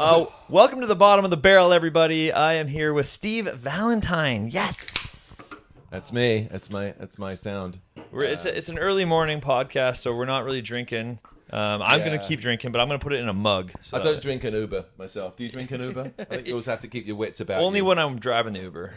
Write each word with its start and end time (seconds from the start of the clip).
Uh, 0.00 0.24
welcome 0.48 0.80
to 0.80 0.86
the 0.86 0.96
bottom 0.96 1.26
of 1.26 1.30
the 1.30 1.36
barrel, 1.36 1.74
everybody. 1.74 2.32
I 2.32 2.54
am 2.54 2.68
here 2.68 2.94
with 2.94 3.04
Steve 3.04 3.44
Valentine. 3.52 4.48
Yes, 4.48 5.52
That's 5.90 6.10
me. 6.10 6.48
That's 6.50 6.70
my 6.70 6.94
that's 6.98 7.18
my 7.18 7.34
sound. 7.34 7.80
we're, 8.10 8.24
it's 8.24 8.46
a, 8.46 8.56
it's 8.56 8.70
an 8.70 8.78
early 8.78 9.04
morning 9.04 9.42
podcast, 9.42 9.96
so 9.96 10.16
we're 10.16 10.24
not 10.24 10.46
really 10.46 10.62
drinking. 10.62 11.18
Um, 11.50 11.82
I'm 11.82 11.98
gonna 11.98 12.12
Yeah. 12.12 12.26
keep 12.26 12.40
drinking, 12.40 12.72
but 12.72 12.80
I'm 12.80 12.86
gonna 12.88 12.98
put 12.98 13.12
it 13.12 13.20
in 13.20 13.28
a 13.28 13.34
mug. 13.34 13.72
So 13.82 13.98
I 13.98 14.00
don't 14.00 14.22
drink 14.22 14.42
an 14.44 14.54
Uber 14.54 14.86
myself. 14.96 15.36
Do 15.36 15.44
you 15.44 15.50
drink 15.50 15.70
an 15.70 15.82
Uber? 15.82 16.12
I 16.18 16.24
think 16.24 16.46
you 16.46 16.54
always 16.54 16.64
have 16.64 16.80
to 16.80 16.88
keep 16.88 17.06
your 17.06 17.16
wits 17.16 17.40
about 17.40 17.60
only 17.60 17.80
you. 17.80 17.84
when 17.84 17.98
I'm 17.98 18.18
driving 18.18 18.54
the 18.54 18.60
Uber. 18.60 18.94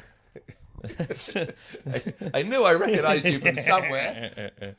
I 2.33 2.43
knew 2.43 2.63
I 2.63 2.75
recognised 2.75 3.25
you 3.27 3.41
from 3.41 3.57
somewhere. 3.57 4.51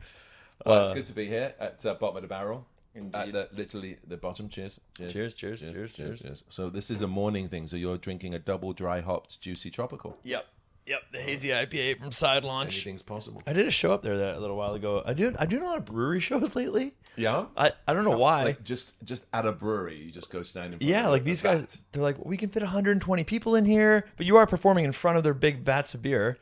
Well, 0.65 0.85
it's 0.85 0.93
good 0.95 1.05
to 1.05 1.13
be 1.13 1.27
here 1.27 1.53
at 1.61 1.85
uh, 1.85 1.93
bottom 1.95 2.17
of 2.17 2.23
the 2.23 2.29
barrel. 2.29 2.65
At 3.13 3.33
the, 3.33 3.49
literally 3.53 3.97
the 4.07 4.17
bottom. 4.17 4.49
Cheers. 4.49 4.81
cheers, 4.97 5.35
cheers, 5.35 5.35
cheers, 5.35 5.61
cheers. 5.61 5.93
Cheers. 5.93 6.21
cheers 6.21 6.45
So 6.49 6.71
this 6.71 6.91
is 6.91 7.03
a 7.03 7.09
morning 7.09 7.49
thing. 7.49 7.67
So 7.67 7.77
you're 7.77 7.99
drinking 7.99 8.35
a 8.35 8.39
double 8.39 8.73
dry 8.73 9.01
hopped 9.01 9.41
juicy 9.41 9.71
tropical. 9.71 10.17
Yep, 10.23 10.47
yep. 10.87 11.01
The 11.11 11.19
hazy 11.19 11.49
IPA 11.49 11.99
from 11.99 12.13
Side 12.13 12.45
Launch. 12.45 12.75
Anything's 12.77 13.03
possible. 13.03 13.43
I 13.49 13.53
did 13.53 13.67
a 13.67 13.71
show 13.71 13.93
up 13.93 14.03
there 14.03 14.17
that 14.19 14.37
a 14.37 14.41
little 14.41 14.57
while 14.57 14.75
ago. 14.75 15.03
I 15.05 15.13
do 15.13 15.35
I 15.39 15.47
do 15.47 15.61
a 15.63 15.65
lot 15.65 15.79
of 15.79 15.85
brewery 15.85 16.21
shows 16.29 16.55
lately. 16.55 16.95
Yeah. 17.17 17.47
I, 17.57 17.73
I 17.89 17.93
don't 17.95 18.05
know 18.05 18.15
uh, 18.15 18.19
why. 18.19 18.45
Like 18.45 18.63
just 18.63 18.95
just 19.05 19.27
at 19.33 19.45
a 19.45 19.53
brewery, 19.53 20.01
you 20.01 20.13
just 20.13 20.31
go 20.31 20.45
stand 20.45 20.75
in 20.75 20.79
front 20.79 20.89
yeah, 20.89 21.09
like 21.09 21.25
these 21.25 21.43
vat. 21.43 21.57
guys, 21.57 21.79
they're 21.91 22.03
like, 22.03 22.25
we 22.25 22.37
can 22.37 22.49
fit 22.49 22.63
120 22.63 23.25
people 23.25 23.57
in 23.57 23.65
here, 23.65 24.07
but 24.17 24.25
you 24.25 24.37
are 24.37 24.47
performing 24.47 24.85
in 24.85 24.93
front 24.93 25.17
of 25.17 25.25
their 25.25 25.35
big 25.35 25.65
vats 25.65 25.95
of 25.95 26.03
beer. 26.03 26.37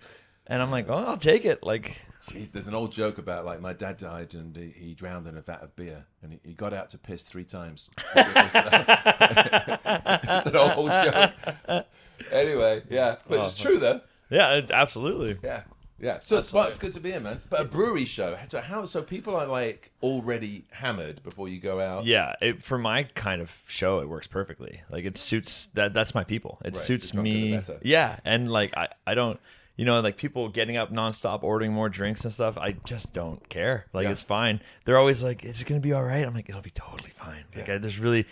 And 0.46 0.60
I'm 0.60 0.70
like, 0.70 0.86
oh, 0.88 1.04
I'll 1.04 1.16
take 1.16 1.44
it. 1.44 1.62
Like, 1.62 1.96
Jeez, 2.22 2.52
there's 2.52 2.68
an 2.68 2.74
old 2.74 2.92
joke 2.92 3.18
about 3.18 3.44
like 3.44 3.60
my 3.60 3.72
dad 3.72 3.96
died 3.96 4.34
and 4.34 4.56
he, 4.56 4.72
he 4.76 4.94
drowned 4.94 5.26
in 5.26 5.36
a 5.36 5.40
vat 5.42 5.62
of 5.62 5.74
beer 5.74 6.06
and 6.22 6.32
he, 6.32 6.40
he 6.44 6.54
got 6.54 6.72
out 6.72 6.88
to 6.90 6.98
piss 6.98 7.28
three 7.28 7.44
times. 7.44 7.90
Was, 8.16 8.54
uh, 8.54 9.78
it's 10.24 10.46
an 10.46 10.56
old 10.56 10.90
joke. 10.90 11.86
Anyway, 12.30 12.82
yeah, 12.88 13.16
but 13.28 13.40
it's 13.40 13.60
true 13.60 13.78
though. 13.78 14.00
yeah, 14.30 14.60
absolutely. 14.70 15.36
Yeah, 15.42 15.62
yeah. 15.98 16.18
So 16.20 16.38
it's, 16.38 16.52
it's 16.54 16.78
good 16.78 16.92
to 16.92 17.00
be 17.00 17.10
here, 17.10 17.20
man. 17.20 17.40
But 17.50 17.60
a 17.60 17.64
brewery 17.64 18.04
show. 18.04 18.36
So 18.48 18.60
how? 18.60 18.84
So 18.84 19.02
people 19.02 19.34
are 19.34 19.46
like 19.46 19.90
already 20.02 20.64
hammered 20.70 21.22
before 21.24 21.48
you 21.48 21.58
go 21.58 21.80
out. 21.80 22.04
Yeah, 22.04 22.34
it, 22.40 22.62
for 22.62 22.78
my 22.78 23.02
kind 23.02 23.42
of 23.42 23.56
show, 23.66 24.00
it 24.00 24.08
works 24.08 24.26
perfectly. 24.26 24.82
Like, 24.90 25.04
it 25.04 25.18
suits 25.18 25.66
that. 25.74 25.92
That's 25.92 26.14
my 26.14 26.24
people. 26.24 26.58
It 26.64 26.74
Right, 26.74 26.76
suits 26.76 27.10
the 27.10 27.14
drunker 27.14 27.30
the 27.30 27.78
me. 27.78 27.80
Yeah, 27.82 28.18
and 28.24 28.50
like, 28.50 28.76
I, 28.76 28.88
I 29.06 29.14
don't, 29.14 29.40
you 29.82 29.86
know, 29.86 29.98
like 30.00 30.16
people 30.16 30.48
getting 30.48 30.76
up 30.76 30.92
nonstop, 30.92 31.42
ordering 31.42 31.72
more 31.72 31.88
drinks 31.88 32.22
and 32.24 32.32
stuff. 32.32 32.56
I 32.56 32.76
just 32.84 33.12
don't 33.12 33.48
care. 33.48 33.86
Like, 33.92 34.04
Yeah. 34.04 34.12
it's 34.12 34.22
fine. 34.22 34.60
They're 34.84 34.96
always 34.96 35.24
like, 35.24 35.44
"It's 35.44 35.64
gonna 35.64 35.80
be 35.80 35.92
all 35.92 36.04
right?" 36.04 36.24
I'm 36.24 36.32
like, 36.32 36.48
"It'll 36.48 36.62
be 36.62 36.70
totally 36.70 37.10
fine." 37.10 37.42
Like, 37.52 37.66
Yeah. 37.66 37.74
I, 37.74 37.78
there's 37.78 37.98
really. 37.98 38.26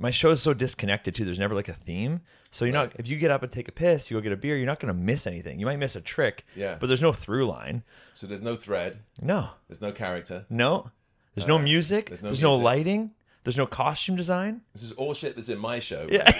My 0.00 0.10
show 0.10 0.30
is 0.30 0.42
so 0.42 0.54
disconnected 0.54 1.14
too. 1.14 1.24
There's 1.24 1.38
never 1.38 1.54
like 1.54 1.68
a 1.68 1.72
theme. 1.72 2.22
So 2.50 2.64
you're 2.64 2.74
not 2.74 2.94
if 2.98 3.06
you 3.06 3.16
get 3.16 3.30
up 3.30 3.44
and 3.44 3.52
take 3.52 3.68
a 3.68 3.72
piss, 3.72 4.10
you 4.10 4.16
go 4.16 4.20
get 4.20 4.32
a 4.32 4.36
beer, 4.36 4.56
you're 4.56 4.66
not 4.66 4.80
gonna 4.80 4.92
miss 4.92 5.24
anything. 5.28 5.60
You 5.60 5.66
might 5.66 5.78
miss 5.78 5.94
a 5.94 6.00
trick. 6.00 6.44
Yeah. 6.56 6.76
But 6.80 6.88
there's 6.88 7.00
no 7.02 7.12
through 7.12 7.46
line. 7.46 7.84
So 8.12 8.26
there's 8.26 8.42
no 8.42 8.56
thread. 8.56 8.98
No. 9.22 9.50
There's 9.68 9.80
no 9.80 9.92
character. 9.92 10.46
No. 10.50 10.90
There's 11.36 11.46
no 11.46 11.58
uh, 11.58 11.62
music. 11.62 12.06
there's 12.06 12.20
There's 12.20 12.42
no 12.42 12.56
no, 12.56 12.64
lighting. 12.64 13.12
There's 13.44 13.56
no 13.56 13.66
costume 13.66 14.16
design. 14.16 14.60
This 14.74 14.82
is 14.82 14.92
all 14.92 15.14
shit 15.14 15.34
that's 15.36 15.48
in 15.48 15.58
my 15.58 15.78
show. 15.78 16.06
Yeah. 16.10 16.30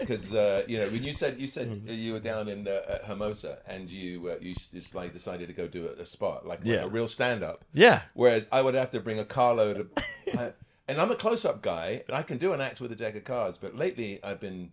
because 0.00 0.34
uh, 0.34 0.62
you 0.68 0.78
know 0.78 0.88
when 0.88 1.02
you 1.02 1.12
said 1.12 1.38
you 1.40 1.46
said 1.46 1.82
you 1.86 2.12
were 2.14 2.20
down 2.20 2.48
in 2.48 2.66
uh, 2.66 2.98
Hermosa 3.06 3.58
and 3.66 3.90
you 3.90 4.30
uh, 4.30 4.36
you 4.40 4.54
just 4.54 4.94
like 4.94 5.12
decided 5.12 5.48
to 5.48 5.52
go 5.54 5.66
do 5.66 5.86
a, 5.88 6.00
a 6.00 6.06
spot 6.06 6.46
like, 6.46 6.60
like 6.60 6.66
Yeah. 6.68 6.84
a 6.84 6.88
real 6.88 7.06
stand 7.06 7.42
up. 7.42 7.64
yeah. 7.72 8.02
Whereas 8.14 8.46
I 8.52 8.62
would 8.62 8.74
have 8.74 8.90
to 8.92 9.00
bring 9.00 9.18
a 9.18 9.24
carload 9.24 9.76
of, 9.80 9.90
I- 10.38 10.52
and 10.88 11.00
I'm 11.00 11.10
a 11.10 11.14
close 11.16 11.44
up 11.44 11.62
guy 11.62 12.02
and 12.06 12.16
I 12.16 12.22
can 12.22 12.38
do 12.38 12.52
an 12.52 12.60
act 12.60 12.80
with 12.80 12.92
a 12.92 12.96
deck 12.96 13.16
of 13.16 13.24
cards. 13.24 13.58
But 13.58 13.74
lately 13.74 14.20
I've 14.22 14.38
been, 14.40 14.70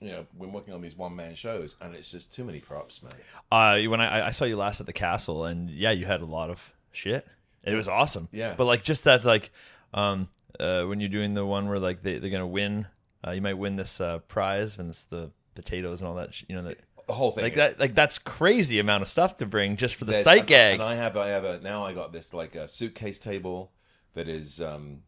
you 0.00 0.08
know, 0.08 0.26
been 0.38 0.52
working 0.52 0.72
on 0.74 0.80
these 0.80 0.96
one 0.96 1.14
man 1.14 1.34
shows 1.34 1.76
and 1.80 1.94
it's 1.94 2.10
just 2.10 2.32
too 2.32 2.44
many 2.44 2.60
props, 2.60 3.02
man. 3.02 3.12
Uh, 3.52 3.88
when 3.90 4.00
I, 4.00 4.28
I 4.28 4.30
saw 4.30 4.44
you 4.46 4.56
last 4.56 4.80
at 4.80 4.86
the 4.86 4.92
castle, 4.94 5.44
and 5.44 5.68
yeah, 5.70 5.90
you 5.90 6.06
had 6.06 6.20
a 6.22 6.26
lot 6.26 6.48
of 6.50 6.72
shit. 6.92 7.26
It 7.62 7.74
was 7.74 7.88
awesome. 7.88 8.28
Yeah. 8.32 8.54
But 8.56 8.64
like 8.66 8.82
just 8.82 9.04
that, 9.04 9.24
like, 9.26 9.50
um, 9.92 10.28
uh, 10.58 10.84
when 10.84 11.00
you're 11.00 11.08
doing 11.08 11.34
the 11.34 11.46
one 11.46 11.68
where 11.68 11.78
like 11.78 12.02
they 12.02 12.18
they're 12.18 12.30
gonna 12.30 12.46
win, 12.46 12.86
uh, 13.26 13.30
you 13.32 13.42
might 13.42 13.54
win 13.58 13.76
this 13.76 14.00
uh, 14.00 14.18
prize, 14.20 14.78
and 14.78 14.90
it's 14.90 15.04
the 15.04 15.30
potatoes 15.54 16.00
and 16.00 16.08
all 16.08 16.14
that. 16.16 16.34
sh- 16.34 16.44
You 16.48 16.56
know 16.56 16.62
that. 16.64 16.78
The 17.06 17.14
whole 17.14 17.32
thing, 17.32 17.42
Like 17.42 17.52
is- 17.54 17.58
that, 17.58 17.80
like 17.80 17.94
that's 17.94 18.18
crazy 18.20 18.78
amount 18.78 19.02
of 19.02 19.08
stuff 19.08 19.36
to 19.38 19.46
bring 19.46 19.76
just 19.76 19.96
for 19.96 20.04
the 20.04 20.12
There's- 20.12 20.24
sight 20.24 20.40
and- 20.40 20.48
gag. 20.48 20.74
And 20.74 20.82
I 20.82 20.94
have, 20.94 21.16
I 21.16 21.28
have 21.28 21.44
a 21.44 21.60
now. 21.60 21.84
I 21.84 21.92
got 21.92 22.12
this 22.12 22.32
like 22.32 22.54
a 22.54 22.68
suitcase 22.68 23.18
table 23.18 23.72
that 24.14 24.28
is 24.28 24.60
um, 24.60 25.02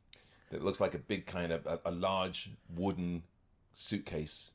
that 0.50 0.62
looks 0.64 0.80
like 0.80 0.94
a 0.94 0.98
big 0.98 1.26
kind 1.26 1.52
of 1.52 1.64
a, 1.66 1.78
a 1.84 1.90
large 1.92 2.50
wooden 2.74 3.22
suitcase, 3.74 4.50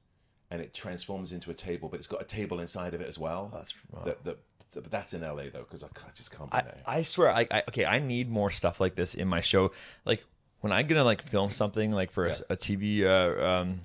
and 0.52 0.62
it 0.62 0.74
transforms 0.74 1.32
into 1.32 1.50
a 1.52 1.54
table, 1.54 1.90
but 1.90 1.98
it's 1.98 2.08
got 2.08 2.22
a 2.22 2.26
table 2.26 2.60
inside 2.60 2.94
of 2.94 3.02
it 3.02 3.08
as 3.08 3.18
well. 3.18 3.50
That's- 3.52 3.74
wow. 3.92 4.04
that, 4.06 4.24
that, 4.26 4.38
but 4.74 4.92
that's 4.92 5.14
in 5.14 5.22
LA 5.22 5.44
though, 5.52 5.60
because 5.64 5.84
I, 5.84 5.88
just 6.16 6.32
can't 6.38 6.54
I, 6.54 6.62
there. 6.62 6.82
I 6.86 7.04
swear, 7.04 7.30
I, 7.32 7.48
I 7.50 7.64
okay, 7.70 7.86
I 7.86 8.00
need 8.00 8.30
more 8.30 8.52
stuff 8.52 8.80
like 8.82 8.96
this 8.96 9.16
in 9.16 9.28
my 9.28 9.40
show. 9.42 9.72
Like 10.06 10.24
when 10.62 10.72
I'm 10.74 10.88
gonna 10.88 11.04
like 11.04 11.22
film 11.22 11.52
something 11.52 11.92
like 11.92 12.12
for 12.12 12.26
a, 12.28 12.30
Yeah. 12.30 12.40
a 12.50 12.56
TV 12.58 13.04
uh, 13.04 13.46
um, 13.46 13.82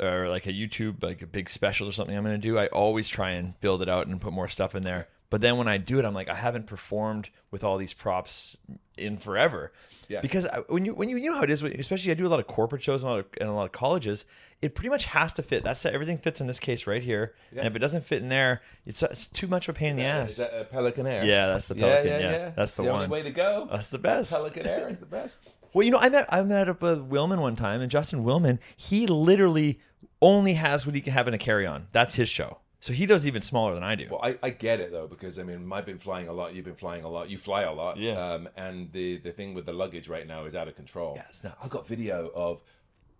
or 0.00 0.28
like 0.28 0.46
a 0.46 0.52
YouTube 0.52 1.02
like 1.02 1.22
a 1.22 1.26
big 1.26 1.48
special 1.50 1.88
or 1.88 1.92
something 1.92 2.16
I'm 2.16 2.24
gonna 2.24 2.38
do, 2.38 2.58
I 2.58 2.66
always 2.68 3.08
try 3.08 3.30
and 3.30 3.58
build 3.60 3.82
it 3.82 3.88
out 3.88 4.06
and 4.06 4.20
put 4.20 4.32
more 4.32 4.48
stuff 4.48 4.74
in 4.74 4.82
there. 4.82 5.08
But 5.30 5.42
then 5.42 5.58
when 5.58 5.68
I 5.68 5.76
do 5.76 5.98
it, 5.98 6.06
I'm 6.06 6.14
like, 6.14 6.30
I 6.30 6.34
haven't 6.34 6.66
performed 6.66 7.28
with 7.50 7.62
all 7.62 7.76
these 7.76 7.92
props 7.92 8.56
in 8.96 9.18
forever. 9.18 9.72
Yeah. 10.08 10.22
Because 10.22 10.46
I, 10.46 10.60
when 10.68 10.86
you 10.86 10.94
when 10.94 11.10
you, 11.10 11.18
you 11.18 11.28
know 11.30 11.36
how 11.36 11.42
it 11.42 11.50
is, 11.50 11.62
especially 11.62 12.10
I 12.12 12.14
do 12.14 12.26
a 12.26 12.28
lot 12.28 12.40
of 12.40 12.46
corporate 12.46 12.82
shows 12.82 13.02
and 13.02 13.10
a 13.10 13.12
lot 13.12 13.18
of, 13.20 13.26
and 13.38 13.48
a 13.50 13.52
lot 13.52 13.66
of 13.66 13.72
colleges. 13.72 14.24
It 14.62 14.74
pretty 14.74 14.88
much 14.88 15.04
has 15.04 15.34
to 15.34 15.42
fit. 15.42 15.62
That's 15.64 15.84
everything 15.84 16.16
fits 16.16 16.40
in 16.40 16.46
this 16.46 16.58
case 16.58 16.86
right 16.86 17.02
here. 17.02 17.34
Yeah. 17.52 17.58
And 17.58 17.68
if 17.68 17.76
it 17.76 17.80
doesn't 17.80 18.04
fit 18.06 18.22
in 18.22 18.30
there, 18.30 18.62
it's 18.86 19.02
it's 19.02 19.26
too 19.26 19.48
much 19.48 19.68
of 19.68 19.76
a 19.76 19.78
pain 19.78 19.90
in 19.90 19.96
the 19.96 20.04
ass. 20.04 20.30
Is 20.30 20.36
that 20.38 20.58
a 20.58 20.64
Pelican 20.64 21.06
Air? 21.06 21.24
Yeah, 21.26 21.48
that's 21.48 21.68
the 21.68 21.74
Pelican. 21.74 22.06
yeah, 22.06 22.18
Yeah, 22.18 22.30
yeah. 22.30 22.50
that's 22.56 22.72
the, 22.72 22.84
the 22.84 22.88
one. 22.88 23.02
only 23.02 23.08
way 23.08 23.22
to 23.22 23.30
go. 23.30 23.68
That's 23.70 23.90
the 23.90 23.98
best. 23.98 24.30
Pelican 24.32 24.66
Air 24.66 24.88
is 24.88 24.98
the 24.98 25.04
best. 25.06 25.46
Well, 25.72 25.84
you 25.84 25.90
know, 25.90 25.98
I 25.98 26.08
met 26.08 26.32
I 26.32 26.42
met 26.42 26.68
up 26.68 26.82
with 26.82 27.08
Willman 27.08 27.40
one 27.40 27.56
time, 27.56 27.80
and 27.80 27.90
Justin 27.90 28.24
Willman, 28.24 28.58
he 28.76 29.06
literally 29.06 29.80
only 30.20 30.54
has 30.54 30.86
what 30.86 30.94
he 30.94 31.00
can 31.00 31.12
have 31.12 31.28
in 31.28 31.34
a 31.34 31.38
carry 31.38 31.66
on. 31.66 31.86
That's 31.92 32.14
his 32.14 32.28
show. 32.28 32.58
So 32.80 32.92
he 32.92 33.06
does 33.06 33.26
even 33.26 33.42
smaller 33.42 33.74
than 33.74 33.82
I 33.82 33.96
do. 33.96 34.06
Well, 34.10 34.20
I, 34.22 34.38
I 34.42 34.50
get 34.50 34.78
it 34.80 34.92
though 34.92 35.08
because 35.08 35.38
I 35.38 35.42
mean 35.42 35.70
I've 35.72 35.86
been 35.86 35.98
flying 35.98 36.28
a 36.28 36.32
lot. 36.32 36.54
You've 36.54 36.64
been 36.64 36.74
flying 36.74 37.04
a 37.04 37.08
lot. 37.08 37.28
You 37.28 37.36
fly 37.36 37.62
a 37.62 37.72
lot. 37.72 37.96
Yeah. 37.96 38.12
Um, 38.12 38.48
and 38.56 38.92
the 38.92 39.18
the 39.18 39.32
thing 39.32 39.54
with 39.54 39.66
the 39.66 39.72
luggage 39.72 40.08
right 40.08 40.26
now 40.26 40.44
is 40.44 40.54
out 40.54 40.68
of 40.68 40.76
control. 40.76 41.14
Yeah, 41.16 41.24
it's 41.28 41.42
nuts. 41.42 41.56
I've 41.62 41.70
got 41.70 41.86
video 41.86 42.30
of 42.34 42.62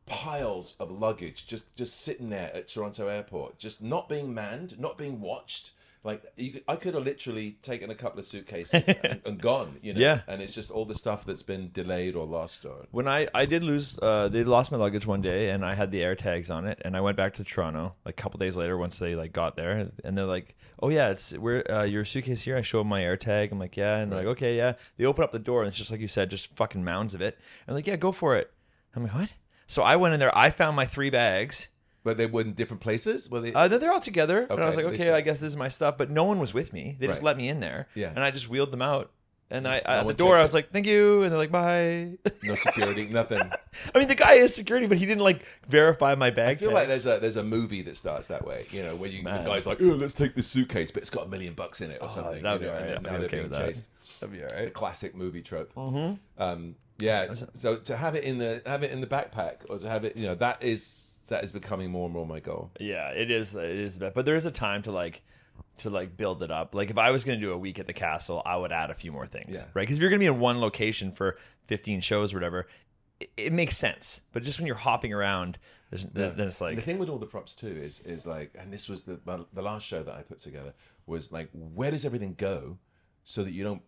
piles 0.07 0.75
of 0.81 0.91
luggage 0.91 1.47
just 1.47 1.77
just 1.77 2.03
sitting 2.03 2.31
there 2.31 2.55
at 2.55 2.69
Toronto 2.69 3.09
Airport, 3.09 3.59
just 3.59 3.83
not 3.83 4.09
being 4.09 4.33
manned, 4.33 4.79
not 4.79 4.97
being 4.97 5.21
watched. 5.21 5.73
Like 6.09 6.23
you, 6.37 6.63
I 6.67 6.77
could 6.77 6.95
have 6.95 7.05
literally 7.05 7.59
taken 7.61 7.91
a 7.91 7.95
couple 7.95 8.19
of 8.19 8.25
suitcases 8.25 8.89
and, 8.89 9.21
and 9.27 9.39
gone. 9.39 9.77
You 9.83 9.93
know. 9.93 10.01
Yeah. 10.01 10.21
And 10.27 10.41
it's 10.41 10.55
just 10.55 10.71
all 10.71 10.87
the 10.87 10.95
stuff 10.95 11.27
that's 11.27 11.43
been 11.43 11.71
delayed 11.71 12.17
or 12.17 12.25
lost 12.25 12.65
or. 12.65 12.87
when 12.93 13.07
I 13.07 13.29
I 13.35 13.45
did 13.45 13.63
lose, 13.63 13.99
uh, 14.01 14.29
they 14.29 14.43
lost 14.43 14.73
my 14.73 14.79
luggage 14.79 15.07
one 15.07 15.21
day, 15.21 15.51
and 15.51 15.67
I 15.67 15.75
had 15.75 15.91
the 15.91 16.03
air 16.03 16.17
tags 16.17 16.49
on 16.51 16.67
it, 16.67 16.81
and 16.83 16.97
I 16.97 17.03
went 17.03 17.19
back 17.19 17.35
to 17.35 17.45
Toronto 17.45 17.95
like 18.07 18.19
a 18.19 18.23
couple 18.23 18.39
days 18.39 18.57
later 18.57 18.79
once 18.79 18.99
they 18.99 19.15
like 19.17 19.35
got 19.35 19.55
there, 19.57 19.91
and 20.03 20.17
they're 20.17 20.25
like, 20.25 20.57
"Oh 20.81 20.89
yeah, 20.89 21.11
it's 21.11 21.33
where 21.33 21.71
uh, 21.71 21.85
your 21.85 22.07
suitcase 22.07 22.41
here." 22.41 22.57
I 22.57 22.63
show 22.63 22.79
them 22.79 22.89
my 22.89 23.03
air 23.05 23.19
tag. 23.19 23.53
I'm 23.53 23.59
like, 23.59 23.77
"Yeah," 23.77 23.99
and 23.99 24.11
they're 24.11 24.21
like, 24.21 24.29
"Okay, 24.37 24.57
yeah." 24.57 24.73
They 24.97 25.05
open 25.05 25.25
up 25.25 25.33
the 25.33 25.39
door, 25.39 25.61
and 25.61 25.69
it's 25.69 25.77
just 25.77 25.91
like 25.91 26.01
you 26.01 26.09
said, 26.09 26.31
just 26.31 26.55
fucking 26.57 26.83
mounds 26.83 27.13
of 27.13 27.21
it. 27.21 27.35
And 27.37 27.69
I'm 27.69 27.75
like, 27.75 27.87
"Yeah, 27.87 27.97
go 27.97 28.13
for 28.13 28.35
it." 28.35 28.51
I'm 28.97 29.03
like, 29.03 29.15
"What?" 29.15 29.31
So 29.67 29.83
I 29.83 29.97
went 29.97 30.15
in 30.15 30.21
there. 30.21 30.37
I 30.37 30.49
found 30.49 30.75
my 30.75 30.87
three 30.87 31.11
bags. 31.11 31.69
But 32.05 32.17
they 32.17 32.27
were 32.27 32.41
in 32.43 32.55
different 32.55 32.81
places. 32.81 33.29
Were 33.29 33.41
they? 33.41 33.53
Uh, 33.53 33.69
they're 33.69 33.79
they're 33.79 33.93
all 33.93 34.01
together, 34.01 34.47
and 34.49 34.63
I 34.63 34.67
was 34.67 34.77
like, 34.77 34.85
okay, 34.87 35.11
I 35.11 35.21
guess 35.21 35.39
this 35.41 35.49
is 35.49 35.57
my 35.57 35.69
stuff. 35.69 35.99
But 35.99 36.11
no 36.11 36.25
one 36.25 36.39
was 36.39 36.55
with 36.55 36.73
me. 36.73 36.97
They 36.99 37.07
just 37.07 37.19
Right. 37.19 37.25
let 37.27 37.37
me 37.37 37.49
in 37.49 37.61
there, 37.61 37.89
Yeah. 37.95 38.11
and 38.15 38.23
I 38.25 38.31
just 38.31 38.49
wheeled 38.49 38.71
them 38.71 38.83
out. 38.83 39.11
And 39.51 39.65
then 39.65 39.73
I, 39.73 39.77
No 39.79 39.83
at 39.93 39.99
the 40.01 40.05
one 40.05 40.15
door, 40.17 40.29
checked 40.33 40.39
I 40.41 40.43
was 40.43 40.55
like, 40.55 40.73
"Thank 40.73 40.87
you," 40.87 41.23
and 41.23 41.33
they're 41.33 41.39
like, 41.39 41.51
"Bye." 41.51 42.19
no 42.43 42.55
security, 42.55 43.07
nothing. 43.09 43.41
I 43.95 43.99
mean, 43.99 44.07
the 44.09 44.15
guy 44.15 44.35
is 44.35 44.55
security, 44.55 44.87
but 44.87 44.99
he 44.99 45.07
didn't 45.07 45.23
like 45.25 45.43
verify 45.67 46.15
my 46.15 46.29
bag. 46.31 46.51
I 46.51 46.55
feel 46.57 46.73
like 46.73 46.87
there's 46.87 47.07
a 47.07 47.19
there's 47.19 47.37
a 47.37 47.43
movie 47.45 47.81
that 47.83 47.97
starts 47.97 48.29
that 48.29 48.45
way, 48.47 48.67
you 48.71 48.83
know, 48.83 48.95
where 48.95 49.09
you 49.09 49.23
Man. 49.23 49.43
the 49.45 49.51
guy's 49.51 49.67
like, 49.67 49.81
oh, 49.81 49.85
let's 49.87 50.13
take 50.13 50.35
this 50.35 50.47
suitcase, 50.49 50.91
but 50.91 51.01
it's 51.01 51.09
got 51.11 51.27
a 51.27 51.29
million 51.31 51.55
bucks 51.55 51.81
in 51.81 51.91
it 51.91 51.99
or 52.03 52.09
something. 52.11 52.43
that'd 52.43 52.61
you 52.61 52.69
be 52.69 52.73
know, 52.73 52.79
and 52.79 52.89
then 52.91 52.97
I'd 52.99 53.03
now 53.03 53.11
be 53.11 53.17
they're 53.17 53.27
okay 53.27 53.37
being 53.39 53.43
with 53.45 53.53
that. 53.59 53.67
chased. 53.69 54.21
That'd 54.21 54.35
be 54.37 54.41
all 54.43 54.45
It's 54.47 54.53
a 54.55 54.57
right. 54.65 54.75
classic 54.75 55.15
movie 55.17 55.43
trope. 55.43 55.75
Mm-hmm. 55.75 56.43
Um, 56.43 56.75
yeah. 56.99 57.33
So 57.55 57.77
to 57.77 57.97
have 57.97 58.17
it 58.17 58.25
in 58.25 58.37
the 58.39 58.61
have 58.67 58.83
it 58.83 58.91
in 58.91 59.01
the 59.01 59.07
backpack, 59.07 59.61
or 59.71 59.79
to 59.79 59.89
have 59.89 60.05
it, 60.05 60.15
you 60.15 60.27
know, 60.27 60.35
that 60.35 60.63
is 60.63 60.83
that 61.29 61.45
is 61.45 61.53
becoming 61.53 61.91
more 61.91 62.05
and 62.07 62.13
more 62.15 62.27
my 62.27 62.41
goal. 62.41 62.71
Yeah, 62.81 63.11
it 63.11 63.31
is. 63.31 63.55
It 63.55 63.65
is. 63.71 63.99
But 63.99 64.25
there 64.25 64.37
is 64.37 64.47
a 64.47 64.51
time 64.51 64.83
to 64.83 64.93
like 64.93 65.23
to 65.79 65.91
like 65.91 66.17
build 66.17 66.43
it 66.43 66.51
up. 66.51 66.75
Like 66.75 66.91
if 66.91 66.99
I 66.99 67.11
was 67.11 67.25
going 67.25 67.39
to 67.39 67.45
do 67.45 67.53
a 67.53 67.59
week 67.59 67.79
at 67.79 67.87
the 67.87 67.93
castle, 67.93 68.43
I 68.45 68.57
would 68.57 68.73
add 68.73 68.91
a 68.91 68.95
few 68.95 69.13
more 69.13 69.27
things, 69.27 69.51
Yeah. 69.55 69.63
right? 69.75 69.83
Because 69.83 69.97
if 69.97 70.01
you're 70.03 70.11
going 70.11 70.21
to 70.21 70.25
be 70.25 70.33
in 70.35 70.41
one 70.41 70.61
location 70.61 71.13
for 71.13 71.37
15 71.67 72.01
shows 72.01 72.33
or 72.35 72.37
whatever, 72.37 72.67
it, 73.21 73.31
it 73.37 73.53
makes 73.53 73.77
sense. 73.77 74.21
But 74.33 74.43
just 74.43 74.59
when 74.59 74.67
you're 74.67 74.77
hopping 74.77 75.13
around, 75.13 75.59
there's, 75.91 76.05
then 76.05 76.39
it's 76.49 76.61
like 76.61 76.77
the 76.77 76.83
thing 76.83 76.99
with 76.99 77.09
all 77.09 77.19
the 77.19 77.27
props 77.27 77.55
too 77.55 77.69
is 77.69 78.01
is 78.01 78.27
like, 78.27 78.53
and 78.59 78.73
this 78.73 78.89
was 78.89 79.05
the 79.05 79.19
the 79.53 79.63
last 79.63 79.87
show 79.87 80.03
that 80.03 80.15
I 80.15 80.23
put 80.23 80.39
together 80.39 80.75
was 81.07 81.33
like, 81.33 81.49
where 81.53 81.91
does 81.91 82.05
everything 82.05 82.35
go, 82.37 82.79
so 83.25 83.43
that 83.45 83.53
you 83.53 83.65
don't 83.65 83.83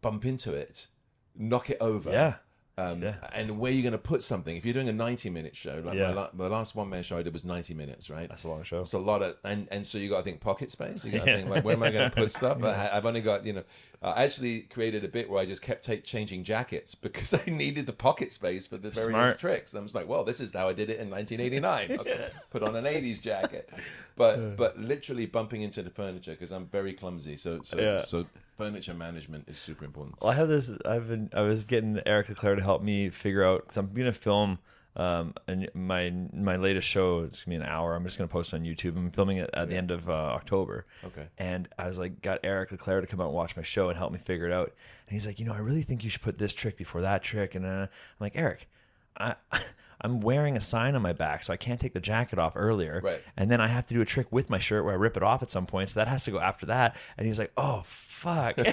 bump 0.00 0.24
into 0.24 0.54
it, 0.54 0.86
knock 1.34 1.68
it 1.70 1.76
over, 1.80 2.10
Yeah. 2.10 2.36
Um, 2.78 3.02
Yeah. 3.02 3.14
And 3.32 3.58
where 3.58 3.72
you're 3.72 3.82
going 3.82 3.92
to 3.92 3.98
put 3.98 4.22
something. 4.22 4.54
If 4.54 4.64
you're 4.66 4.74
doing 4.74 4.88
a 4.90 4.92
90 4.92 5.30
minute 5.30 5.56
show, 5.56 5.80
like 5.84 5.94
Yeah. 5.96 6.08
my, 6.10 6.14
la- 6.14 6.30
the 6.34 6.48
last 6.50 6.74
one 6.74 6.90
man 6.90 7.02
show 7.02 7.16
I 7.16 7.22
did 7.22 7.32
was 7.32 7.44
90 7.44 7.72
minutes, 7.72 8.10
right? 8.10 8.28
That's 8.28 8.44
a 8.44 8.48
long 8.48 8.64
show. 8.64 8.80
It's 8.82 8.92
a 8.92 8.98
lot 8.98 9.22
of, 9.22 9.36
and, 9.44 9.66
and 9.70 9.86
so 9.86 9.96
you 9.96 10.10
got 10.10 10.18
to 10.18 10.22
think 10.24 10.40
pocket 10.40 10.70
space. 10.70 11.02
You 11.04 11.12
got 11.12 11.24
to 11.24 11.30
Yeah. 11.30 11.36
think 11.38 11.48
like, 11.48 11.64
where 11.64 11.74
am 11.74 11.82
I 11.82 11.90
going 11.90 12.10
to 12.10 12.14
put 12.14 12.30
stuff? 12.30 12.62
I, 12.62 12.90
I've 12.92 13.06
only 13.06 13.22
got, 13.22 13.46
you 13.46 13.54
know, 13.54 13.62
I 14.02 14.24
actually 14.24 14.60
created 14.62 15.04
a 15.04 15.08
bit 15.08 15.28
where 15.28 15.40
I 15.40 15.46
just 15.46 15.62
kept 15.62 15.84
take, 15.84 16.04
changing 16.04 16.44
jackets 16.44 16.94
because 17.06 17.34
I 17.34 17.42
needed 17.50 17.86
the 17.86 17.92
pocket 17.92 18.30
space 18.32 18.66
for 18.66 18.76
the 18.76 18.90
various 18.90 19.10
Smart. 19.10 19.38
tricks. 19.38 19.74
I 19.74 19.80
was 19.80 19.94
like, 19.94 20.08
well, 20.08 20.24
this 20.24 20.40
is 20.40 20.52
how 20.52 20.68
I 20.68 20.72
did 20.72 20.90
it 20.90 20.98
in 21.00 21.10
1989. 21.10 21.98
Okay, 22.06 22.28
put 22.50 22.62
on 22.62 22.76
an 22.76 22.84
80s 22.84 23.20
jacket, 23.20 23.70
but 24.16 24.56
but 24.56 24.78
literally 24.78 25.26
bumping 25.26 25.62
into 25.62 25.82
the 25.82 25.90
furniture 25.90 26.32
because 26.32 26.52
I'm 26.52 26.66
very 26.66 26.92
clumsy. 26.92 27.36
So 27.36 27.60
so 27.62 27.78
Yeah. 27.78 28.04
so 28.04 28.26
furniture 28.58 28.94
management 28.94 29.48
is 29.48 29.58
super 29.58 29.84
important. 29.84 30.20
Well, 30.20 30.30
I 30.30 30.34
have 30.34 30.48
this. 30.48 30.70
I've 30.84 31.08
been. 31.08 31.30
I 31.34 31.40
was 31.42 31.64
getting 31.64 32.00
Eric 32.06 32.28
Leclerc 32.28 32.58
to 32.58 32.64
help 32.64 32.82
me 32.82 33.08
figure 33.10 33.44
out 33.44 33.62
because 33.62 33.76
I'm 33.78 33.92
gonna 33.92 34.12
film. 34.12 34.58
Um, 34.96 35.34
and 35.46 35.68
my 35.74 36.10
my 36.32 36.56
latest 36.56 36.88
show. 36.88 37.20
It's 37.20 37.44
gonna 37.44 37.58
be 37.58 37.62
an 37.62 37.68
hour. 37.70 37.94
I'm 37.94 38.04
just 38.04 38.16
gonna 38.16 38.28
post 38.28 38.52
it 38.52 38.56
on 38.56 38.62
YouTube. 38.62 38.96
I'm 38.96 39.10
filming 39.10 39.36
it 39.36 39.50
at 39.52 39.68
the 39.68 39.76
end 39.76 39.90
of 39.90 40.08
uh, 40.08 40.12
October. 40.12 40.86
Okay. 41.04 41.26
And 41.36 41.68
I 41.78 41.86
was 41.86 41.98
like, 41.98 42.22
got 42.22 42.40
Eric 42.44 42.72
Leclerc 42.72 43.02
to 43.04 43.06
come 43.06 43.20
out 43.20 43.26
and 43.26 43.34
watch 43.34 43.56
my 43.56 43.62
show 43.62 43.90
and 43.90 43.98
help 43.98 44.10
me 44.12 44.18
figure 44.18 44.46
it 44.46 44.52
out. 44.52 44.72
And 45.06 45.14
he's 45.14 45.26
like, 45.26 45.38
you 45.38 45.44
know, 45.44 45.52
I 45.52 45.58
really 45.58 45.82
think 45.82 46.02
you 46.02 46.08
should 46.10 46.22
put 46.22 46.38
this 46.38 46.54
trick 46.54 46.78
before 46.78 47.02
that 47.02 47.22
trick. 47.22 47.54
And 47.54 47.66
uh, 47.66 47.68
I'm 47.68 47.88
like, 48.20 48.32
Eric, 48.34 48.68
I. 49.16 49.34
I'm 49.98 50.20
wearing 50.20 50.58
a 50.58 50.60
sign 50.60 50.94
on 50.94 51.00
my 51.00 51.14
back, 51.14 51.42
so 51.42 51.54
I 51.54 51.56
can't 51.56 51.80
take 51.80 51.94
the 51.94 52.00
jacket 52.00 52.38
off 52.38 52.52
earlier. 52.54 53.00
Right. 53.02 53.22
And 53.34 53.50
then 53.50 53.62
I 53.62 53.66
have 53.66 53.86
to 53.86 53.94
do 53.94 54.02
a 54.02 54.04
trick 54.04 54.26
with 54.30 54.50
my 54.50 54.58
shirt 54.58 54.84
where 54.84 54.92
I 54.92 54.96
rip 54.98 55.16
it 55.16 55.22
off 55.22 55.42
at 55.42 55.48
some 55.48 55.64
point. 55.64 55.88
So 55.88 56.00
that 56.00 56.06
has 56.06 56.24
to 56.26 56.30
go 56.30 56.38
after 56.38 56.66
that. 56.66 56.96
And 57.16 57.26
he's 57.26 57.38
like, 57.38 57.50
oh, 57.56 57.82
fuck. 57.86 58.56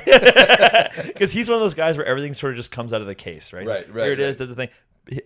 Because 1.06 1.32
he's 1.32 1.48
one 1.48 1.56
of 1.56 1.62
those 1.62 1.74
guys 1.74 1.96
where 1.98 2.06
everything 2.06 2.34
sort 2.34 2.52
of 2.52 2.58
just 2.58 2.72
comes 2.72 2.92
out 2.92 3.00
of 3.02 3.08
the 3.08 3.16
case, 3.16 3.54
right? 3.54 3.66
Right, 3.66 3.94
right, 3.94 4.04
Here 4.04 4.12
it 4.14 4.20
is. 4.20 4.34
right. 4.34 4.38
There's 4.38 4.50
the 4.50 4.56
thing. 4.56 4.70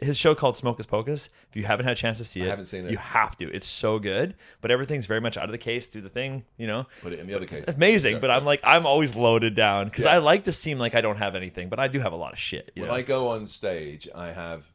His 0.01 0.17
show 0.17 0.33
called 0.33 0.55
Smocus 0.55 0.87
Pocus. 0.87 1.29
If 1.49 1.55
you 1.55 1.63
haven't 1.63 1.85
had 1.85 1.91
a 1.93 1.95
chance 1.99 2.17
to 2.17 2.25
see 2.25 2.41
it, 2.41 2.49
haven't 2.49 2.65
seen 2.65 2.85
it. 2.85 2.91
You 2.91 2.97
have 2.97 3.37
to. 3.37 3.51
It's 3.53 3.67
so 3.67 3.99
good. 3.99 4.33
But 4.59 4.71
everything's 4.71 5.05
very 5.05 5.21
much 5.21 5.37
out 5.37 5.45
of 5.45 5.51
the 5.51 5.57
case. 5.59 5.85
Do 5.85 6.01
the 6.01 6.09
thing, 6.09 6.45
you 6.57 6.65
know? 6.65 6.87
Put 7.03 7.13
it 7.13 7.19
in 7.19 7.27
the 7.27 7.35
other 7.35 7.45
case. 7.45 7.59
It's 7.67 7.75
amazing. 7.77 8.13
Yeah. 8.13 8.19
But 8.19 8.31
I'm 8.31 8.43
like, 8.43 8.59
I'm 8.63 8.87
always 8.87 9.15
loaded 9.15 9.55
down 9.55 9.85
because 9.85 10.05
Yeah. 10.05 10.11
I 10.15 10.17
like 10.17 10.45
to 10.45 10.51
seem 10.51 10.79
like 10.79 10.95
I 10.95 11.01
don't 11.01 11.17
have 11.17 11.35
anything, 11.35 11.69
but 11.69 11.79
I 11.79 11.87
do 11.87 11.99
have 11.99 12.11
a 12.11 12.15
lot 12.15 12.33
of 12.33 12.39
shit. 12.39 12.71
You 12.75 12.81
when 12.81 12.89
know? 12.89 12.95
I 12.97 13.01
go 13.03 13.27
on 13.29 13.45
stage, 13.45 14.07
I 14.15 14.27
have. 14.31 14.71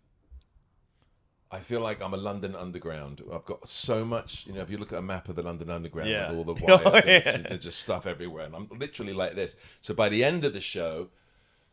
I 1.50 1.58
feel 1.58 1.80
like 1.80 2.00
I'm 2.00 2.14
a 2.14 2.16
London 2.16 2.54
Underground. 2.56 3.20
I've 3.30 3.44
got 3.44 3.68
so 3.68 4.04
much, 4.06 4.46
you 4.46 4.54
know. 4.54 4.62
If 4.62 4.70
you 4.70 4.78
look 4.78 4.92
at 4.92 4.98
a 4.98 5.02
map 5.02 5.28
of 5.28 5.36
the 5.36 5.42
London 5.42 5.68
Underground, 5.68 6.08
Yeah. 6.08 6.30
with 6.32 6.38
all 6.48 6.54
the 6.54 6.64
Oh, 6.72 6.76
wires, 6.92 7.04
and 7.04 7.06
oh, 7.06 7.30
yeah. 7.40 7.48
there's 7.48 7.64
just 7.64 7.80
stuff 7.80 8.06
everywhere, 8.06 8.46
and 8.46 8.54
I'm 8.56 8.68
literally 8.78 9.12
like 9.12 9.34
this. 9.34 9.56
So 9.82 9.92
by 9.92 10.08
the 10.08 10.24
end 10.24 10.44
of 10.44 10.54
the 10.54 10.60
show, 10.62 11.08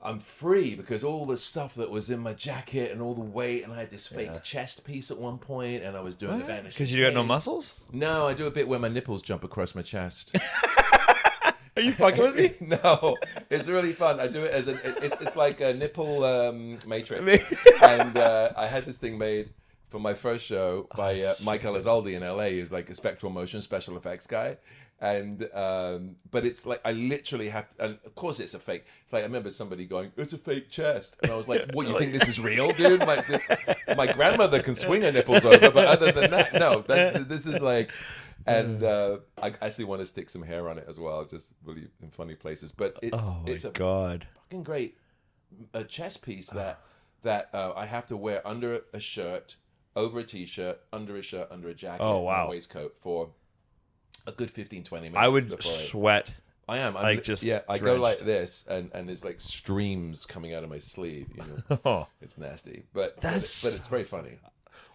I'm 0.01 0.19
free 0.19 0.75
because 0.75 1.03
all 1.03 1.25
the 1.25 1.35
stuff 1.35 1.75
that 1.75 1.89
was 1.89 2.09
in 2.09 2.19
my 2.21 2.33
jacket 2.33 2.91
and 2.91 3.01
all 3.01 3.13
the 3.13 3.19
weight, 3.21 3.63
and 3.65 3.73
I 3.73 3.79
had 3.79 3.89
this 3.91 4.07
fake 4.07 4.43
chest 4.43 4.85
piece 4.85 5.11
at 5.11 5.17
one 5.17 5.37
point, 5.37 5.83
and 5.83 5.97
I 5.97 6.01
was 6.01 6.15
doing 6.15 6.37
the 6.39 6.45
vanishing. 6.45 6.69
Because 6.69 6.93
you 6.93 7.03
got 7.03 7.13
no 7.13 7.23
muscles? 7.23 7.77
No, 7.91 8.25
I 8.25 8.33
do 8.33 8.47
a 8.47 8.51
bit 8.51 8.67
where 8.67 8.79
my 8.79 8.87
nipples 8.87 9.21
jump 9.21 9.43
across 9.43 9.75
my 9.75 9.81
chest. 9.81 10.35
Are 11.75 11.81
you 11.81 11.91
fucking 11.93 12.21
with 12.21 12.35
me? 12.35 12.53
no, 12.83 13.15
it's 13.49 13.69
really 13.69 13.93
fun. 13.93 14.19
I 14.19 14.27
do 14.27 14.43
it 14.43 14.51
as 14.51 14.67
a. 14.67 14.71
It, 14.73 15.03
it- 15.03 15.17
it's 15.21 15.35
like 15.35 15.61
a 15.61 15.73
nipple 15.73 16.23
um, 16.23 16.79
matrix, 16.87 17.51
and 17.81 18.17
uh, 18.17 18.51
I 18.57 18.67
had 18.67 18.85
this 18.85 18.97
thing 18.99 19.17
made 19.17 19.49
for 19.89 19.99
my 19.99 20.13
first 20.13 20.45
show 20.45 20.87
by 20.95 21.19
uh, 21.21 21.33
Mike 21.45 21.63
Elizalde 21.63 22.13
in 22.13 22.21
LA. 22.21 22.49
Who's 22.49 22.71
like 22.71 22.89
a 22.89 22.95
spectral 22.95 23.31
motion 23.31 23.61
special 23.61 23.95
effects 23.97 24.27
guy, 24.27 24.57
and 25.01 25.47
um, 25.53 26.15
but 26.31 26.45
it's 26.45 26.65
like 26.65 26.81
I 26.83 26.91
literally 26.91 27.49
have 27.49 27.69
to. 27.69 27.85
And 27.85 27.99
of 28.05 28.15
course, 28.15 28.39
it's 28.39 28.53
a 28.53 28.59
fake. 28.59 28.85
It's 29.03 29.13
like 29.13 29.23
I 29.23 29.25
remember 29.25 29.49
somebody 29.49 29.85
going, 29.85 30.11
"It's 30.17 30.33
a 30.33 30.37
fake 30.37 30.69
chest," 30.69 31.17
and 31.23 31.31
I 31.31 31.35
was 31.35 31.47
like, 31.47 31.69
"What? 31.73 31.87
You 31.87 31.97
think 31.97 32.11
this 32.11 32.27
is 32.27 32.39
real, 32.39 32.71
dude? 32.73 32.99
My 33.01 33.23
my 33.95 34.11
grandmother 34.11 34.61
can 34.61 34.75
swing 34.75 35.01
her 35.03 35.11
nipples 35.11 35.45
over, 35.45 35.69
but 35.71 35.85
other 35.87 36.11
than 36.11 36.31
that, 36.31 36.53
no. 36.53 36.81
That, 36.81 37.29
this 37.29 37.45
is 37.47 37.61
like." 37.61 37.91
And 38.47 38.83
uh, 38.83 39.17
I 39.41 39.53
actually 39.61 39.85
want 39.85 39.99
to 40.01 40.05
stick 40.05 40.29
some 40.29 40.41
hair 40.41 40.69
on 40.69 40.77
it 40.77 40.85
as 40.87 40.99
well, 40.99 41.23
just 41.25 41.53
really 41.63 41.87
in 42.01 42.09
funny 42.09 42.35
places. 42.35 42.71
But 42.71 42.97
it's 43.01 43.21
Oh 43.21 43.43
it's 43.45 43.65
a 43.65 43.71
god. 43.71 44.25
fucking 44.35 44.63
great 44.63 44.97
a 45.73 45.83
chest 45.83 46.21
piece 46.21 46.49
that 46.51 46.79
that 47.23 47.49
uh, 47.53 47.73
I 47.75 47.85
have 47.85 48.07
to 48.07 48.17
wear 48.17 48.45
under 48.47 48.81
a 48.93 48.99
shirt, 48.99 49.57
over 49.95 50.19
a 50.19 50.23
t-shirt, 50.23 50.79
under 50.93 51.17
a 51.17 51.21
shirt, 51.21 51.47
under 51.51 51.67
a 51.69 51.73
jacket, 51.73 52.01
Oh, 52.01 52.17
and 52.17 52.25
wow. 52.25 52.47
a 52.47 52.49
waistcoat 52.49 52.95
for 52.97 53.29
a 54.27 54.31
good 54.31 54.51
15, 54.51 54.83
20 54.83 55.03
minutes. 55.09 55.17
I 55.17 55.27
would 55.27 55.49
before 55.49 55.71
I, 55.71 55.75
sweat. 55.75 56.33
I 56.67 56.77
am. 56.79 56.95
I'm 56.95 57.03
like, 57.03 57.23
just 57.23 57.41
yeah. 57.43 57.61
I 57.67 57.77
go 57.79 57.97
drenched. 57.97 58.01
like 58.01 58.19
this, 58.19 58.65
and 58.69 58.91
and 58.93 59.09
there's 59.09 59.25
like 59.25 59.41
streams 59.41 60.25
coming 60.25 60.53
out 60.53 60.63
of 60.63 60.69
my 60.69 60.77
sleeve. 60.77 61.27
You 61.35 61.43
know, 61.43 61.79
Oh, 61.85 62.07
it's 62.21 62.37
nasty, 62.37 62.83
but 62.93 63.15
but, 63.15 63.21
That's- 63.21 63.63
but 63.63 63.73
it's 63.73 63.87
very 63.87 64.03
funny. 64.03 64.37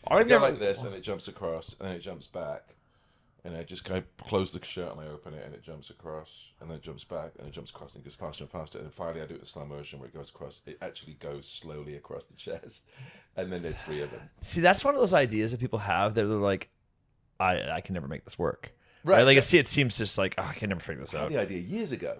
I 0.07 0.17
I 0.17 0.23
go 0.23 0.29
never 0.29 0.51
like 0.51 0.59
this, 0.59 0.83
and 0.83 0.95
it 0.95 0.99
oh. 0.99 1.01
jumps 1.01 1.29
across, 1.29 1.75
and 1.81 1.89
then 1.89 1.97
it 1.97 2.01
jumps 2.01 2.27
back, 2.27 2.63
and 3.45 3.57
I 3.57 3.63
just 3.63 3.85
kind 3.85 3.99
of 3.99 4.17
close 4.25 4.53
the 4.53 4.65
shirt 4.65 4.93
and 4.93 5.01
I 5.01 5.07
open 5.09 5.35
it, 5.35 5.45
and 5.45 5.55
it 5.55 5.63
jumps 5.63 5.91
across, 5.91 6.53
and 6.61 6.71
then 6.71 6.77
it 6.77 6.83
jumps 6.83 7.05
back, 7.05 7.33
and 7.39 7.49
it 7.49 7.53
jumps 7.53 7.71
across, 7.71 7.95
and 7.95 8.03
it 8.03 8.05
goes 8.05 8.15
faster 8.15 8.45
and 8.45 8.51
faster, 8.51 8.79
and 8.79 8.93
finally 8.93 9.23
I 9.23 9.27
do 9.27 9.35
it 9.35 9.41
in 9.41 9.47
slow 9.47 9.65
motion 9.65 9.99
where 9.99 10.09
it 10.09 10.15
goes 10.15 10.31
across. 10.31 10.61
It 10.67 10.79
actually 10.81 11.15
goes 11.15 11.49
slowly 11.49 11.97
across 11.97 12.27
the 12.27 12.35
chest, 12.37 12.89
and 13.37 13.53
then 13.53 13.63
there's 13.63 13.83
three 13.83 14.03
of 14.03 14.11
them. 14.11 14.21
See, 14.43 14.61
that's 14.61 14.85
one 14.85 14.95
of 14.95 15.01
those 15.01 15.15
ideas 15.15 15.51
that 15.51 15.61
people 15.61 15.81
have 15.81 16.15
that 16.15 16.25
they're 16.25 16.37
like, 16.37 16.71
I 17.41 17.71
I 17.71 17.81
can 17.81 17.95
never 17.95 18.09
make 18.09 18.25
this 18.25 18.39
work. 18.39 18.73
Right. 19.05 19.19
Right. 19.19 19.23
Like, 19.25 19.39
I 19.39 19.43
see, 19.43 19.59
it 19.59 19.69
seems 19.69 19.97
just 19.99 20.19
like, 20.19 20.35
oh, 20.39 20.43
I 20.43 20.55
can 20.55 20.71
never 20.71 20.81
figure 20.81 21.03
this 21.03 21.15
I 21.15 21.19
had 21.19 21.25
out. 21.27 21.31
the 21.33 21.39
idea 21.39 21.59
years 21.59 21.93
ago, 21.93 22.17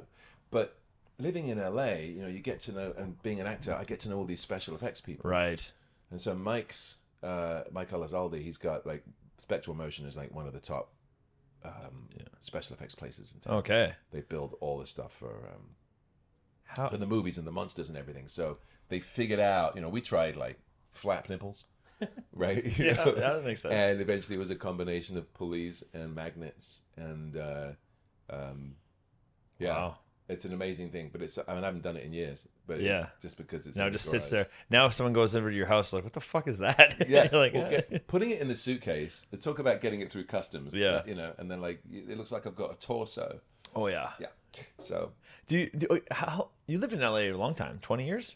but 0.51 0.79
living 1.19 1.49
in 1.49 1.59
LA, 1.59 1.95
you 1.95 2.23
know, 2.23 2.29
you 2.29 2.41
get 2.41 2.61
to 2.61 2.73
know, 2.73 2.95
and 2.97 3.21
being 3.23 3.41
an 3.41 3.47
actor, 3.47 3.75
I 3.75 3.85
get 3.85 4.01
to 4.01 4.09
know 4.09 4.19
all 4.19 4.25
these 4.25 4.41
special 4.41 4.75
effects 4.75 5.01
people. 5.01 5.29
Right. 5.31 5.73
And 6.11 6.21
so 6.21 6.35
Mike's 6.35 6.99
uh, 7.25 7.63
Mike 7.73 7.91
Elizalde, 7.91 8.41
he's 8.41 8.59
got 8.59 8.87
like 8.87 9.03
Spectral 9.39 9.75
Motion 9.75 10.07
is 10.07 10.17
like 10.17 10.33
one 10.35 10.47
of 10.47 10.53
the 10.53 10.61
top 10.61 10.93
um, 11.65 12.09
special 12.41 12.77
effects 12.77 12.95
places 12.95 13.33
in 13.33 13.41
town. 13.41 13.59
Okay. 13.59 13.95
They 14.13 14.21
build 14.21 14.57
all 14.61 14.79
this 14.79 14.91
stuff 14.91 15.13
for 15.13 15.49
um, 15.49 15.71
How? 16.65 16.89
for 16.89 16.99
the 16.99 17.07
movies 17.07 17.39
and 17.39 17.47
the 17.47 17.53
monsters 17.53 17.89
and 17.89 17.97
everything. 17.97 18.29
So 18.29 18.59
they 18.89 19.01
figured 19.01 19.41
out, 19.41 19.75
you 19.75 19.81
know, 19.81 19.89
we 19.89 20.01
tried 20.01 20.37
like 20.37 20.59
flap 20.91 21.29
nipples, 21.29 21.65
right? 22.33 22.65
You 22.79 22.87
Yeah, 22.87 22.93
know? 23.05 23.13
that 23.13 23.45
makes 23.45 23.63
sense. 23.63 23.75
And 23.75 24.01
eventually 24.01 24.37
it 24.37 24.39
was 24.41 24.51
a 24.51 24.55
combination 24.57 25.17
of 25.17 25.33
pulleys 25.35 25.83
and 25.93 26.15
magnets 26.15 26.83
and 26.97 27.37
uh, 27.37 27.69
um, 28.31 28.77
yeah. 29.59 29.69
Wow. 29.71 29.99
It's 30.27 30.47
an 30.47 30.55
amazing 30.55 30.89
thing, 30.91 31.11
but 31.13 31.21
it's 31.21 31.39
I 31.39 31.55
mean 31.55 31.65
I 31.65 31.67
haven't 31.67 31.83
done 31.83 31.97
it 31.99 32.05
in 32.05 32.15
years, 32.15 32.49
but 32.67 32.81
Yeah. 32.81 33.09
just 33.21 33.37
because 33.37 33.67
it's 33.67 33.77
Now 33.77 33.89
it 33.89 33.91
just 33.91 34.09
sits 34.09 34.31
there. 34.31 34.49
Now 34.71 34.87
if 34.87 34.95
someone 34.95 35.13
goes 35.13 35.37
over 35.37 35.51
to 35.51 35.57
your 35.57 35.67
house, 35.67 35.93
like, 35.93 36.03
what 36.03 36.15
the 36.15 36.21
fuck 36.21 36.49
is 36.49 36.59
that? 36.61 37.05
Yeah, 37.09 37.29
like, 37.31 37.53
well, 37.53 37.67
"Eh." 37.67 37.81
get- 37.91 38.07
putting 38.07 38.31
it 38.31 38.41
in 38.41 38.49
the 38.49 38.57
suitcase. 38.57 39.27
They 39.31 39.37
talk 39.37 39.59
about 39.59 39.83
getting 39.83 40.01
it 40.01 40.11
through 40.11 40.25
customs. 40.25 40.75
Yeah. 40.75 41.03
you 41.07 41.15
know, 41.15 41.35
and 41.37 41.51
then 41.51 41.61
like 41.61 41.81
it 41.93 42.17
looks 42.17 42.33
like 42.33 42.47
I've 42.47 42.57
got 42.57 42.73
a 42.75 42.79
torso. 42.79 43.41
oh 43.77 43.87
yeah. 43.89 44.11
Yeah, 44.19 44.29
so 44.79 45.13
Do 45.47 45.59
you 45.59 45.71
do, 45.77 46.01
how 46.11 46.49
you 46.67 46.79
lived 46.79 46.95
in 46.95 47.01
LA 47.01 47.19
a 47.29 47.33
long 47.33 47.55
time? 47.55 47.79
Twenty 47.83 48.07
years? 48.07 48.35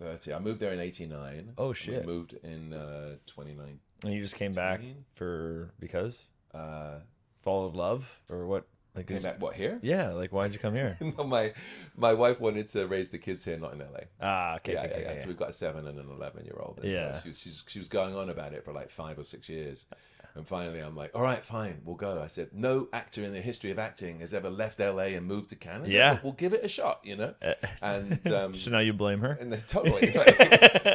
Thirty. 0.00 0.32
I 0.32 0.38
moved 0.40 0.58
there 0.60 0.72
in 0.72 0.80
eighty-nine. 0.80 1.52
Oh, 1.58 1.68
We 1.68 1.74
shit. 1.74 2.04
moved 2.06 2.34
in 2.42 2.72
uh, 2.72 3.16
twenty-nine. 3.26 3.78
And 4.04 4.14
you 4.14 4.22
just 4.22 4.34
came 4.36 4.54
back 4.54 4.78
20? 4.80 4.96
for 5.14 5.70
because 5.78 6.18
Uh, 6.54 7.00
followed 7.42 7.74
love 7.74 8.18
or 8.30 8.46
what? 8.46 8.66
Like, 8.96 9.06
came 9.06 9.22
back. 9.22 9.40
What 9.40 9.54
here? 9.54 9.78
yeah. 9.82 10.08
Like, 10.10 10.32
why'd 10.32 10.52
you 10.52 10.58
come 10.58 10.74
here? 10.74 10.98
no, 11.18 11.22
my 11.24 11.52
my 11.96 12.12
wife 12.14 12.40
wanted 12.40 12.66
to 12.68 12.86
raise 12.88 13.10
the 13.10 13.18
kids 13.18 13.44
here, 13.44 13.56
not 13.56 13.72
in 13.74 13.78
LA. 13.78 13.86
ah, 14.20 14.56
okay. 14.56 14.72
yeah, 14.72 14.80
okay, 14.80 14.88
yeah, 14.90 14.96
okay, 14.96 15.14
yeah. 15.14 15.20
So 15.22 15.28
we've 15.28 15.36
got 15.38 15.50
a 15.50 15.52
seven 15.52 15.86
and 15.86 15.98
an 15.98 16.08
eleven-year-old. 16.10 16.80
And 16.82 16.86
so 16.92 16.98
Yeah. 16.98 17.20
she 17.22 17.28
was, 17.28 17.64
she 17.68 17.78
was 17.78 17.88
going 17.88 18.16
on 18.16 18.30
about 18.30 18.52
it 18.52 18.64
for 18.64 18.72
like 18.72 18.90
five 18.90 19.16
or 19.18 19.22
six 19.22 19.48
years, 19.48 19.86
and 20.34 20.46
finally, 20.46 20.80
I'm 20.80 20.96
like, 20.96 21.10
"All 21.14 21.22
right, 21.22 21.44
fine, 21.44 21.80
we'll 21.84 21.96
go." 21.96 22.20
I 22.22 22.26
said, 22.26 22.50
"No 22.52 22.88
actor 22.92 23.22
in 23.22 23.32
the 23.32 23.40
history 23.40 23.70
of 23.70 23.78
acting 23.78 24.20
has 24.20 24.34
ever 24.34 24.50
left 24.50 24.80
LA 24.80 25.14
and 25.14 25.26
moved 25.26 25.50
to 25.50 25.56
Canada. 25.56 25.90
Yeah. 25.90 26.18
we'll 26.22 26.32
give 26.32 26.52
it 26.52 26.64
a 26.64 26.68
shot, 26.68 27.00
you 27.02 27.16
know." 27.16 27.34
And 27.82 28.26
um, 28.32 28.52
so 28.52 28.70
now 28.70 28.78
you 28.80 28.92
blame 28.92 29.20
her? 29.20 29.32
and 29.40 29.52
totally 29.66 30.12
like, 30.14 30.36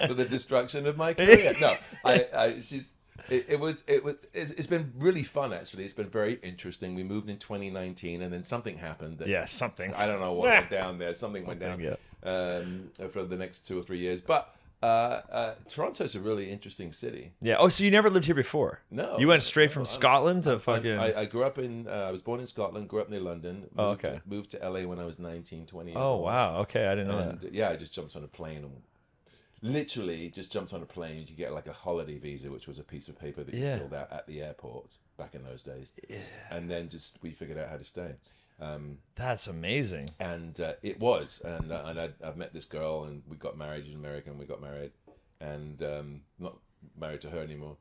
for 0.07 0.13
the 0.13 0.27
destruction 0.29 0.87
of 0.87 0.97
my 0.97 1.13
career. 1.13 1.53
No, 1.59 1.75
I, 2.03 2.27
I 2.35 2.59
she's. 2.59 2.93
It, 3.27 3.45
it 3.49 3.59
was 3.59 3.83
it 3.87 4.03
was 4.03 4.15
it's, 4.33 4.51
it's 4.51 4.67
been 4.67 4.93
really 4.97 5.23
fun 5.23 5.51
actually. 5.51 5.83
It's 5.83 5.93
been 5.93 6.09
very 6.09 6.33
interesting. 6.43 6.93
We 6.93 7.03
moved 7.03 7.29
in 7.29 7.37
2019, 7.37 8.21
and 8.21 8.31
then 8.31 8.43
something 8.43 8.77
happened. 8.77 9.19
That, 9.19 9.27
Yeah, 9.27 9.45
something. 9.45 9.93
I 9.95 10.05
don't 10.05 10.19
know 10.19 10.33
what 10.33 10.49
went 10.49 10.69
down 10.69 10.99
there. 10.99 11.13
Something, 11.13 11.45
went 11.45 11.59
down 11.59 11.79
Something, 11.79 11.97
um, 12.23 13.09
for 13.09 13.23
the 13.23 13.37
next 13.37 13.67
two 13.67 13.79
or 13.79 13.81
three 13.81 13.99
years. 13.99 14.21
But 14.21 14.53
uh, 14.83 14.85
uh, 14.85 15.55
Toronto's 15.67 16.15
a 16.15 16.19
really 16.19 16.51
interesting 16.51 16.91
city. 16.91 17.31
Yeah. 17.41 17.55
Oh, 17.59 17.69
so 17.69 17.83
you 17.83 17.91
never 17.91 18.09
lived 18.09 18.25
here 18.25 18.35
before? 18.35 18.81
No, 18.91 19.17
You 19.17 19.27
went 19.27 19.41
straight 19.43 19.69
no, 19.69 19.73
from 19.73 19.79
I'm- 19.81 19.85
Scotland 19.87 20.43
to 20.43 20.51
I'm- 20.51 20.59
fucking. 20.59 20.97
I, 20.99 21.21
I 21.21 21.25
grew 21.25 21.43
up 21.43 21.57
in. 21.57 21.87
Uh, 21.87 22.05
I 22.07 22.11
was 22.11 22.21
born 22.21 22.39
in 22.39 22.45
Scotland. 22.45 22.87
Grew 22.89 23.01
up 23.01 23.09
near 23.09 23.19
London. 23.21 23.61
Moved 23.61 23.73
Oh, 23.77 23.89
okay. 23.91 24.15
To, 24.15 24.21
moved 24.25 24.51
to 24.51 24.57
LA 24.69 24.81
when 24.87 24.99
I 24.99 25.05
was 25.05 25.17
19, 25.19 25.65
20 25.65 25.91
years 25.91 25.97
oh 25.99 26.03
old. 26.13 26.23
wow. 26.23 26.57
Okay, 26.61 26.85
I 26.87 26.95
didn't 26.95 27.07
know 27.07 27.19
And 27.19 27.43
yeah, 27.51 27.69
I 27.69 27.75
just 27.75 27.93
jumped 27.93 28.15
on 28.15 28.23
a 28.23 28.27
plane 28.27 28.63
and 28.63 28.81
literally 29.61 30.29
just 30.29 30.51
jumped 30.51 30.73
on 30.73 30.81
a 30.81 30.85
plane. 30.85 31.25
You 31.27 31.35
get 31.35 31.53
like 31.53 31.67
a 31.67 31.73
holiday 31.73 32.17
visa, 32.17 32.51
which 32.51 32.67
was 32.67 32.77
a 32.79 32.83
piece 32.83 33.07
of 33.07 33.17
paper 33.17 33.43
that 33.43 33.53
you 33.55 33.63
Yeah. 33.63 33.77
filled 33.77 33.93
out 33.93 34.11
at 34.11 34.27
the 34.27 34.41
airport 34.41 34.93
back 35.17 35.33
in 35.33 35.43
those 35.43 35.63
days. 35.63 35.91
And 36.51 36.69
then 36.69 36.89
just 36.89 37.17
we 37.23 37.31
figured 37.31 37.57
out 37.57 37.69
how 37.69 37.77
to 37.77 37.83
stay. 37.83 38.11
Um. 38.59 38.99
That's 39.15 39.47
amazing. 39.47 40.09
and 40.19 40.59
uh, 40.59 40.73
it 40.81 40.99
was, 40.99 41.41
and 41.43 41.71
uh, 41.71 41.83
and 41.87 41.99
I'd, 41.99 42.13
I've 42.23 42.37
met 42.37 42.53
this 42.53 42.65
girl, 42.65 43.03
and 43.05 43.21
we 43.29 43.35
got 43.37 43.57
married. 43.57 43.85
in 43.87 43.93
America, 43.95 44.29
and 44.29 44.39
We 44.39 44.45
got 44.45 44.61
married, 44.61 44.91
and 45.41 45.81
um, 45.83 46.21
not 46.39 46.57
married 46.99 47.21
to 47.21 47.29
her 47.29 47.39
anymore. 47.39 47.77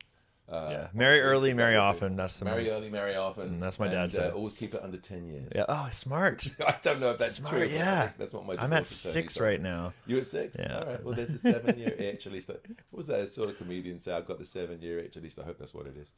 Uh, 0.46 0.68
Yeah, 0.70 0.86
marry 0.92 1.20
early, 1.20 1.54
marry 1.54 1.74
often. 1.76 2.16
That's 2.16 2.38
the 2.38 2.44
Marry 2.44 2.64
move. 2.64 2.72
early, 2.74 2.90
marry 2.90 3.14
often. 3.14 3.48
Mm, 3.56 3.60
that's 3.60 3.78
my 3.78 3.86
dad 3.88 4.02
and, 4.02 4.12
said. 4.12 4.32
Uh, 4.32 4.34
always 4.34 4.52
keep 4.52 4.74
it 4.74 4.82
under 4.82 4.98
ten 4.98 5.26
years. 5.26 5.52
Yeah. 5.54 5.64
Oh, 5.68 5.88
smart. 5.90 6.46
I 6.66 6.74
don't 6.82 7.00
know 7.00 7.12
if 7.12 7.18
that's 7.18 7.36
Smart, 7.36 7.54
true. 7.54 7.66
yeah. 7.68 8.10
That's 8.18 8.32
what 8.34 8.44
my. 8.44 8.54
I'm 8.58 8.72
at 8.74 8.86
six 8.86 9.40
right 9.40 9.60
now. 9.60 9.94
You 10.06 10.18
at 10.18 10.26
six? 10.26 10.58
Yeah. 10.58 10.78
All 10.80 10.86
right. 10.86 11.02
Well, 11.04 11.14
there's 11.14 11.30
the 11.30 11.38
seven 11.38 11.78
year 11.78 11.88
itch. 11.98 12.26
At 12.26 12.32
least, 12.34 12.50
I, 12.50 12.54
what 12.90 12.98
was 12.98 13.06
that? 13.06 13.20
A 13.20 13.26
sort 13.26 13.48
of 13.48 13.56
comedian 13.56 13.96
say, 13.96 14.12
"I've 14.12 14.26
got 14.26 14.38
the 14.38 14.44
seven 14.44 14.82
year 14.82 14.98
itch." 14.98 15.16
At 15.16 15.22
least 15.22 15.38
I 15.38 15.44
hope 15.44 15.58
that's 15.58 15.72
what 15.72 15.86
it 15.86 15.96
is. 15.96 16.12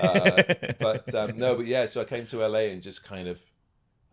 Uh, 0.00 0.72
but 0.80 1.14
um, 1.14 1.38
no, 1.38 1.54
but 1.54 1.66
yeah. 1.66 1.86
So 1.86 2.00
I 2.00 2.04
came 2.04 2.24
to 2.26 2.46
LA 2.46 2.70
and 2.72 2.82
just 2.82 3.04
kind 3.04 3.28
of. 3.28 3.40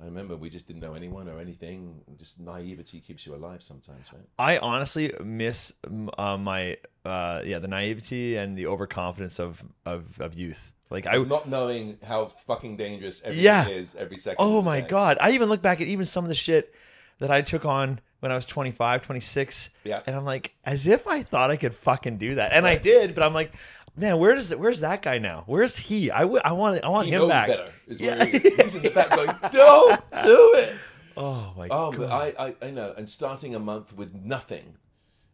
I 0.01 0.05
remember 0.05 0.35
we 0.35 0.49
just 0.49 0.67
didn't 0.67 0.81
know 0.81 0.93
anyone 0.93 1.29
or 1.29 1.39
anything. 1.39 2.01
Just 2.17 2.39
naivety 2.39 2.99
keeps 2.99 3.25
you 3.25 3.33
alive 3.33 3.63
sometimes, 3.63 4.11
right? 4.11 4.23
I 4.37 4.57
honestly 4.57 5.13
miss 5.23 5.71
uh, 6.17 6.37
my 6.37 6.77
uh, 7.05 7.41
yeah 7.45 7.59
the 7.59 7.67
naivety 7.69 8.35
and 8.35 8.57
the 8.57 8.67
overconfidence 8.67 9.39
of 9.39 9.63
of, 9.85 10.19
of 10.19 10.33
youth. 10.33 10.73
Like 10.89 11.07
I 11.07 11.17
Not 11.17 11.47
knowing 11.49 11.97
how 12.03 12.25
fucking 12.25 12.77
dangerous 12.77 13.21
everything 13.23 13.43
Yeah. 13.45 13.67
is 13.69 13.95
every 13.95 14.17
second. 14.17 14.37
oh 14.39 14.61
my 14.61 14.81
day. 14.81 14.87
god, 14.89 15.17
I 15.21 15.31
even 15.31 15.49
look 15.49 15.61
back 15.61 15.79
at 15.81 15.87
even 15.87 16.05
some 16.05 16.25
of 16.25 16.29
the 16.29 16.35
shit 16.35 16.75
that 17.19 17.31
I 17.31 17.41
took 17.41 17.63
on 17.65 17.99
when 18.19 18.31
I 18.31 18.35
was 18.35 18.45
25, 18.47 19.01
26 19.03 19.69
Yeah. 19.85 20.01
and 20.05 20.15
I'm 20.15 20.25
like 20.25 20.53
as 20.65 20.87
if 20.87 21.07
I 21.07 21.23
thought 21.23 21.49
I 21.51 21.57
could 21.57 21.73
fucking 21.73 22.17
do 22.17 22.35
that. 22.35 22.51
And 22.53 22.67
I 22.67 22.75
did, 22.75 23.15
but 23.15 23.23
I'm 23.23 23.33
like 23.33 23.53
man, 23.95 24.17
where 24.17 24.35
does 24.35 24.51
it, 24.51 24.59
where's 24.59 24.79
that 24.81 25.01
guy 25.01 25.17
now? 25.17 25.43
Where's 25.47 25.77
he? 25.77 26.11
I, 26.11 26.21
w- 26.21 26.41
I 26.43 26.51
want 26.53 26.83
I 26.83 26.89
want 26.89 27.07
He 27.07 27.13
him 27.13 27.19
knows 27.21 27.29
back. 27.29 27.47
better. 27.47 27.71
Is 27.87 27.99
Yeah. 28.01 28.23
he. 28.25 28.39
He's 28.39 28.75
in 28.75 28.83
the 28.83 28.89
back 28.89 29.09
going, 29.09 29.35
"Don't 29.51 30.01
do 30.23 30.53
it." 30.55 30.75
Oh 31.17 31.53
my 31.55 31.69
Oh, 31.71 31.93
god. 31.93 32.11
I, 32.37 32.47
I, 32.47 32.55
I 32.67 32.71
know. 32.71 32.93
And 32.97 33.09
starting 33.09 33.55
a 33.55 33.59
month 33.59 33.93
with 33.95 34.13
nothing, 34.13 34.75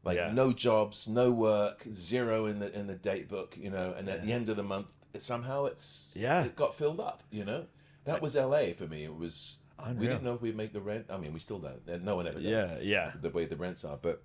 like 0.03 0.15
Yeah. 0.15 0.31
no 0.31 0.53
jobs, 0.53 1.09
no 1.09 1.31
work, 1.31 1.87
zero 1.91 2.45
in 2.45 2.59
the 2.59 2.71
in 2.77 2.85
the 2.85 2.93
date 2.93 3.27
book, 3.27 3.57
you 3.59 3.71
know. 3.71 3.95
And 3.97 4.07
at 4.07 4.23
the 4.23 4.31
end 4.31 4.47
of 4.49 4.57
the 4.57 4.63
month, 4.63 4.89
it, 5.15 5.23
somehow 5.23 5.65
it's 5.65 6.13
Yeah. 6.15 6.43
it 6.43 6.55
got 6.55 6.75
filled 6.75 6.99
up, 6.99 7.23
you 7.31 7.43
know. 7.45 7.65
That 8.05 8.21
was 8.21 8.35
L.A. 8.35 8.73
for 8.73 8.85
me. 8.85 9.05
It 9.05 9.15
was 9.17 9.57
we 9.97 10.05
didn't 10.05 10.21
know 10.23 10.35
if 10.35 10.41
we'd 10.43 10.55
make 10.55 10.71
the 10.71 10.81
rent. 10.81 11.07
I 11.09 11.17
mean, 11.17 11.33
we 11.33 11.39
still 11.39 11.57
don't. 11.57 12.03
No 12.03 12.15
one 12.15 12.27
ever 12.27 12.35
does. 12.39 12.43
yeah, 12.45 12.77
yeah. 12.79 13.11
The 13.19 13.31
way 13.31 13.45
the 13.45 13.55
rents 13.57 13.83
are, 13.83 13.97
but 13.99 14.21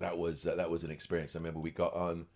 that 0.00 0.18
was 0.18 0.44
uh, 0.46 0.56
that 0.56 0.70
was 0.70 0.84
an 0.84 0.90
experience. 0.90 1.36
I 1.36 1.38
remember 1.38 1.60
we 1.60 1.70
got 1.70 1.94
on, 1.94 2.26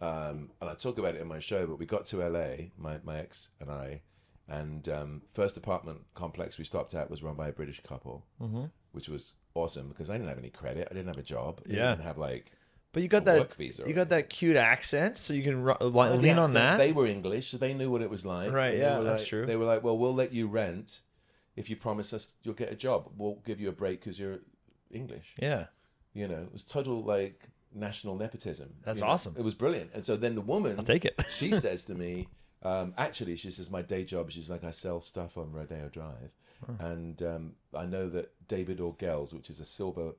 um, 0.00 0.50
and 0.60 0.70
I 0.70 0.74
talk 0.74 0.98
about 0.98 1.14
it 1.14 1.20
in 1.20 1.28
my 1.28 1.40
show. 1.40 1.66
But 1.66 1.78
we 1.78 1.86
got 1.86 2.04
to 2.06 2.22
L.A. 2.22 2.72
My 2.78 2.98
my 3.04 3.18
ex 3.18 3.50
and 3.60 3.70
I, 3.70 4.02
and 4.48 4.88
um, 4.88 5.22
first 5.34 5.56
apartment 5.56 6.00
complex 6.14 6.58
we 6.58 6.64
stopped 6.64 6.94
at 6.94 7.10
was 7.10 7.22
run 7.22 7.34
by 7.34 7.48
a 7.48 7.52
British 7.52 7.80
couple, 7.80 8.24
Mm-hmm. 8.40 8.64
which 8.92 9.08
was 9.08 9.34
awesome 9.54 9.88
because 9.88 10.10
I 10.10 10.14
didn't 10.14 10.28
have 10.28 10.38
any 10.38 10.50
credit. 10.50 10.88
I 10.90 10.94
didn't 10.94 11.08
have 11.08 11.18
a 11.18 11.22
job. 11.22 11.60
I 11.68 11.72
Yeah. 11.72 11.90
didn't 11.90 12.04
have 12.04 12.18
like 12.18 12.52
But 12.92 13.02
you 13.02 13.08
got 13.08 13.24
that 13.24 13.38
work 13.40 13.54
visa. 13.56 13.84
you 13.86 13.92
got 13.94 14.08
that 14.10 14.28
cute 14.30 14.56
accent 14.56 15.16
so 15.18 15.32
you 15.34 15.42
can 15.42 15.62
ru- 15.62 15.74
li- 15.80 16.10
lean 16.10 16.36
Yeah, 16.36 16.42
on 16.42 16.52
that. 16.54 16.78
They 16.78 16.92
were 16.92 17.06
English, 17.06 17.48
so 17.48 17.56
they 17.58 17.74
knew 17.74 17.90
what 17.90 18.00
it 18.02 18.10
was 18.10 18.24
like. 18.24 18.52
Right, 18.52 18.76
yeah, 18.78 18.98
were 18.98 19.04
that's 19.04 19.20
like- 19.22 19.28
true. 19.28 19.46
They 19.46 19.56
were 19.56 19.64
like, 19.66 19.82
"Well, 19.82 19.98
we'll 19.98 20.14
let 20.14 20.32
you 20.32 20.46
rent 20.48 21.00
if 21.56 21.68
you 21.68 21.76
promise 21.76 22.12
us 22.12 22.36
you'll 22.42 22.54
get 22.54 22.72
a 22.72 22.76
job. 22.76 23.10
We'll 23.16 23.40
give 23.44 23.60
you 23.60 23.68
a 23.68 23.72
break 23.72 24.00
because 24.00 24.18
you're 24.18 24.38
English." 24.90 25.34
yeah. 25.38 25.66
You 26.12 26.26
know, 26.26 26.42
it 26.42 26.52
was 26.52 26.64
total 26.64 27.04
like 27.04 27.48
national 27.74 28.16
nepotism. 28.16 28.74
That's 28.84 29.00
you 29.00 29.06
know? 29.06 29.12
awesome. 29.12 29.34
It 29.38 29.44
was 29.44 29.54
brilliant. 29.54 29.90
And 29.94 30.04
so 30.04 30.16
then 30.16 30.34
the 30.34 30.40
woman, 30.40 30.76
I'll 30.78 30.84
take 30.84 31.04
it. 31.04 31.20
she 31.30 31.52
says 31.52 31.84
to 31.86 31.94
me, 31.94 32.28
um, 32.62 32.94
actually, 32.98 33.36
she 33.36 33.50
says, 33.50 33.70
my 33.70 33.82
day 33.82 34.04
job, 34.04 34.30
she's 34.30 34.50
like, 34.50 34.64
I 34.64 34.70
sell 34.70 35.00
stuff 35.00 35.38
on 35.38 35.52
Rodeo 35.52 35.88
Drive. 35.88 36.32
And 36.78 37.22
um, 37.22 37.52
I 37.74 37.86
know 37.86 38.10
that 38.10 38.32
David 38.46 38.80
Orgell's, 38.80 39.32
which 39.32 39.48
is 39.48 39.60
a 39.60 39.64
silver, 39.64 40.12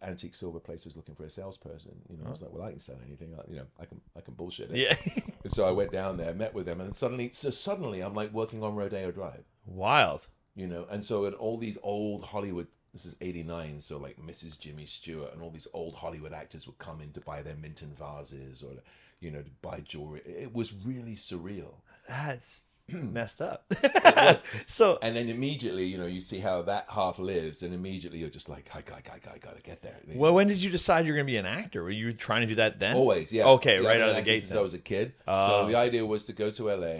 antique 0.00 0.36
silver 0.36 0.60
place, 0.60 0.86
is 0.86 0.94
looking 0.94 1.16
for 1.16 1.24
a 1.24 1.30
salesperson. 1.30 1.96
You 2.08 2.18
know, 2.18 2.26
I 2.28 2.30
was 2.30 2.40
like, 2.40 2.52
well, 2.52 2.62
I 2.62 2.70
can 2.70 2.78
sell 2.78 2.98
anything. 3.04 3.34
I, 3.36 3.50
you 3.50 3.56
know, 3.56 3.66
I 3.80 3.84
can, 3.84 4.00
I 4.16 4.20
can 4.20 4.34
bullshit 4.34 4.70
it. 4.70 4.76
Yeah. 4.76 5.22
And 5.44 5.52
so 5.52 5.66
I 5.66 5.70
went 5.70 5.92
down 5.92 6.16
there, 6.18 6.34
met 6.34 6.52
with 6.52 6.66
them, 6.66 6.80
and 6.80 6.92
suddenly, 6.92 7.30
so 7.32 7.50
suddenly 7.50 8.00
I'm 8.00 8.12
like 8.12 8.32
working 8.32 8.62
on 8.62 8.74
Rodeo 8.74 9.10
Drive 9.12 9.44
Wild. 9.66 10.26
you 10.58 10.66
know 10.66 10.84
and 10.90 11.04
so 11.04 11.24
in 11.24 11.34
all 11.34 11.56
these 11.56 11.78
old 11.82 12.24
hollywood 12.24 12.66
this 12.98 13.12
is 13.12 13.16
89 13.20 13.80
so 13.80 13.96
like 13.98 14.16
mrs 14.18 14.58
jimmy 14.58 14.84
stewart 14.86 15.32
and 15.32 15.40
all 15.40 15.50
these 15.50 15.68
old 15.72 15.94
hollywood 15.94 16.32
actors 16.32 16.66
would 16.66 16.78
come 16.78 17.00
in 17.00 17.12
to 17.12 17.20
buy 17.20 17.42
their 17.42 17.54
minton 17.54 17.92
vases 17.96 18.62
or 18.62 18.72
you 19.20 19.30
know 19.30 19.40
to 19.42 19.50
buy 19.62 19.80
jewelry 19.84 20.20
it 20.24 20.52
was 20.52 20.74
really 20.84 21.14
surreal 21.14 21.74
That's 22.08 22.60
messed 22.92 23.42
up. 23.42 23.70
so 24.66 24.98
and 25.02 25.14
then 25.14 25.28
immediately 25.28 25.84
you 25.84 25.98
know 25.98 26.06
you 26.06 26.20
see 26.20 26.38
how 26.40 26.62
that 26.62 26.86
half 26.88 27.18
lives 27.18 27.62
and 27.62 27.74
immediately 27.74 28.18
you're 28.18 28.30
just 28.30 28.48
like 28.48 28.68
i 28.74 28.80
got 28.80 28.98
I 28.98 29.18
got, 29.18 29.34
I 29.34 29.38
got 29.38 29.56
to 29.56 29.62
get 29.62 29.82
there 29.82 29.94
well, 30.14 30.32
when 30.34 30.48
did 30.48 30.60
you 30.62 30.70
decide 30.70 31.06
you're 31.06 31.16
to 31.16 31.24
be 31.24 31.36
an 31.36 31.46
actor? 31.46 31.82
Were 31.82 31.90
you 31.90 32.12
trying 32.14 32.40
to 32.40 32.46
do 32.46 32.54
that 32.56 32.78
then? 32.80 32.96
always 32.96 33.30
yeah 33.30 33.44
Okay, 33.44 33.80
Yeah, 33.82 33.88
right 33.88 34.00
out 34.00 34.08
of 34.10 34.16
the 34.16 34.22
gate 34.22 34.40
since 34.40 34.52
then. 34.52 34.58
i 34.58 34.62
was 34.62 34.74
a 34.74 34.78
kid 34.78 35.12
Oh. 35.28 35.46
so 35.46 35.54
uh. 35.54 35.66
the 35.66 35.74
idea 35.76 36.04
was 36.04 36.24
to 36.24 36.32
go 36.32 36.50
to 36.50 36.64
la 36.64 36.94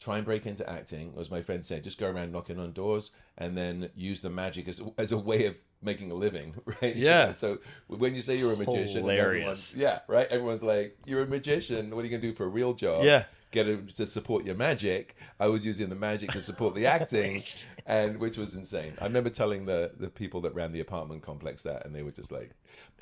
try 0.00 0.16
and 0.16 0.24
break 0.24 0.46
into 0.46 0.68
acting 0.68 1.12
as 1.18 1.30
my 1.30 1.42
friend 1.42 1.64
said 1.64 1.84
just 1.84 1.98
go 1.98 2.10
around 2.10 2.32
knocking 2.32 2.58
on 2.58 2.72
doors 2.72 3.12
and 3.38 3.56
then 3.56 3.90
use 3.94 4.22
the 4.22 4.30
magic 4.30 4.66
as, 4.66 4.82
as 4.96 5.12
a 5.12 5.18
way 5.18 5.44
of 5.44 5.58
making 5.82 6.10
a 6.10 6.14
living 6.14 6.54
right? 6.82 6.96
Yeah. 6.96 7.32
so 7.42 7.58
when 7.86 8.14
you 8.14 8.22
say 8.22 8.36
you're 8.36 8.52
a 8.52 8.56
magician 8.56 9.02
Hilarious. 9.02 9.74
yeah 9.76 10.00
right? 10.08 10.26
Everyone's 10.28 10.62
like 10.62 10.96
you're 11.06 11.22
a 11.22 11.26
magician? 11.26 11.94
What 11.94 12.00
are 12.00 12.08
you 12.08 12.10
gonna 12.10 12.22
do 12.22 12.34
for 12.34 12.44
a 12.44 12.48
real 12.48 12.72
job? 12.72 13.04
Yeah. 13.04 13.24
get 13.50 13.68
it 13.68 13.90
to 13.96 14.06
support 14.06 14.44
your 14.44 14.56
magic? 14.56 15.16
I 15.38 15.46
was 15.46 15.64
using 15.66 15.88
the 15.90 15.94
magic 15.94 16.30
to 16.32 16.40
support 16.40 16.74
the 16.74 16.86
acting 16.96 17.42
and 17.86 18.18
which 18.18 18.38
was 18.38 18.54
insane. 18.54 18.94
I 19.00 19.04
remember 19.04 19.30
telling 19.30 19.66
the 19.66 19.92
the 19.98 20.08
people 20.08 20.40
that 20.42 20.54
ran 20.54 20.72
the 20.72 20.80
apartment 20.80 21.22
complex 21.22 21.62
that 21.64 21.84
and 21.84 21.94
they 21.94 22.02
were 22.02 22.12
just 22.12 22.32
like 22.32 22.52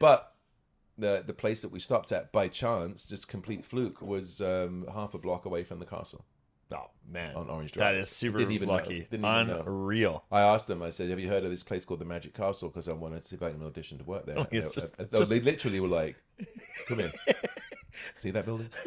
but 0.01 0.35
the 0.99 1.23
the 1.25 1.33
place 1.33 1.63
that 1.63 1.71
we 1.71 1.79
stopped 1.79 2.11
at 2.11 2.33
by 2.33 2.49
chance, 2.49 3.05
just 3.05 3.29
complete 3.29 3.65
fluke, 3.65 4.03
was 4.03 4.41
um, 4.41 4.85
half 4.93 5.15
a 5.15 5.19
block 5.19 5.45
away 5.45 5.63
from 5.63 5.79
the 5.79 5.87
castle 5.87 6.25
Oh 6.71 6.91
man, 7.11 7.35
on 7.35 7.49
Orange 7.49 7.73
Drive. 7.73 7.95
that 7.95 8.01
is 8.01 8.11
super 8.11 8.39
Didn't 8.39 8.53
even 8.53 8.69
know. 8.69 8.75
lucky. 8.75 9.07
Didn't 9.11 9.25
even 9.25 9.47
know. 9.47 9.61
Unreal. 9.67 10.25
I 10.31 10.41
asked 10.43 10.69
them. 10.69 10.83
I 10.83 10.91
said, 10.91 11.09
"Have 11.11 11.19
you 11.19 11.29
heard 11.29 11.45
of 11.45 11.51
this 11.51 11.63
place 11.63 11.85
called 11.87 12.01
the 12.01 12.05
Magic 12.05 12.35
Castle?" 12.35 12.69
Because 12.69 12.89
I 12.89 12.93
wanted 12.93 13.23
to 13.23 13.23
see 13.23 13.37
if 13.37 13.43
I 13.43 13.51
can 13.51 13.63
audition 13.65 13.97
to 13.99 14.05
work 14.05 14.27
there. 14.27 14.37
And 14.39 14.47
they- 14.51 14.61
just- 14.71 14.95
and 14.99 15.11
they- 15.11 15.25
they 15.25 15.41
literally 15.41 15.81
were 15.81 15.89
like, 15.89 16.17
"Come 16.87 17.01
in, 17.01 17.11
see 18.15 18.31
that 18.33 18.45
building." 18.47 18.71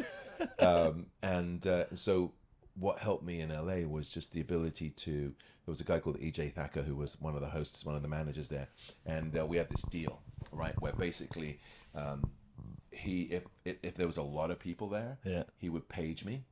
Um, 0.58 1.06
and 1.22 1.64
uh, 1.68 1.84
so, 1.94 2.32
what 2.74 2.98
helped 2.98 3.22
me 3.24 3.42
in 3.42 3.50
LA 3.50 3.86
was 3.88 4.10
just 4.10 4.32
the 4.32 4.40
ability 4.40 4.90
to. 4.90 5.12
There 5.64 5.70
was 5.70 5.80
a 5.80 5.84
guy 5.84 6.00
called 6.00 6.18
EJ 6.18 6.52
Thacker 6.54 6.82
who 6.82 6.96
was 6.96 7.20
one 7.20 7.36
of 7.36 7.40
the 7.40 7.46
hosts, 7.48 7.84
one 7.86 7.94
of 7.94 8.02
the 8.02 8.08
managers 8.08 8.48
there, 8.48 8.66
and 9.06 9.38
uh, 9.38 9.46
we 9.46 9.56
had 9.56 9.68
this 9.70 9.82
deal, 9.82 10.20
right, 10.50 10.74
where 10.80 10.92
basically. 10.92 11.60
Um, 11.94 12.30
he 12.90 13.22
if, 13.22 13.42
if 13.64 13.76
if 13.82 13.94
there 13.94 14.06
was 14.06 14.16
a 14.18 14.22
lot 14.22 14.50
of 14.50 14.58
people 14.58 14.88
there, 14.88 15.16
Yeah. 15.24 15.44
he 15.58 15.68
would 15.68 15.88
page 15.88 16.24
me. 16.24 16.44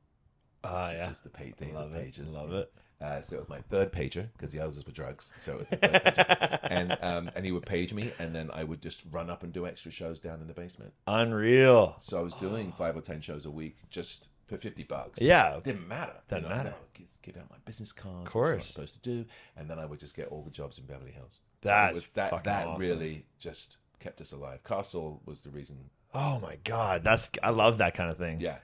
Ah, 0.63 0.91
this 0.91 0.99
yeah. 1.01 1.09
was 1.09 1.19
the 1.19 1.29
page 1.29 1.55
days 1.57 1.73
Love 1.75 1.91
of 1.91 1.95
it. 1.95 2.03
pages. 2.05 2.31
Love 2.31 2.53
it. 2.53 2.71
Uh, 3.01 3.19
so 3.19 3.35
it 3.37 3.39
was 3.39 3.49
my 3.49 3.59
third 3.61 3.91
pager 3.91 4.27
because 4.33 4.51
the 4.51 4.59
others 4.59 4.85
were 4.85 4.91
drugs. 4.91 5.33
So 5.37 5.53
it 5.53 5.59
was 5.59 5.69
the 5.71 5.77
third 5.77 5.93
pager. 6.03 6.59
and 6.63 6.97
um, 7.01 7.31
and 7.35 7.43
he 7.43 7.51
would 7.51 7.65
page 7.65 7.93
me, 7.93 8.11
and 8.19 8.35
then 8.35 8.51
I 8.53 8.63
would 8.63 8.81
just 8.81 9.03
run 9.11 9.29
up 9.29 9.41
and 9.43 9.51
do 9.51 9.65
extra 9.65 9.91
shows 9.91 10.19
down 10.19 10.39
in 10.39 10.47
the 10.47 10.53
basement. 10.53 10.93
Unreal. 11.07 11.95
So 11.97 12.19
I 12.19 12.21
was 12.21 12.35
doing 12.35 12.71
five 12.77 12.95
or 12.95 13.01
ten 13.01 13.21
shows 13.21 13.45
a 13.47 13.51
week 13.51 13.77
just 13.89 14.29
for 14.45 14.57
fifty 14.57 14.83
bucks. 14.83 15.19
Yeah. 15.19 15.59
didn't 15.63 15.87
matter. 15.87 16.13
Doesn't 16.29 16.47
matter. 16.47 16.69
No, 16.71 16.75
give, 16.93 17.09
give 17.23 17.37
out 17.37 17.49
my 17.49 17.57
business 17.65 17.91
cards. 17.91 18.27
Of 18.27 18.31
course. 18.31 18.53
I 18.53 18.57
was 18.57 18.65
supposed 18.67 18.93
to 18.95 19.09
do, 19.09 19.25
and 19.57 19.67
then 19.67 19.79
I 19.79 19.85
would 19.87 19.99
just 19.99 20.15
get 20.15 20.27
all 20.27 20.43
the 20.43 20.51
jobs 20.51 20.77
in 20.77 20.85
Beverly 20.85 21.11
Hills. 21.11 21.39
That's 21.61 21.95
was 21.95 22.07
that 22.09 22.29
fucking 22.29 22.51
that 22.51 22.67
awesome. 22.67 22.81
really 22.81 23.25
just 23.39 23.77
kept 23.99 24.21
us 24.21 24.31
alive. 24.31 24.63
Castle 24.63 25.21
was 25.25 25.41
the 25.41 25.49
reason. 25.49 25.89
Oh 26.13 26.39
my 26.39 26.57
god, 26.63 27.03
that's 27.03 27.29
I 27.41 27.49
love 27.49 27.79
that 27.79 27.93
kind 27.95 28.11
of 28.11 28.17
thing. 28.17 28.41
Yeah, 28.41 28.57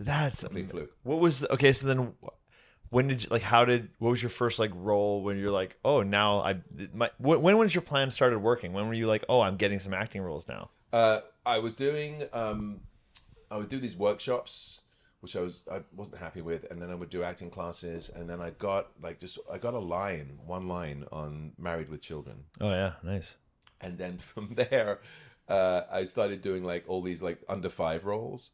That's 0.00 0.40
complete 0.42 0.70
fluke. 0.70 0.92
what 1.02 1.20
was 1.20 1.44
okay. 1.44 1.72
So 1.72 1.86
then, 1.86 2.12
when 2.88 3.06
did 3.06 3.22
you 3.22 3.28
like? 3.30 3.42
How 3.42 3.64
did 3.64 3.90
what 3.98 4.10
was 4.10 4.22
your 4.22 4.30
first 4.30 4.58
like 4.58 4.70
role 4.74 5.22
when 5.22 5.38
you're 5.38 5.50
like, 5.52 5.76
oh, 5.84 6.02
now 6.02 6.40
I 6.40 6.56
my 6.94 7.10
when 7.18 7.42
when 7.42 7.58
was 7.58 7.74
your 7.74 7.82
plan 7.82 8.10
started 8.10 8.38
working? 8.38 8.72
When 8.72 8.88
were 8.88 8.94
you 8.94 9.06
like, 9.06 9.24
oh, 9.28 9.40
I'm 9.42 9.56
getting 9.56 9.78
some 9.78 9.94
acting 9.94 10.22
roles 10.22 10.48
now? 10.48 10.70
Uh, 10.92 11.20
I 11.46 11.58
was 11.58 11.76
doing. 11.76 12.24
Um, 12.32 12.80
I 13.50 13.56
would 13.58 13.68
do 13.68 13.78
these 13.78 13.96
workshops, 13.96 14.80
which 15.20 15.36
I 15.36 15.40
was 15.40 15.64
I 15.70 15.82
wasn't 15.94 16.18
happy 16.18 16.40
with, 16.40 16.64
and 16.70 16.80
then 16.80 16.90
I 16.90 16.94
would 16.94 17.10
do 17.10 17.22
acting 17.22 17.50
classes, 17.50 18.10
and 18.14 18.28
then 18.28 18.40
I 18.40 18.50
got 18.50 18.88
like 19.02 19.20
just 19.20 19.38
I 19.52 19.58
got 19.58 19.74
a 19.74 19.78
line, 19.78 20.38
one 20.46 20.66
line 20.66 21.04
on 21.12 21.52
Married 21.58 21.90
with 21.90 22.00
Children, 22.00 22.44
Oh 22.60 22.70
yeah, 22.70 22.94
nice. 23.02 23.36
and 23.80 23.98
then 23.98 24.18
from 24.30 24.54
there, 24.54 25.00
uh, 25.48 25.82
I 25.92 26.04
started 26.04 26.40
doing 26.42 26.64
like 26.64 26.84
all 26.88 27.02
these 27.02 27.22
like 27.22 27.38
under 27.48 27.68
five 27.68 28.04
roles, 28.04 28.50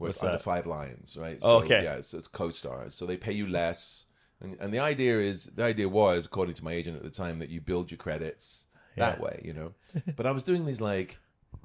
where 0.00 0.08
What's 0.08 0.16
it's 0.16 0.24
under 0.24 0.38
that? 0.38 0.42
five 0.42 0.66
lines, 0.66 1.16
right? 1.16 1.38
Oh, 1.42 1.60
So, 1.60 1.64
okay. 1.66 1.84
Yeah, 1.84 2.00
so 2.00 2.16
it's 2.16 2.26
co-stars, 2.26 2.94
so 2.94 3.04
they 3.06 3.18
pay 3.18 3.32
you 3.32 3.46
less, 3.46 4.06
and, 4.40 4.56
and 4.58 4.72
the 4.72 4.78
idea 4.78 5.20
is 5.20 5.44
the 5.44 5.62
idea 5.64 5.88
was, 5.88 6.24
according 6.24 6.54
to 6.54 6.64
my 6.64 6.72
agent 6.72 6.96
at 6.96 7.02
the 7.02 7.10
time, 7.10 7.38
that 7.40 7.50
you 7.50 7.60
build 7.60 7.90
your 7.90 7.98
credits 7.98 8.64
that 8.96 9.18
Yeah. 9.18 9.22
way, 9.22 9.42
you 9.44 9.52
know. 9.52 9.74
But 10.16 10.26
I 10.26 10.30
was 10.30 10.42
doing 10.42 10.64
these 10.64 10.80
like. 10.80 11.18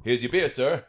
Here's 0.04 0.22
your 0.22 0.32
beer, 0.32 0.50
sir. 0.50 0.84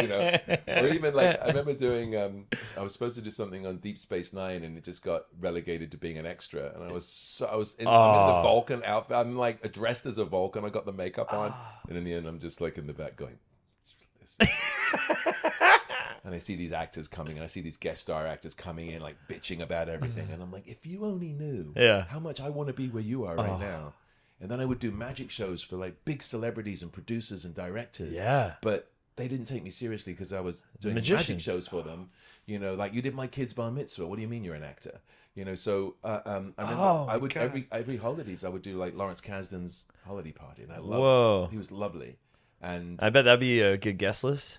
you 0.00 0.08
know, 0.08 0.38
or 0.68 0.88
even 0.88 1.14
like 1.14 1.36
I 1.42 1.48
remember 1.48 1.74
doing. 1.74 2.16
Um, 2.16 2.46
I 2.76 2.82
was 2.82 2.92
supposed 2.94 3.16
to 3.16 3.22
do 3.22 3.30
something 3.30 3.66
on 3.66 3.76
Deep 3.78 3.98
Space 3.98 4.32
Nine, 4.32 4.64
and 4.64 4.78
it 4.78 4.84
just 4.84 5.02
got 5.04 5.24
relegated 5.38 5.90
to 5.90 5.98
being 5.98 6.16
an 6.18 6.24
extra. 6.26 6.72
And 6.74 6.82
I 6.82 6.90
was 6.90 7.06
so 7.06 7.46
I 7.46 7.56
was 7.56 7.74
in, 7.74 7.86
I'm 7.86 8.14
in 8.14 8.24
the 8.26 8.32
Oh. 8.32 8.42
Vulcan 8.42 8.82
outfit. 8.84 9.16
I'm 9.18 9.36
like 9.36 9.70
dressed 9.72 10.06
as 10.06 10.18
a 10.18 10.24
Vulcan. 10.24 10.64
I 10.64 10.70
got 10.70 10.86
the 10.86 10.92
makeup 10.92 11.32
on, 11.32 11.52
and 11.88 11.98
in 11.98 12.04
the 12.04 12.14
end, 12.14 12.26
I'm 12.26 12.38
just 12.40 12.60
like 12.60 12.78
in 12.78 12.86
the 12.86 12.94
back 12.94 13.16
going, 13.16 13.38
this. 14.20 14.36
and 16.24 16.34
I 16.34 16.38
see 16.38 16.56
these 16.56 16.72
actors 16.72 17.08
coming, 17.08 17.36
and 17.36 17.44
I 17.44 17.46
see 17.46 17.60
these 17.60 17.76
guest 17.76 18.02
star 18.02 18.26
actors 18.26 18.54
coming 18.54 18.88
in, 18.90 19.00
like 19.02 19.16
bitching 19.28 19.60
about 19.60 19.88
everything, 19.88 20.28
and 20.32 20.42
I'm 20.42 20.50
like, 20.52 20.66
if 20.66 20.84
you 20.86 21.04
only 21.04 21.32
knew 21.32 21.72
Yeah. 21.76 22.04
how 22.08 22.20
much 22.20 22.40
I 22.40 22.48
want 22.50 22.68
to 22.68 22.74
be 22.74 22.88
where 22.88 23.02
you 23.02 23.24
are 23.24 23.36
right 23.36 23.58
now. 23.60 23.94
And 24.42 24.50
then 24.50 24.58
I 24.58 24.64
would 24.64 24.78
do 24.78 24.90
magic 24.90 25.30
shows 25.30 25.60
for 25.62 25.76
like 25.76 26.04
big 26.06 26.22
celebrities 26.22 26.82
and 26.82 26.90
producers 26.90 27.44
and 27.44 27.54
directors. 27.54 28.14
Yeah. 28.14 28.54
But 28.62 28.90
they 29.16 29.28
didn't 29.28 29.44
take 29.46 29.62
me 29.62 29.68
seriously 29.68 30.14
because 30.14 30.32
I 30.32 30.40
was 30.40 30.64
doing 30.80 30.94
magician. 30.94 31.34
magic 31.36 31.40
shows 31.40 31.68
for 31.68 31.82
them. 31.82 32.08
You 32.46 32.58
know, 32.58 32.72
like 32.74 32.94
you 32.94 33.02
did 33.02 33.14
my 33.14 33.26
kid's 33.26 33.52
bar 33.52 33.70
mitzvah. 33.70 34.06
What 34.06 34.16
do 34.16 34.22
you 34.22 34.28
mean 34.28 34.42
you're 34.42 34.54
an 34.54 34.62
actor? 34.62 35.00
You 35.34 35.44
know, 35.44 35.54
so 35.54 35.96
uh, 36.02 36.20
um, 36.24 36.54
I 36.56 36.62
remember 36.62 36.82
Oh, 36.82 37.06
I 37.08 37.18
would 37.18 37.34
God. 37.34 37.42
every 37.42 37.68
every 37.70 37.98
holidays 37.98 38.42
I 38.42 38.48
would 38.48 38.62
do 38.62 38.78
like 38.78 38.96
Lawrence 38.96 39.20
Kasdan's 39.20 39.84
holiday 40.06 40.32
party, 40.32 40.62
and 40.62 40.72
I 40.72 40.78
loved. 40.78 41.02
Whoa. 41.02 41.48
He 41.50 41.58
was 41.58 41.70
lovely, 41.70 42.16
and 42.62 42.98
I 43.02 43.10
bet 43.10 43.26
that'd 43.26 43.40
be 43.40 43.60
a 43.60 43.76
good 43.76 43.98
guest 43.98 44.24
list. 44.24 44.58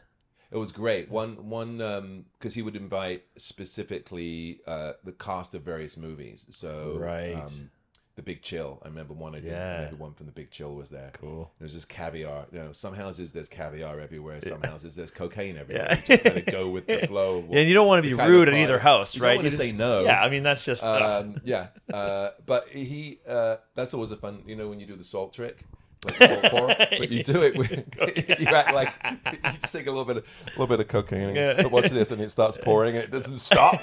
It 0.51 0.57
was 0.57 0.71
great. 0.71 1.09
One 1.09 1.49
one 1.49 2.25
because 2.37 2.53
he 2.53 2.61
would 2.61 2.75
invite 2.75 3.23
specifically 3.37 4.59
uh, 4.67 4.93
the 5.03 5.11
cast 5.13 5.53
of 5.55 5.61
various 5.63 5.97
movies. 5.97 6.45
So 6.49 6.95
Right. 6.99 7.33
um, 7.35 7.71
the 8.15 8.21
Big 8.21 8.41
Chill. 8.41 8.77
I 8.83 8.89
remember 8.89 9.13
one 9.13 9.33
I 9.35 9.39
did, 9.39 9.51
Yeah. 9.51 9.75
and 9.77 9.85
everyone 9.85 10.13
from 10.13 10.25
the 10.25 10.33
Big 10.33 10.51
Chill 10.51 10.75
was 10.75 10.89
there. 10.89 11.11
Cool. 11.13 11.49
It 11.59 11.63
was 11.63 11.73
just 11.73 11.87
caviar. 11.87 12.45
You 12.51 12.59
know, 12.59 12.71
some 12.73 12.93
houses 12.93 13.31
there's 13.31 13.47
caviar 13.47 14.01
everywhere. 14.01 14.41
Some 14.41 14.61
houses 14.61 14.95
there's 14.95 15.11
cocaine 15.11 15.55
everywhere. 15.57 15.87
Yeah. 15.91 15.95
You 15.97 16.07
just 16.17 16.23
kind 16.25 16.37
of 16.39 16.45
go 16.47 16.69
with 16.75 16.87
the 16.87 17.07
flow. 17.07 17.45
Yeah, 17.49 17.59
and 17.61 17.69
you 17.69 17.73
don't 17.73 17.87
want 17.87 18.03
to 18.03 18.09
be 18.09 18.13
rude 18.13 18.49
in 18.49 18.55
either 18.55 18.79
house, 18.79 19.15
You 19.15 19.21
right? 19.23 19.29
don't 19.29 19.37
want 19.37 19.45
You 19.45 19.51
to 19.51 19.57
just- 19.57 19.61
say 19.63 19.71
no. 19.71 20.03
Yeah, 20.03 20.21
I 20.21 20.29
mean 20.29 20.43
that's 20.43 20.65
just. 20.65 20.83
Um, 20.83 21.39
yeah, 21.45 21.67
uh, 21.93 22.31
but 22.45 22.67
he 22.67 23.19
uh, 23.27 23.55
that's 23.75 23.93
always 23.93 24.11
a 24.11 24.17
fun. 24.17 24.43
You 24.45 24.57
know, 24.57 24.67
when 24.67 24.81
you 24.81 24.85
do 24.85 24.97
the 24.97 25.05
salt 25.05 25.33
trick, 25.33 25.63
like 26.05 26.29
salt 26.29 26.43
pour, 26.45 26.67
but 26.77 27.11
you 27.11 27.23
do 27.23 27.43
it 27.43 27.57
with 27.57 27.71
you 28.39 28.47
act 28.47 28.73
like 28.73 28.93
you 29.31 29.51
just 29.59 29.73
take 29.73 29.87
a 29.87 29.91
little 29.91 30.05
bit 30.05 30.17
of 30.17 30.23
a 30.23 30.49
little 30.51 30.67
bit 30.67 30.79
of 30.79 30.87
cocaine. 30.87 31.29
And 31.29 31.35
Yeah. 31.35 31.67
Watch 31.67 31.89
this, 31.89 32.11
and 32.11 32.21
it 32.21 32.31
starts 32.31 32.57
pouring, 32.57 32.95
and 32.95 33.03
it 33.03 33.11
doesn't 33.11 33.37
stop. 33.37 33.79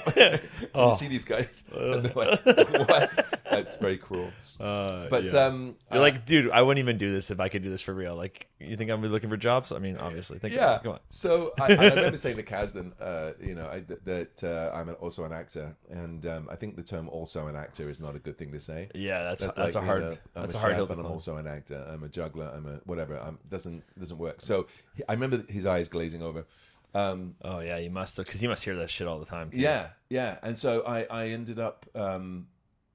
Oh. 0.75 0.89
You 0.91 0.95
see 0.97 1.07
these 1.07 1.25
guys, 1.25 1.63
and 1.73 2.05
they're 2.05 2.13
like, 2.13 2.45
"What?" 2.45 3.39
That's 3.49 3.77
very 3.77 3.97
cruel. 3.97 4.31
Uh, 4.59 5.07
But 5.09 5.25
yeah. 5.25 5.45
um, 5.45 5.75
You're 5.91 5.99
uh, 5.99 6.03
like, 6.03 6.25
dude, 6.25 6.51
I 6.51 6.61
wouldn't 6.61 6.83
even 6.83 6.97
do 6.97 7.11
this 7.11 7.31
if 7.31 7.39
I 7.39 7.47
could 7.47 7.63
do 7.63 7.69
this 7.69 7.81
for 7.81 7.93
real. 7.93 8.15
Like, 8.15 8.47
you 8.59 8.75
think 8.75 8.91
I'm 8.91 9.01
looking 9.01 9.29
for 9.29 9.37
jobs? 9.37 9.71
I 9.71 9.79
mean, 9.79 9.97
obviously. 9.97 10.37
Think 10.37 10.53
yeah. 10.53 10.79
Come 10.83 10.93
on. 10.93 10.99
So 11.09 11.53
I, 11.59 11.73
I 11.73 11.89
remember 11.89 12.17
saying 12.17 12.35
to 12.37 12.43
Kasdan, 12.43 12.91
uh, 12.99 13.31
you 13.41 13.55
know, 13.55 13.67
I, 13.67 13.83
that, 14.03 14.43
uh, 14.43 14.75
I'm 14.75 14.89
an, 14.89 14.95
also 14.95 15.23
an 15.23 15.31
actor, 15.31 15.75
and 15.89 16.25
um, 16.25 16.49
I 16.51 16.55
think 16.55 16.75
the 16.75 16.83
term 16.83 17.07
"also 17.09 17.47
an 17.47 17.55
actor" 17.55 17.89
is 17.89 18.01
not 18.01 18.15
a 18.15 18.19
good 18.19 18.37
thing 18.37 18.51
to 18.51 18.59
say. 18.59 18.89
Yeah, 18.93 19.23
that's 19.23 19.41
that's, 19.41 19.57
like, 19.57 19.75
a 19.75 19.79
you 19.79 19.85
hard 19.85 20.01
know, 20.01 20.09
I'm 20.35 20.41
that's 20.41 20.55
a, 20.55 20.57
a 20.57 20.61
hard 20.61 20.75
hill 20.75 20.87
I'm 20.91 21.05
also 21.05 21.37
an 21.37 21.47
actor. 21.47 21.85
I'm 21.89 22.03
a 22.03 22.08
juggler. 22.09 22.51
I'm 22.55 22.65
a 22.65 22.75
whatever. 22.85 23.17
I'm 23.19 23.39
doesn't 23.49 23.83
doesn't 23.97 24.17
work. 24.17 24.41
So 24.41 24.67
he- 24.95 25.03
I 25.07 25.13
remember 25.13 25.43
his 25.47 25.65
eyes 25.65 25.87
glazing 25.89 26.21
over. 26.23 26.45
Um, 26.93 27.35
Oh 27.43 27.59
yeah, 27.59 27.77
you 27.77 27.89
must 27.91 28.17
because 28.17 28.41
he 28.41 28.47
must 28.47 28.63
hear 28.63 28.75
that 28.77 28.89
shit 28.89 29.07
all 29.07 29.19
the 29.19 29.25
time. 29.25 29.51
Too. 29.51 29.59
yeah, 29.59 29.89
yeah. 30.09 30.37
And 30.43 30.57
so 30.57 30.81
I 30.85 31.03
I 31.09 31.27
ended 31.29 31.59
up. 31.59 31.85
Um, 31.95 32.47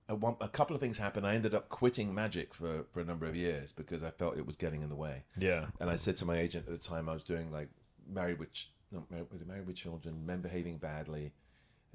a, 0.06 0.14
one, 0.14 0.37
a 0.42 0.49
couple 0.49 0.76
of 0.76 0.83
things 0.83 0.99
happened. 0.99 1.26
I 1.26 1.35
ended 1.35 1.54
up 1.54 1.71
quitting 1.71 2.14
magic 2.14 2.52
for 2.52 2.85
for 2.90 3.00
a 3.00 3.04
number 3.06 3.25
of 3.26 3.35
years 3.35 3.73
because 3.73 4.02
I 4.02 4.11
felt 4.11 4.37
it 4.37 4.44
was 4.44 4.54
getting 4.56 4.83
in 4.83 4.90
the 4.90 4.94
way. 4.97 5.25
yeah, 5.38 5.66
And 5.80 5.88
I 5.88 5.97
said 5.97 6.16
to 6.18 6.26
my 6.26 6.37
agent 6.37 6.66
at 6.68 6.73
the 6.78 6.87
time, 6.88 7.09
I 7.09 7.14
was 7.14 7.25
doing 7.25 7.50
like 7.50 7.68
married 8.06 8.38
with 8.38 8.50
not 8.92 9.11
married, 9.11 9.26
with 9.33 9.47
married 9.47 9.66
with 9.66 9.76
children, 9.76 10.26
men 10.26 10.42
behaving 10.42 10.76
badly, 10.76 11.33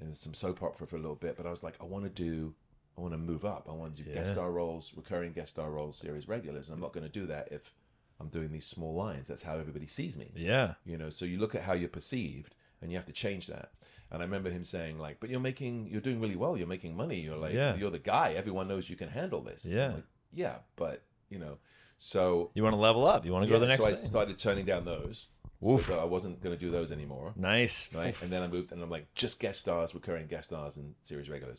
and 0.00 0.16
some 0.16 0.34
soap 0.34 0.60
opera 0.60 0.88
for 0.88 0.96
a 0.96 0.98
little 0.98 1.14
bit. 1.14 1.36
But 1.36 1.46
I 1.46 1.50
was 1.50 1.62
like, 1.62 1.76
I 1.80 1.84
want 1.84 2.02
to 2.04 2.10
do, 2.10 2.52
I 3.00 3.02
want 3.02 3.14
to 3.14 3.18
move 3.18 3.44
up. 3.44 3.66
I 3.68 3.72
want 3.72 3.96
to 3.96 4.02
do 4.02 4.12
guest 4.12 4.32
star 4.32 4.50
roles, 4.50 4.92
recurring 4.94 5.32
guest 5.32 5.52
star 5.52 5.70
roles, 5.70 5.96
series 5.96 6.28
regulars. 6.28 6.68
And 6.68 6.74
I'm 6.74 6.80
not 6.82 6.92
going 6.92 7.04
to 7.06 7.10
do 7.20 7.26
that 7.28 7.48
if 7.50 7.72
I'm 8.20 8.28
doing 8.28 8.52
these 8.52 8.66
small 8.66 8.94
lines. 8.94 9.26
That's 9.28 9.42
how 9.42 9.56
everybody 9.56 9.86
sees 9.86 10.16
me. 10.18 10.30
yeah, 10.36 10.74
You 10.84 10.98
know, 10.98 11.08
so 11.08 11.24
you 11.24 11.38
look 11.38 11.54
at 11.54 11.62
how 11.62 11.72
you're 11.72 11.88
perceived, 11.88 12.54
and 12.82 12.90
you 12.90 12.98
have 12.98 13.06
to 13.06 13.12
change 13.12 13.46
that. 13.46 13.70
And 14.10 14.20
I 14.20 14.24
remember 14.24 14.50
him 14.50 14.64
saying 14.64 14.98
like, 14.98 15.18
"But 15.20 15.30
you're 15.30 15.40
making, 15.40 15.88
you're 15.90 16.00
doing 16.02 16.20
really 16.20 16.36
well. 16.36 16.56
You're 16.58 16.66
making 16.66 16.96
money. 16.96 17.20
You're 17.20 17.36
like, 17.36 17.54
Yeah. 17.54 17.74
you're 17.76 17.90
the 17.90 17.98
guy. 17.98 18.32
Everyone 18.34 18.68
knows 18.68 18.90
you 18.90 18.96
can 18.96 19.08
handle 19.08 19.40
this." 19.40 19.64
Yeah. 19.64 19.92
like, 19.94 20.04
yeah, 20.32 20.56
but 20.76 21.02
you 21.30 21.38
know, 21.38 21.58
so 21.96 22.50
You 22.54 22.62
want 22.62 22.74
to 22.74 22.80
level 22.80 23.06
up. 23.06 23.24
You 23.24 23.32
want 23.32 23.44
to 23.44 23.48
go 23.48 23.54
to 23.54 23.60
the 23.60 23.66
next 23.68 23.82
so 23.82 23.88
I 23.88 23.94
started 23.94 24.38
turning 24.38 24.64
down 24.66 24.84
those. 24.84 25.28
Oof. 25.66 25.86
So 25.86 25.98
I 25.98 26.04
wasn't 26.04 26.42
going 26.42 26.54
to 26.54 26.58
do 26.58 26.70
those 26.70 26.90
anymore. 26.90 27.32
nice. 27.36 27.88
Right. 27.94 28.20
And 28.22 28.30
then 28.32 28.42
I 28.42 28.48
moved, 28.48 28.72
and 28.72 28.82
I'm 28.82 28.88
like, 28.90 29.12
just 29.14 29.38
guest 29.38 29.60
stars, 29.60 29.94
recurring 29.94 30.26
guest 30.26 30.48
stars, 30.48 30.76
and 30.78 30.94
series 31.02 31.28
regulars. 31.30 31.58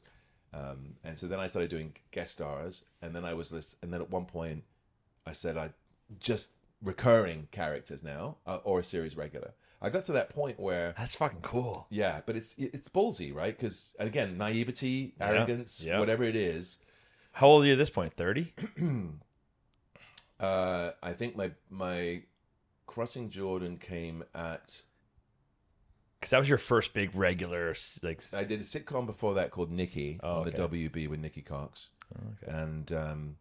Um, 0.54 0.96
and 1.04 1.18
so 1.18 1.28
then 1.28 1.40
I 1.40 1.48
started 1.48 1.70
doing 1.70 1.94
guest 2.12 2.34
stars, 2.34 2.84
and 3.02 3.16
then 3.16 3.24
I 3.26 3.34
was 3.34 3.52
list, 3.52 3.78
and 3.82 3.94
then 3.94 4.02
at 4.02 4.10
one 4.10 4.26
point, 4.26 4.64
I 5.26 5.32
said 5.32 5.58
I 5.58 5.70
just 6.20 6.52
recurring 6.82 7.48
characters 7.52 8.04
now, 8.04 8.38
uh, 8.46 8.58
or 8.64 8.80
a 8.80 8.84
series 8.84 9.16
regular. 9.16 9.54
I 9.82 9.90
got 9.90 10.04
to 10.06 10.12
that 10.12 10.30
point 10.30 10.60
where, 10.60 10.94
That's 10.98 11.16
fucking 11.16 11.42
cool. 11.42 11.88
yeah, 11.90 12.22
but 12.26 12.36
it's 12.36 12.54
it's 12.58 12.90
ballsy, 12.90 13.34
right? 13.34 13.58
Because 13.58 13.96
again, 13.98 14.38
naivety, 14.38 15.14
Yeah, 15.20 15.28
arrogance, 15.30 15.84
yeah. 15.84 16.00
whatever 16.00 16.24
it 16.24 16.36
is. 16.36 16.78
How 17.34 17.48
old 17.48 17.64
are 17.64 17.68
you 17.68 17.74
at 17.74 17.78
this 17.78 17.90
point? 17.90 18.14
Thirty. 18.14 18.54
Uh, 20.40 20.92
I 21.04 21.14
think 21.14 21.36
my 21.36 21.52
my 21.70 22.24
crossing 22.88 23.30
Jordan 23.30 23.78
came 23.78 24.24
at 24.34 24.82
Because 26.22 26.30
that 26.30 26.38
was 26.40 26.48
your 26.48 26.60
first 26.60 26.94
big 26.94 27.16
regular, 27.16 27.74
like. 28.04 28.22
I 28.32 28.44
did 28.44 28.60
a 28.60 28.64
sitcom 28.64 29.08
before 29.08 29.34
that 29.34 29.50
called 29.50 29.72
Nikki 29.72 30.20
Oh, 30.22 30.42
on 30.42 30.48
okay. 30.48 30.52
the 30.56 30.68
WB 30.70 31.10
with 31.10 31.20
Nikki 31.20 31.42
Cox, 31.42 31.90
Okay. 32.44 32.52
and 32.52 32.92
um, 32.94 33.36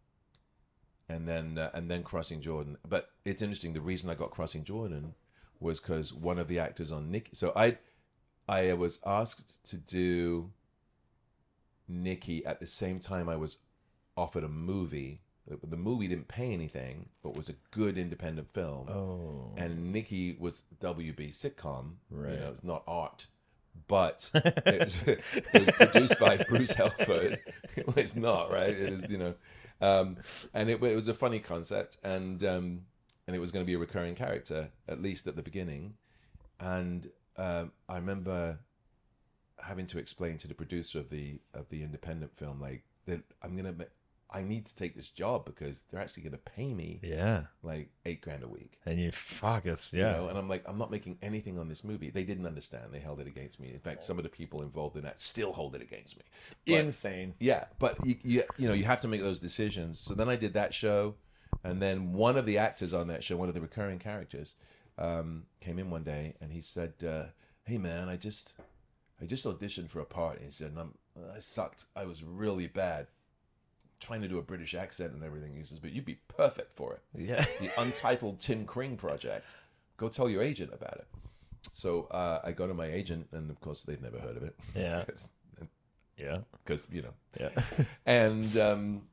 and 1.07 1.27
then 1.27 1.59
uh, 1.59 1.69
and 1.75 1.91
then 1.91 2.01
Crossing 2.01 2.41
Jordan. 2.41 2.77
But 2.89 3.11
it's 3.23 3.43
interesting. 3.43 3.73
The 3.73 3.81
reason 3.81 4.09
I 4.09 4.15
got 4.15 4.31
Crossing 4.31 4.63
Jordan 4.63 5.13
was 5.59 5.79
because 5.79 6.11
one 6.11 6.39
of 6.39 6.47
the 6.47 6.57
actors 6.57 6.91
on 6.91 7.11
Nikki. 7.11 7.29
So 7.35 7.53
I 7.55 7.77
I 8.49 8.73
was 8.73 8.97
asked 9.05 9.63
to 9.65 9.77
do 9.77 10.49
Nikki 11.87 12.43
at 12.47 12.59
the 12.59 12.65
same 12.65 12.99
time 12.99 13.29
I 13.29 13.35
was 13.35 13.57
offered 14.17 14.43
a 14.43 14.49
movie. 14.49 15.21
The, 15.47 15.75
movie 15.77 16.07
didn't 16.07 16.27
pay 16.27 16.53
anything, 16.53 17.09
but 17.23 17.35
was 17.35 17.49
a 17.49 17.53
good 17.71 17.97
independent 17.97 18.53
film 18.53 18.87
Oh. 18.89 19.53
and 19.57 19.91
Nikki 19.91 20.37
was 20.39 20.61
WB 20.79 21.29
sitcom. 21.29 21.93
Right. 22.09 22.33
You 22.33 22.39
know, 22.39 22.49
it's 22.49 22.63
not 22.63 22.83
art, 22.87 23.25
but 23.87 24.29
it 24.35 24.79
was, 24.79 25.01
it 25.07 25.53
was 25.65 25.71
produced 25.71 26.19
by 26.19 26.37
Bruce 26.49 26.73
Helford. 26.73 27.39
it's 27.75 28.15
not 28.15 28.51
right. 28.51 28.69
It 28.69 28.93
is, 28.93 29.09
you 29.09 29.17
know, 29.17 29.33
um, 29.81 30.17
and 30.53 30.69
it, 30.69 30.81
it 30.81 30.95
was 30.95 31.07
a 31.07 31.13
funny 31.13 31.39
concept, 31.39 31.97
and 32.03 32.43
um, 32.43 32.81
and 33.27 33.35
it 33.35 33.39
was 33.39 33.51
going 33.51 33.65
to 33.65 33.67
be 33.67 33.73
a 33.73 33.79
recurring 33.79 34.15
character 34.15 34.69
at 34.87 35.01
least 35.01 35.27
at 35.27 35.35
the 35.35 35.41
beginning, 35.41 35.95
and 36.59 37.07
um, 37.37 37.71
I 37.89 37.95
remember 37.95 38.59
having 39.59 39.85
to 39.87 39.97
explain 39.99 40.37
to 40.39 40.47
the 40.47 40.53
producer 40.53 40.99
of 40.99 41.09
the 41.09 41.39
of 41.55 41.67
the 41.69 41.81
independent 41.83 42.37
film 42.37 42.61
like 42.61 42.83
that 43.07 43.23
I'm 43.41 43.55
gonna. 43.57 43.73
ma- 43.73 43.83
I 44.33 44.43
need 44.43 44.65
to 44.67 44.75
take 44.75 44.95
this 44.95 45.09
job 45.09 45.43
because 45.45 45.81
they're 45.83 45.99
actually 45.99 46.23
going 46.23 46.31
to 46.33 46.37
pay 46.37 46.73
me 46.73 46.99
Yeah. 47.03 47.43
like 47.63 47.89
eight 48.05 48.21
grand 48.21 48.43
a 48.43 48.47
week 48.47 48.79
And 48.85 48.97
you 48.99 49.11
fuck 49.11 49.67
us. 49.67 49.91
you 49.91 49.99
Yeah. 49.99 50.13
know, 50.13 50.27
and 50.29 50.37
I'm 50.37 50.47
like, 50.47 50.63
I'm 50.65 50.77
not 50.77 50.89
making 50.89 51.17
anything 51.21 51.59
on 51.59 51.67
this 51.67 51.83
movie. 51.83 52.09
They 52.11 52.23
didn't 52.23 52.45
understand. 52.45 52.85
They 52.93 52.99
held 52.99 53.19
it 53.19 53.27
against 53.27 53.59
me. 53.59 53.73
In 53.73 53.79
fact, 53.79 54.03
some 54.03 54.17
of 54.17 54.23
the 54.23 54.29
people 54.29 54.61
involved 54.63 54.95
in 54.95 55.03
that 55.03 55.19
still 55.19 55.51
hold 55.51 55.75
it 55.75 55.81
against 55.81 56.17
me. 56.17 56.23
But- 56.65 56.73
Insane. 56.85 57.33
yeah, 57.39 57.65
but 57.77 57.97
you, 58.05 58.15
you, 58.23 58.43
you 58.57 58.67
know, 58.69 58.73
you 58.73 58.85
have 58.85 59.01
to 59.01 59.07
make 59.09 59.21
those 59.21 59.39
decisions. 59.39 59.99
So 59.99 60.13
then 60.13 60.29
I 60.29 60.37
did 60.37 60.53
that 60.53 60.73
show, 60.73 61.15
and 61.63 61.81
then 61.81 62.13
one 62.13 62.37
of 62.37 62.45
the 62.45 62.57
actors 62.57 62.93
on 62.93 63.07
that 63.07 63.23
show, 63.23 63.35
one 63.35 63.49
of 63.49 63.55
the 63.55 63.61
recurring 63.61 63.99
characters, 63.99 64.55
um, 64.97 65.43
came 65.59 65.77
in 65.79 65.89
one 65.89 66.03
day 66.03 66.35
and 66.41 66.51
he 66.51 66.61
said, 66.61 66.93
uh, 67.05 67.25
"Hey 67.63 67.77
man, 67.77 68.07
I 68.07 68.15
just, 68.17 68.53
I 69.21 69.25
just 69.25 69.45
auditioned 69.45 69.89
for 69.89 69.99
a 69.99 70.05
part." 70.05 70.37
And 70.37 70.45
he 70.45 70.51
said, 70.51 70.71
and 70.71 70.79
I'm, 70.79 70.93
"I 71.35 71.39
sucked. 71.39 71.85
I 71.95 72.05
was 72.05 72.23
really 72.23 72.67
bad." 72.67 73.07
Trying 74.01 74.21
to 74.23 74.27
do 74.27 74.37
a 74.39 74.41
British 74.41 74.73
accent 74.75 75.13
and 75.13 75.23
everything, 75.23 75.55
he 75.55 75.63
says, 75.63 75.79
but 75.79 75.91
you'd 75.91 76.03
be 76.05 76.19
perfect 76.27 76.73
for 76.73 76.93
it 76.93 77.01
Yeah. 77.15 77.45
the 77.59 77.69
untitled 77.79 78.39
Tim 78.39 78.65
Kring 78.65 78.97
project. 78.97 79.55
Go 79.97 80.09
tell 80.09 80.27
your 80.27 80.41
agent 80.41 80.73
about 80.73 80.97
it. 80.97 81.07
So 81.73 82.05
uh, 82.11 82.41
I 82.43 82.51
go 82.51 82.65
to 82.67 82.73
my 82.73 82.87
agent, 82.87 83.27
and 83.31 83.49
of 83.51 83.59
course 83.61 83.83
they've 83.83 84.01
never 84.01 84.17
heard 84.19 84.35
of 84.37 84.43
it. 84.43 84.55
Yeah. 84.75 85.03
Yeah. 86.17 86.39
because 86.63 86.87
you 86.91 87.01
know. 87.01 87.13
Yeah. 87.39 87.49
And 88.05 88.55
um, 88.57 89.03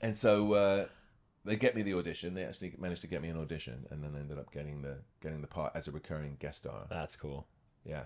and 0.00 0.14
so 0.14 0.52
uh, 0.54 0.86
they 1.44 1.56
get 1.56 1.74
me 1.74 1.82
the 1.82 1.94
audition. 1.94 2.32
They 2.34 2.44
actually 2.44 2.74
managed 2.78 3.02
to 3.02 3.06
get 3.06 3.20
me 3.22 3.28
an 3.28 3.38
audition, 3.38 3.86
and 3.90 4.02
then 4.02 4.14
ended 4.18 4.38
up 4.38 4.50
getting 4.52 4.80
the 4.82 4.96
getting 5.22 5.40
the 5.42 5.46
part 5.46 5.72
as 5.74 5.88
a 5.88 5.92
recurring 5.92 6.36
guest 6.38 6.58
star. 6.58 6.86
That's 6.88 7.16
cool. 7.16 7.46
Yeah, 7.84 8.04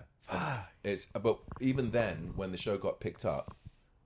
it's 0.83 1.05
but 1.05 1.39
even 1.61 1.91
then, 1.91 2.33
when 2.35 2.51
the 2.51 2.57
show 2.57 2.77
got 2.77 2.99
picked 2.99 3.23
up 3.23 3.55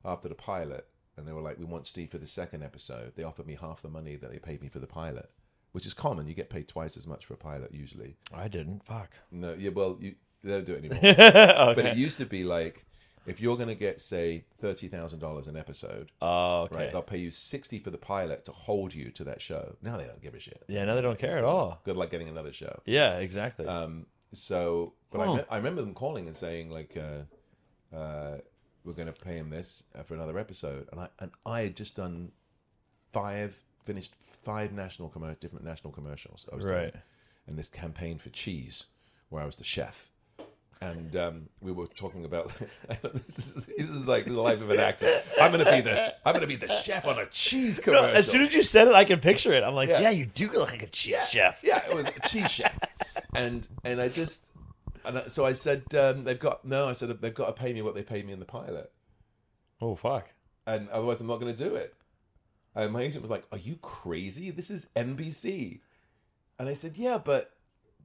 after 0.06 0.30
the 0.30 0.36
pilot, 0.36 0.88
and 1.18 1.28
they 1.28 1.32
were 1.32 1.42
like, 1.42 1.58
"We 1.58 1.66
want 1.66 1.88
Steve 1.88 2.10
for 2.10 2.18
the 2.18 2.28
second 2.28 2.64
episode," 2.64 3.14
they 3.16 3.24
offered 3.24 3.48
me 3.48 3.58
half 3.60 3.82
the 3.82 3.90
money 3.90 4.16
that 4.16 4.32
they 4.32 4.40
paid 4.40 4.62
me 4.62 4.70
for 4.70 4.80
the 4.80 4.88
pilot, 4.88 5.30
which 5.72 5.86
is 5.86 5.94
common. 5.94 6.28
You 6.28 6.34
get 6.34 6.50
paid 6.50 6.68
twice 6.68 6.98
as 6.98 7.08
much 7.08 7.26
for 7.26 7.34
a 7.34 7.38
pilot 7.38 7.74
usually. 7.74 8.18
I 8.34 8.48
didn't. 8.48 8.86
Fuck. 8.86 9.12
No, 9.32 9.54
yeah, 9.54 9.70
well, 9.70 9.98
you 10.00 10.16
they 10.44 10.52
don't 10.52 10.66
do 10.66 10.74
it 10.74 10.80
anymore. 10.80 11.00
okay. 11.04 11.74
but 11.76 11.86
it 11.86 11.98
used 11.98 12.18
to 12.18 12.26
be 12.26 12.44
like 12.44 12.86
if 13.26 13.40
you're 13.40 13.56
going 13.56 13.70
to 13.70 13.76
get 13.76 14.02
say 14.02 14.44
thirty 14.60 14.88
thousand 14.88 15.20
dollars 15.20 15.48
an 15.48 15.56
episode, 15.56 16.12
oh, 16.22 16.64
okay. 16.64 16.76
right? 16.76 16.92
They'll 16.92 17.02
pay 17.02 17.18
you 17.18 17.32
sixty 17.32 17.80
for 17.80 17.90
the 17.90 17.98
pilot 17.98 18.46
to 18.46 18.52
hold 18.52 18.94
you 18.94 19.12
to 19.12 19.24
that 19.26 19.42
show. 19.42 19.76
Now 19.82 19.98
they 19.98 20.06
don't 20.06 20.22
give 20.22 20.36
a 20.36 20.40
shit. 20.40 20.64
Yeah. 20.68 20.86
now 20.86 20.96
they 20.96 21.02
don't 21.02 21.20
care 21.20 21.38
at 21.38 21.44
all. 21.44 21.80
Good 21.86 21.98
luck 21.98 22.12
getting 22.12 22.30
another 22.30 22.54
show. 22.54 22.82
Yeah. 22.86 23.18
Exactly. 23.20 23.66
Um, 23.66 24.08
so, 24.32 24.94
but 25.12 25.22
I, 25.22 25.36
me- 25.36 25.44
I 25.50 25.58
remember 25.58 25.82
them 25.82 25.94
calling 25.94 26.28
and 26.28 26.36
saying 26.36 26.70
like, 26.70 26.98
uh, 26.98 27.96
uh, 27.96 28.38
"We're 28.84 28.94
going 28.94 29.12
to 29.12 29.14
pay 29.14 29.38
him 29.38 29.50
this 29.50 29.84
uh, 29.98 30.04
for 30.04 30.14
another 30.14 30.38
episode," 30.38 30.88
and 30.92 31.02
I 31.02 31.08
and 31.20 31.32
I 31.46 31.62
had 31.62 31.76
just 31.76 31.96
done 31.96 32.32
five, 33.12 33.60
finished 33.84 34.14
five 34.16 34.74
national 34.74 35.10
commer- 35.10 35.40
different 35.40 35.66
national 35.66 35.94
commercials. 35.94 36.48
I 36.52 36.56
was 36.56 36.66
doing, 36.66 36.92
and 37.48 37.58
this 37.58 37.70
campaign 37.70 38.18
for 38.20 38.30
cheese, 38.30 38.86
where 39.30 39.42
I 39.42 39.46
was 39.46 39.58
the 39.58 39.64
chef. 39.64 40.10
And 40.82 41.16
um, 41.16 41.48
we 41.62 41.72
were 41.72 41.88
talking 41.88 42.26
about 42.26 42.52
this, 43.14 43.56
is, 43.56 43.66
this 43.68 43.90
is 43.90 44.06
like 44.06 44.26
the 44.26 44.34
life 44.42 44.62
of 44.62 44.70
an 44.70 44.80
actor. 44.82 45.22
I'm 45.40 45.52
gonna 45.52 45.64
be 45.64 45.80
the 45.80 46.14
I'm 46.26 46.34
gonna 46.34 46.46
be 46.46 46.58
the 46.58 46.68
chef 46.82 47.08
on 47.08 47.20
a 47.20 47.26
cheese 47.28 47.80
commercial. 47.80 48.08
As 48.18 48.28
soon 48.30 48.42
as 48.42 48.54
you 48.54 48.64
said 48.64 48.90
it, 48.90 48.94
I 48.94 49.06
can 49.06 49.22
picture 49.22 49.54
it. 49.54 49.64
I'm 49.64 49.76
like, 49.76 49.88
Yeah. 49.88 50.02
yeah, 50.02 50.10
you 50.10 50.26
do 50.26 50.52
look 50.52 50.70
like 50.70 50.84
a 50.84 50.88
cheese 50.88 51.30
chef. 51.30 51.64
Yeah, 51.64 51.86
it 51.90 51.96
was 51.96 52.08
a 52.08 52.28
cheese 52.28 52.52
chef, 52.52 52.78
and 53.34 53.66
and 53.86 54.02
I 54.02 54.10
just 54.10 54.48
and 55.06 55.24
so 55.32 55.46
I 55.46 55.54
said 55.54 55.84
um, 55.96 56.24
they've 56.24 56.40
got 56.40 56.66
no. 56.66 56.88
I 56.88 56.94
said 56.94 57.10
they've 57.22 57.34
got 57.34 57.48
to 57.48 57.54
pay 57.54 57.74
me 57.74 57.82
what 57.82 57.96
they 57.96 58.04
paid 58.04 58.26
me 58.26 58.34
in 58.34 58.40
the 58.40 58.46
pilot, 58.46 58.92
Oh 59.82 59.96
fuck. 59.96 60.30
and 60.66 60.90
otherwise 60.90 61.22
I'm 61.22 61.28
not 61.28 61.40
going 61.40 61.54
to 61.54 61.64
do 61.70 61.76
it. 61.76 61.96
And 62.76 62.92
my 62.92 63.02
agent 63.02 63.22
was 63.22 63.32
like, 63.32 63.44
"Are 63.52 63.58
you 63.58 63.76
crazy? 63.78 64.50
This 64.50 64.72
is 64.72 64.88
NBC," 64.96 65.82
and 66.60 66.68
I 66.70 66.74
said, 66.74 66.98
"Yeah, 66.98 67.18
but 67.24 67.52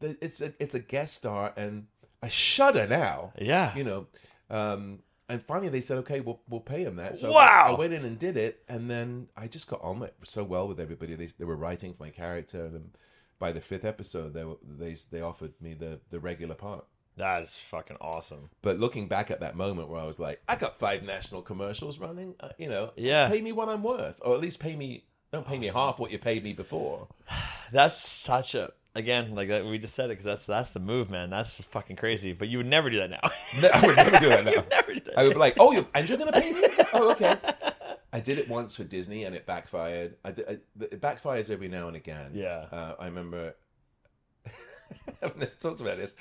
the, 0.01 0.17
it's 0.21 0.41
a 0.41 0.53
it's 0.59 0.75
a 0.75 0.81
guest 0.81 1.15
star, 1.15 1.53
and 1.57 1.87
I 2.23 2.29
shudder 2.29 2.87
now." 2.87 3.33
Yeah. 3.41 3.75
you 3.75 3.85
know. 3.85 4.07
Um, 4.51 5.01
and 5.31 5.43
finally, 5.43 5.69
they 5.69 5.81
said, 5.81 5.99
"Okay, 5.99 6.21
we'll 6.21 6.41
we'll 6.51 6.61
pay 6.61 6.83
him 6.85 6.97
that." 6.97 7.17
So 7.19 7.33
Wow. 7.33 7.67
I 7.69 7.79
went 7.79 7.93
in 7.95 8.05
and 8.05 8.19
did 8.19 8.37
it, 8.37 8.63
and 8.69 8.91
then 8.91 9.29
I 9.37 9.47
just 9.47 9.69
got 9.69 9.81
on 9.83 10.03
it 10.03 10.15
so 10.25 10.45
well 10.45 10.69
with 10.69 10.81
everybody. 10.81 11.15
They 11.15 11.27
they 11.27 11.45
were 11.45 11.57
writing 11.57 11.95
for 11.95 12.03
my 12.03 12.11
character, 12.11 12.65
and 12.67 12.91
by 13.39 13.53
the 13.53 13.61
fifth 13.61 13.85
episode, 13.85 14.35
they 14.35 14.45
were, 14.45 14.57
they 14.63 14.97
they 15.11 15.21
offered 15.21 15.53
me 15.61 15.75
the 15.75 16.01
the 16.11 16.21
regular 16.21 16.55
part. 16.55 16.85
That 17.17 17.43
is 17.43 17.57
fucking 17.57 17.97
awesome. 18.01 18.49
But 18.63 18.79
looking 18.79 19.09
back 19.09 19.31
at 19.33 19.41
that 19.41 19.57
moment 19.57 19.89
where 19.89 20.01
I 20.01 20.05
was 20.05 20.21
like, 20.21 20.41
I 20.49 20.55
got 20.55 20.77
five 20.77 21.03
national 21.03 21.43
commercials 21.43 21.99
running, 21.99 22.37
uh, 22.39 22.51
you 22.59 22.69
know, 22.69 22.93
Yeah. 22.97 23.29
pay 23.29 23.41
me 23.43 23.51
what 23.51 23.69
I'm 23.69 23.83
worth, 23.83 24.21
or 24.25 24.35
at 24.35 24.41
least 24.41 24.61
pay 24.61 24.77
me. 24.77 25.05
Don't 25.33 25.45
pay 25.47 25.59
me 25.59 25.67
half 25.67 25.99
what 25.99 26.11
you 26.13 26.19
paid 26.19 26.45
me 26.45 26.53
before. 26.53 27.09
That's 27.73 28.01
such 28.01 28.55
a 28.55 28.73
again 28.95 29.35
like 29.35 29.49
that 29.49 29.65
we 29.67 29.79
just 29.79 29.95
said 29.95 30.07
it 30.07 30.09
because 30.19 30.25
that's 30.25 30.47
that's 30.47 30.71
the 30.71 30.81
move, 30.81 31.11
man. 31.11 31.29
That's 31.31 31.57
fucking 31.65 31.97
crazy. 31.97 32.33
But 32.33 32.49
you 32.49 32.59
would 32.59 32.67
never 32.67 32.89
do 32.89 32.97
that 32.99 33.11
now. 33.11 33.21
No, 33.61 33.69
I 33.73 33.87
would 33.87 33.97
never 33.97 34.19
do 34.19 34.29
that 34.31 34.45
now. 34.47 34.65
never 34.71 34.95
do 34.95 35.01
that. 35.01 35.19
I 35.19 35.25
would 35.25 35.35
be 35.35 35.39
like, 35.39 35.57
"Oh, 35.59 35.73
you 35.73 35.87
and 35.95 36.09
you're 36.09 36.19
gonna 36.19 36.33
pay 36.33 36.53
me? 36.53 36.63
Oh, 36.95 37.11
okay." 37.13 37.37
I 38.13 38.21
did 38.21 38.39
it 38.39 38.49
once 38.49 38.75
for 38.77 38.85
Disney, 38.85 39.25
and 39.25 39.35
it 39.35 39.47
backfired. 39.47 40.17
I, 40.25 40.29
I, 40.31 40.59
it 40.81 41.01
backfires 41.01 41.51
every 41.51 41.69
now 41.69 41.89
and 41.89 41.97
again. 41.97 42.31
Yeah. 42.35 42.67
Uh, 42.73 42.95
I 42.99 43.07
remember. 43.07 43.55
I've 45.23 45.37
never 45.37 45.53
talked 45.61 45.83
about 45.83 45.99
this. 45.99 46.15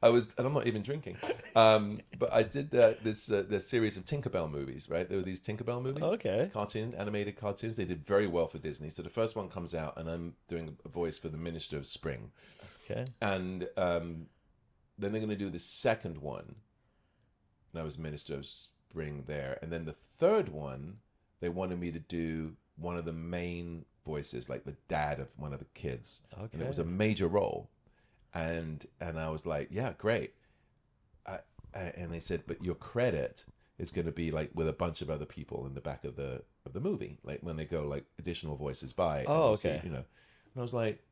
I 0.00 0.08
was, 0.08 0.34
and 0.38 0.46
I'm 0.46 0.54
not 0.54 0.66
even 0.68 0.82
drinking. 0.82 1.16
Um, 1.56 2.00
but 2.18 2.32
I 2.32 2.44
did 2.44 2.74
uh, 2.74 2.94
this 3.02 3.30
uh, 3.30 3.44
this 3.48 3.66
series 3.66 3.96
of 3.96 4.04
Tinkerbell 4.04 4.50
movies. 4.50 4.88
Right, 4.88 5.08
there 5.08 5.18
were 5.18 5.24
these 5.24 5.40
Tinkerbell 5.40 5.82
movies. 5.82 6.02
Okay. 6.04 6.50
Cartoon, 6.52 6.94
animated 6.94 7.36
cartoons. 7.36 7.76
They 7.76 7.84
did 7.84 8.06
very 8.06 8.26
well 8.28 8.46
for 8.46 8.58
Disney. 8.58 8.90
So 8.90 9.02
the 9.02 9.08
first 9.10 9.34
one 9.36 9.48
comes 9.48 9.74
out, 9.74 9.94
and 9.96 10.08
I'm 10.08 10.34
doing 10.48 10.76
a 10.84 10.88
voice 10.88 11.18
for 11.18 11.28
the 11.28 11.36
Minister 11.38 11.76
of 11.76 11.86
Spring 11.86 12.30
Okay. 12.90 13.04
and 13.20 13.68
um, 13.76 14.26
then 14.98 15.12
they're 15.12 15.20
going 15.20 15.28
to 15.30 15.36
do 15.36 15.50
the 15.50 15.58
second 15.58 16.18
one. 16.18 16.56
And 17.72 17.80
I 17.80 17.84
was 17.84 17.98
Minister 17.98 18.34
of 18.34 18.46
Spring 18.46 19.24
there, 19.26 19.58
and 19.62 19.72
then 19.72 19.84
the 19.84 19.94
third 20.18 20.48
one, 20.48 20.98
they 21.42 21.48
wanted 21.48 21.78
me 21.78 21.90
to 21.90 21.98
do 21.98 22.52
one 22.76 22.96
of 22.96 23.04
the 23.04 23.12
main 23.12 23.84
voices, 24.06 24.48
like 24.48 24.64
the 24.64 24.76
dad 24.88 25.18
of 25.18 25.28
one 25.36 25.52
of 25.52 25.58
the 25.58 25.66
kids, 25.74 26.22
and 26.52 26.62
it 26.62 26.68
was 26.68 26.78
a 26.78 26.84
major 26.84 27.26
role, 27.26 27.68
and 28.32 28.86
and 29.00 29.18
I 29.18 29.28
was 29.28 29.44
like, 29.44 29.68
yeah, 29.70 29.92
great. 29.98 30.34
I, 31.26 31.40
I, 31.74 31.80
and 31.96 32.12
they 32.12 32.20
said, 32.20 32.44
but 32.46 32.64
your 32.64 32.76
credit 32.76 33.44
is 33.78 33.90
going 33.90 34.06
to 34.06 34.12
be 34.12 34.30
like 34.30 34.50
with 34.54 34.68
a 34.68 34.72
bunch 34.72 35.02
of 35.02 35.10
other 35.10 35.26
people 35.26 35.66
in 35.66 35.74
the 35.74 35.80
back 35.80 36.04
of 36.04 36.14
the 36.14 36.42
of 36.64 36.72
the 36.72 36.80
movie, 36.80 37.18
like 37.24 37.40
when 37.42 37.56
they 37.56 37.64
go 37.64 37.86
like 37.86 38.04
additional 38.20 38.56
voices 38.56 38.92
by. 38.92 39.24
Oh, 39.26 39.50
you 39.50 39.56
see, 39.56 39.68
okay. 39.68 39.80
you 39.84 39.90
know, 39.90 39.96
and 39.96 40.58
I 40.58 40.62
was 40.62 40.72
like, 40.72 41.02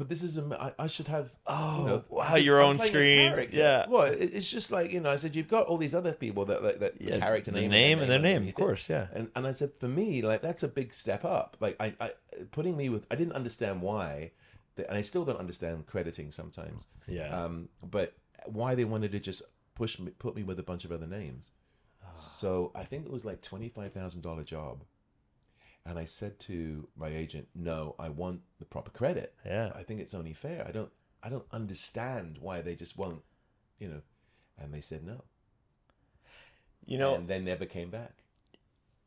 but 0.00 0.08
this 0.08 0.22
is 0.22 0.38
a, 0.38 0.56
I, 0.58 0.84
I 0.84 0.86
should 0.86 1.08
have. 1.08 1.28
Oh, 1.46 1.78
you 1.78 1.84
know, 1.84 2.02
wow, 2.08 2.34
is- 2.36 2.46
your 2.46 2.62
own 2.62 2.78
screen. 2.78 3.48
Yeah. 3.52 3.84
Well, 3.86 4.04
it, 4.04 4.30
it's 4.32 4.50
just 4.50 4.72
like 4.72 4.92
you 4.92 5.00
know. 5.00 5.10
I 5.10 5.16
said 5.16 5.36
you've 5.36 5.46
got 5.46 5.66
all 5.66 5.76
these 5.76 5.94
other 5.94 6.14
people 6.14 6.46
that 6.46 6.62
that, 6.62 6.80
that 6.80 7.00
Yeah, 7.02 7.16
the 7.16 7.20
character 7.20 7.50
the 7.50 7.60
name, 7.60 7.70
name 7.70 7.98
and 7.98 8.10
their 8.10 8.18
name, 8.18 8.48
of 8.48 8.54
course, 8.54 8.88
yeah. 8.88 9.08
And 9.12 9.30
and 9.36 9.46
I 9.46 9.50
said 9.50 9.72
for 9.78 9.88
me, 9.88 10.22
like 10.22 10.40
that's 10.40 10.62
a 10.62 10.68
big 10.68 10.94
step 10.94 11.22
up. 11.26 11.58
Like 11.60 11.76
I, 11.78 11.94
I 12.00 12.12
putting 12.50 12.78
me 12.78 12.88
with, 12.88 13.04
I 13.10 13.14
didn't 13.14 13.34
understand 13.34 13.82
why, 13.82 14.32
and 14.78 14.96
I 14.96 15.02
still 15.02 15.26
don't 15.26 15.38
understand 15.38 15.86
crediting 15.86 16.30
sometimes. 16.30 16.86
Yeah. 17.06 17.28
Um, 17.28 17.68
but 17.82 18.14
why 18.46 18.74
they 18.74 18.86
wanted 18.86 19.12
to 19.12 19.20
just 19.20 19.42
push 19.74 19.98
me, 19.98 20.12
put 20.18 20.34
me 20.34 20.44
with 20.44 20.58
a 20.58 20.62
bunch 20.62 20.86
of 20.86 20.92
other 20.92 21.06
names. 21.06 21.50
So 22.14 22.72
I 22.74 22.84
think 22.84 23.04
it 23.04 23.12
was 23.12 23.26
like 23.26 23.42
twenty 23.42 23.68
five 23.68 23.92
thousand 23.92 24.22
dollar 24.22 24.44
job, 24.44 24.82
and 25.90 25.98
I 25.98 26.04
said 26.04 26.38
to 26.40 26.88
my 26.96 27.08
agent, 27.08 27.48
"No, 27.54 27.96
I 27.98 28.08
want 28.08 28.40
the 28.60 28.64
proper 28.64 28.90
credit. 28.92 29.34
Yeah. 29.44 29.72
I 29.74 29.82
think 29.82 30.00
it's 30.00 30.14
only 30.14 30.32
fair. 30.32 30.64
I 30.66 30.70
don't, 30.70 30.90
I 31.22 31.28
don't 31.28 31.46
understand 31.52 32.38
why 32.40 32.60
they 32.62 32.74
just 32.76 32.96
won't, 32.96 33.22
you 33.78 33.88
know." 33.88 34.02
And 34.56 34.72
they 34.72 34.80
said 34.80 35.02
no, 35.04 35.24
You 36.86 36.98
know, 36.98 37.14
and 37.16 37.26
they 37.28 37.40
never 37.40 37.66
came 37.66 37.90
back, 37.90 38.12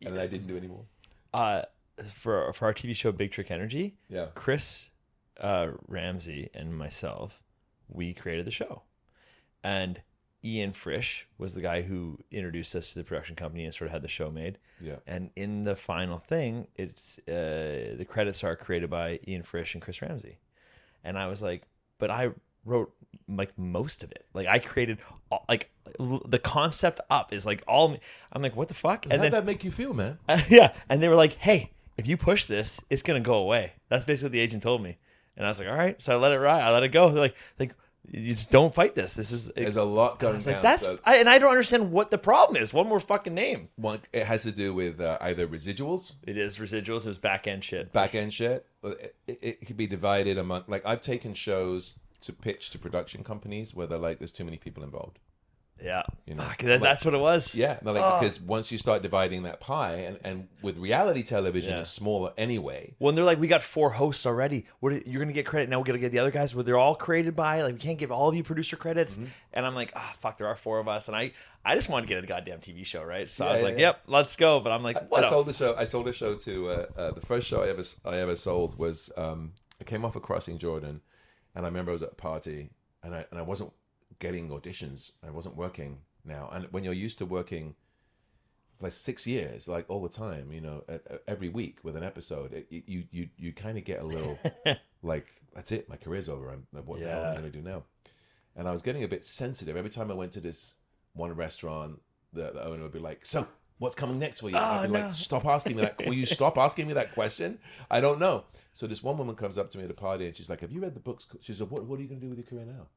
and 0.05 0.17
I 0.19 0.27
didn't 0.27 0.47
do 0.47 0.57
any 0.57 0.67
more. 0.67 0.85
uh, 1.33 1.63
for 2.11 2.51
for 2.53 2.65
our 2.65 2.73
TV 2.73 2.95
show 2.95 3.11
Big 3.11 3.31
Trick 3.31 3.49
Energy, 3.51 3.95
Yeah. 4.09 4.27
Chris 4.35 4.89
uh, 5.39 5.67
Ramsay 5.87 6.49
and 6.53 6.75
myself, 6.77 7.41
we 7.87 8.13
created 8.13 8.45
the 8.45 8.51
show, 8.51 8.83
and 9.63 10.01
Ian 10.45 10.73
Frisch 10.73 11.27
was 11.37 11.53
the 11.53 11.61
guy 11.61 11.81
who 11.81 12.19
introduced 12.31 12.75
us 12.75 12.93
to 12.93 12.99
the 12.99 13.05
production 13.05 13.35
company 13.35 13.65
and 13.65 13.73
sort 13.73 13.87
of 13.87 13.93
had 13.93 14.01
the 14.01 14.09
show 14.09 14.29
made. 14.29 14.57
Yeah. 14.81 14.97
And 15.07 15.29
in 15.35 15.63
the 15.63 15.75
final 15.75 16.17
thing, 16.17 16.67
it's 16.75 17.17
uh, 17.27 17.95
the 17.97 18.05
credits 18.07 18.43
are 18.43 18.55
created 18.55 18.89
by 18.89 19.19
Ian 19.27 19.43
Frisch 19.43 19.73
and 19.73 19.81
Chris 19.81 20.01
Ramsay, 20.01 20.37
and 21.03 21.17
I 21.17 21.27
was 21.27 21.41
like, 21.41 21.63
but 21.97 22.11
I 22.11 22.31
wrote 22.65 22.93
like 23.29 23.57
most 23.57 24.03
of 24.03 24.11
it. 24.11 24.25
Like 24.33 24.47
I 24.47 24.59
created 24.59 24.97
all, 25.31 25.45
like 25.47 25.69
the 25.99 26.39
concept 26.39 26.99
up 27.09 27.31
is 27.31 27.45
like 27.45 27.63
all. 27.67 27.89
me. 27.89 27.99
I'm 28.31 28.41
like, 28.41 28.55
what 28.55 28.67
the 28.67 28.73
fuck? 28.73 29.05
And 29.05 29.13
How'd 29.13 29.21
then 29.23 29.31
that 29.31 29.45
make 29.45 29.63
you 29.63 29.71
feel, 29.71 29.93
man? 29.93 30.17
yeah, 30.49 30.73
and 30.89 31.01
they 31.01 31.07
were 31.07 31.15
like, 31.15 31.33
"Hey, 31.35 31.71
if 31.97 32.07
you 32.07 32.17
push 32.17 32.45
this, 32.45 32.81
it's 32.89 33.01
gonna 33.01 33.21
go 33.21 33.35
away." 33.35 33.73
That's 33.89 34.05
basically 34.05 34.27
what 34.27 34.31
the 34.33 34.39
agent 34.39 34.63
told 34.63 34.81
me, 34.81 34.97
and 35.37 35.45
I 35.45 35.49
was 35.49 35.59
like, 35.59 35.69
"All 35.69 35.75
right." 35.75 36.01
So 36.01 36.13
I 36.13 36.15
let 36.17 36.31
it 36.31 36.39
ride. 36.39 36.63
I 36.63 36.71
let 36.71 36.83
it 36.83 36.89
go. 36.89 37.09
They're 37.09 37.21
like, 37.21 37.35
like 37.59 37.75
you 38.11 38.33
just 38.33 38.51
don't 38.51 38.73
fight 38.73 38.95
this. 38.95 39.13
This 39.13 39.31
is. 39.31 39.49
There's 39.55 39.77
a 39.77 39.83
lot 39.83 40.19
going 40.19 40.39
down. 40.39 40.53
like, 40.53 40.61
that's 40.61 40.83
so 40.83 40.99
I, 41.05 41.17
and 41.17 41.29
I 41.29 41.39
don't 41.39 41.49
understand 41.51 41.91
what 41.91 42.11
the 42.11 42.17
problem 42.17 42.61
is. 42.61 42.73
One 42.73 42.87
more 42.87 42.99
fucking 42.99 43.33
name. 43.33 43.69
one, 43.75 44.01
it 44.11 44.25
has 44.25 44.43
to 44.43 44.51
do 44.51 44.73
with 44.73 44.99
uh, 44.99 45.17
either 45.21 45.47
residuals, 45.47 46.15
It 46.27 46.37
is 46.37 46.57
residuals. 46.57 47.05
It 47.05 47.09
was 47.09 47.17
back 47.17 47.47
end 47.47 47.63
shit. 47.63 47.93
back 47.93 48.13
end 48.13 48.33
shit. 48.33 48.65
It, 48.83 49.15
it, 49.27 49.39
it 49.41 49.65
could 49.65 49.77
be 49.77 49.87
divided 49.87 50.37
among 50.37 50.65
like 50.67 50.85
I've 50.85 51.01
taken 51.01 51.33
shows 51.33 51.95
to 52.21 52.33
pitch 52.33 52.69
to 52.71 52.79
production 52.79 53.23
companies 53.23 53.73
where 53.73 53.87
they're 53.87 53.97
like, 53.97 54.19
"There's 54.19 54.31
too 54.31 54.45
many 54.45 54.57
people 54.57 54.83
involved." 54.83 55.19
Yeah, 55.81 56.03
You 56.25 56.35
know, 56.35 56.43
Fuck, 56.43 56.59
that, 56.59 56.69
like- 56.69 56.81
that's 56.81 57.03
what 57.03 57.13
it 57.13 57.19
was. 57.19 57.53
Yeah, 57.53 57.77
they're 57.81 57.93
like, 57.93 58.21
because 58.21 58.39
once 58.39 58.71
you 58.71 58.77
start 58.77 59.01
dividing 59.01 59.43
that 59.43 59.59
pie, 59.59 59.95
and, 59.95 60.17
and 60.23 60.47
with 60.61 60.77
reality 60.77 61.23
television, 61.23 61.73
Yeah. 61.73 61.81
it's 61.81 61.89
smaller 61.89 62.31
anyway. 62.37 62.95
When 62.99 63.15
they're 63.15 63.25
like, 63.25 63.39
we 63.39 63.47
got 63.49 63.63
four 63.63 63.89
hosts 63.89 64.25
already. 64.25 64.65
What 64.79 65.05
you're 65.05 65.21
gonna 65.21 65.33
get 65.33 65.45
credit 65.45 65.69
now? 65.69 65.79
We 65.79 65.85
gotta 65.85 65.99
get 65.99 66.13
the 66.13 66.19
other 66.19 66.31
guys. 66.31 66.55
Where 66.55 66.63
they're 66.63 66.77
all 66.77 66.95
created 66.95 67.35
by 67.35 67.63
like 67.63 67.73
we 67.73 67.79
can't 67.79 67.97
give 67.97 68.11
all 68.13 68.29
of 68.29 68.35
you 68.35 68.43
producer 68.43 68.77
credits. 68.77 69.15
Mm-hmm. 69.15 69.25
And 69.53 69.65
I'm 69.65 69.75
like, 69.75 69.91
ah, 69.95 70.13
fuck. 70.19 70.37
There 70.37 70.47
are 70.47 70.55
four 70.55 70.79
of 70.79 70.87
us, 70.87 71.09
and 71.09 71.17
I 71.17 71.33
I 71.65 71.75
just 71.75 71.89
wanted 71.89 72.07
to 72.07 72.13
get 72.15 72.23
a 72.23 72.27
goddamn 72.27 72.59
TV 72.59 72.85
show, 72.85 73.03
right? 73.03 73.29
So 73.29 73.45
I 73.45 73.51
was 73.51 73.59
yeah, 73.59 73.65
like, 73.65 73.73
yeah. 73.75 73.87
yep, 73.87 74.01
let's 74.07 74.35
go. 74.37 74.61
But 74.61 74.71
I'm 74.71 74.83
like, 74.83 75.09
what? 75.11 75.23
I 75.23 75.27
a- 75.27 75.29
sold 75.29 75.47
the 75.47 75.53
show. 75.53 75.75
I 75.77 75.83
sold 75.83 76.07
a 76.07 76.13
show 76.13 76.35
to 76.35 76.69
uh, 76.69 76.85
uh, 76.97 77.11
the 77.11 77.21
first 77.21 77.47
show 77.47 77.61
I 77.61 77.67
ever 77.67 77.83
I 78.05 78.17
ever 78.17 78.37
sold 78.37 78.77
was 78.77 79.11
um, 79.17 79.51
I 79.81 79.83
came 79.83 80.05
off 80.05 80.15
of 80.15 80.21
Crossing 80.21 80.59
Jordan, 80.59 81.01
and 81.55 81.65
I 81.65 81.67
remember 81.67 81.91
I 81.91 81.93
was 81.93 82.03
at 82.03 82.13
a 82.13 82.15
party 82.15 82.69
and 83.03 83.13
I 83.13 83.25
and 83.31 83.37
I 83.39 83.43
wasn't 83.43 83.73
getting 84.23 84.47
auditions. 84.49 85.11
I 85.27 85.31
wasn't 85.31 85.57
working 85.57 85.99
now, 86.23 86.49
and 86.53 86.65
when 86.71 86.85
you're 86.85 86.93
used 86.93 87.17
to 87.17 87.25
working 87.25 87.75
for 88.77 88.85
like 88.85 88.93
six 88.93 89.27
years, 89.27 89.67
like 89.67 89.85
all 89.89 90.01
the 90.01 90.15
time, 90.25 90.51
you 90.53 90.61
know, 90.61 90.83
every 91.27 91.49
week 91.49 91.79
with 91.83 91.97
an 91.97 92.03
episode, 92.03 92.53
it, 92.53 92.67
you 92.69 93.03
you 93.11 93.27
you 93.37 93.51
kind 93.51 93.77
of 93.77 93.83
get 93.83 93.99
a 93.99 94.05
little 94.05 94.39
like 95.03 95.27
that's 95.53 95.73
it, 95.73 95.89
my 95.89 95.97
career's 95.97 96.29
over. 96.29 96.49
I'm 96.49 96.65
what 96.85 97.01
the 97.01 97.09
hell 97.09 97.25
am 97.25 97.31
I 97.31 97.39
going 97.39 97.51
to 97.51 97.57
do 97.57 97.61
now? 97.61 97.83
And 98.55 98.65
I 98.65 98.71
was 98.71 98.81
getting 98.81 99.03
a 99.03 99.07
bit 99.09 99.25
sensitive 99.25 99.75
every 99.75 99.89
time 99.89 100.09
I 100.09 100.13
went 100.13 100.31
to 100.33 100.39
this 100.39 100.75
one 101.13 101.35
restaurant. 101.35 101.99
The, 102.31 102.51
the 102.53 102.63
owner 102.65 102.83
would 102.83 102.93
be 102.93 102.99
like, 102.99 103.25
"So, 103.25 103.45
what's 103.79 103.95
coming 103.95 104.19
next 104.19 104.39
for 104.39 104.49
you?" 104.49 104.55
And 104.55 104.65
I'd 104.65 104.81
be 104.83 104.87
oh, 104.87 104.99
no. 104.99 104.99
like, 105.01 105.11
"Stop 105.11 105.45
asking 105.45 105.75
me 105.75 105.81
that. 105.83 106.01
Will 106.07 106.13
you 106.13 106.25
stop 106.25 106.57
asking 106.57 106.87
me 106.87 106.93
that 106.93 107.13
question? 107.13 107.59
I 107.91 107.99
don't 107.99 108.19
know." 108.19 108.45
So 108.71 108.87
this 108.87 109.03
one 109.03 109.17
woman 109.17 109.35
comes 109.35 109.57
up 109.57 109.69
to 109.71 109.77
me 109.77 109.83
at 109.83 109.91
a 109.91 109.99
party 110.07 110.27
and 110.27 110.35
she's 110.35 110.49
like, 110.49 110.61
"Have 110.61 110.71
you 110.71 110.79
read 110.79 110.93
the 110.93 111.01
books?" 111.09 111.27
She 111.41 111.53
said, 111.53 111.69
"What 111.69 111.83
What 111.83 111.99
are 111.99 112.01
you 112.01 112.07
going 112.07 112.21
to 112.21 112.25
do 112.25 112.29
with 112.29 112.39
your 112.39 112.47
career 112.47 112.65
now?" 112.65 112.87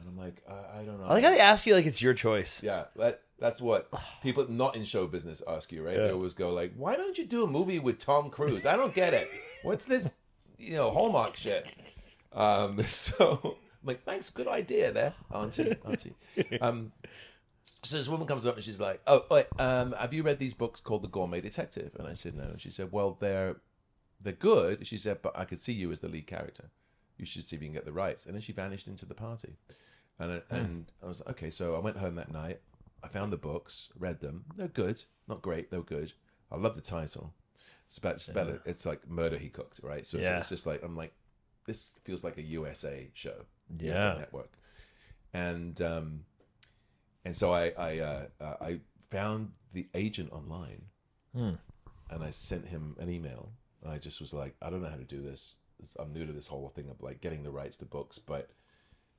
And 0.00 0.08
I'm 0.08 0.16
like, 0.16 0.42
"I, 0.48 0.80
I 0.80 0.84
don't 0.84 1.00
know." 1.00 1.06
I 1.06 1.14
like 1.14 1.24
how 1.24 1.30
they 1.30 1.40
ask 1.40 1.66
you 1.66 1.74
like 1.74 1.86
it's 1.86 2.00
your 2.00 2.14
choice. 2.14 2.62
Yeah, 2.62 2.84
that 2.96 3.22
that's 3.38 3.60
what 3.60 3.92
people 4.22 4.48
not 4.48 4.76
in 4.76 4.84
show 4.84 5.06
business 5.06 5.42
ask 5.46 5.70
you, 5.72 5.84
right? 5.84 5.96
They 5.96 6.10
always 6.10 6.34
go 6.34 6.52
like, 6.52 6.72
"Why 6.76 6.96
don't 6.96 7.16
you 7.18 7.24
do 7.24 7.44
a 7.44 7.46
movie 7.46 7.78
with 7.78 7.98
Tom 7.98 8.30
Cruise?" 8.30 8.66
I 8.66 8.76
don't 8.76 8.94
get 8.94 9.14
it. 9.14 9.28
What's 9.62 9.84
this, 9.84 10.14
you 10.58 10.76
know, 10.76 10.90
Hallmark 10.90 11.36
shit? 11.36 11.74
Um, 12.32 12.82
so 12.86 13.40
I'm 13.44 13.86
like, 13.86 14.04
thanks, 14.04 14.30
good 14.30 14.48
idea 14.48 14.92
there, 14.92 15.14
auntie, 15.32 15.76
auntie. 15.84 16.14
Um, 16.60 16.92
so 17.82 17.96
this 17.96 18.08
woman 18.08 18.26
comes 18.26 18.44
up 18.44 18.56
and 18.56 18.64
she's 18.64 18.80
like, 18.80 19.00
"Oh, 19.06 19.24
wait, 19.30 19.46
um, 19.58 19.92
have 19.92 20.12
you 20.12 20.22
read 20.22 20.38
these 20.38 20.54
books 20.54 20.80
called 20.80 21.02
The 21.02 21.08
Gourmet 21.08 21.40
Detective?" 21.40 21.94
And 21.98 22.08
I 22.08 22.12
said, 22.14 22.34
"No." 22.34 22.44
And 22.44 22.60
she 22.60 22.70
said, 22.70 22.90
"Well, 22.92 23.16
they're 23.20 23.56
they're 24.20 24.32
good." 24.32 24.86
She 24.86 24.98
said, 24.98 25.22
"But 25.22 25.38
I 25.38 25.44
could 25.44 25.60
see 25.60 25.72
you 25.72 25.92
as 25.92 26.00
the 26.00 26.08
lead 26.08 26.26
character. 26.26 26.70
You 27.18 27.26
should 27.26 27.44
see 27.44 27.56
if 27.56 27.62
you 27.62 27.68
can 27.68 27.74
get 27.74 27.84
the 27.84 27.92
rights." 27.92 28.26
And 28.26 28.34
then 28.34 28.40
she 28.42 28.52
vanished 28.52 28.86
into 28.86 29.06
the 29.06 29.14
party, 29.14 29.56
and 30.18 30.32
I, 30.32 30.42
and 30.50 30.92
I 31.02 31.06
was 31.06 31.20
like, 31.20 31.30
okay. 31.36 31.50
So 31.50 31.74
I 31.74 31.78
went 31.80 31.96
home 31.98 32.14
that 32.16 32.32
night. 32.32 32.60
I 33.02 33.08
found 33.08 33.32
the 33.32 33.36
books, 33.36 33.90
read 33.98 34.20
them. 34.20 34.44
They're 34.56 34.68
good, 34.68 35.04
not 35.28 35.42
great. 35.42 35.70
They're 35.70 35.82
good. 35.82 36.12
I 36.50 36.56
love 36.56 36.74
the 36.74 36.80
title. 36.80 37.34
It's 37.86 37.98
about 37.98 38.14
it's 38.16 38.28
about 38.28 38.48
a, 38.48 38.60
it's 38.64 38.84
like 38.86 39.08
murder 39.08 39.38
he 39.38 39.48
cooked, 39.48 39.80
right? 39.82 40.04
So 40.06 40.18
it's, 40.18 40.26
Yeah. 40.28 40.38
it's 40.38 40.48
just 40.48 40.66
like 40.66 40.82
I'm 40.82 40.96
like, 40.96 41.12
this 41.66 41.98
feels 42.04 42.22
like 42.24 42.36
a 42.38 42.42
USA 42.42 43.10
show, 43.14 43.44
Yeah. 43.78 43.90
USA 43.94 44.18
Network, 44.18 44.52
and 45.32 45.80
um, 45.82 46.24
and 47.24 47.34
so 47.34 47.52
I 47.52 47.72
I 47.78 47.98
uh, 47.98 48.26
uh, 48.40 48.56
I 48.60 48.80
found 49.10 49.52
the 49.72 49.88
agent 49.94 50.32
online, 50.32 50.82
Hmm. 51.34 51.52
and 52.10 52.22
I 52.22 52.30
sent 52.30 52.66
him 52.66 52.96
an 52.98 53.08
email. 53.10 53.52
I 53.86 53.98
just 53.98 54.20
was 54.20 54.34
like, 54.34 54.54
I 54.60 54.70
don't 54.70 54.82
know 54.82 54.88
how 54.88 54.96
to 54.96 55.04
do 55.04 55.22
this. 55.22 55.56
I'm 55.98 56.12
new 56.12 56.26
to 56.26 56.32
this 56.32 56.46
whole 56.46 56.68
thing 56.68 56.88
of 56.90 57.02
like 57.02 57.20
getting 57.20 57.42
the 57.42 57.50
rights 57.50 57.76
to 57.78 57.84
books, 57.84 58.18
but 58.18 58.50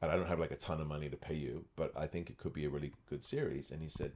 and 0.01 0.11
I 0.11 0.15
don't 0.15 0.27
have 0.27 0.39
like 0.39 0.51
a 0.51 0.55
ton 0.55 0.79
of 0.79 0.87
money 0.87 1.09
to 1.09 1.17
pay 1.17 1.33
you, 1.35 1.65
but 1.75 1.91
I 1.97 2.07
think 2.07 2.29
it 2.29 2.37
could 2.37 2.53
be 2.53 2.65
a 2.65 2.69
really 2.69 2.93
good 3.09 3.21
series. 3.21 3.71
And 3.71 3.81
he 3.81 3.89
said, 3.89 4.13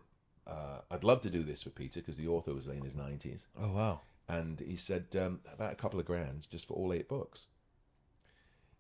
uh, 0.48 0.80
I'd 0.90 1.04
love 1.04 1.22
to 1.22 1.30
do 1.30 1.44
this 1.44 1.64
for 1.64 1.72
Peter 1.72 2.00
because 2.00 2.16
the 2.18 2.28
author 2.28 2.54
was 2.54 2.68
in 2.68 2.82
his 2.82 2.96
90s. 2.96 3.48
Oh 3.62 3.72
wow. 3.72 4.02
And 4.30 4.60
he 4.62 4.76
said, 4.78 5.08
um, 5.20 5.42
about 5.52 5.74
a 5.74 5.76
couple 5.76 6.00
of 6.00 6.06
grand 6.06 6.48
just 6.50 6.68
for 6.68 6.74
all 6.76 6.94
eight 6.94 7.10
books. 7.10 7.48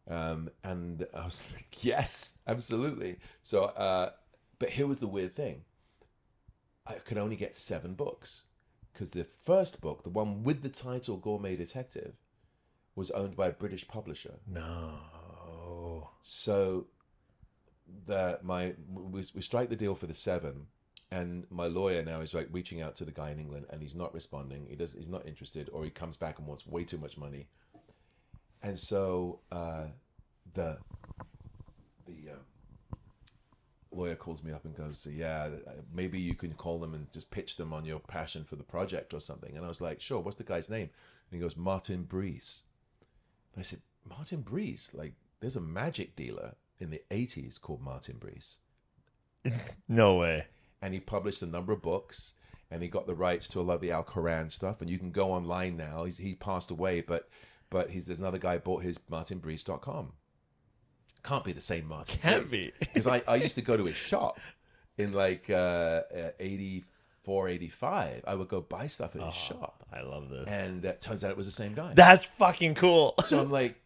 Um, 0.10 0.49
and 0.63 1.06
I 1.13 1.26
was 1.26 1.52
like, 1.56 1.84
yes, 1.84 2.39
absolutely. 2.47 3.17
So, 3.41 3.65
uh, 3.65 4.12
but 4.60 4.69
here 4.69 4.88
was 4.88 4.99
the 4.99 5.08
weird 5.08 5.36
thing 5.36 5.63
I 6.86 6.93
could 6.93 7.17
only 7.17 7.36
get 7.36 7.56
seven 7.56 7.93
books 7.93 8.43
because 8.91 9.10
the 9.10 9.23
first 9.23 9.82
book, 9.82 10.04
the 10.04 10.10
one 10.10 10.43
with 10.43 10.62
the 10.62 10.69
title 10.69 11.17
Gourmet 11.17 11.56
Detective, 11.56 12.13
was 12.95 13.12
owned 13.12 13.36
by 13.36 13.47
a 13.47 13.51
British 13.51 13.88
publisher. 13.88 14.36
No. 14.47 14.99
So 16.21 16.88
the 18.06 18.39
my 18.41 18.73
we, 18.91 19.23
we 19.34 19.41
strike 19.41 19.69
the 19.69 19.75
deal 19.75 19.95
for 19.95 20.08
the 20.08 20.13
seven, 20.13 20.67
and 21.12 21.45
my 21.49 21.67
lawyer 21.67 22.03
now 22.03 22.21
is 22.21 22.34
like 22.34 22.47
reaching 22.51 22.82
out 22.82 22.95
to 22.95 23.06
the 23.06 23.12
guy 23.12 23.32
in 23.32 23.39
England, 23.39 23.65
and 23.69 23.82
he's 23.82 23.95
not 23.95 24.13
responding. 24.13 24.65
He 24.69 24.75
does 24.75 24.93
he's 24.93 25.10
not 25.10 25.27
interested, 25.27 25.69
or 25.71 25.84
he 25.84 25.89
comes 25.89 26.17
back 26.17 26.39
and 26.39 26.47
wants 26.47 26.65
way 26.65 26.84
too 26.84 26.97
much 26.97 27.17
money. 27.17 27.47
And 28.62 28.77
so 28.77 29.39
uh, 29.51 29.88
the 30.53 30.77
the 32.06 32.32
uh, 32.32 32.95
lawyer 33.91 34.15
calls 34.15 34.43
me 34.43 34.53
up 34.53 34.65
and 34.65 34.75
goes, 34.75 35.06
"Yeah, 35.12 35.49
maybe 35.93 36.19
you 36.19 36.36
can 36.36 36.53
call 36.53 36.79
them 36.79 36.93
and 36.93 37.12
just 37.12 37.32
pitch 37.32 37.58
them 37.58 37.73
on 37.73 37.86
your 37.86 37.99
passion 37.99 38.43
for 38.43 38.56
the 38.56 38.63
project 38.63 39.13
or 39.13 39.19
something." 39.19 39.56
And 39.56 39.65
I 39.65 39.67
was 39.67 39.82
like, 39.82 39.99
"Sure. 39.99 40.19
What's 40.19 40.38
the 40.38 40.43
guy's 40.43 40.69
name?" 40.69 40.89
And 41.29 41.38
he 41.38 41.39
goes, 41.39 41.58
"Martin 41.58 42.03
Breese." 42.03 42.63
And 43.53 43.59
I 43.59 43.63
said, 43.63 43.81
Martin 44.07 44.41
Breese, 44.41 44.93
like, 44.93 45.13
there's 45.39 45.55
a 45.55 45.61
magic 45.61 46.15
dealer 46.15 46.55
in 46.79 46.89
the 46.89 47.01
80s 47.11 47.59
called 47.59 47.81
Martin 47.81 48.17
Breese. 48.17 48.57
No 49.87 50.15
way. 50.15 50.45
And 50.81 50.93
he 50.93 50.99
published 50.99 51.41
a 51.41 51.45
number 51.45 51.73
of 51.73 51.81
books 51.81 52.33
and 52.71 52.81
he 52.81 52.87
got 52.87 53.07
the 53.07 53.13
rights 53.13 53.47
to 53.49 53.59
a 53.59 53.61
lot 53.61 53.75
of 53.75 53.81
the 53.81 53.91
Al 53.91 54.03
Koran 54.03 54.49
stuff. 54.49 54.81
And 54.81 54.89
you 54.89 54.97
can 54.97 55.11
go 55.11 55.31
online 55.31 55.77
now. 55.77 56.05
He's, 56.05 56.17
he 56.17 56.33
passed 56.33 56.71
away, 56.71 57.01
but 57.01 57.29
but 57.69 57.89
he's, 57.89 58.05
there's 58.05 58.19
another 58.19 58.37
guy 58.37 58.57
bought 58.59 58.83
his 58.83 58.99
martinbreese.com. 59.09 60.13
Can't 61.23 61.43
be 61.43 61.53
the 61.53 61.61
same 61.61 61.87
Martin 61.87 62.19
Can't 62.21 62.51
be. 62.51 62.71
Because 62.79 63.07
I, 63.07 63.23
I 63.27 63.35
used 63.35 63.55
to 63.55 63.61
go 63.61 63.75
to 63.75 63.85
his 63.85 63.95
shop 63.95 64.39
in 64.97 65.11
like 65.11 65.49
uh, 65.49 66.01
uh, 66.15 66.29
84, 66.39 66.92
85. 67.27 68.23
I 68.27 68.36
would 68.36 68.47
go 68.47 68.62
buy 68.62 68.88
stuff 68.88 69.15
at 69.15 69.21
his 69.21 69.29
oh, 69.29 69.31
shop. 69.31 69.86
I 69.91 70.01
love 70.01 70.29
this. 70.29 70.45
And 70.47 70.83
it 70.86 71.01
turns 71.01 71.23
out 71.23 71.31
it 71.31 71.38
was 71.38 71.45
the 71.45 71.51
same 71.51 71.73
guy. 71.73 71.93
That's 71.93 72.25
fucking 72.25 72.75
cool. 72.75 73.15
So 73.23 73.39
I'm 73.39 73.51
like, 73.51 73.79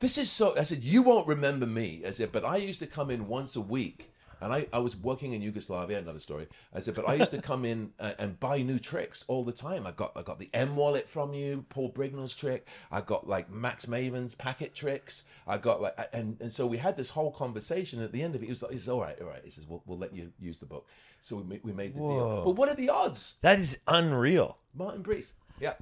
this 0.00 0.18
is 0.18 0.30
so. 0.30 0.56
I 0.58 0.64
said, 0.64 0.82
you 0.82 1.02
won't 1.02 1.28
remember 1.28 1.66
me. 1.66 2.02
I 2.06 2.10
said, 2.10 2.32
but 2.32 2.44
I 2.44 2.56
used 2.56 2.80
to 2.80 2.86
come 2.86 3.10
in 3.10 3.28
once 3.28 3.54
a 3.54 3.60
week, 3.60 4.11
and 4.42 4.52
I, 4.52 4.66
I 4.72 4.80
was 4.80 4.96
working 4.96 5.32
in 5.32 5.40
Yugoslavia. 5.40 5.98
Another 5.98 6.18
story. 6.18 6.48
I 6.74 6.80
said, 6.80 6.94
but 6.94 7.08
I 7.08 7.14
used 7.14 7.30
to 7.30 7.40
come 7.42 7.64
in 7.64 7.92
uh, 8.00 8.12
and 8.18 8.38
buy 8.40 8.62
new 8.62 8.78
tricks 8.78 9.24
all 9.28 9.44
the 9.44 9.52
time. 9.52 9.86
I 9.86 9.92
got 9.92 10.12
I 10.16 10.22
got 10.22 10.38
the 10.38 10.50
M 10.52 10.76
wallet 10.76 11.08
from 11.08 11.32
you, 11.32 11.64
Paul 11.68 11.92
Brignall's 11.92 12.34
trick. 12.34 12.66
I 12.90 13.00
got 13.00 13.28
like 13.28 13.50
Max 13.50 13.86
Maven's 13.86 14.34
packet 14.34 14.74
tricks. 14.74 15.24
I 15.46 15.58
got 15.58 15.80
like, 15.80 15.96
and 16.12 16.36
and 16.40 16.52
so 16.52 16.66
we 16.66 16.76
had 16.76 16.96
this 16.96 17.10
whole 17.10 17.30
conversation. 17.30 18.02
At 18.02 18.12
the 18.12 18.22
end 18.22 18.34
of 18.34 18.42
it, 18.42 18.46
he 18.46 18.50
was 18.50 18.62
like, 18.62 18.72
says, 18.72 18.88
all 18.88 19.00
right, 19.00 19.18
all 19.20 19.28
right. 19.28 19.42
He 19.44 19.50
says, 19.50 19.66
we'll, 19.68 19.82
we'll 19.86 19.98
let 19.98 20.14
you 20.14 20.32
use 20.40 20.58
the 20.58 20.66
book. 20.66 20.88
So 21.20 21.36
we, 21.36 21.60
we 21.62 21.72
made 21.72 21.94
the 21.94 22.00
Whoa. 22.00 22.08
deal. 22.08 22.44
But 22.46 22.50
what 22.56 22.68
are 22.68 22.74
the 22.74 22.90
odds? 22.90 23.36
That 23.42 23.60
is 23.60 23.78
unreal. 23.86 24.58
Martin 24.74 25.02
Breese. 25.02 25.34
Yeah. 25.60 25.74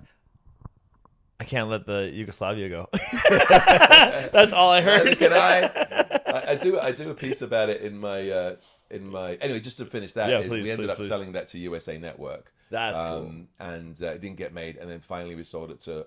I 1.41 1.45
can't 1.45 1.71
let 1.71 1.87
the 1.87 2.11
Yugoslavia 2.13 2.69
go. 2.69 2.89
That's 3.31 4.53
all 4.53 4.71
I 4.71 4.83
heard. 4.83 5.17
Can 5.17 5.33
I? 5.33 6.10
I? 6.35 6.53
I 6.53 6.55
do. 6.57 6.79
I 6.81 6.93
do 6.93 7.11
a 7.11 7.15
piece 7.15 7.43
about 7.43 7.69
it 7.69 7.81
in 7.83 7.99
my 7.99 8.31
uh, 8.31 8.57
in 8.91 9.07
my. 9.11 9.35
Anyway, 9.35 9.61
just 9.61 9.77
to 9.79 9.85
finish 9.87 10.13
that, 10.13 10.31
Yeah, 10.31 10.39
is 10.41 10.49
please, 10.49 10.63
we 10.63 10.71
ended 10.71 10.87
please, 10.87 10.93
up 10.93 10.99
please. 10.99 11.09
selling 11.09 11.33
that 11.33 11.49
to 11.49 11.59
USA 11.59 11.99
Network. 11.99 12.53
That's 12.71 13.03
cool. 13.03 13.13
um, 13.19 13.49
and 13.59 14.01
uh, 14.03 14.07
it 14.09 14.21
didn't 14.21 14.37
get 14.37 14.53
made, 14.55 14.77
and 14.77 14.89
then 14.91 15.01
finally 15.01 15.35
we 15.35 15.43
sold 15.43 15.71
it 15.71 15.81
to 15.81 16.07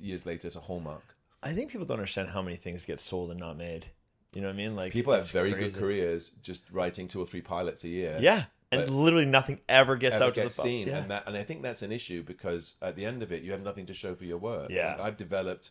years 0.00 0.26
later 0.26 0.50
to 0.50 0.60
Hallmark. 0.60 1.02
I 1.42 1.52
think 1.52 1.70
people 1.70 1.86
don't 1.86 1.98
understand 1.98 2.28
how 2.30 2.42
many 2.42 2.56
things 2.56 2.84
get 2.86 3.00
sold 3.00 3.30
and 3.30 3.40
not 3.40 3.56
made. 3.56 3.86
You 4.34 4.40
know 4.40 4.48
what 4.48 4.54
I 4.54 4.56
mean? 4.56 4.74
Like 4.76 4.92
People 4.92 5.12
have 5.14 5.30
very 5.30 5.52
good 5.52 5.74
careers 5.74 6.30
just 6.42 6.70
writing 6.72 7.06
two 7.06 7.20
or 7.20 7.26
three 7.26 7.40
pilots 7.42 7.84
a 7.84 7.88
year. 7.88 8.18
Yeah, 8.20 8.44
and 8.72 8.90
literally 8.90 9.26
nothing 9.26 9.60
ever 9.68 9.96
gets 9.96 10.16
ever 10.16 10.24
out 10.24 10.34
gets 10.34 10.56
to 10.56 10.62
the 10.62 10.68
seen, 10.68 10.88
Yeah. 10.88 10.98
and 10.98 11.10
that, 11.10 11.26
and 11.28 11.36
I 11.36 11.42
think 11.44 11.62
that's 11.62 11.82
an 11.82 11.92
issue 11.92 12.22
because 12.22 12.74
at 12.82 12.96
the 12.96 13.04
end 13.06 13.22
of 13.22 13.30
it, 13.30 13.42
you 13.42 13.52
have 13.52 13.62
nothing 13.62 13.86
to 13.86 13.94
show 13.94 14.14
for 14.14 14.24
your 14.24 14.38
work. 14.38 14.70
Yeah. 14.70 14.92
Like, 14.96 15.00
I've 15.00 15.16
developed 15.16 15.70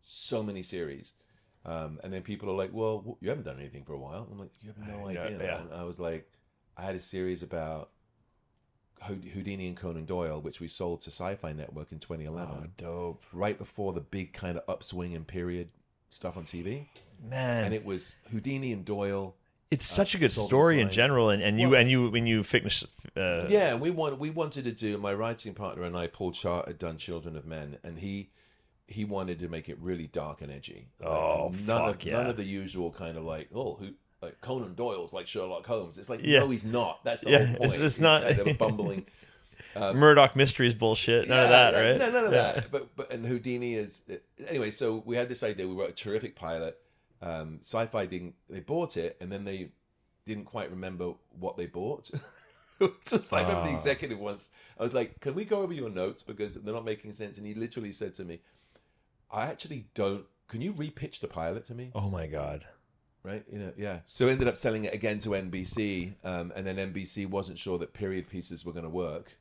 so 0.00 0.42
many 0.42 0.62
series, 0.62 1.12
um, 1.70 2.00
and 2.02 2.12
then 2.12 2.22
people 2.22 2.48
are 2.50 2.56
like, 2.56 2.70
"Well, 2.72 3.18
you 3.20 3.28
haven't 3.28 3.44
done 3.44 3.58
anything 3.58 3.84
for 3.84 3.92
a 3.92 3.98
while." 3.98 4.26
I'm 4.30 4.38
like, 4.38 4.50
"You 4.60 4.68
have 4.76 4.78
no 4.88 5.08
I 5.08 5.12
know, 5.14 5.22
idea." 5.22 5.38
yeah. 5.42 5.60
And 5.60 5.72
I 5.74 5.82
was 5.84 5.98
like, 6.00 6.30
I 6.76 6.82
had 6.82 6.94
a 6.94 7.00
series 7.00 7.42
about 7.42 7.90
Houdini 9.02 9.68
and 9.68 9.76
Conan 9.76 10.04
Doyle, 10.06 10.40
which 10.40 10.60
we 10.60 10.66
sold 10.68 11.00
to 11.02 11.10
Sci-Fi 11.10 11.52
Network 11.52 11.92
in 11.92 11.98
2011, 12.00 12.54
oh, 12.60 12.66
dope, 12.76 13.22
right 13.32 13.56
before 13.56 13.92
the 13.92 14.00
big 14.00 14.32
kind 14.32 14.56
of 14.58 14.64
upswing 14.68 15.12
in 15.12 15.24
period 15.24 15.68
stuff 16.08 16.36
on 16.36 16.42
TV, 16.44 16.86
man. 17.22 17.64
and 17.64 17.74
it 17.74 17.84
was 17.84 18.14
Houdini 18.30 18.72
and 18.72 18.84
Doyle. 18.84 19.36
it's 19.70 19.86
such 19.86 20.14
a 20.14 20.18
good 20.18 20.32
story 20.32 20.80
in 20.80 20.90
general, 20.90 21.30
and, 21.30 21.42
and 21.42 21.60
you 21.60 21.68
Well- 21.70 21.80
and 21.80 21.90
you 21.90 22.10
when 22.10 22.26
you 22.26 22.42
finish. 22.42 22.82
Uh, 23.16 23.46
Yeah, 23.48 23.72
and 23.72 23.80
we 23.80 23.90
want 23.90 24.18
we 24.18 24.30
wanted 24.30 24.64
to 24.64 24.72
do. 24.72 24.98
My 24.98 25.12
writing 25.14 25.54
partner 25.54 25.84
and 25.84 25.96
I, 25.96 26.06
Paul 26.08 26.32
Chart, 26.32 26.66
had 26.66 26.78
done 26.78 26.96
Children 26.96 27.36
of 27.36 27.46
Men, 27.46 27.78
and 27.84 27.98
he 27.98 28.30
he 28.88 29.04
wanted 29.04 29.38
to 29.38 29.48
make 29.48 29.68
it 29.68 29.78
really 29.80 30.08
dark 30.08 30.40
and 30.42 30.50
edgy. 30.50 30.88
Like, 30.98 31.08
Oh, 31.08 31.48
none 31.66 31.66
fuck 31.66 31.94
of 31.96 32.04
yeah. 32.04 32.12
none 32.14 32.26
of 32.26 32.36
the 32.36 32.44
usual 32.44 32.90
kind 32.90 33.16
of 33.16 33.22
like 33.24 33.48
oh 33.54 33.74
who. 33.76 33.90
Like 34.20 34.40
Conan 34.40 34.74
Doyle's 34.74 35.12
like 35.12 35.28
Sherlock 35.28 35.64
Holmes. 35.64 35.96
It's 35.96 36.10
like 36.10 36.20
Yeah. 36.24 36.40
no, 36.40 36.50
he's 36.50 36.64
not. 36.64 37.04
That's 37.04 37.22
the 37.22 37.30
Yeah, 37.30 37.44
whole 37.46 37.54
it's- 37.56 37.70
point. 37.72 37.82
it's 37.84 37.94
He's 37.96 38.00
not- 38.00 38.22
kind 38.22 38.40
of 38.40 38.46
a 38.48 38.54
bumbling. 38.54 39.06
Murdoch 39.76 40.34
Mysteries 40.34 40.74
bullshit. 40.74 41.28
None 41.28 41.44
of 41.44 41.48
that, 41.50 41.74
yeah, 41.74 41.80
right? 41.80 41.98
No, 41.98 42.10
none 42.10 42.24
of 42.26 42.32
Yeah. 42.32 42.52
that. 42.54 42.70
But 42.72 42.96
but 42.96 43.12
and 43.12 43.24
Houdini 43.24 43.74
is 43.74 44.02
anyway. 44.48 44.70
So 44.70 45.02
we 45.06 45.16
had 45.16 45.28
this 45.28 45.42
idea. 45.44 45.68
We 45.68 45.74
wrote 45.74 45.90
a 45.90 45.94
terrific 45.94 46.34
pilot. 46.34 46.78
Um, 47.22 47.58
Sci-Fi 47.60 48.06
didn't. 48.06 48.34
They 48.48 48.60
bought 48.60 48.96
it, 48.96 49.16
and 49.20 49.30
then 49.30 49.44
they 49.44 49.70
didn't 50.26 50.44
quite 50.46 50.70
remember 50.70 51.12
what 51.38 51.56
they 51.56 51.66
bought. 51.66 52.06
so 52.06 52.18
it's 53.16 53.32
like 53.32 53.44
I 53.44 53.48
remember 53.48 53.66
the 53.68 53.72
Ah. 53.72 53.74
executive 53.74 54.18
once. 54.18 54.50
I 54.78 54.82
was 54.82 54.94
like, 54.94 55.20
"Can 55.20 55.34
we 55.34 55.44
go 55.44 55.60
over 55.62 55.72
your 55.72 55.90
notes 55.90 56.22
because 56.22 56.54
they're 56.54 56.74
not 56.74 56.84
making 56.84 57.12
sense?" 57.12 57.38
And 57.38 57.46
he 57.46 57.54
literally 57.54 57.92
said 57.92 58.14
to 58.14 58.24
me, 58.24 58.40
"I 59.30 59.46
actually 59.46 59.86
don't. 59.94 60.24
Can 60.48 60.60
you 60.60 60.72
repitch 60.72 61.20
the 61.20 61.28
pilot 61.28 61.64
to 61.66 61.74
me?" 61.74 61.90
Oh 61.94 62.08
my 62.08 62.26
god. 62.26 62.64
right? 63.24 63.44
You 63.52 63.58
know, 63.58 63.72
yeah. 63.76 63.98
So 64.06 64.28
ended 64.28 64.48
up 64.48 64.56
selling 64.56 64.84
it 64.84 64.94
again 64.94 65.18
to 65.20 65.30
NBC, 65.30 66.14
um, 66.24 66.52
and 66.56 66.66
then 66.66 66.76
NBC 66.76 67.26
wasn't 67.28 67.58
sure 67.58 67.76
that 67.78 67.92
period 67.92 68.28
pieces 68.28 68.64
were 68.64 68.72
going 68.72 68.84
to 68.84 68.90
work. 68.90 69.36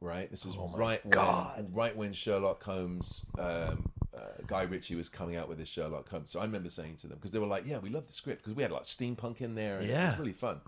Right. 0.00 0.30
This 0.30 0.44
is 0.44 0.56
Oh 0.58 0.70
right 0.76 1.04
when 1.06 1.72
right 1.72 1.96
when 1.96 2.12
Sherlock 2.12 2.62
Holmes, 2.62 3.24
um, 3.38 3.90
uh, 4.14 4.42
Guy 4.46 4.62
Ritchie 4.64 4.96
was 4.96 5.08
coming 5.08 5.36
out 5.36 5.48
with 5.48 5.58
his 5.58 5.68
Sherlock 5.68 6.08
Holmes. 6.10 6.30
So 6.30 6.40
I 6.40 6.44
remember 6.44 6.68
saying 6.68 6.96
to 6.96 7.06
them 7.06 7.16
because 7.16 7.32
they 7.32 7.38
were 7.38 7.46
like, 7.46 7.64
"Yeah, 7.64 7.78
we 7.78 7.88
love 7.88 8.06
the 8.06 8.12
script 8.12 8.42
because 8.42 8.54
we 8.54 8.62
had 8.62 8.70
like 8.72 8.82
steampunk 8.82 9.40
in 9.40 9.54
there, 9.54 9.78
and 9.78 9.88
it 9.88 9.92
was 10.10 10.18
really 10.18 10.32
fun." 10.34 10.60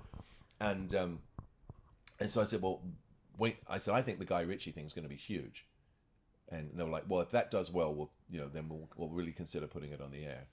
And 0.58 0.94
um, 0.94 1.18
and 2.18 2.30
so 2.30 2.40
I 2.40 2.44
said, 2.44 2.62
"Well, 2.62 2.80
wait." 3.36 3.58
I 3.68 3.76
said, 3.76 3.92
"I 3.94 4.00
think 4.00 4.18
the 4.18 4.24
Guy 4.24 4.40
Ritchie 4.40 4.70
thing 4.70 4.86
is 4.86 4.94
going 4.94 5.02
to 5.02 5.08
be 5.10 5.16
huge." 5.16 5.65
And 6.48 6.70
they 6.74 6.82
were 6.82 6.90
like, 6.90 7.04
"Well, 7.08 7.20
if 7.20 7.30
that 7.32 7.50
does 7.50 7.72
well, 7.72 7.92
we'll 7.94 8.10
you 8.30 8.40
know 8.40 8.48
then 8.48 8.68
we'll 8.68 8.88
we'll 8.96 9.08
really 9.08 9.32
consider 9.32 9.66
putting 9.66 9.92
it 9.92 10.00
on 10.00 10.10
the 10.10 10.24
air." 10.24 10.46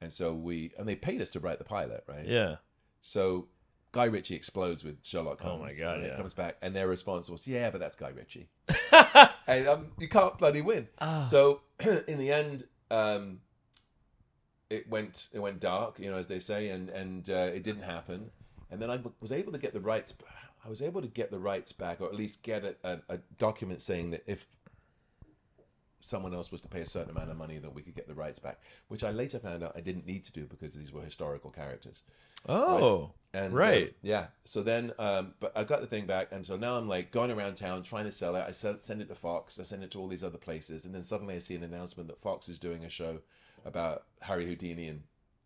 And 0.00 0.12
so 0.12 0.34
we 0.34 0.72
and 0.78 0.88
they 0.88 0.96
paid 0.96 1.20
us 1.20 1.30
to 1.30 1.40
write 1.40 1.58
the 1.58 1.64
pilot, 1.64 2.04
right? 2.06 2.26
Yeah. 2.26 2.56
So 3.00 3.48
Guy 3.92 4.04
Ritchie 4.04 4.34
explodes 4.34 4.84
with 4.84 4.98
Sherlock 5.02 5.40
Holmes. 5.40 5.60
Oh 5.62 5.66
my 5.66 5.72
God, 5.72 5.96
and 5.96 6.06
it 6.06 6.08
yeah. 6.10 6.16
comes 6.16 6.34
back, 6.34 6.56
and 6.60 6.74
their 6.74 6.88
response 6.88 7.30
was, 7.30 7.46
"Yeah, 7.46 7.70
but 7.70 7.80
that's 7.80 7.96
Guy 7.96 8.10
Ritchie." 8.10 8.48
and 9.46 9.68
um, 9.68 9.86
you 9.98 10.08
can't 10.08 10.36
bloody 10.38 10.60
win. 10.60 10.88
Ah. 11.00 11.16
So 11.16 11.62
in 12.06 12.18
the 12.18 12.30
end, 12.30 12.64
um, 12.90 13.40
it 14.70 14.88
went 14.88 15.28
it 15.32 15.40
went 15.40 15.60
dark, 15.60 15.98
you 15.98 16.10
know, 16.10 16.18
as 16.18 16.26
they 16.26 16.38
say, 16.38 16.68
and 16.68 16.90
and 16.90 17.30
uh, 17.30 17.50
it 17.54 17.62
didn't 17.62 17.82
happen. 17.82 18.30
And 18.70 18.82
then 18.82 18.90
I 18.90 19.00
was 19.20 19.32
able 19.32 19.52
to 19.52 19.58
get 19.58 19.72
the 19.72 19.80
rights. 19.80 20.14
I 20.64 20.68
was 20.68 20.82
able 20.82 21.00
to 21.00 21.08
get 21.08 21.30
the 21.30 21.38
rights 21.38 21.72
back, 21.72 22.00
or 22.02 22.06
at 22.06 22.14
least 22.14 22.42
get 22.42 22.64
a, 22.64 22.76
a, 22.84 22.98
a 23.08 23.18
document 23.38 23.80
saying 23.80 24.10
that 24.10 24.24
if 24.26 24.46
someone 26.08 26.34
else 26.34 26.50
was 26.50 26.60
to 26.62 26.68
pay 26.68 26.80
a 26.80 26.86
certain 26.86 27.10
amount 27.10 27.30
of 27.30 27.36
money, 27.36 27.58
that 27.58 27.74
we 27.74 27.82
could 27.82 27.94
get 27.94 28.08
the 28.08 28.14
rights 28.14 28.38
back. 28.38 28.60
Which 28.88 29.04
I 29.04 29.10
later 29.10 29.38
found 29.38 29.62
out 29.62 29.72
I 29.76 29.80
didn't 29.80 30.06
need 30.06 30.24
to 30.24 30.32
do 30.32 30.46
because 30.46 30.74
these 30.74 30.92
were 30.92 31.02
historical 31.02 31.50
characters. 31.50 32.02
Oh, 32.48 33.12
And 33.34 33.52
Right. 33.52 33.88
uh, 33.88 33.92
yeah. 34.02 34.26
So 34.44 34.62
then, 34.62 34.92
um, 34.98 35.34
but 35.40 35.52
I 35.56 35.64
got 35.64 35.80
the 35.80 35.86
thing 35.86 36.06
back, 36.06 36.28
and 36.32 36.44
so 36.46 36.56
now 36.56 36.76
I'm 36.76 36.88
like 36.88 37.10
going 37.10 37.30
around 37.30 37.54
town 37.56 37.82
trying 37.82 38.04
to 38.04 38.12
sell 38.12 38.36
it. 38.36 38.44
I 38.46 38.52
sell, 38.52 38.76
send 38.80 39.02
it 39.02 39.08
to 39.08 39.14
Fox. 39.14 39.60
I 39.60 39.64
send 39.64 39.82
it 39.84 39.90
to 39.92 40.00
all 40.00 40.08
these 40.08 40.24
other 40.24 40.38
places, 40.38 40.84
and 40.84 40.94
then 40.94 41.02
suddenly 41.02 41.34
I 41.34 41.38
see 41.38 41.54
an 41.54 41.62
announcement 41.62 42.08
that 42.08 42.18
Fox 42.18 42.48
is 42.48 42.58
doing 42.58 42.84
a 42.84 42.90
show 42.90 43.18
about 43.64 44.04
Harry 44.20 44.46
Houdini 44.46 44.88
and 44.88 45.02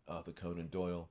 Arthur 0.07 0.31
Conan 0.31 0.67
Doyle 0.67 1.09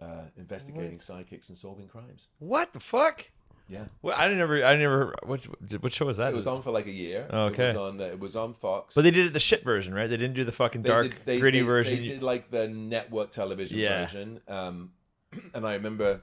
uh, 0.00 0.24
investigating 0.36 1.00
psychics 1.00 1.48
and 1.48 1.58
solving 1.58 1.88
crimes. 1.88 2.28
what 2.38 2.72
the 2.72 2.80
fuck? 2.80 3.30
Yeah. 3.70 3.84
Well, 4.00 4.14
I 4.18 4.28
never, 4.32 4.64
I 4.64 4.76
never. 4.76 5.14
What, 5.24 5.40
what 5.82 5.92
show 5.92 6.06
was 6.06 6.16
that? 6.16 6.32
It 6.32 6.34
was 6.36 6.46
on 6.46 6.62
for 6.62 6.70
like 6.70 6.86
a 6.86 6.90
year. 6.90 7.26
Okay. 7.30 7.64
It 7.64 7.66
was 7.66 7.76
on. 7.76 8.00
Uh, 8.00 8.04
it 8.04 8.18
was 8.18 8.34
on 8.34 8.54
Fox. 8.54 8.94
but 8.94 9.02
they 9.02 9.10
did 9.10 9.26
it 9.26 9.32
the 9.34 9.40
shit 9.40 9.62
version, 9.62 9.92
right? 9.92 10.08
They 10.08 10.16
didn't 10.16 10.34
do 10.36 10.44
the 10.44 10.52
fucking 10.52 10.82
They 10.82 10.88
dark, 10.88 11.02
did- 11.10 11.16
they- 11.26 11.38
gritty 11.40 11.60
they- 11.60 11.66
version. 11.66 11.96
They 11.96 12.02
did 12.08 12.22
like 12.22 12.50
the 12.50 12.66
network 12.68 13.30
television 13.30 13.76
Yeah. 13.78 14.06
version, 14.06 14.40
um, 14.48 14.92
and 15.54 15.66
I 15.66 15.74
remember, 15.74 16.22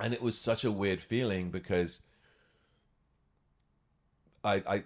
and 0.00 0.12
it 0.12 0.20
was 0.20 0.36
such 0.36 0.64
a 0.64 0.72
weird 0.72 1.00
feeling 1.00 1.50
because 1.50 2.02
I 4.44 4.62
I 4.66 4.84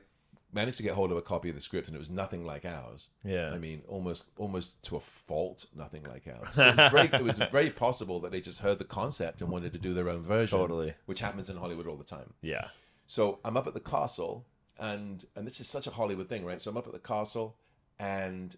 managed 0.56 0.76
to 0.78 0.82
get 0.82 0.94
hold 0.94 1.12
of 1.12 1.16
a 1.16 1.22
copy 1.22 1.48
of 1.50 1.54
the 1.54 1.60
script, 1.60 1.86
and 1.86 1.94
it 1.94 1.98
was 2.00 2.10
nothing 2.10 2.44
like 2.44 2.64
ours. 2.64 3.08
yeah. 3.22 3.52
I 3.52 3.58
mean, 3.58 3.82
almost 3.86 4.30
almost 4.36 4.82
to 4.86 4.96
a 4.96 5.00
fault, 5.00 5.66
nothing 5.76 6.02
like 6.02 6.24
ours. 6.26 6.54
So 6.54 6.66
it, 6.66 6.76
was 6.76 6.90
very, 6.90 7.08
it 7.12 7.22
was 7.22 7.38
very 7.52 7.70
possible 7.86 8.18
that 8.20 8.32
they 8.32 8.40
just 8.40 8.60
heard 8.62 8.78
the 8.80 8.84
concept 8.84 9.40
and 9.42 9.50
wanted 9.50 9.72
to 9.74 9.78
do 9.78 9.94
their 9.94 10.08
own 10.08 10.22
version, 10.22 10.58
Totally. 10.58 10.94
which 11.04 11.20
happens 11.20 11.48
in 11.48 11.56
Hollywood 11.58 11.86
all 11.86 11.96
the 11.96 12.04
time. 12.16 12.34
yeah. 12.42 12.68
So 13.06 13.38
I'm 13.44 13.56
up 13.56 13.68
at 13.68 13.74
the 13.74 13.80
castle, 13.96 14.44
and 14.80 15.24
and 15.36 15.46
this 15.46 15.60
is 15.60 15.68
such 15.68 15.86
a 15.86 15.90
Hollywood 15.92 16.28
thing, 16.28 16.44
right? 16.44 16.60
So 16.60 16.70
I'm 16.72 16.76
up 16.76 16.88
at 16.88 16.92
the 16.92 16.98
castle, 17.14 17.56
and 18.00 18.56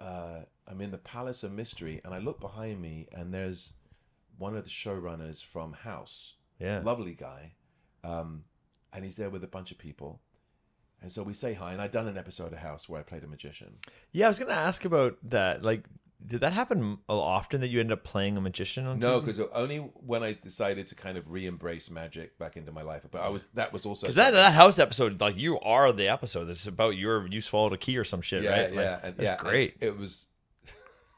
uh, 0.00 0.40
I'm 0.66 0.80
in 0.80 0.90
the 0.90 0.98
Palace 0.98 1.44
of 1.44 1.52
Mystery, 1.52 2.00
and 2.04 2.14
I 2.14 2.18
look 2.18 2.40
behind 2.40 2.80
me, 2.80 3.08
and 3.12 3.34
there's 3.34 3.74
one 4.38 4.56
of 4.56 4.64
the 4.64 4.70
showrunners 4.70 5.44
from 5.44 5.74
House, 5.74 6.34
Yeah. 6.58 6.80
lovely 6.82 7.12
guy, 7.14 7.52
um, 8.02 8.44
and 8.92 9.04
he's 9.04 9.16
there 9.16 9.28
with 9.28 9.44
a 9.44 9.48
bunch 9.48 9.70
of 9.70 9.76
people, 9.76 10.20
and 11.02 11.10
so 11.10 11.22
we 11.22 11.34
say 11.34 11.54
hi. 11.54 11.72
And 11.72 11.80
I'd 11.80 11.90
done 11.90 12.08
an 12.08 12.18
episode 12.18 12.52
of 12.52 12.58
House 12.58 12.88
where 12.88 13.00
I 13.00 13.02
played 13.02 13.24
a 13.24 13.26
magician. 13.26 13.76
Yeah, 14.12 14.26
I 14.26 14.28
was 14.28 14.38
gonna 14.38 14.52
ask 14.52 14.84
about 14.84 15.16
that. 15.24 15.62
Like, 15.62 15.84
did 16.24 16.40
that 16.42 16.52
happen 16.52 16.98
often 17.08 17.62
that 17.62 17.68
you 17.68 17.80
end 17.80 17.92
up 17.92 18.04
playing 18.04 18.36
a 18.36 18.40
magician 18.40 18.86
on? 18.86 18.98
No, 18.98 19.20
because 19.20 19.40
only 19.54 19.78
when 19.78 20.22
I 20.22 20.34
decided 20.34 20.86
to 20.88 20.94
kind 20.94 21.16
of 21.16 21.32
re-embrace 21.32 21.90
magic 21.90 22.38
back 22.38 22.56
into 22.56 22.72
my 22.72 22.82
life. 22.82 23.02
But 23.10 23.22
I 23.22 23.28
was 23.28 23.46
that 23.54 23.72
was 23.72 23.86
also 23.86 24.06
Because 24.06 24.16
that, 24.16 24.32
that 24.32 24.52
house 24.52 24.78
episode, 24.78 25.20
like 25.20 25.36
you 25.36 25.58
are 25.60 25.92
the 25.92 26.08
episode. 26.08 26.48
It's 26.48 26.66
about 26.66 26.96
your 26.96 27.26
you 27.26 27.40
swallowed 27.40 27.72
a 27.72 27.78
key 27.78 27.96
or 27.96 28.04
some 28.04 28.20
shit, 28.20 28.42
yeah, 28.42 28.50
right? 28.50 28.74
yeah, 28.74 28.80
Like, 28.80 29.00
and, 29.04 29.16
that's 29.16 29.24
yeah, 29.24 29.36
great. 29.36 29.76
It 29.80 29.96
was 29.96 30.28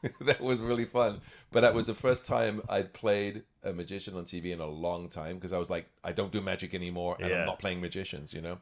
that 0.21 0.41
was 0.41 0.61
really 0.61 0.85
fun. 0.85 1.21
But 1.51 1.61
that 1.61 1.73
was 1.73 1.87
the 1.87 1.93
first 1.93 2.25
time 2.25 2.61
I'd 2.69 2.93
played 2.93 3.43
a 3.63 3.71
magician 3.73 4.15
on 4.15 4.25
TV 4.25 4.51
in 4.51 4.59
a 4.59 4.65
long 4.67 5.07
time 5.09 5.35
because 5.35 5.53
I 5.53 5.57
was 5.57 5.69
like, 5.69 5.87
I 6.03 6.11
don't 6.11 6.31
do 6.31 6.41
magic 6.41 6.73
anymore, 6.73 7.15
and 7.19 7.29
Yeah. 7.29 7.41
I'm 7.41 7.45
not 7.45 7.59
playing 7.59 7.81
magicians, 7.81 8.33
you 8.33 8.41
know. 8.41 8.57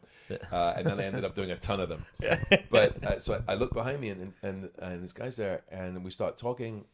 Uh, 0.52 0.74
and 0.78 0.86
then 0.88 1.00
I 1.00 1.04
ended 1.04 1.26
up 1.26 1.36
doing 1.36 1.52
a 1.52 1.58
ton 1.58 1.80
of 1.80 1.90
them. 1.90 2.06
But 2.70 3.04
uh, 3.04 3.20
so 3.20 3.44
I 3.48 3.56
look 3.56 3.74
behind 3.74 4.00
me, 4.00 4.10
and 4.10 4.34
and 4.44 4.70
and 4.80 5.04
this 5.04 5.14
guy's 5.14 5.36
there, 5.36 5.64
and 5.70 6.04
we 6.04 6.12
start 6.12 6.38
talking, 6.38 6.86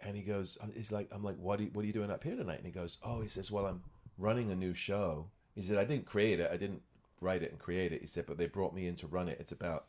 and 0.00 0.16
he 0.16 0.22
goes, 0.22 0.58
he's 0.74 0.92
like, 0.92 1.08
I'm 1.12 1.22
like, 1.22 1.36
what 1.36 1.60
are 1.60 1.64
you, 1.64 1.70
what 1.72 1.82
are 1.82 1.86
you 1.86 1.92
doing 1.92 2.10
up 2.10 2.22
here 2.24 2.36
tonight? 2.36 2.58
And 2.58 2.66
he 2.66 2.72
goes, 2.72 2.98
oh, 3.02 3.20
he 3.20 3.28
says, 3.28 3.50
well, 3.50 3.66
I'm 3.66 3.82
running 4.18 4.50
a 4.50 4.56
new 4.56 4.74
show. 4.74 5.26
He 5.54 5.62
said, 5.62 5.78
I 5.78 5.84
didn't 5.84 6.06
create 6.06 6.40
it, 6.40 6.50
I 6.52 6.56
didn't 6.56 6.82
write 7.20 7.42
it 7.42 7.50
and 7.50 7.58
create 7.58 7.92
it. 7.92 8.00
He 8.00 8.06
said, 8.06 8.26
but 8.26 8.38
they 8.38 8.46
brought 8.46 8.74
me 8.74 8.86
in 8.86 8.94
to 8.96 9.06
run 9.06 9.28
it. 9.28 9.38
It's 9.40 9.52
about 9.52 9.86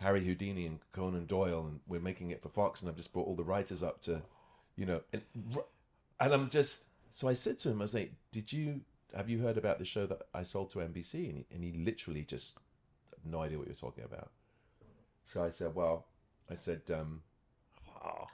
Harry 0.00 0.24
Houdini 0.24 0.66
and 0.66 0.78
Conan 0.92 1.26
Doyle, 1.26 1.66
and 1.66 1.80
we're 1.86 2.00
making 2.00 2.30
it 2.30 2.42
for 2.42 2.48
Fox, 2.48 2.80
and 2.80 2.90
I've 2.90 2.96
just 2.96 3.12
brought 3.12 3.26
all 3.26 3.36
the 3.36 3.44
writers 3.44 3.82
up 3.82 4.00
to, 4.02 4.22
you 4.76 4.86
know, 4.86 5.02
and 5.12 5.22
and 6.18 6.32
I'm 6.32 6.48
just 6.50 6.86
so 7.10 7.28
I 7.28 7.34
said 7.34 7.58
to 7.58 7.70
him, 7.70 7.80
I 7.80 7.84
was 7.84 7.94
like, 7.94 8.12
did 8.30 8.52
you 8.52 8.80
have 9.14 9.28
you 9.28 9.40
heard 9.40 9.58
about 9.58 9.78
the 9.78 9.84
show 9.84 10.06
that 10.06 10.22
I 10.32 10.42
sold 10.42 10.70
to 10.70 10.78
NBC? 10.78 11.28
And 11.28 11.38
he, 11.38 11.46
and 11.54 11.64
he 11.64 11.72
literally 11.84 12.22
just 12.22 12.58
no 13.24 13.40
idea 13.42 13.58
what 13.58 13.66
you're 13.66 13.74
talking 13.74 14.04
about. 14.04 14.30
So 15.26 15.44
I 15.44 15.50
said, 15.50 15.74
well, 15.74 16.06
I 16.50 16.54
said, 16.54 16.82
um, 16.92 17.22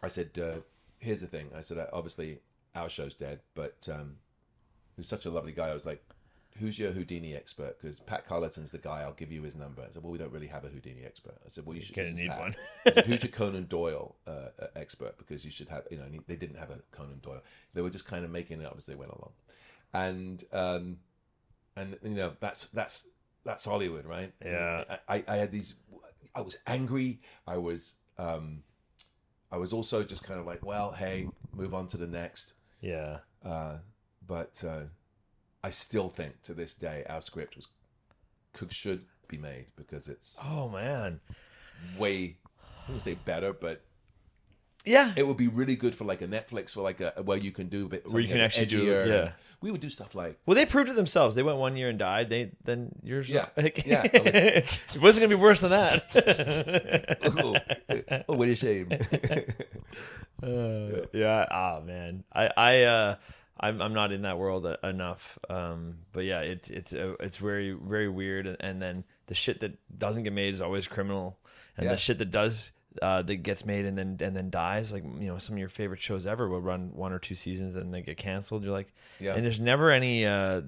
I 0.02 0.08
said, 0.08 0.30
uh, 0.38 0.60
here's 0.98 1.20
the 1.20 1.26
thing. 1.26 1.50
I 1.56 1.60
said, 1.60 1.78
uh, 1.78 1.86
obviously 1.92 2.40
our 2.74 2.88
show's 2.88 3.14
dead, 3.14 3.40
but 3.54 3.88
um, 3.90 4.16
who's 4.96 5.08
such 5.08 5.26
a 5.26 5.30
lovely 5.30 5.52
guy. 5.52 5.68
I 5.68 5.74
was 5.74 5.86
like, 5.86 6.02
who's 6.58 6.78
your 6.78 6.92
Houdini 6.92 7.34
expert? 7.34 7.80
Because 7.80 8.00
Pat 8.00 8.26
Culliton's 8.26 8.70
the 8.70 8.78
guy. 8.78 9.02
I'll 9.02 9.12
give 9.12 9.32
you 9.32 9.42
his 9.42 9.56
number. 9.56 9.82
I 9.82 9.90
said, 9.90 10.02
well, 10.02 10.12
we 10.12 10.18
don't 10.18 10.32
really 10.32 10.46
have 10.46 10.64
a 10.64 10.68
Houdini 10.68 11.04
expert. 11.04 11.34
I 11.44 11.48
said, 11.48 11.66
well, 11.66 11.76
you 11.76 11.82
should. 11.82 11.94
This 11.94 12.08
is 12.08 12.18
need 12.18 12.30
Pat. 12.30 12.40
one. 12.40 12.54
I 12.86 12.90
said, 12.90 13.06
who's 13.06 13.22
your 13.22 13.32
Conan 13.32 13.64
Doyle 13.64 14.16
uh, 14.26 14.30
uh, 14.60 14.66
expert? 14.74 15.18
Because 15.18 15.44
you 15.44 15.50
should 15.50 15.68
have, 15.68 15.84
you 15.90 15.98
know, 15.98 16.04
they 16.26 16.36
didn't 16.36 16.58
have 16.58 16.70
a 16.70 16.78
Conan 16.92 17.20
Doyle. 17.22 17.42
They 17.74 17.82
were 17.82 17.90
just 17.90 18.06
kind 18.06 18.24
of 18.24 18.30
making 18.30 18.60
it 18.60 18.66
up 18.66 18.74
as 18.76 18.86
they 18.86 18.94
went 18.94 19.12
along, 19.12 19.32
and 19.92 20.44
um, 20.52 20.98
and 21.76 21.96
you 22.02 22.14
know 22.14 22.32
that's 22.40 22.66
that's 22.66 23.04
that's 23.44 23.64
Hollywood, 23.64 24.04
right? 24.04 24.32
Yeah. 24.44 24.84
I, 25.08 25.24
I 25.28 25.36
had 25.36 25.52
these. 25.52 25.74
I 26.34 26.40
was 26.40 26.58
angry. 26.66 27.20
I 27.46 27.56
was. 27.56 27.96
Um, 28.18 28.62
I 29.52 29.58
was 29.58 29.72
also 29.72 30.02
just 30.02 30.24
kind 30.24 30.40
of 30.40 30.46
like, 30.46 30.64
well, 30.64 30.90
hey, 30.90 31.28
move 31.54 31.72
on 31.72 31.86
to 31.88 31.96
the 31.96 32.06
next. 32.06 32.54
Yeah. 32.80 33.18
Uh, 33.44 33.76
but 34.26 34.62
uh, 34.66 34.82
I 35.66 35.70
still 35.70 36.08
think 36.08 36.42
to 36.42 36.54
this 36.54 36.74
day 36.74 37.04
our 37.08 37.20
script 37.20 37.56
was 37.56 37.66
could 38.52 38.72
should 38.72 39.04
be 39.26 39.36
made 39.36 39.66
because 39.74 40.08
it's 40.08 40.38
Oh 40.44 40.68
man. 40.68 41.18
way 41.98 42.36
I 42.62 42.82
wouldn't 42.86 43.02
say 43.02 43.14
better, 43.14 43.52
but 43.52 43.82
Yeah. 44.84 45.12
it 45.16 45.26
would 45.26 45.36
be 45.36 45.48
really 45.48 45.74
good 45.74 45.92
for 45.96 46.04
like 46.04 46.22
a 46.22 46.28
Netflix 46.28 46.70
for 46.70 46.82
like 46.82 47.00
a 47.00 47.10
where 47.24 47.38
you 47.38 47.50
can 47.50 47.66
do 47.68 47.86
a 47.86 47.88
bit 47.88 48.08
Where 48.12 48.22
you 48.22 48.28
can 48.28 48.40
actually 48.40 48.66
do- 48.66 48.84
yeah. 48.84 49.32
we 49.60 49.72
would 49.72 49.80
do 49.80 49.90
stuff 49.90 50.14
like 50.14 50.38
Well, 50.46 50.54
they 50.54 50.66
proved 50.66 50.88
it 50.88 50.94
themselves. 50.94 51.34
They 51.34 51.42
went 51.42 51.58
one 51.58 51.76
year 51.76 51.88
and 51.88 51.98
died. 51.98 52.30
They 52.30 52.52
then 52.62 52.92
yours. 53.02 53.28
Yeah. 53.28 53.46
Like, 53.56 53.84
Yeah. 53.84 54.02
it 54.14 55.00
wasn't 55.00 55.22
gonna 55.24 55.34
be 55.36 55.42
worse 55.42 55.60
than 55.62 55.70
that. 55.72 57.18
oh, 57.24 57.56
oh 58.28 58.34
what 58.36 58.48
a 58.48 58.54
shame. 58.54 58.88
Uh, 60.40 61.06
yeah. 61.12 61.46
Ah, 61.50 61.80
man. 61.84 62.22
I, 62.32 62.50
I, 62.56 62.82
uh, 62.82 63.14
I'm, 63.58 63.80
I'm 63.80 63.94
not 63.94 64.12
in 64.12 64.22
that 64.22 64.38
world 64.38 64.66
enough. 64.82 65.38
Um, 65.48 65.98
but 66.12 66.24
yeah, 66.24 66.40
it's, 66.40 66.68
it's, 66.70 66.92
uh, 66.92 67.14
it's 67.20 67.38
very, 67.38 67.72
very 67.72 68.08
weird. 68.08 68.46
And, 68.46 68.56
and 68.60 68.82
then 68.82 69.04
the 69.26 69.34
shit 69.34 69.60
that 69.60 69.72
doesn't 69.98 70.24
get 70.24 70.32
made 70.32 70.52
is 70.54 70.60
always 70.60 70.86
criminal, 70.86 71.38
and 71.76 71.84
Yeah. 71.86 71.92
the 71.92 71.96
shit 71.96 72.18
that 72.18 72.30
does, 72.30 72.72
uh, 73.02 73.20
that 73.22 73.36
gets 73.36 73.66
made 73.66 73.84
and 73.84 73.96
then 73.98 74.16
and 74.20 74.34
then 74.34 74.48
dies, 74.48 74.90
like 74.92 75.04
you 75.04 75.26
know, 75.26 75.36
some 75.36 75.54
of 75.54 75.58
your 75.58 75.68
favorite 75.68 76.00
shows 76.00 76.26
ever 76.26 76.48
will 76.48 76.62
run 76.62 76.90
one 76.94 77.12
or 77.12 77.18
two 77.18 77.34
seasons 77.34 77.76
and 77.76 77.92
they 77.92 78.00
get 78.00 78.16
canceled. 78.16 78.62
You're 78.64 78.72
like, 78.72 78.92
Yeah. 79.20 79.34
and 79.34 79.44
there's 79.44 79.60
never 79.60 79.90
any, 79.90 80.24
uh, 80.24 80.62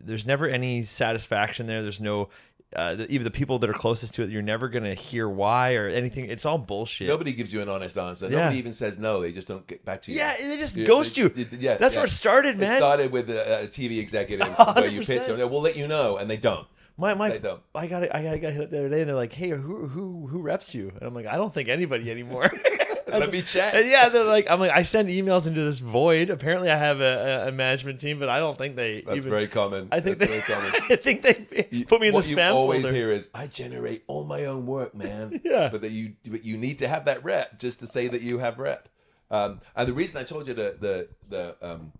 there's 0.00 0.26
never 0.26 0.46
any 0.48 0.82
satisfaction 0.84 1.66
there. 1.66 1.82
There's 1.82 2.00
no. 2.00 2.28
Uh, 2.74 2.94
the, 2.96 3.10
even 3.12 3.24
the 3.24 3.30
people 3.30 3.58
that 3.60 3.70
are 3.70 3.74
closest 3.74 4.14
to 4.14 4.22
it, 4.22 4.30
you're 4.30 4.42
never 4.42 4.68
gonna 4.68 4.94
hear 4.94 5.28
why 5.28 5.74
or 5.74 5.88
anything. 5.88 6.26
It's 6.30 6.44
all 6.44 6.58
bullshit. 6.58 7.08
Nobody 7.08 7.32
gives 7.32 7.52
you 7.52 7.62
an 7.62 7.68
honest 7.68 7.96
answer. 7.96 8.26
Yeah. 8.28 8.38
Nobody 8.40 8.58
even 8.58 8.72
says 8.72 8.98
no. 8.98 9.22
They 9.22 9.32
just 9.32 9.46
don't 9.48 9.66
get 9.66 9.84
back 9.84 10.02
to 10.02 10.12
you. 10.12 10.18
Yeah, 10.18 10.34
they 10.40 10.56
just 10.56 10.76
Yeah, 10.76 10.84
ghost 10.86 11.14
they- 11.16 11.22
you. 11.22 11.28
they- 11.28 11.56
yeah, 11.58 11.76
That's 11.76 11.94
yeah. 11.94 12.00
where 12.00 12.06
it 12.06 12.10
started, 12.10 12.58
man. 12.58 12.74
It 12.74 12.78
started 12.78 13.12
with 13.12 13.30
uh, 13.30 13.34
uh, 13.34 13.62
TV 13.66 13.98
executives 14.00 14.58
where 14.74 14.86
you 14.88 15.02
pitch 15.02 15.26
them. 15.26 15.38
We'll 15.38 15.60
let 15.62 15.76
you 15.76 15.86
know, 15.86 16.16
and 16.16 16.28
they 16.30 16.36
don't. 16.36 16.66
My 16.96 17.12
my, 17.14 17.28
They 17.30 17.38
don't. 17.40 17.60
I 17.74 17.86
got 17.88 18.02
I 18.14 18.22
got, 18.22 18.32
I 18.34 18.38
got 18.38 18.52
hit 18.52 18.62
up 18.62 18.70
the 18.70 18.78
other 18.78 18.88
day, 18.88 19.00
and 19.00 19.08
they're 19.08 19.16
like, 19.16 19.32
"Hey, 19.32 19.48
who 19.50 19.88
who 19.88 20.26
who 20.28 20.40
reps 20.42 20.74
you?" 20.76 20.90
And 20.94 21.02
I'm 21.02 21.12
like, 21.14 21.26
"I 21.26 21.36
don't 21.36 21.52
think 21.52 21.68
anybody 21.68 22.08
anymore." 22.10 22.52
Let 23.08 23.30
me 23.30 23.42
check. 23.42 23.74
And 23.74 23.86
yeah, 23.86 24.08
they're 24.08 24.24
like, 24.24 24.46
I'm 24.50 24.60
like, 24.60 24.70
I 24.70 24.82
send 24.82 25.08
emails 25.08 25.46
into 25.46 25.60
this 25.62 25.78
void. 25.78 26.30
Apparently, 26.30 26.70
I 26.70 26.76
have 26.76 27.00
a, 27.00 27.46
a, 27.48 27.52
management 27.52 28.00
team, 28.00 28.18
but 28.18 28.28
I 28.28 28.38
don't 28.38 28.56
think 28.56 28.76
they. 28.76 29.02
That's 29.02 29.18
even, 29.18 29.30
very 29.30 29.46
common. 29.46 29.88
I 29.92 30.00
think 30.00 30.18
That's 30.18 30.30
they. 30.30 30.40
very 30.40 30.54
common. 30.54 30.82
I 30.90 30.96
think 30.96 31.22
they 31.22 31.68
You- 31.70 31.86
put 31.86 32.00
me 32.00 32.08
in 32.08 32.12
the 32.12 32.16
what 32.16 32.24
spam 32.24 32.50
you 32.50 32.56
always 32.56 32.82
folder. 32.82 32.96
hear 32.96 33.10
is, 33.12 33.28
"I 33.34 33.46
generate 33.46 34.04
all 34.06 34.24
my 34.24 34.46
own 34.46 34.66
work, 34.66 34.94
man." 34.94 35.40
Yeah. 35.44 35.68
but 35.70 35.82
that 35.82 35.90
you 35.90 36.14
but 36.26 36.44
you 36.44 36.56
need 36.56 36.78
to 36.80 36.88
have 36.88 37.04
that 37.04 37.22
rep 37.24 37.58
just 37.58 37.80
to 37.80 37.86
say 37.86 38.08
that 38.08 38.22
you 38.22 38.38
have 38.38 38.58
rep. 38.58 38.88
Um, 39.30 39.60
and 39.76 39.88
the 39.88 39.92
reason 39.92 40.20
I 40.20 40.24
told 40.24 40.46
you 40.48 40.54
the 40.54 40.76
the 40.80 41.08
the 41.28 41.56
um, 41.60 41.92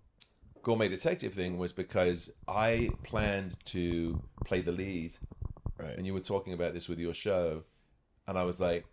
gourmet 0.63 0.87
detective 0.87 1.33
thing 1.33 1.57
was 1.57 1.73
because 1.73 2.31
I 2.47 2.89
planned 3.03 3.57
to 3.65 4.21
play 4.45 4.61
the 4.61 4.71
lead, 4.71 5.15
Right. 5.77 5.95
and 5.97 6.05
you 6.05 6.13
were 6.13 6.19
talking 6.21 6.53
about 6.53 6.73
this 6.73 6.89
with 6.89 6.97
your 6.99 7.13
show, 7.13 7.63
and 8.27 8.37
I 8.37 8.43
was 8.43 8.59
like, 8.59 8.85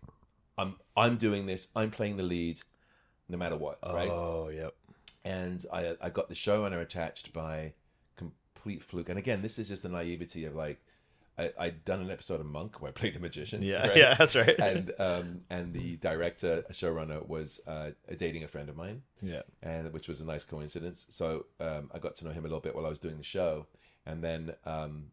"I'm 0.58 0.76
I'm 0.96 1.16
doing 1.16 1.46
this. 1.46 1.68
I'm 1.74 1.90
playing 1.90 2.16
the 2.16 2.22
lead, 2.22 2.60
no 3.28 3.36
matter 3.36 3.56
what, 3.56 3.78
right?" 3.84 4.10
Oh, 4.10 4.48
yep. 4.48 4.74
and 5.24 5.64
I 5.72 5.96
I 6.00 6.10
got 6.10 6.28
the 6.28 6.34
showrunner 6.34 6.80
attached 6.80 7.32
by 7.32 7.74
complete 8.16 8.82
fluke. 8.82 9.08
And 9.08 9.18
again, 9.18 9.42
this 9.42 9.58
is 9.58 9.68
just 9.68 9.82
the 9.82 9.88
naivety 9.88 10.44
of 10.44 10.54
like 10.54 10.80
I, 11.38 11.50
I'd 11.58 11.84
done 11.84 12.00
an 12.00 12.10
episode 12.10 12.40
of 12.40 12.46
Monk 12.46 12.80
where 12.80 12.90
I 12.90 12.92
played 12.92 13.16
a 13.16 13.18
magician. 13.18 13.62
Yeah, 13.62 13.88
right? 13.88 13.96
yeah, 13.96 14.14
that's 14.14 14.36
right. 14.36 14.54
And 14.58 14.92
um, 14.98 15.40
and 15.50 15.72
the 15.72 15.96
director, 15.96 16.64
showrunner, 16.72 17.26
was 17.26 17.60
uh, 17.66 17.90
dating 18.16 18.44
a 18.44 18.48
friend 18.48 18.68
of 18.68 18.76
mine 18.76 19.02
yeah. 19.22 19.42
and 19.62 19.92
which 19.92 20.08
was 20.08 20.20
a 20.20 20.26
nice 20.26 20.44
coincidence. 20.44 21.06
So 21.08 21.46
um, 21.60 21.90
I 21.94 21.98
got 21.98 22.14
to 22.16 22.26
know 22.26 22.32
him 22.32 22.44
a 22.44 22.48
little 22.48 22.60
bit 22.60 22.74
while 22.74 22.86
I 22.86 22.90
was 22.90 22.98
doing 22.98 23.16
the 23.16 23.24
show, 23.24 23.66
and 24.04 24.22
then 24.22 24.54
um, 24.66 25.06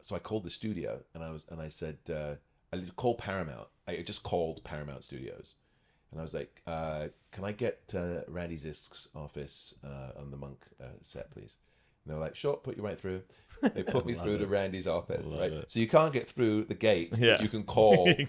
so 0.00 0.16
I 0.16 0.18
called 0.18 0.44
the 0.44 0.50
studio 0.50 1.00
and 1.14 1.22
I 1.22 1.30
was 1.30 1.44
and 1.48 1.60
I 1.60 1.68
said 1.68 1.98
uh, 2.12 2.34
I 2.72 2.80
called 2.96 3.18
Paramount. 3.18 3.68
I 3.86 4.02
just 4.02 4.22
called 4.22 4.62
Paramount 4.64 5.04
Studios, 5.04 5.54
and 6.10 6.20
I 6.20 6.22
was 6.22 6.34
like, 6.34 6.62
uh, 6.66 7.08
"Can 7.32 7.44
I 7.44 7.52
get 7.52 7.80
uh, 7.94 8.20
Randy 8.28 8.56
Zisk's 8.56 9.08
office 9.14 9.74
uh, 9.84 10.18
on 10.18 10.30
the 10.30 10.36
Monk 10.36 10.64
uh, 10.80 10.88
set, 11.00 11.30
please?" 11.30 11.56
And 12.04 12.12
they 12.12 12.18
were 12.18 12.24
like, 12.24 12.36
"Sure, 12.36 12.56
put 12.56 12.76
you 12.76 12.82
right 12.82 12.98
through." 12.98 13.22
They 13.74 13.82
put 13.82 14.06
me 14.06 14.12
through 14.14 14.38
to 14.38 14.46
Randy's 14.46 14.86
office, 14.86 15.26
right? 15.32 15.52
it. 15.52 15.70
So 15.70 15.80
you 15.80 15.88
can't 15.88 16.12
get 16.12 16.28
through 16.28 16.64
the 16.64 16.74
gate. 16.74 17.18
Yeah. 17.18 17.42
you 17.42 17.48
can 17.48 17.64
call. 17.64 18.12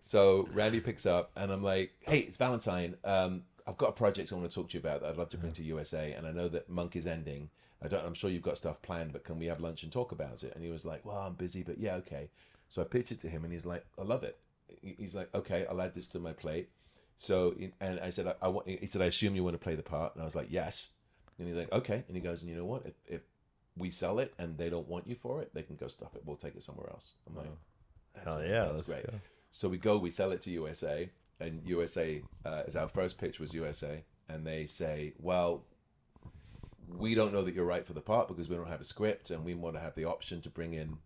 So 0.00 0.48
Randy 0.52 0.80
picks 0.80 1.06
up, 1.06 1.30
and 1.36 1.52
I'm 1.52 1.62
like, 1.62 1.92
"Hey, 2.00 2.18
it's 2.20 2.36
Valentine. 2.36 2.96
Um, 3.04 3.42
I've 3.66 3.78
got 3.78 3.90
a 3.90 3.92
project 3.92 4.32
I 4.32 4.36
want 4.36 4.50
to 4.50 4.54
talk 4.54 4.68
to 4.70 4.74
you 4.74 4.80
about 4.80 5.00
that 5.00 5.10
I'd 5.10 5.16
love 5.16 5.30
to 5.30 5.38
bring 5.38 5.52
to 5.52 5.62
USA, 5.62 6.12
and 6.12 6.26
I 6.26 6.32
know 6.32 6.48
that 6.48 6.68
Monk 6.68 6.96
is 6.96 7.06
ending. 7.06 7.48
I 7.82 7.88
don't. 7.88 8.04
I'm 8.04 8.14
sure 8.14 8.30
you've 8.30 8.42
got 8.42 8.58
stuff 8.58 8.82
planned, 8.82 9.12
but 9.12 9.24
can 9.24 9.38
we 9.38 9.46
have 9.46 9.60
lunch 9.60 9.82
and 9.84 9.92
talk 9.92 10.12
about 10.12 10.42
it?" 10.42 10.52
And 10.54 10.64
he 10.64 10.70
was 10.70 10.84
like, 10.84 11.04
"Well, 11.06 11.18
I'm 11.18 11.34
busy, 11.34 11.62
but 11.62 11.78
yeah, 11.78 11.94
okay." 11.96 12.28
So 12.74 12.82
I 12.82 12.86
pitched 12.86 13.12
it 13.12 13.20
to 13.20 13.28
him, 13.28 13.44
and 13.44 13.52
he's 13.52 13.64
like, 13.64 13.86
"I 13.96 14.02
love 14.02 14.24
it." 14.24 14.36
He's 14.82 15.14
like, 15.14 15.32
"Okay, 15.32 15.64
I'll 15.70 15.80
add 15.80 15.94
this 15.94 16.08
to 16.08 16.18
my 16.18 16.32
plate." 16.32 16.70
So, 17.16 17.54
and 17.80 18.00
I 18.00 18.08
said, 18.08 18.26
I, 18.26 18.34
I 18.42 18.48
want. 18.48 18.66
He 18.66 18.84
said, 18.86 19.00
"I 19.00 19.04
assume 19.04 19.36
you 19.36 19.44
want 19.44 19.54
to 19.54 19.62
play 19.62 19.76
the 19.76 19.82
part," 19.84 20.16
and 20.16 20.22
I 20.22 20.24
was 20.24 20.34
like, 20.34 20.48
"Yes." 20.50 20.90
And 21.38 21.46
he's 21.46 21.56
like, 21.56 21.70
"Okay," 21.70 22.02
and 22.08 22.16
he 22.16 22.20
goes, 22.20 22.40
"And 22.40 22.50
you 22.50 22.56
know 22.56 22.64
what? 22.64 22.84
If, 22.84 22.94
if 23.06 23.22
we 23.76 23.92
sell 23.92 24.18
it 24.18 24.34
and 24.40 24.58
they 24.58 24.70
don't 24.70 24.88
want 24.88 25.06
you 25.06 25.14
for 25.14 25.40
it, 25.40 25.54
they 25.54 25.62
can 25.62 25.76
go 25.76 25.86
stuff 25.86 26.16
it. 26.16 26.22
We'll 26.24 26.34
take 26.34 26.56
it 26.56 26.64
somewhere 26.64 26.90
else." 26.90 27.12
I'm 27.28 27.36
like, 27.36 27.46
that's, 28.12 28.26
Hell 28.26 28.44
yeah, 28.44 28.72
that's 28.74 28.88
great. 28.88 29.06
go. 29.06 29.20
So 29.52 29.68
we 29.68 29.78
go, 29.78 29.96
we 29.96 30.10
sell 30.10 30.32
it 30.32 30.42
to 30.42 30.50
USA, 30.50 31.08
and 31.38 31.62
USA, 31.64 32.22
uh, 32.44 32.64
as 32.66 32.74
our 32.74 32.88
first 32.88 33.18
pitch 33.18 33.38
was 33.38 33.54
USA, 33.54 34.02
and 34.28 34.44
they 34.44 34.66
say, 34.66 35.12
well, 35.20 35.62
we 36.88 37.14
don't 37.14 37.32
know 37.32 37.42
that 37.42 37.54
you're 37.54 37.64
right 37.64 37.86
for 37.86 37.92
the 37.92 38.00
part 38.00 38.26
because 38.26 38.48
we 38.48 38.56
don't 38.56 38.66
have 38.68 38.80
a 38.80 38.84
script, 38.84 39.30
and 39.30 39.44
we 39.44 39.54
want 39.54 39.76
to 39.76 39.80
have 39.80 39.94
the 39.94 40.06
option 40.06 40.40
to 40.40 40.50
bring 40.50 40.74
in 40.74 40.98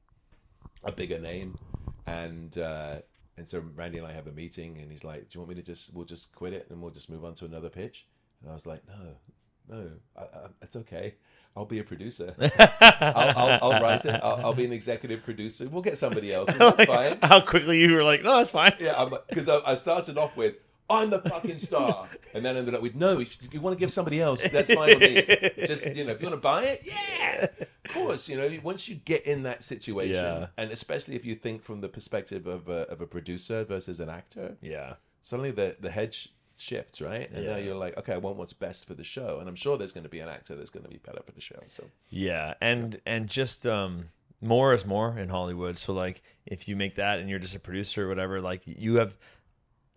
a 0.85 0.93
bigger 0.93 1.19
name, 1.19 1.59
and 2.07 2.57
uh, 2.59 2.97
and 3.37 3.47
so 3.47 3.63
Randy 3.75 3.99
and 3.99 4.07
I 4.07 4.13
have 4.13 4.27
a 4.27 4.33
meeting, 4.33 4.79
and 4.81 4.91
he's 4.91 5.05
like, 5.05 5.29
do 5.29 5.37
you 5.37 5.41
want 5.41 5.51
me 5.51 5.55
to 5.57 5.63
just, 5.63 5.95
we'll 5.95 6.05
just 6.05 6.35
quit 6.35 6.53
it 6.53 6.67
and 6.71 6.83
we'll 6.83 6.91
just 6.91 7.09
move 7.09 7.25
on 7.25 7.35
to 7.35 7.45
another 7.45 7.69
pitch, 7.69 8.07
and 8.43 8.51
I 8.51 8.55
was 8.55 8.67
like, 8.67 8.83
no, 8.89 9.77
no, 9.77 9.91
I, 10.17 10.21
I, 10.23 10.47
it's 10.63 10.77
okay. 10.77 11.15
I'll 11.57 11.65
be 11.65 11.79
a 11.79 11.85
producer. 11.85 12.35
I'll, 12.81 13.35
I'll, 13.37 13.59
I'll 13.63 13.83
write 13.83 14.05
it. 14.05 14.21
I'll, 14.23 14.47
I'll 14.47 14.55
be 14.55 14.65
an 14.65 14.73
executive 14.73 15.25
producer. 15.25 15.69
We'll 15.69 15.83
get 15.83 15.99
somebody 15.99 16.33
else. 16.33 16.53
That's 16.55 16.85
fine. 16.87 17.19
How 17.23 17.41
quickly 17.41 17.81
you 17.81 17.95
were 17.95 18.05
like, 18.05 18.23
no, 18.23 18.37
that's 18.37 18.51
fine. 18.51 18.75
Yeah, 18.79 19.09
because 19.29 19.49
I, 19.49 19.59
I 19.67 19.75
started 19.75 20.19
off 20.19 20.37
with 20.37 20.55
I'm 20.91 21.11
the 21.11 21.21
fucking 21.21 21.59
star, 21.59 22.09
and 22.33 22.45
then 22.45 22.57
ended 22.57 22.75
up 22.75 22.81
with 22.81 22.95
no. 22.95 23.19
You 23.19 23.61
want 23.61 23.77
to 23.77 23.81
give 23.81 23.91
somebody 23.91 24.21
else, 24.21 24.41
that's 24.49 24.73
fine 24.73 24.99
with 24.99 25.01
me. 25.01 25.67
Just 25.67 25.85
you 25.95 26.05
know, 26.05 26.13
if 26.13 26.23
you 26.23 26.29
want 26.29 26.37
to 26.37 26.37
buy 26.37 26.63
it, 26.65 26.83
yeah, 26.85 27.47
course. 27.89 28.29
You 28.29 28.37
know, 28.37 28.51
once 28.63 28.89
you 28.89 28.95
get 28.97 29.25
in 29.27 29.43
that 29.45 29.63
situation, 29.63 30.15
Yeah. 30.25 30.47
and 30.57 30.71
especially 30.71 31.17
if 31.17 31.25
you 31.25 31.35
think 31.35 31.63
from 31.63 31.81
the 31.81 31.89
perspective 31.89 32.47
of 32.47 32.69
a, 32.69 32.89
of 32.91 33.01
a 33.01 33.07
producer 33.07 33.65
versus 33.65 34.01
an 34.01 34.09
actor, 34.09 34.57
Yeah. 34.63 34.95
suddenly 35.23 35.51
the 35.51 35.77
the 35.81 35.91
head 35.91 36.15
sh- 36.15 36.29
shifts, 36.57 37.01
right? 37.01 37.31
And 37.31 37.47
now 37.47 37.57
you're 37.57 37.77
like, 37.77 37.97
okay, 37.99 38.15
I 38.15 38.19
want 38.19 38.37
what's 38.37 38.53
best 38.53 38.85
for 38.87 38.95
the 38.95 39.05
show, 39.05 39.39
and 39.41 39.49
I'm 39.49 39.55
sure 39.55 39.77
there's 39.79 39.93
going 39.93 40.05
to 40.05 40.11
be 40.11 40.21
an 40.21 40.29
actor 40.29 40.57
that's 40.57 40.71
going 40.71 40.85
to 40.85 40.91
be 40.91 40.99
better 40.99 41.23
for 41.25 41.33
the 41.33 41.41
show. 41.41 41.61
So 41.67 41.85
Yeah, 42.11 42.55
and 42.61 43.01
and 43.07 43.29
just 43.29 43.67
um 43.67 44.09
more 44.41 44.73
is 44.73 44.87
more 44.87 45.19
in 45.19 45.29
Hollywood. 45.29 45.77
So 45.79 45.93
like 45.93 46.23
if 46.47 46.69
you 46.69 46.77
make 46.77 46.95
that 46.97 47.19
and 47.19 47.29
you're 47.29 47.39
just 47.41 47.57
a 47.57 47.61
producer 47.61 48.05
or 48.07 48.09
whatever, 48.09 48.41
like 48.41 48.63
you 48.67 48.97
have 48.97 49.17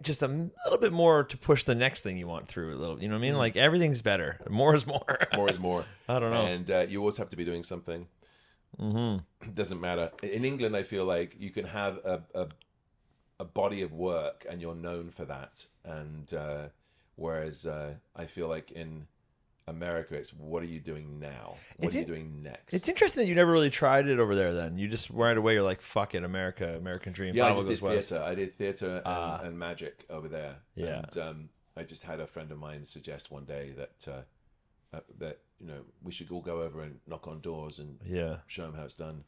just 0.01 0.21
a 0.21 0.27
little 0.27 0.79
bit 0.79 0.93
more 0.93 1.23
to 1.23 1.37
push 1.37 1.63
the 1.63 1.75
next 1.75 2.01
thing 2.01 2.17
you 2.17 2.27
want 2.27 2.47
through 2.47 2.75
a 2.75 2.77
little. 2.77 3.01
You 3.01 3.07
know 3.07 3.15
what 3.15 3.19
I 3.19 3.21
mean? 3.21 3.37
Like 3.37 3.55
everything's 3.55 4.01
better. 4.01 4.39
More 4.49 4.75
is 4.75 4.85
more. 4.85 5.17
more 5.33 5.49
is 5.49 5.59
more. 5.59 5.85
I 6.09 6.19
don't 6.19 6.31
know. 6.31 6.45
And 6.45 6.69
uh, 6.69 6.85
you 6.89 6.99
always 6.99 7.17
have 7.17 7.29
to 7.29 7.37
be 7.37 7.45
doing 7.45 7.63
something. 7.63 8.07
Mm-hmm. 8.79 9.47
It 9.49 9.55
doesn't 9.61 9.79
matter. 9.79 10.11
In 10.23 10.45
England, 10.45 10.75
I 10.75 10.83
feel 10.83 11.05
like 11.05 11.35
you 11.39 11.49
can 11.49 11.65
have 11.65 11.97
a, 12.05 12.21
a, 12.33 12.47
a 13.39 13.45
body 13.45 13.81
of 13.81 13.93
work 13.93 14.45
and 14.49 14.61
you're 14.61 14.75
known 14.75 15.09
for 15.09 15.25
that. 15.25 15.65
And 15.83 16.33
uh, 16.33 16.67
whereas 17.15 17.65
uh, 17.65 17.95
I 18.15 18.25
feel 18.25 18.47
like 18.47 18.71
in 18.71 19.07
America, 19.67 20.15
it's 20.15 20.33
what 20.33 20.63
are 20.63 20.67
you 20.67 20.79
doing 20.79 21.19
now? 21.19 21.55
What 21.77 21.87
It's 21.87 21.95
are 21.95 21.99
you 21.99 22.03
in- 22.05 22.07
doing 22.11 22.43
next? 22.43 22.73
It's 22.73 22.89
interesting 22.89 23.23
that 23.23 23.27
you 23.29 23.35
never 23.35 23.51
really 23.51 23.69
tried 23.69 24.07
it 24.07 24.19
over 24.19 24.35
there. 24.35 24.53
Then 24.53 24.77
you 24.77 24.87
just 24.87 25.09
right 25.11 25.37
away 25.37 25.53
you're 25.53 25.63
like, 25.63 25.81
"Fuck 25.81 26.15
it, 26.15 26.23
America, 26.23 26.75
American 26.77 27.13
dream." 27.13 27.35
yeah, 27.35 27.45
I 27.47 27.53
just 27.53 27.67
did 27.67 27.79
theatre. 27.79 28.21
I 28.23 28.35
did 28.35 28.57
theatre 28.57 28.95
and, 28.97 29.01
Ah. 29.05 29.41
and 29.43 29.57
magic 29.57 30.05
over 30.09 30.27
there. 30.27 30.55
Yeah. 30.75 31.03
And 31.03 31.17
um, 31.17 31.49
I 31.77 31.83
just 31.83 32.03
had 32.03 32.19
a 32.19 32.27
friend 32.27 32.51
of 32.51 32.57
mine 32.59 32.83
suggest 32.83 33.31
one 33.31 33.45
day 33.45 33.73
that 33.77 34.07
uh, 34.11 34.95
uh, 34.97 35.01
that 35.19 35.39
you 35.59 35.67
know 35.67 35.81
we 36.03 36.11
should 36.11 36.31
all 36.31 36.41
go 36.41 36.61
over 36.63 36.81
and 36.81 36.99
knock 37.07 37.27
on 37.27 37.39
doors 37.39 37.79
and 37.79 37.97
Yeah, 38.05 38.37
show 38.47 38.63
them 38.63 38.73
how 38.73 38.83
it's 38.83 38.95
done. 38.95 39.23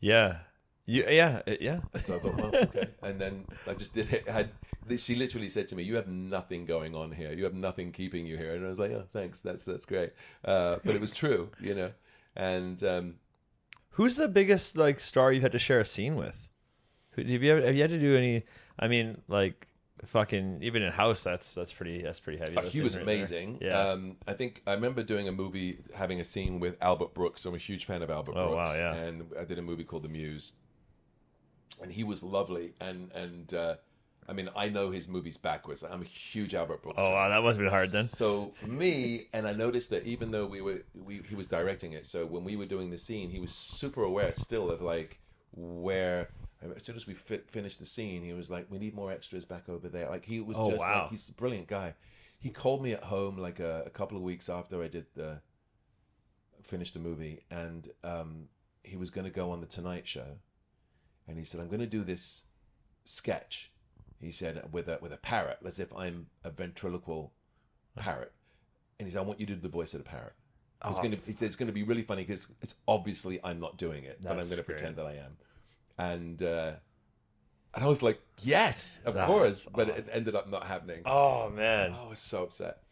yeah, 0.00 0.38
you, 0.86 1.04
yeah, 1.08 1.42
it- 1.46 1.60
yeah. 1.60 1.80
So 1.96 2.16
I 2.16 2.18
thought, 2.18 2.36
well, 2.36 2.56
okay. 2.62 2.88
And 3.02 3.20
then 3.20 3.44
I 3.66 3.74
just 3.74 3.92
did 3.94 4.12
it. 4.12 4.28
I 4.28 4.32
had 4.32 4.50
she 4.98 5.16
literally 5.16 5.48
said 5.48 5.66
to 5.68 5.76
me, 5.76 5.82
"You 5.82 5.96
have 5.96 6.06
nothing 6.08 6.64
going 6.64 6.94
on 6.94 7.10
here. 7.10 7.32
You 7.32 7.44
have 7.44 7.54
nothing 7.54 7.90
keeping 7.92 8.24
you 8.24 8.36
here." 8.36 8.54
And 8.54 8.64
I 8.64 8.68
was 8.68 8.78
like, 8.78 8.92
"Oh, 8.92 9.04
thanks. 9.12 9.40
That's 9.40 9.64
that's 9.64 9.84
great." 9.84 10.12
Uh, 10.44 10.76
but 10.84 10.94
it 10.94 11.00
was 11.00 11.10
true, 11.12 11.50
you 11.60 11.74
know. 11.74 11.90
And 12.36 12.82
um, 12.84 13.14
Who's 13.90 14.16
the 14.16 14.28
biggest 14.28 14.76
like 14.76 15.00
star 15.00 15.32
you've 15.32 15.42
had 15.42 15.52
to 15.52 15.58
share 15.58 15.80
a 15.80 15.84
scene 15.84 16.16
with? 16.16 16.48
Have 17.16 17.26
you 17.26 17.50
ever, 17.52 17.64
have 17.66 17.74
you 17.74 17.80
had 17.80 17.90
to 17.90 17.98
do 17.98 18.16
any? 18.16 18.44
I 18.78 18.88
mean, 18.88 19.22
like 19.26 19.66
fucking 20.04 20.58
even 20.62 20.82
in 20.82 20.92
house, 20.92 21.24
that's 21.24 21.50
that's 21.50 21.72
pretty 21.72 22.02
that's 22.02 22.20
pretty 22.20 22.38
heavy. 22.38 22.56
uh, 22.56 22.62
he 22.62 22.82
was 22.82 22.96
right 22.96 23.06
there. 23.06 23.14
amazing. 23.16 23.58
Yeah. 23.62 23.78
Um, 23.88 24.18
I 24.28 24.34
think 24.34 24.62
I 24.66 24.74
remember 24.74 25.02
doing 25.02 25.26
a 25.28 25.32
movie 25.32 25.78
having 25.94 26.20
a 26.20 26.24
scene 26.24 26.60
with 26.60 26.76
Albert 26.82 27.14
Brooks. 27.14 27.44
I'm 27.46 27.54
a 27.54 27.58
huge 27.58 27.86
fan 27.86 28.02
of 28.02 28.10
Albert 28.10 28.34
Oh, 28.36 28.50
Brooks. 28.50 28.68
wow, 28.70 28.74
yeah. 28.76 28.94
And 28.94 29.24
I 29.40 29.44
did 29.44 29.58
a 29.58 29.62
movie 29.62 29.84
called 29.84 30.02
The 30.02 30.08
Muse, 30.10 30.52
and 31.82 31.92
he 31.92 32.04
was 32.04 32.22
lovely. 32.22 32.74
And 32.80 33.10
and 33.12 33.52
uh, 33.54 33.74
I 34.28 34.32
mean, 34.32 34.48
I 34.56 34.68
know 34.68 34.90
his 34.90 35.06
movies 35.08 35.36
backwards. 35.36 35.82
I'm 35.84 36.02
a 36.02 36.04
huge 36.04 36.54
Albert 36.54 36.82
Brooks. 36.82 36.96
oh 36.98 37.04
fan. 37.04 37.12
wow, 37.12 37.28
that 37.28 37.42
must 37.42 37.54
have 37.56 37.58
been 37.64 37.70
hard 37.70 37.90
then. 37.92 38.04
So 38.06 38.52
for 38.56 38.66
me, 38.66 39.28
and 39.32 39.46
I 39.46 39.52
noticed 39.52 39.90
that 39.90 40.04
even 40.04 40.30
though 40.30 40.46
we 40.46 40.60
were, 40.60 40.82
we, 40.94 41.20
he 41.28 41.34
was 41.34 41.46
directing 41.46 41.92
it, 41.92 42.06
so 42.06 42.26
when 42.26 42.42
we 42.44 42.56
were 42.56 42.66
doing 42.66 42.90
the 42.90 42.98
scene, 42.98 43.30
he 43.30 43.38
was 43.40 43.52
super 43.52 44.02
aware 44.02 44.32
still 44.32 44.70
of 44.70 44.80
like 44.82 45.18
where. 45.52 46.28
As 46.74 46.82
soon 46.84 46.96
as 46.96 47.06
we 47.06 47.12
fi- 47.14 47.42
finished 47.48 47.78
the 47.78 47.86
scene, 47.86 48.22
he 48.24 48.32
was 48.32 48.50
like, 48.50 48.66
"We 48.70 48.78
need 48.78 48.94
more 48.94 49.12
extras 49.12 49.44
back 49.44 49.68
over 49.68 49.88
there." 49.88 50.08
Like 50.08 50.24
he 50.24 50.40
was 50.40 50.56
Oh, 50.58 50.70
just 50.70 50.80
wow. 50.80 51.02
like 51.02 51.10
he's 51.10 51.28
a 51.28 51.34
brilliant 51.34 51.68
guy. 51.68 51.94
He 52.38 52.48
called 52.50 52.82
me 52.82 52.92
at 52.94 53.04
home 53.04 53.36
like 53.36 53.60
a, 53.60 53.82
a 53.86 53.90
couple 53.90 54.16
of 54.16 54.22
weeks 54.22 54.48
after 54.48 54.82
I 54.82 54.88
did 54.88 55.04
the 55.14 55.40
finished 56.64 56.94
the 56.94 57.00
movie, 57.00 57.42
and 57.50 57.88
um, 58.02 58.48
he 58.82 58.96
was 58.96 59.10
going 59.10 59.26
to 59.26 59.30
go 59.30 59.50
on 59.50 59.60
the 59.60 59.66
Tonight 59.66 60.06
Show, 60.08 60.38
and 61.28 61.38
he 61.38 61.44
said, 61.44 61.60
"I'm 61.60 61.68
going 61.68 61.80
to 61.80 61.86
do 61.86 62.04
this 62.04 62.42
sketch." 63.04 63.70
He 64.20 64.30
said 64.30 64.72
with 64.72 64.88
a 64.88 64.98
with 65.00 65.12
a 65.12 65.16
parrot, 65.18 65.58
as 65.64 65.78
if 65.78 65.92
I'm 65.94 66.26
a 66.44 66.50
ventriloquial 66.50 67.32
parrot, 67.96 68.32
and 68.98 69.06
he 69.06 69.12
said, 69.12 69.18
"I 69.20 69.24
want 69.24 69.40
you 69.40 69.46
to 69.46 69.54
do 69.54 69.60
the 69.60 69.68
voice 69.68 69.92
of 69.94 70.02
the 70.02 70.08
parrot." 70.08 70.32
It's 70.86 70.98
Oh, 70.98 71.02
gonna. 71.02 71.16
He 71.26 71.32
said 71.32 71.46
it's 71.46 71.56
gonna 71.56 71.72
be 71.72 71.82
really 71.82 72.02
funny 72.02 72.22
because 72.22 72.48
it's 72.62 72.76
obviously 72.88 73.40
I'm 73.44 73.60
not 73.60 73.76
doing 73.76 74.04
it, 74.04 74.18
but 74.22 74.32
I'm 74.32 74.36
gonna 74.44 74.56
great. 74.56 74.66
pretend 74.66 74.96
that 74.96 75.06
I 75.06 75.14
am, 75.16 75.36
and 75.98 76.42
uh, 76.42 76.72
and 77.74 77.84
I 77.84 77.86
was 77.86 78.02
like, 78.02 78.20
"Yes, 78.40 79.02
of 79.04 79.14
That's 79.14 79.26
course," 79.26 79.66
but 79.74 79.88
it 79.90 80.08
ended 80.10 80.34
up 80.34 80.48
not 80.48 80.66
happening. 80.66 81.02
Oh 81.04 81.50
man, 81.50 81.92
I 81.92 82.08
was 82.08 82.18
so 82.18 82.44
upset. 82.44 82.82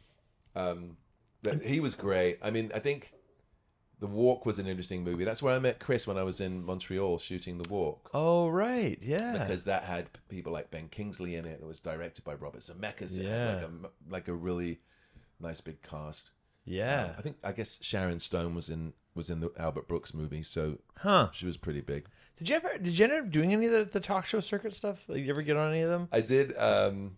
Um, 0.55 0.97
but 1.43 1.63
he 1.63 1.81
was 1.81 1.95
great. 1.95 2.39
I 2.43 2.51
mean, 2.51 2.71
I 2.75 2.81
think 2.81 3.13
The 4.01 4.07
Walk 4.07 4.45
was 4.45 4.59
an 4.59 4.67
interesting 4.67 5.03
movie. 5.05 5.25
That's 5.25 5.43
where 5.43 5.55
I 5.55 5.59
met 5.59 5.79
Chris 5.79 6.07
when 6.07 6.19
I 6.19 6.23
was 6.25 6.41
in 6.41 6.65
Montreal 6.65 7.17
shooting 7.19 7.59
The 7.59 7.69
Walk. 7.69 8.11
oh 8.13 8.49
right, 8.49 8.99
yeah. 9.01 9.39
Because 9.39 9.65
that 9.65 9.85
had 9.85 10.09
people 10.29 10.53
like 10.53 10.71
Ben 10.71 10.89
Kingsley 10.89 11.37
in 11.37 11.45
it. 11.47 11.61
It 11.63 11.67
was 11.67 11.81
directed 11.81 12.25
by 12.25 12.35
Robert 12.35 12.61
Zemeckis. 12.61 13.19
It 13.19 13.25
Yeah. 13.25 13.55
like 13.55 13.63
a, 13.63 13.71
like 14.11 14.29
a 14.29 14.35
really 14.35 14.81
nice 15.41 15.61
big 15.61 15.81
cast. 15.83 16.33
yeah, 16.65 17.13
I 17.19 17.23
think 17.23 17.37
I 17.45 17.53
guess 17.53 17.79
Sharon 17.83 18.21
Stone 18.21 18.55
was 18.55 18.69
in 18.69 18.93
was 19.15 19.31
in 19.31 19.41
the 19.41 19.53
Albert 19.59 19.87
Brooks 19.87 20.13
movie, 20.13 20.43
so 20.43 20.79
huh? 20.99 21.29
she 21.33 21.47
was 21.47 21.57
pretty 21.57 21.81
big. 21.81 22.07
Did 22.37 22.49
you 22.49 22.57
ever 22.57 22.77
did 22.79 22.99
you 22.99 23.05
end 23.05 23.15
up 23.15 23.31
doing 23.31 23.53
any 23.53 23.67
of 23.67 23.73
the, 23.73 23.85
the 23.85 24.01
talk 24.01 24.27
show 24.27 24.41
circuit 24.41 24.75
stuff? 24.75 25.05
Like, 25.09 25.21
you 25.21 25.31
ever 25.31 25.43
get 25.43 25.57
on 25.57 25.71
any 25.71 25.83
of 25.83 25.89
them? 25.91 26.09
I 26.11 26.21
did. 26.21 26.57
Um, 26.59 27.17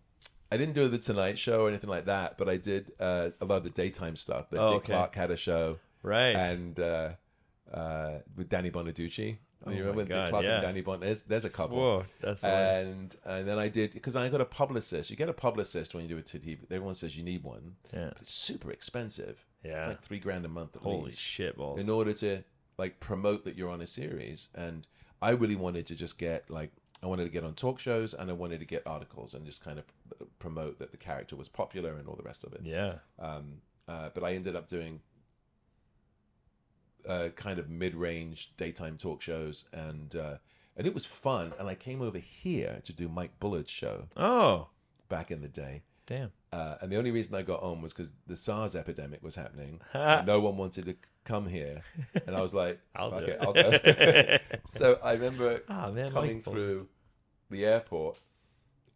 I 0.53 0.57
didn't 0.59 0.75
do 0.75 0.87
the 0.89 0.99
Tonight 0.99 1.39
Show 1.39 1.63
or 1.65 1.69
anything 1.69 1.91
like 1.91 2.05
that, 2.05 2.39
but 2.39 2.49
I 2.49 2.57
did 2.59 2.93
uh, 3.01 3.31
a 3.41 3.45
lot 3.47 3.57
of 3.57 3.65
the 3.65 3.71
daytime 3.71 4.15
stuff. 4.15 4.51
That 4.51 4.61
Oh, 4.61 4.69
Dick 4.75 4.77
okay. 4.83 4.93
Clark 4.93 5.15
had 5.17 5.31
a 5.33 5.37
show. 5.37 5.79
Right. 6.07 6.37
and 6.37 6.79
uh, 6.79 7.11
uh, 7.73 8.19
with 8.37 8.49
Danny 8.49 8.71
Bonaduce. 8.71 9.39
Oh 9.67 9.71
you 9.71 9.81
remember 9.81 10.05
God, 10.05 10.31
Clark 10.31 10.45
yeah. 10.45 10.55
and 10.57 10.63
Danny 10.63 10.81
Bon? 10.81 11.01
There's, 11.01 11.23
there's 11.23 11.45
a 11.45 11.51
couple. 11.51 11.79
Whoa, 11.79 12.05
that's 12.21 12.43
hilarious. 12.43 12.87
And 12.87 13.17
and 13.25 13.49
then 13.49 13.59
I 13.59 13.69
did 13.69 13.93
because 13.93 14.15
I 14.15 14.29
got 14.29 14.41
a 14.41 14.45
publicist. 14.45 15.11
You 15.11 15.17
get 15.17 15.29
a 15.29 15.33
publicist 15.33 15.95
when 15.95 16.05
you 16.05 16.09
do 16.09 16.19
a 16.19 16.23
TV. 16.23 16.59
Everyone 16.71 16.95
says 16.95 17.17
you 17.17 17.25
need 17.25 17.43
one, 17.43 17.75
yeah. 17.93 18.11
but 18.13 18.23
it's 18.23 18.33
super 18.33 18.71
expensive. 18.71 19.45
Yeah. 19.65 19.73
it's 19.73 19.89
like 19.89 20.03
three 20.03 20.21
grand 20.21 20.45
a 20.45 20.49
month 20.49 20.77
at 20.77 20.83
Holy 20.83 21.07
least 21.07 21.21
shit 21.21 21.57
balls. 21.57 21.81
in 21.81 21.91
order 21.91 22.13
to 22.13 22.45
like 22.79 23.01
promote 23.01 23.45
that 23.45 23.57
you're 23.57 23.71
on 23.71 23.81
a 23.81 23.87
series. 23.87 24.49
And 24.55 24.87
I 25.21 25.31
really 25.31 25.57
wanted 25.57 25.87
to 25.89 25.97
just 25.97 26.19
get 26.19 26.49
like 26.49 26.71
I 27.03 27.07
wanted 27.07 27.25
to 27.25 27.31
get 27.31 27.43
on 27.43 27.55
talk 27.55 27.81
shows 27.81 28.15
and 28.15 28.31
I 28.31 28.35
wanted 28.35 28.61
to 28.61 28.67
get 28.67 28.87
articles 28.87 29.35
and 29.35 29.45
just 29.45 29.65
kind 29.65 29.79
of 29.81 29.85
promote 30.39 30.79
that 30.79 30.93
the 30.93 30.97
character 30.97 31.35
was 31.35 31.49
popular 31.49 31.95
and 31.95 32.07
all 32.07 32.15
the 32.15 32.23
rest 32.23 32.45
of 32.45 32.53
it. 32.53 32.61
Yeah. 32.63 32.97
Um, 33.19 33.63
uh, 33.89 34.11
but 34.15 34.23
I 34.23 34.35
ended 34.35 34.55
up 34.55 34.69
doing 34.69 35.01
uh, 37.09 37.29
kind 37.37 37.59
of 37.59 37.69
mid-range 37.71 38.53
daytime 38.57 38.97
talk 38.99 39.23
shows, 39.23 39.65
and 39.73 40.15
uh, 40.17 40.37
and 40.77 40.87
it 40.87 40.95
was 40.95 41.05
fun. 41.07 41.53
And 41.59 41.69
I 41.69 41.75
came 41.75 42.03
over 42.03 42.19
here 42.19 42.81
to 42.85 42.93
do 42.93 43.09
Mike 43.09 43.39
Bullard's 43.41 43.71
show 43.71 44.05
Oh, 44.17 44.69
back 45.09 45.31
in 45.31 45.41
the 45.41 45.49
day. 45.49 45.83
damn. 46.07 46.33
Uh, 46.53 46.77
and 46.81 46.91
the 46.91 46.97
only 46.97 47.11
reason 47.11 47.35
I 47.35 47.43
got 47.43 47.63
on 47.63 47.83
was 47.83 47.93
because 47.93 48.13
the 48.27 48.37
SARS 48.37 48.75
epidemic 48.77 49.23
was 49.23 49.35
happening. 49.35 49.81
and 49.93 50.27
no 50.27 50.41
one 50.41 50.57
wanted 50.57 50.87
to 50.87 50.97
come 51.25 51.47
here, 51.47 51.83
and 52.27 52.35
I 52.37 52.41
was 52.41 52.55
like, 52.55 52.81
I'll 52.97 53.11
"Fuck 53.11 53.21
do 53.21 53.27
it, 53.27 53.31
it." 53.31 53.41
I'll 53.43 53.53
go." 53.53 54.39
so 54.67 54.99
I 55.03 55.13
remember 55.13 55.63
Ah, 55.69 55.91
man, 55.91 56.13
coming 56.13 56.37
Mike 56.37 56.45
through 56.45 56.89
the 57.51 57.65
airport, 57.67 58.19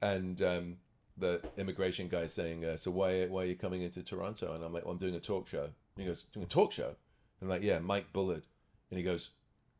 and 0.00 0.40
um, 0.42 0.76
the 1.18 1.40
immigration 1.58 2.08
guy 2.08 2.26
saying, 2.26 2.64
uh, 2.64 2.76
"So 2.76 2.90
why 2.90 3.26
why 3.26 3.42
are 3.42 3.46
you 3.46 3.56
coming 3.56 3.82
into 3.82 4.02
Toronto?" 4.02 4.54
And 4.54 4.64
I'm 4.64 4.72
like, 4.72 4.84
well, 4.84 4.92
"I'm 4.92 4.98
doing 4.98 5.14
a 5.16 5.20
talk 5.20 5.48
show." 5.48 5.64
And 5.64 5.72
he 5.98 6.04
goes, 6.06 6.22
"Doing 6.32 6.44
a 6.44 6.48
talk 6.48 6.72
show?" 6.72 6.94
I'm 7.42 7.48
like, 7.48 7.62
"Yeah, 7.62 7.78
Mike 7.78 8.12
Bullard." 8.12 8.42
And 8.90 8.98
he 8.98 9.02
goes, 9.04 9.30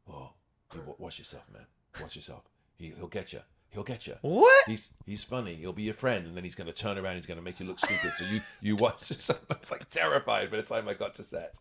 "Oh, 0.09 0.31
wa- 0.75 0.95
watch 0.99 1.19
yourself, 1.19 1.45
man. 1.53 1.67
Watch 2.01 2.17
yourself. 2.17 2.43
He, 2.79 2.93
he'll 2.97 3.09
get 3.09 3.33
you. 3.33 3.41
He'll 3.71 3.83
get 3.85 4.07
you." 4.07 4.17
What? 4.23 4.65
He's 4.67 4.91
he's 5.07 5.25
funny. 5.25 5.55
He'll 5.55 5.73
be 5.73 5.85
your 5.85 5.95
friend, 5.95 6.27
and 6.27 6.37
then 6.37 6.45
he's 6.45 6.55
going 6.55 6.67
to 6.67 6.73
turn 6.73 6.99
around. 6.99 7.17
He's 7.17 7.27
going 7.27 7.39
to 7.39 7.45
make 7.45 7.61
you 7.61 7.67
look 7.67 7.79
stupid. 7.79 8.13
So 8.17 8.25
you 8.25 8.41
you 8.61 8.77
watch. 8.77 9.11
I 9.31 9.35
was 9.49 9.71
like 9.71 9.89
terrified 9.91 10.51
by 10.51 10.57
the 10.59 10.63
time 10.63 10.89
I 10.89 10.95
got 10.95 11.15
to 11.15 11.23
set. 11.23 11.55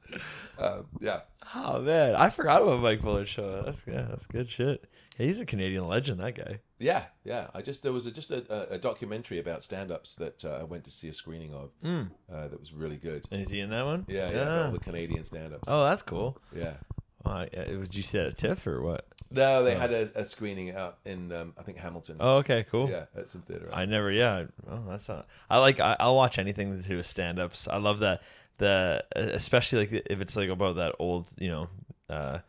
Um, 0.58 0.88
yeah, 1.00 1.22
Oh 1.56 1.82
man, 1.82 2.16
I 2.16 2.30
forgot 2.30 2.62
about 2.62 2.82
Mike 2.82 3.02
Bullard's 3.02 3.30
show. 3.30 3.62
That's 3.64 3.84
yeah, 3.88 4.06
that's 4.10 4.26
good 4.28 4.50
shit. 4.50 4.86
He's 5.18 5.42
a 5.42 5.46
Canadian 5.46 5.86
legend. 5.86 6.22
That 6.22 6.36
guy. 6.36 6.60
yeah, 6.80 7.06
yeah. 7.26 7.48
I 7.54 7.62
just 7.62 7.84
there 7.84 7.92
was 7.92 8.08
a, 8.08 8.12
just 8.12 8.32
a, 8.32 8.74
a- 8.74 8.78
documentary 8.78 9.38
about 9.40 9.62
stand-ups 9.62 10.16
that 10.16 10.46
uh, 10.46 10.60
I 10.62 10.64
went 10.64 10.86
to 10.86 10.92
see 10.92 11.10
a 11.10 11.14
screening 11.14 11.54
of. 11.54 11.72
Uh, 11.86 12.48
that 12.48 12.58
was 12.58 12.74
really 12.74 12.96
good. 12.96 13.26
And 13.30 13.42
is 13.42 13.50
he 13.50 13.60
in 13.60 13.70
that 13.72 13.86
one? 13.86 14.06
Yeah, 14.08 14.30
yeah. 14.32 14.38
about 14.38 14.66
all 14.68 14.72
the 14.72 14.80
Canadian 14.80 15.26
stand-ups. 15.26 15.68
Oh, 15.68 15.84
that's 15.84 16.04
cool. 16.04 16.38
Yeah. 16.56 16.76
Uh, 17.26 17.46
did 17.46 17.96
you 17.96 18.04
see 18.04 18.18
that 18.18 18.28
at 18.28 18.38
TIFF 18.38 18.66
or 18.66 18.82
what? 18.82 19.06
No, 19.32 19.64
they 19.64 19.76
had 19.76 19.92
a, 19.92 20.10
a 20.16 20.26
screening 20.26 20.76
out 20.76 20.98
in 21.06 21.32
um, 21.32 21.54
I 21.58 21.64
think 21.64 21.78
Hamilton. 21.78 22.18
Oh, 22.20 22.38
okay, 22.38 22.66
cool. 22.72 22.90
Yeah, 22.90 23.06
at 23.16 23.28
some 23.28 23.42
theater. 23.42 23.70
I 23.72 23.86
never, 23.86 24.12
yeah. 24.12 24.46
Oh, 24.70 24.84
that's 24.88 25.08
not. 25.08 25.28
I 25.50 25.58
like. 25.60 25.80
I, 25.80 25.96
I'll 26.00 26.16
watch 26.16 26.40
anything 26.40 26.82
to 26.82 26.88
do 26.88 26.98
with 26.98 27.06
stand-ups. 27.06 27.68
I 27.68 27.78
love 27.78 28.00
that. 28.00 28.24
The 28.58 29.04
especially 29.16 29.80
like 29.80 30.04
if 30.10 30.22
it's 30.22 30.36
like 30.36 30.50
about 30.50 30.78
that 30.78 30.96
old, 31.00 31.30
you 31.38 31.50
know, 31.50 31.68
uh, 32.10 32.40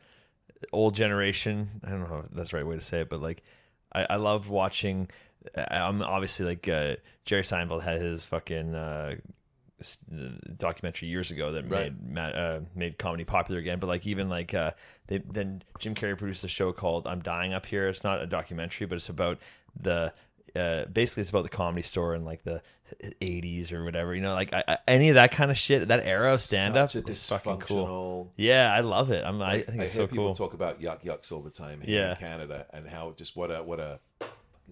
old 0.73 0.95
generation. 0.95 1.69
I 1.85 1.91
don't 1.91 2.09
know 2.09 2.25
if 2.25 2.31
that's 2.31 2.51
the 2.53 2.57
right 2.57 2.67
way 2.67 2.77
to 2.77 2.83
say 2.83 3.01
it, 3.03 3.11
but 3.11 3.21
like, 3.21 3.43
I, 3.93 4.07
I 4.11 4.17
love 4.17 4.49
watching. 4.49 5.09
I'm 5.57 6.03
obviously 6.03 6.47
like 6.47 6.69
uh, 6.69 6.97
Jerry 7.25 7.43
Seinfeld 7.43 7.83
had 7.83 8.01
his 8.01 8.25
fucking 8.25 8.75
uh, 8.75 9.17
documentary 10.57 11.09
years 11.09 11.31
ago 11.31 11.53
that 11.53 11.69
Right. 11.69 11.93
made 12.03 12.21
uh, 12.35 12.61
made 12.75 12.99
comedy 12.99 13.25
popular 13.25 13.61
again. 13.61 13.79
But 13.79 13.87
like 13.89 14.07
even 14.07 14.29
like 14.29 14.55
uh, 14.55 14.73
they 15.07 15.19
then 15.19 15.63
Jim 15.79 15.95
Carrey 15.95 16.17
produced 16.17 16.45
a 16.45 16.49
show 16.49 16.73
called 16.73 17.07
"I'm 17.07 17.21
Dying 17.21 17.53
Up 17.55 17.67
Here." 17.67 17.89
It's 17.89 18.05
not 18.05 18.21
a 18.23 18.27
documentary, 18.27 18.87
but 18.87 18.97
it's 18.97 19.09
about 19.09 19.39
the 19.81 20.13
uh, 20.57 20.85
basically 20.87 21.21
it's 21.23 21.31
about 21.31 21.45
the 21.45 21.49
comedy 21.49 21.83
store 21.83 22.15
in 22.15 22.25
like 22.25 22.43
the 22.43 22.61
80s 23.23 23.71
or 23.73 23.85
whatever. 23.85 24.15
You 24.15 24.21
know, 24.21 24.35
like 24.35 24.53
I, 24.53 24.65
I, 24.67 24.79
any 24.89 25.09
of 25.11 25.15
that 25.15 25.31
kind 25.31 25.51
of 25.51 25.57
shit. 25.57 25.89
That 25.89 26.05
era 26.05 26.35
of 26.35 26.41
stand 26.41 26.77
up 26.77 26.91
Such 26.91 27.07
a 27.07 27.11
is 27.11 27.27
fucking 27.29 27.59
cool. 27.59 28.33
Yeah, 28.37 28.73
I 28.75 28.81
love 28.81 29.11
it. 29.13 29.25
I'm, 29.25 29.41
I, 29.41 29.53
I, 29.53 29.63
think 29.63 29.81
I 29.81 29.85
it's 29.85 29.95
hear 29.95 30.03
so 30.03 30.07
people 30.09 30.27
cool. 30.27 30.35
talk 30.35 30.55
about 30.55 30.81
Yuk 30.81 31.05
Yuk's 31.05 31.31
all 31.31 31.41
the 31.41 31.51
time 31.51 31.81
here 31.83 32.01
Yeah. 32.01 32.11
in 32.11 32.17
Canada 32.17 32.67
and 32.73 32.89
how 32.89 33.13
just 33.17 33.37
what 33.37 33.51
a 33.51 33.63
what 33.63 33.79
a 33.79 34.01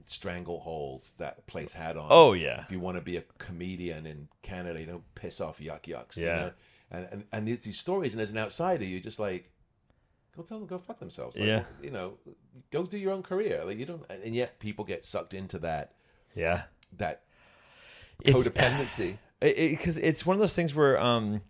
stranglehold 0.07 1.11
that 1.18 1.46
place 1.46 1.72
had 1.72 1.96
on. 1.96 2.09
Oh 2.11 2.32
yeah, 2.32 2.62
if 2.62 2.70
you 2.70 2.80
want 2.80 2.96
to 2.96 3.01
be 3.03 3.16
a 3.16 3.22
comedian 3.38 4.07
in 4.07 4.28
Canada, 4.42 4.80
you 4.80 4.86
don't 4.86 5.14
piss 5.14 5.40
off 5.40 5.61
Yuk 5.61 5.86
Yuk's. 5.88 6.16
You 6.16 6.26
Yeah. 6.26 6.36
know? 6.36 6.53
And 6.90 7.09
and 7.12 7.24
and 7.32 7.49
there's 7.49 7.64
these 7.64 7.78
stories, 7.78 8.14
and 8.14 8.22
as 8.22 8.30
an 8.30 8.38
outsider, 8.38 8.84
you're 8.84 9.01
just 9.01 9.18
like, 9.18 9.51
go 10.36 10.42
tell 10.42 10.59
them 10.59 10.66
go 10.66 10.78
fuck 10.78 10.99
themselves. 10.99 11.36
Like, 11.38 11.46
Yeah. 11.46 11.64
You 11.82 11.90
know, 11.90 12.14
go 12.70 12.84
do 12.84 12.96
your 12.99 13.12
own 13.12 13.22
career. 13.22 13.62
Like 13.64 13.78
you 13.78 13.86
don't, 13.86 14.05
and 14.11 14.34
yet 14.34 14.59
people 14.59 14.84
get 14.84 15.05
sucked 15.05 15.34
into 15.34 15.59
that 15.61 15.92
yeah. 16.34 16.62
that 16.96 17.22
It's 18.20 18.36
codependency. 18.49 19.18
because 19.40 19.99
it's 19.99 20.24
one 20.26 20.34
of 20.34 20.40
those 20.40 20.55
things 20.55 20.74
where 20.74 20.99
um 21.01 21.42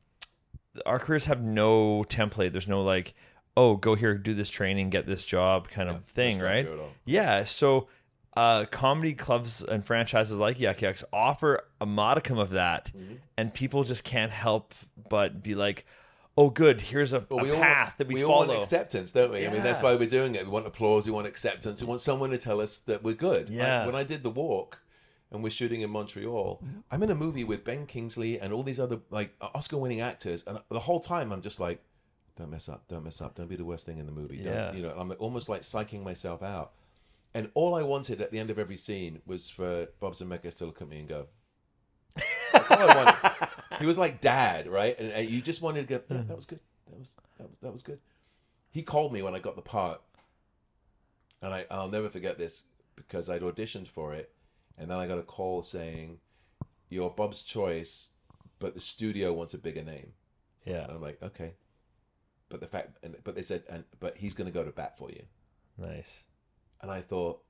our 0.86 0.98
careers 0.98 1.26
have 1.26 1.42
no 1.42 2.04
template. 2.08 2.52
There's 2.52 2.68
no 2.68 2.82
like, 2.82 3.14
oh, 3.56 3.76
go 3.76 3.94
here, 3.94 4.16
do 4.16 4.34
this 4.34 4.50
training, 4.50 4.90
get 4.90 5.06
this 5.06 5.24
job 5.24 5.68
kind 5.68 5.88
of 5.88 6.04
thing, 6.04 6.38
right? 6.38 6.64
structure 6.64 6.74
at 6.74 6.84
all. 6.84 6.92
Yeah. 7.04 7.44
So, 7.44 7.88
uh, 8.38 8.64
comedy 8.66 9.14
clubs 9.14 9.62
and 9.62 9.84
franchises 9.84 10.36
like 10.36 10.60
Yuk 10.60 10.80
Yuk's 10.82 11.04
offer 11.12 11.64
a 11.80 11.86
modicum 11.86 12.38
of 12.38 12.50
that, 12.50 12.90
Mm-hmm. 12.96 13.14
and 13.36 13.52
people 13.52 13.84
just 13.84 14.04
can't 14.04 14.32
help 14.32 14.74
but 15.08 15.42
be 15.42 15.54
like, 15.54 15.84
oh, 16.36 16.50
good, 16.50 16.80
here's 16.80 17.12
a, 17.12 17.26
a 17.30 17.36
we 17.36 17.50
all, 17.50 17.60
path 17.60 17.94
that 17.98 18.06
we, 18.06 18.14
we 18.14 18.24
all 18.24 18.42
follow. 18.42 18.48
want 18.48 18.60
acceptance, 18.60 19.12
don't 19.12 19.32
we? 19.32 19.46
I 19.46 19.50
mean, 19.50 19.62
that's 19.62 19.82
why 19.82 19.94
we're 19.96 20.08
doing 20.08 20.34
it. 20.36 20.44
We 20.44 20.52
want 20.52 20.66
applause. 20.66 21.04
We 21.06 21.12
want 21.12 21.26
acceptance. 21.26 21.80
We 21.82 21.88
want 21.88 22.00
someone 22.00 22.30
to 22.30 22.38
tell 22.38 22.60
us 22.60 22.78
that 22.80 23.02
we're 23.02 23.14
good. 23.14 23.48
Like, 23.50 23.58
Yeah. 23.58 23.86
when 23.86 23.94
I 23.96 24.04
did 24.04 24.22
the 24.22 24.30
walk, 24.30 24.80
and 25.32 25.42
we're 25.42 25.50
shooting 25.50 25.80
in 25.82 25.90
Montreal, 25.90 26.62
I'm 26.90 27.02
in 27.02 27.10
a 27.10 27.14
movie 27.14 27.44
with 27.44 27.64
Ben 27.64 27.86
Kingsley 27.86 28.38
and 28.40 28.52
all 28.52 28.62
these 28.62 28.80
other 28.80 29.00
like 29.10 29.34
Oscar-winning 29.40 30.00
actors, 30.00 30.44
and 30.46 30.58
the 30.70 30.78
whole 30.78 31.00
time 31.00 31.32
I'm 31.32 31.42
just 31.42 31.58
like, 31.60 31.80
don't 32.36 32.50
mess 32.50 32.68
up, 32.68 32.86
don't 32.88 33.04
mess 33.04 33.20
up, 33.20 33.34
don't 33.34 33.48
be 33.48 33.56
the 33.56 33.64
worst 33.64 33.84
thing 33.84 33.98
in 33.98 34.06
the 34.06 34.12
movie. 34.12 34.36
Don't, 34.36 34.54
Yeah. 34.54 34.72
you 34.72 34.82
know, 34.84 34.94
I'm 34.96 35.12
almost 35.18 35.48
like 35.48 35.62
psyching 35.62 36.02
myself 36.04 36.42
out. 36.42 36.72
And 37.34 37.50
all 37.54 37.74
I 37.74 37.82
wanted 37.82 38.20
at 38.20 38.30
the 38.32 38.38
end 38.38 38.50
of 38.50 38.58
every 38.58 38.76
scene 38.76 39.20
was 39.26 39.50
for 39.50 39.88
Bob 40.00 40.14
Zemeckis 40.14 40.58
to 40.58 40.66
look 40.66 40.80
at 40.80 40.88
me 40.88 41.00
and 41.00 41.08
go, 41.08 41.26
That's 42.52 42.70
all 42.70 42.88
I 42.90 42.96
wanted. 42.96 43.48
he 43.80 43.86
was 43.86 43.98
like 43.98 44.20
dad, 44.20 44.66
right? 44.66 44.98
And, 44.98 45.12
and 45.12 45.30
you 45.30 45.40
just 45.42 45.62
wanted 45.62 45.86
to 45.88 45.98
go, 45.98 46.02
yeah, 46.10 46.22
that 46.26 46.36
was 46.36 46.46
good. 46.46 46.60
That 46.90 46.98
was 46.98 47.16
that 47.38 47.48
was 47.48 47.56
that 47.62 47.72
was 47.72 47.82
good. 47.82 47.98
He 48.70 48.82
called 48.82 49.12
me 49.12 49.22
when 49.22 49.34
I 49.34 49.38
got 49.38 49.56
the 49.56 49.62
part, 49.62 50.00
and 51.42 51.52
I 51.52 51.66
I'll 51.70 51.88
never 51.88 52.08
forget 52.08 52.38
this 52.38 52.64
because 52.96 53.28
I'd 53.30 53.42
auditioned 53.42 53.88
for 53.88 54.14
it, 54.14 54.32
and 54.76 54.90
then 54.90 54.98
I 54.98 55.06
got 55.06 55.18
a 55.18 55.22
call 55.22 55.62
saying, 55.62 56.18
"You're 56.88 57.10
Bob's 57.10 57.42
choice, 57.42 58.08
but 58.58 58.74
the 58.74 58.80
studio 58.80 59.32
wants 59.32 59.54
a 59.54 59.58
bigger 59.58 59.84
name." 59.84 60.12
yeah. 60.64 60.84
And 60.84 60.92
I'm 60.92 61.02
like, 61.02 61.22
okay, 61.22 61.54
but 62.48 62.60
the 62.60 62.66
fact, 62.66 62.98
and 63.02 63.16
but 63.22 63.34
they 63.34 63.42
said, 63.42 63.62
and 63.70 63.84
but 64.00 64.16
he's 64.16 64.34
going 64.34 64.46
to 64.50 64.52
go 64.52 64.64
to 64.64 64.70
bat 64.72 64.96
for 64.98 65.10
you, 65.10 65.22
Nice. 65.78 66.24
And 66.82 66.90
I 66.90 67.00
thought, 67.00 67.42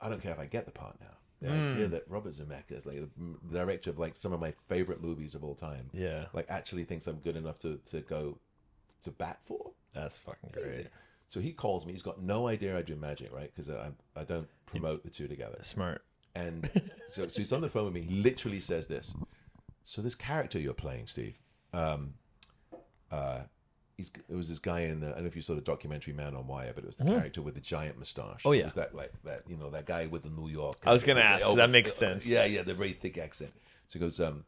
I 0.00 0.08
don't 0.08 0.20
care 0.22 0.32
if 0.32 0.38
I 0.38 0.46
get 0.46 0.64
the 0.66 0.72
part 0.72 0.96
now. 1.00 1.06
The 1.40 1.48
Hmm. 1.48 1.72
idea 1.72 1.88
that 1.88 2.04
Robert 2.08 2.32
Zemeckis, 2.32 2.86
like 2.86 2.96
the 2.96 3.08
director 3.52 3.90
of 3.90 3.98
like 3.98 4.16
some 4.16 4.32
of 4.32 4.40
my 4.40 4.52
favorite 4.68 5.02
movies 5.02 5.34
of 5.34 5.44
all 5.44 5.54
time, 5.54 5.90
Yeah. 5.92 6.26
like 6.32 6.46
actually 6.48 6.84
thinks 6.84 7.06
I'm 7.06 7.18
good 7.20 7.36
enough 7.36 7.58
to 7.60 7.76
to 7.86 8.00
go 8.00 8.38
to 9.02 9.10
bat 9.10 9.38
for. 9.42 9.72
That's 9.92 10.18
fucking 10.18 10.50
great. 10.52 10.88
So 11.28 11.40
he 11.40 11.52
calls 11.52 11.84
me. 11.84 11.92
He's 11.92 12.02
got 12.02 12.22
no 12.22 12.46
idea 12.48 12.76
I 12.78 12.82
do 12.82 12.96
magic, 12.96 13.32
right? 13.32 13.50
Because 13.54 13.68
I 13.70 13.90
I 14.14 14.24
don't 14.24 14.48
promote 14.64 15.02
the 15.02 15.10
two 15.10 15.28
together. 15.28 15.58
Smart. 15.62 16.02
And 16.34 16.70
so, 17.08 17.28
so 17.28 17.38
he's 17.38 17.52
on 17.52 17.60
the 17.60 17.68
phone 17.68 17.84
with 17.86 17.94
me. 17.94 18.02
He 18.02 18.22
literally 18.22 18.60
says 18.60 18.86
this. 18.86 19.14
So 19.84 20.02
this 20.02 20.14
character 20.14 20.58
you're 20.58 20.74
playing, 20.74 21.06
Steve, 21.06 21.40
um, 21.72 22.14
uh, 23.10 23.42
he's, 23.96 24.10
it 24.28 24.34
was 24.34 24.48
this 24.48 24.58
guy 24.58 24.80
in 24.80 25.00
the. 25.00 25.08
I 25.08 25.10
don't 25.12 25.22
know 25.22 25.26
if 25.26 25.36
you 25.36 25.42
saw 25.42 25.54
the 25.54 25.60
documentary 25.60 26.12
Man 26.12 26.34
on 26.34 26.46
Wire, 26.46 26.72
but 26.74 26.84
it 26.84 26.86
was 26.86 26.96
the 26.96 27.04
mm-hmm. 27.04 27.14
character 27.14 27.42
with 27.42 27.54
the 27.54 27.60
giant 27.60 27.98
mustache. 27.98 28.42
Oh, 28.44 28.52
It 28.52 28.58
yeah. 28.58 28.64
was 28.64 28.74
that 28.74 28.94
like 28.94 29.12
that 29.24 29.42
you 29.48 29.56
know 29.56 29.70
that 29.70 29.86
guy 29.86 30.06
with 30.06 30.22
the 30.22 30.30
New 30.30 30.48
York. 30.48 30.76
I 30.84 30.92
was 30.92 31.04
gonna 31.04 31.20
ask. 31.20 31.46
Oh, 31.46 31.56
that 31.56 31.70
makes 31.70 31.90
uh, 31.90 31.92
uh, 31.92 32.12
sense. 32.12 32.26
Yeah, 32.26 32.44
yeah, 32.44 32.62
the 32.62 32.74
very 32.74 32.92
thick 32.92 33.18
accent. 33.18 33.52
So 33.88 33.98
he 33.98 34.02
goes, 34.02 34.20
um, 34.20 34.44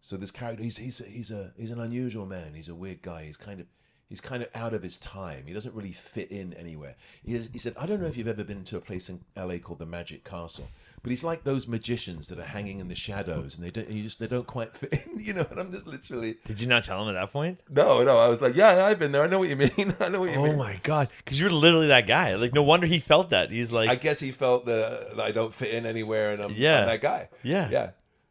so 0.00 0.16
this 0.16 0.30
character, 0.30 0.62
he's 0.62 0.76
he's 0.76 0.98
he's 1.06 1.30
a 1.30 1.52
he's 1.56 1.70
an 1.70 1.80
unusual 1.80 2.26
man. 2.26 2.54
He's 2.54 2.68
a 2.68 2.74
weird 2.74 3.02
guy. 3.02 3.24
He's 3.24 3.36
kind 3.36 3.60
of 3.60 3.66
he's 4.08 4.20
kind 4.20 4.42
of 4.42 4.48
out 4.54 4.74
of 4.74 4.82
his 4.82 4.96
time. 4.96 5.44
He 5.46 5.52
doesn't 5.52 5.74
really 5.74 5.92
fit 5.92 6.30
in 6.30 6.54
anywhere. 6.54 6.96
He, 7.22 7.34
is, 7.34 7.50
he 7.52 7.58
said, 7.58 7.74
I 7.78 7.86
don't 7.86 8.00
know 8.00 8.06
if 8.06 8.16
you've 8.16 8.28
ever 8.28 8.44
been 8.44 8.64
to 8.64 8.76
a 8.76 8.80
place 8.80 9.08
in 9.08 9.20
LA 9.36 9.58
called 9.58 9.78
the 9.78 9.86
Magic 9.86 10.24
Castle, 10.24 10.68
but 11.02 11.10
he's 11.10 11.24
like 11.24 11.44
those 11.44 11.68
magicians 11.68 12.28
that 12.28 12.38
are 12.38 12.44
hanging 12.44 12.80
in 12.80 12.88
the 12.88 12.94
shadows, 12.94 13.56
and 13.56 13.66
they 13.66 13.70
don't 13.70 13.88
you 13.90 14.02
just 14.02 14.18
they 14.18 14.26
don't 14.26 14.46
quite 14.46 14.76
fit 14.76 14.92
in, 15.06 15.20
you 15.24 15.32
know. 15.32 15.46
And 15.50 15.60
I'm 15.60 15.72
just 15.72 15.86
literally 15.86 16.36
Did 16.46 16.60
you 16.60 16.66
not 16.66 16.84
tell 16.84 17.02
him 17.02 17.14
at 17.14 17.20
that 17.20 17.32
point? 17.32 17.60
no, 17.70 18.02
no. 18.02 18.18
I 18.18 18.28
was 18.28 18.40
like, 18.42 18.54
yeah, 18.56 18.84
I've 18.84 18.98
been 18.98 19.12
there. 19.12 19.22
I 19.22 19.26
know 19.26 19.38
what 19.38 19.48
you 19.48 19.56
mean. 19.56 19.94
I 20.00 20.08
know 20.08 20.20
what 20.20 20.30
you 20.30 20.36
Oh 20.38 20.42
mean. 20.44 20.54
Oh 20.54 20.58
my 20.58 20.80
god! 20.82 21.08
Because 21.18 21.40
you're 21.40 21.50
literally 21.50 21.88
that 21.88 22.06
guy. 22.06 22.34
Like, 22.34 22.52
no 22.54 22.62
wonder 22.62 22.86
he 22.86 22.98
felt 22.98 23.30
that. 23.30 23.50
He's 23.50 23.72
like, 23.72 23.90
I 23.90 23.94
guess 23.96 24.20
he 24.20 24.30
felt 24.32 24.66
the, 24.66 25.10
that 25.16 25.24
I 25.24 25.30
don't 25.30 25.54
fit 25.54 25.70
in 25.72 25.86
anywhere, 25.86 26.32
and 26.32 26.42
I'm, 26.42 26.52
Yeah. 26.52 26.80
I'm 26.80 26.86
that 26.86 27.00
guy. 27.00 27.28
Yeah. 27.42 27.68
yeah, 27.70 27.90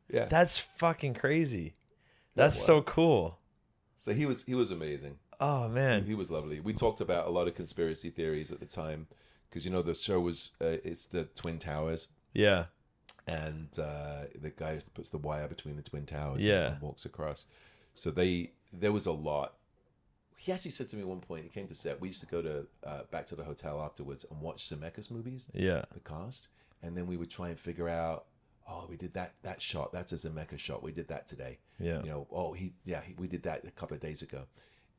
yeah. 0.09 0.25
that's 0.25 0.57
fucking 0.59 1.13
crazy. 1.15 1.75
That's 2.35 2.61
so 2.61 2.81
cool. 2.83 3.39
so 3.97 4.13
he 4.13 4.25
was 4.25 4.43
he 4.43 4.53
was 4.55 4.71
amazing. 4.71 5.17
Oh 5.39 5.67
man. 5.67 6.03
He 6.05 6.15
was 6.15 6.29
lovely. 6.31 6.59
We 6.59 6.73
talked 6.73 7.01
about 7.01 7.27
a 7.27 7.29
lot 7.29 7.47
of 7.47 7.55
conspiracy 7.55 8.09
theories 8.09 8.51
at 8.51 8.59
the 8.59 8.65
time 8.65 9.07
because 9.49 9.65
you 9.65 9.71
know 9.71 9.81
the 9.81 9.93
show 9.93 10.19
was 10.19 10.51
uh, 10.61 10.77
it's 10.83 11.05
the 11.07 11.23
Twin 11.35 11.57
Towers 11.59 12.07
Yeah. 12.37 12.65
and 13.27 13.67
uh, 13.79 14.21
the 14.41 14.49
guy 14.51 14.75
just 14.75 14.93
puts 14.93 15.09
the 15.09 15.17
wire 15.17 15.47
between 15.47 15.75
the 15.75 15.81
Twin 15.81 16.05
Towers 16.05 16.41
Yeah. 16.45 16.73
and 16.73 16.81
walks 16.81 17.05
across. 17.05 17.45
So 17.93 18.11
they 18.11 18.51
there 18.71 18.91
was 18.91 19.05
a 19.07 19.11
lot 19.11 19.53
he 20.39 20.51
actually 20.51 20.71
said 20.71 20.87
to 20.89 20.95
me 20.95 21.01
at 21.01 21.07
one 21.07 21.19
point. 21.19 21.43
He 21.43 21.49
came 21.49 21.67
to 21.67 21.73
set. 21.73 21.99
We 21.99 22.09
used 22.09 22.19
to 22.21 22.27
go 22.27 22.41
to 22.43 22.67
uh, 22.85 23.01
back 23.09 23.25
to 23.27 23.35
the 23.35 23.43
hotel 23.43 23.81
afterwards 23.81 24.23
and 24.29 24.39
watch 24.39 24.69
Zemeckis 24.69 25.09
movies, 25.09 25.47
Yeah. 25.53 25.81
the 25.93 25.99
cast, 25.99 26.47
and 26.83 26.95
then 26.95 27.07
we 27.07 27.17
would 27.17 27.31
try 27.31 27.49
and 27.49 27.59
figure 27.59 27.89
out. 27.89 28.25
Oh, 28.69 28.85
we 28.87 28.97
did 28.97 29.13
that 29.15 29.33
that 29.41 29.61
shot. 29.61 29.91
That's 29.91 30.11
a 30.13 30.15
Zemeckis 30.15 30.59
shot. 30.59 30.83
We 30.83 30.91
did 30.91 31.07
that 31.07 31.25
today. 31.25 31.57
Yeah. 31.79 32.03
You 32.03 32.09
know. 32.09 32.27
Oh, 32.31 32.53
he 32.53 32.73
yeah. 32.85 33.01
He, 33.01 33.13
we 33.17 33.27
did 33.27 33.43
that 33.43 33.65
a 33.65 33.71
couple 33.71 33.95
of 33.95 34.01
days 34.01 34.21
ago, 34.21 34.41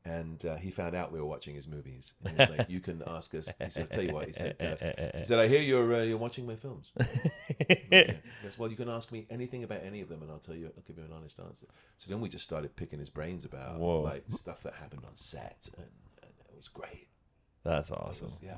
and 0.05 0.43
uh, 0.45 0.55
he 0.55 0.71
found 0.71 0.95
out 0.95 1.11
we 1.11 1.19
were 1.19 1.25
watching 1.25 1.55
his 1.55 1.67
movies. 1.67 2.13
And 2.23 2.33
he 2.33 2.37
was 2.39 2.49
like, 2.57 2.69
"You 2.69 2.79
can 2.79 3.03
ask 3.05 3.33
us." 3.35 3.53
He 3.59 3.69
said, 3.69 3.83
"I'll 3.83 3.87
tell 3.89 4.03
you 4.03 4.13
what." 4.13 4.27
He 4.27 4.33
said, 4.33 4.55
uh, 4.59 5.17
"He 5.19 5.25
said 5.25 5.39
I 5.39 5.47
hear 5.47 5.59
you're 5.61 5.93
uh, 5.93 6.01
you're 6.03 6.17
watching 6.17 6.45
my 6.47 6.55
films." 6.55 6.91
He 7.59 8.13
goes, 8.43 8.57
well, 8.57 8.69
you 8.69 8.77
can 8.77 8.89
ask 8.89 9.11
me 9.11 9.25
anything 9.29 9.63
about 9.63 9.81
any 9.83 9.99
of 10.01 10.07
them, 10.07 10.21
and 10.21 10.31
I'll 10.31 10.39
tell 10.39 10.55
you, 10.55 10.67
I'll 10.77 10.83
give 10.87 10.97
you 10.97 11.03
an 11.03 11.11
honest 11.11 11.39
answer. 11.39 11.65
So 11.97 12.09
then 12.09 12.21
we 12.21 12.29
just 12.29 12.43
started 12.45 12.75
picking 12.75 12.99
his 12.99 13.09
brains 13.09 13.43
about 13.43 13.79
Whoa. 13.79 14.01
like 14.01 14.23
stuff 14.29 14.63
that 14.63 14.73
happened 14.75 15.03
on 15.05 15.15
set, 15.15 15.67
and, 15.77 15.87
and 16.21 16.31
it 16.49 16.55
was 16.55 16.67
great. 16.69 17.07
That's 17.63 17.91
awesome. 17.91 18.25
was- 18.27 18.39
yeah, 18.41 18.55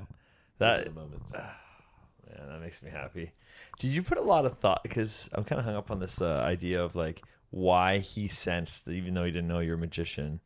That 0.58 0.84
the 0.84 0.90
moments. 0.92 1.32
Man, 1.32 2.48
that 2.48 2.60
makes 2.60 2.82
me 2.82 2.90
happy. 2.90 3.32
Did 3.80 3.88
you 3.88 4.02
put 4.02 4.16
a 4.18 4.22
lot 4.22 4.46
of 4.46 4.58
thought? 4.58 4.82
Because 4.84 5.28
I'm 5.32 5.42
kind 5.44 5.58
of 5.58 5.64
hung 5.64 5.74
up 5.74 5.90
on 5.90 5.98
this 5.98 6.20
uh, 6.22 6.40
idea 6.44 6.82
of 6.82 6.94
like 6.94 7.22
why 7.50 7.98
he 7.98 8.28
sensed, 8.28 8.84
that 8.84 8.92
even 8.92 9.14
though 9.14 9.24
he 9.24 9.32
didn't 9.32 9.48
know 9.48 9.58
you're 9.58 9.74
a 9.74 9.78
magician, 9.78 10.40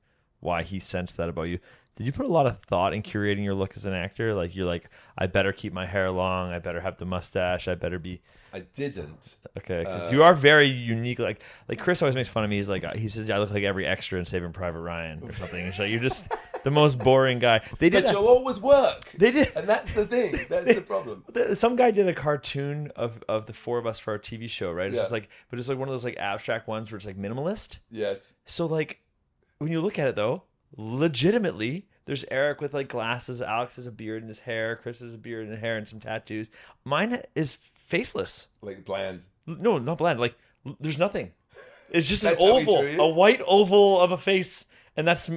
why 0.46 0.62
he 0.62 0.78
sensed 0.78 1.18
that 1.18 1.28
about 1.28 1.42
you. 1.44 1.58
Did 1.96 2.04
you 2.06 2.12
put 2.12 2.26
a 2.26 2.28
lot 2.28 2.46
of 2.46 2.58
thought 2.58 2.92
in 2.92 3.02
curating 3.02 3.42
your 3.42 3.54
look 3.54 3.74
as 3.76 3.86
an 3.86 3.94
actor? 3.94 4.34
Like 4.34 4.54
you're 4.54 4.66
like, 4.66 4.90
I 5.18 5.26
better 5.26 5.52
keep 5.52 5.72
my 5.72 5.86
hair 5.86 6.10
long. 6.10 6.52
I 6.52 6.58
better 6.58 6.80
have 6.80 6.98
the 6.98 7.06
mustache. 7.06 7.68
I 7.68 7.74
better 7.74 7.98
be 7.98 8.20
I 8.52 8.60
didn't. 8.74 9.36
okay 9.58 9.80
because 9.80 10.08
Uh, 10.10 10.14
you 10.14 10.22
are 10.22 10.34
very 10.34 10.66
unique. 10.66 11.18
Like 11.18 11.40
like 11.68 11.78
Chris 11.78 12.02
always 12.02 12.14
makes 12.14 12.28
fun 12.28 12.44
of 12.44 12.50
me. 12.50 12.56
He's 12.56 12.68
like 12.68 12.84
he 12.96 13.08
says 13.08 13.30
I 13.30 13.38
look 13.38 13.50
like 13.50 13.64
every 13.64 13.86
extra 13.86 14.18
in 14.18 14.26
Saving 14.26 14.52
Private 14.52 14.80
Ryan 14.80 15.20
or 15.22 15.32
something. 15.32 15.64
It's 15.66 15.78
like 15.78 15.90
you're 15.90 16.00
just 16.00 16.30
the 16.64 16.70
most 16.70 16.98
boring 16.98 17.38
guy. 17.38 17.62
They 17.78 17.88
did. 17.88 18.04
But 18.04 18.12
you'll 18.12 18.28
always 18.28 18.60
work. 18.60 19.10
They 19.16 19.30
did. 19.30 19.56
and 19.56 19.66
that's 19.66 19.94
the 19.94 20.04
thing. 20.06 20.32
That's 20.50 20.74
the 20.74 20.82
problem. 20.82 21.24
Some 21.54 21.76
guy 21.76 21.90
did 21.92 22.08
a 22.08 22.14
cartoon 22.14 22.92
of, 22.94 23.22
of 23.28 23.46
the 23.46 23.52
four 23.54 23.78
of 23.78 23.86
us 23.86 23.98
for 23.98 24.12
our 24.12 24.18
TV 24.18 24.50
show, 24.50 24.70
right? 24.70 24.88
It's 24.88 24.96
Yeah. 24.96 25.02
just 25.02 25.12
like, 25.12 25.30
but 25.48 25.58
it's 25.58 25.68
like 25.70 25.78
one 25.78 25.88
of 25.88 25.94
those 25.94 26.04
like 26.04 26.18
abstract 26.18 26.68
ones 26.68 26.92
where 26.92 26.96
it's 26.98 27.06
like 27.06 27.16
minimalist. 27.18 27.78
Yes. 27.90 28.34
So 28.44 28.66
like, 28.66 29.00
when 29.58 29.70
you 29.72 29.80
look 29.80 29.98
at 29.98 30.08
it 30.08 30.16
though, 30.16 30.42
legitimately, 30.76 31.86
there's 32.06 32.24
Eric 32.30 32.60
with 32.60 32.74
like 32.74 32.88
glasses. 32.88 33.42
Alex 33.42 33.76
has 33.76 33.86
a 33.86 33.90
beard 33.90 34.22
in 34.22 34.28
his 34.28 34.40
hair. 34.40 34.76
Chris 34.76 35.00
has 35.00 35.14
a 35.14 35.18
beard 35.18 35.48
and 35.48 35.58
hair 35.58 35.76
and 35.76 35.88
some 35.88 36.00
tattoos. 36.00 36.50
Mine 36.84 37.20
is 37.34 37.52
faceless. 37.52 38.48
Like 38.62 38.84
bland. 38.84 39.24
No, 39.46 39.78
not 39.78 39.98
bland. 39.98 40.20
Like 40.20 40.36
there's 40.80 40.98
nothing. 40.98 41.32
It's 41.90 42.08
just 42.08 42.24
an 42.24 42.30
That's 42.30 42.42
oval, 42.42 42.84
a 42.98 43.08
white 43.08 43.40
oval 43.46 44.00
of 44.00 44.12
a 44.12 44.18
face, 44.18 44.66
and 44.96 45.06
that's 45.06 45.30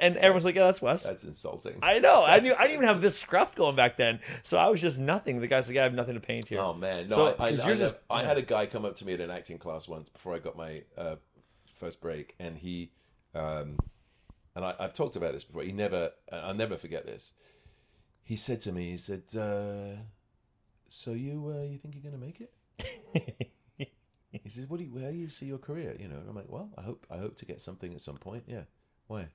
and 0.00 0.16
everyone's 0.16 0.44
like, 0.44 0.54
yeah, 0.54 0.66
that's 0.66 0.82
Wes. 0.82 1.04
That's 1.04 1.24
insulting. 1.24 1.78
I 1.82 1.98
know. 1.98 2.24
I 2.24 2.40
knew. 2.40 2.54
I 2.54 2.62
didn't 2.62 2.74
even 2.74 2.88
have 2.88 3.00
this 3.02 3.18
scruff 3.18 3.54
going 3.54 3.76
back 3.76 3.96
then, 3.96 4.20
so 4.42 4.58
I 4.58 4.68
was 4.68 4.80
just 4.80 4.98
nothing. 4.98 5.40
The 5.40 5.46
guy's 5.46 5.68
like, 5.68 5.78
I 5.78 5.82
have 5.82 5.94
nothing 5.94 6.14
to 6.14 6.20
paint 6.20 6.48
here. 6.48 6.60
Oh 6.60 6.74
man, 6.74 7.08
no! 7.08 7.16
So, 7.16 7.36
I, 7.38 7.44
I, 7.44 7.48
I, 7.48 7.74
know- 7.74 7.92
I 8.10 8.22
had 8.24 8.38
a 8.38 8.42
guy 8.42 8.66
come 8.66 8.84
up 8.84 8.96
to 8.96 9.06
me 9.06 9.14
at 9.14 9.20
an 9.20 9.30
acting 9.30 9.58
class 9.58 9.86
once 9.86 10.08
before 10.08 10.34
I 10.34 10.38
got 10.38 10.56
my 10.56 10.82
uh, 10.98 11.16
first 11.74 12.00
break, 12.00 12.34
and 12.40 12.56
he, 12.56 12.90
um, 13.36 13.76
and 14.54 14.64
I, 14.64 14.74
I've 14.80 14.94
talked 14.94 15.16
about 15.16 15.32
this 15.32 15.44
before. 15.44 15.62
He 15.62 15.72
never, 15.72 16.10
I'll 16.32 16.54
never 16.54 16.76
forget 16.76 17.06
this. 17.06 17.32
He 18.24 18.36
said 18.36 18.60
to 18.62 18.72
me, 18.72 18.90
he 18.90 18.96
said, 18.96 19.22
uh, 19.38 20.00
"So 20.88 21.12
you, 21.12 21.54
uh, 21.56 21.62
you 21.64 21.78
think 21.78 21.94
you're 21.94 22.10
going 22.10 22.20
to 22.20 22.26
make 22.26 22.40
it?" 22.40 23.52
He 24.42 24.50
says, 24.50 24.68
"What 24.68 24.78
do 24.78 24.84
you, 24.84 24.92
how 25.02 25.10
do 25.10 25.16
you 25.16 25.30
see 25.30 25.46
your 25.46 25.58
career?" 25.58 25.96
You 25.98 26.08
know, 26.08 26.16
and 26.16 26.28
I'm 26.28 26.36
like, 26.36 26.50
"Well, 26.50 26.68
I 26.76 26.82
hope, 26.82 27.06
I 27.10 27.16
hope 27.16 27.36
to 27.36 27.46
get 27.46 27.60
something 27.60 27.94
at 27.94 28.02
some 28.02 28.18
point." 28.18 28.44
Yeah, 28.46 28.64
why? 29.06 29.28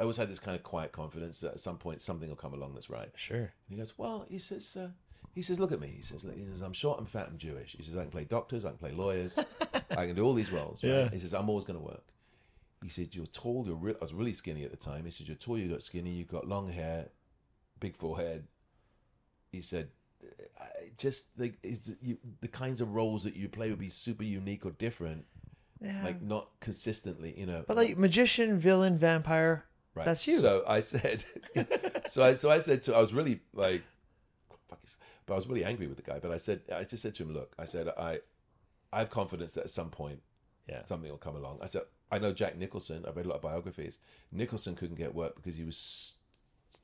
I 0.00 0.02
always 0.02 0.16
had 0.16 0.30
this 0.30 0.38
kind 0.38 0.56
of 0.56 0.62
quiet 0.62 0.92
confidence 0.92 1.40
that 1.40 1.52
at 1.52 1.60
some 1.60 1.76
point 1.76 2.00
something 2.00 2.26
will 2.26 2.34
come 2.34 2.54
along 2.54 2.72
that's 2.72 2.88
right. 2.88 3.10
Sure. 3.16 3.36
And 3.36 3.48
he 3.68 3.76
goes, 3.76 3.98
well, 3.98 4.24
he 4.30 4.38
says, 4.38 4.74
uh, 4.74 4.88
he 5.34 5.42
says, 5.42 5.60
look 5.60 5.72
at 5.72 5.80
me. 5.80 5.92
He 5.94 6.00
says, 6.00 6.22
he 6.34 6.42
says, 6.42 6.62
I'm 6.62 6.72
short, 6.72 6.98
I'm 6.98 7.04
fat, 7.04 7.26
I'm 7.30 7.36
Jewish. 7.36 7.76
He 7.76 7.82
says, 7.82 7.98
I 7.98 8.00
can 8.00 8.10
play 8.10 8.24
doctors, 8.24 8.64
I 8.64 8.70
can 8.70 8.78
play 8.78 8.92
lawyers, 8.92 9.38
I 9.90 10.06
can 10.06 10.14
do 10.14 10.24
all 10.24 10.32
these 10.32 10.52
roles. 10.52 10.82
Right? 10.82 10.90
Yeah. 10.90 11.10
He 11.10 11.18
says, 11.18 11.34
I'm 11.34 11.50
always 11.50 11.64
going 11.64 11.78
to 11.78 11.84
work. 11.84 12.02
He 12.82 12.88
said, 12.88 13.14
you're 13.14 13.26
tall, 13.26 13.64
you're 13.66 13.74
re-, 13.76 13.94
I 13.94 13.98
was 14.00 14.14
really 14.14 14.32
skinny 14.32 14.64
at 14.64 14.70
the 14.70 14.76
time. 14.76 15.04
He 15.04 15.10
said, 15.10 15.28
you're 15.28 15.36
tall, 15.36 15.58
you 15.58 15.68
got 15.68 15.82
skinny, 15.82 16.10
you've 16.12 16.28
got 16.32 16.48
long 16.48 16.70
hair, 16.70 17.08
big 17.78 17.94
forehead. 17.96 18.46
He 19.52 19.60
said, 19.60 19.88
I 20.58 20.66
just 20.96 21.26
like 21.38 21.58
it's 21.62 21.90
you, 22.02 22.18
the 22.40 22.48
kinds 22.48 22.80
of 22.80 22.94
roles 22.94 23.24
that 23.24 23.36
you 23.36 23.48
play 23.48 23.70
would 23.70 23.78
be 23.78 23.88
super 23.90 24.24
unique 24.24 24.64
or 24.64 24.70
different, 24.72 25.24
Yeah. 25.80 26.02
like 26.04 26.22
not 26.22 26.48
consistently, 26.60 27.34
you 27.38 27.46
know. 27.46 27.64
but 27.66 27.76
like 27.76 27.96
magician, 27.98 28.58
villain, 28.58 28.96
vampire. 28.98 29.64
Right. 29.94 30.04
That's 30.06 30.26
you. 30.26 30.38
So 30.38 30.62
I 30.68 30.80
said, 30.80 31.24
so 32.06 32.22
I 32.24 32.32
so 32.34 32.50
I 32.50 32.58
said 32.58 32.82
to 32.82 32.94
I 32.94 33.00
was 33.00 33.12
really 33.12 33.40
like, 33.54 33.82
but 35.26 35.32
I 35.32 35.36
was 35.36 35.48
really 35.48 35.64
angry 35.64 35.86
with 35.86 35.96
the 35.96 36.02
guy. 36.02 36.18
But 36.20 36.30
I 36.30 36.36
said 36.36 36.60
I 36.74 36.84
just 36.84 37.02
said 37.02 37.14
to 37.16 37.22
him, 37.24 37.32
look, 37.34 37.52
I 37.58 37.64
said 37.64 37.88
I, 37.88 38.20
I 38.92 38.98
have 39.00 39.10
confidence 39.10 39.54
that 39.54 39.64
at 39.64 39.70
some 39.70 39.90
point, 39.90 40.20
Yeah. 40.68 40.80
something 40.80 41.10
will 41.10 41.18
come 41.18 41.34
along. 41.36 41.58
I 41.62 41.66
said 41.66 41.82
I 42.10 42.18
know 42.18 42.32
Jack 42.32 42.56
Nicholson. 42.56 43.04
I've 43.06 43.16
read 43.16 43.26
a 43.26 43.28
lot 43.28 43.36
of 43.36 43.42
biographies. 43.42 43.98
Nicholson 44.32 44.74
couldn't 44.74 44.96
get 44.96 45.14
work 45.14 45.36
because 45.36 45.56
he 45.56 45.64
was 45.64 46.14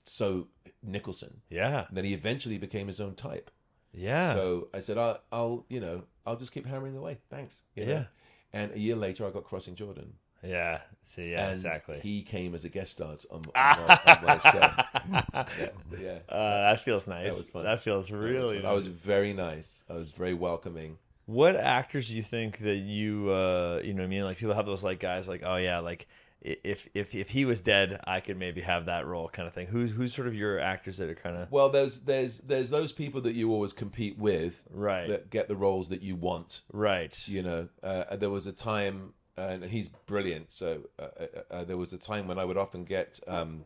so 0.04 0.48
Nicholson. 0.82 1.40
Yeah. 1.50 1.86
And 1.88 1.96
then 1.96 2.04
he 2.04 2.14
eventually 2.14 2.58
became 2.58 2.86
his 2.86 3.00
own 3.00 3.14
type. 3.14 3.50
Yeah. 3.92 4.34
So 4.34 4.68
I 4.74 4.78
said, 4.80 4.98
I'll, 4.98 5.20
I'll, 5.32 5.64
you 5.68 5.80
know, 5.80 6.02
I'll 6.26 6.36
just 6.36 6.52
keep 6.52 6.66
hammering 6.66 6.96
away. 6.96 7.18
Thanks. 7.30 7.62
you 7.74 7.86
know? 7.86 7.92
Yeah. 7.92 8.04
And 8.52 8.72
a 8.72 8.78
year 8.78 8.96
later, 8.96 9.26
I 9.26 9.30
got 9.30 9.44
Crossing 9.44 9.74
Jordan. 9.74 10.12
yeah. 10.42 10.80
See. 11.02 11.30
Yeah. 11.32 11.44
and 11.46 11.52
exactly. 11.52 12.00
He 12.02 12.22
came 12.22 12.54
as 12.54 12.64
a 12.64 12.68
guest 12.68 12.92
star 12.92 13.16
on, 13.30 13.42
on, 13.42 13.42
my, 13.54 13.98
on 14.06 14.24
my 14.24 14.38
show. 14.38 15.44
Yeah, 15.58 15.68
yeah. 15.98 16.18
uh, 16.28 16.72
that 16.72 16.80
feels 16.84 17.06
nice. 17.06 17.36
was 17.36 17.48
fun. 17.48 17.64
That 17.64 17.80
feels 17.80 18.08
That 18.08 18.16
really. 18.16 18.60
fun. 18.60 18.70
I 18.70 18.74
was 18.74 18.86
very 18.86 19.32
nice. 19.32 19.82
I 19.90 19.94
was 19.94 20.10
very 20.10 20.34
welcoming. 20.34 20.98
What 21.26 21.56
actors 21.56 22.08
do 22.08 22.14
you 22.16 22.22
think 22.22 22.58
that 22.58 22.76
you, 22.76 23.30
uh, 23.30 23.80
you 23.84 23.92
know, 23.94 24.02
what 24.02 24.06
I 24.06 24.08
mean, 24.08 24.24
like 24.24 24.38
people 24.38 24.54
have 24.54 24.66
those 24.66 24.84
like 24.84 25.00
guys, 25.00 25.28
like, 25.28 25.42
oh 25.44 25.56
yeah, 25.56 25.80
like 25.80 26.06
if 26.40 26.88
if 26.94 27.14
if 27.14 27.28
he 27.30 27.44
was 27.44 27.60
dead, 27.60 28.00
I 28.06 28.20
could 28.20 28.38
maybe 28.38 28.60
have 28.60 28.86
that 28.86 29.06
role, 29.06 29.28
kind 29.28 29.48
of 29.48 29.54
thing. 29.54 29.66
Who's 29.66 29.90
who's 29.90 30.14
sort 30.14 30.28
of 30.28 30.34
your 30.34 30.60
actors 30.60 30.98
that 30.98 31.08
are 31.08 31.14
kind 31.14 31.36
of 31.36 31.50
Well, 31.50 31.68
there's 31.68 32.00
there's 32.00 32.38
there's 32.38 32.70
those 32.70 32.92
people 32.92 33.20
that 33.22 33.34
you 33.34 33.52
always 33.52 33.72
compete 33.72 34.18
with 34.18 34.62
right, 34.70 35.08
that 35.08 35.30
get 35.30 35.48
the 35.48 35.56
roles 35.56 35.88
that 35.88 36.02
you 36.02 36.14
want. 36.14 36.60
right, 36.72 37.12
You 37.26 37.42
know, 37.42 37.68
uh, 37.82 38.14
there 38.16 38.30
was 38.30 38.46
a 38.46 38.52
time, 38.52 39.14
and 39.36 39.64
he's 39.64 39.88
brilliant. 39.88 40.52
So 40.52 40.82
uh, 40.98 41.08
uh, 41.18 41.26
uh, 41.50 41.64
there 41.64 41.76
was 41.76 41.92
a 41.92 41.98
time 41.98 42.28
when 42.28 42.38
I 42.38 42.44
would 42.44 42.56
often 42.56 42.84
get 42.84 43.18
um, 43.26 43.64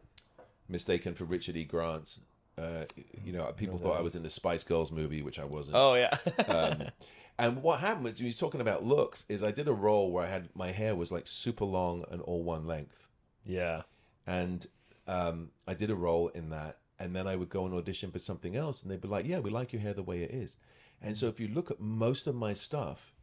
mistaken 0.69 1.15
for 1.15 1.25
Richard 1.25 1.57
E. 1.57 1.65
Grant. 1.65 2.19
Uh, 2.57 2.85
you 3.25 3.33
know, 3.33 3.45
people 3.57 3.79
thought 3.79 3.99
I 3.99 4.03
was 4.03 4.15
in 4.17 4.23
the 4.23 4.31
Spice 4.31 4.65
Girls 4.65 4.91
movie, 4.91 5.23
which 5.23 5.39
I 5.39 5.45
wasn't. 5.45 5.77
oh 5.77 5.95
yeah, 5.95 6.17
Um, 6.47 6.85
and 7.41 7.63
what 7.63 7.81
happened 7.81 8.05
was, 8.05 8.19
when 8.19 8.27
you're 8.27 8.35
talking 8.35 8.61
about 8.61 8.85
looks, 8.85 9.25
is 9.29 9.43
I 9.43 9.51
did 9.51 9.67
a 9.67 9.73
role 9.73 10.13
where 10.13 10.25
I 10.25 10.29
had 10.29 10.49
my 10.55 10.73
hair 10.73 10.95
was 10.95 11.11
like 11.11 11.27
super 11.27 11.65
long 11.65 12.05
and 12.11 12.21
all 12.23 12.43
one 12.43 12.67
length, 12.67 13.07
yeah, 13.45 13.83
and 14.27 14.67
um, 15.09 15.51
I 15.67 15.75
did 15.75 15.91
a 15.91 15.95
role 15.95 16.29
in 16.29 16.51
that, 16.51 16.79
and 16.99 17.17
then 17.17 17.27
I 17.27 17.37
would 17.37 17.49
go 17.49 17.65
and 17.65 17.75
audition 17.75 18.11
for 18.11 18.19
something 18.19 18.57
else, 18.57 18.83
and 18.83 18.91
they'd 18.91 19.01
be 19.01 19.09
like, 19.09 19.27
"Yeah, 19.27 19.39
we 19.39 19.51
like 19.51 19.73
your 19.73 19.81
hair 19.81 19.95
the 19.95 20.03
way 20.03 20.23
it 20.23 20.31
is." 20.31 20.57
And 21.01 21.17
so, 21.17 21.29
if 21.29 21.41
you 21.41 21.49
look 21.49 21.71
at 21.71 21.81
most 21.81 22.27
of 22.27 22.35
my 22.35 22.53
stuff, 22.53 23.15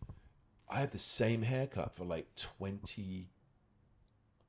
I 0.67 0.79
have 0.79 0.91
the 0.91 0.97
same 0.97 1.43
haircut 1.43 1.93
for 1.93 2.03
like 2.03 2.33
twenty 2.35 3.29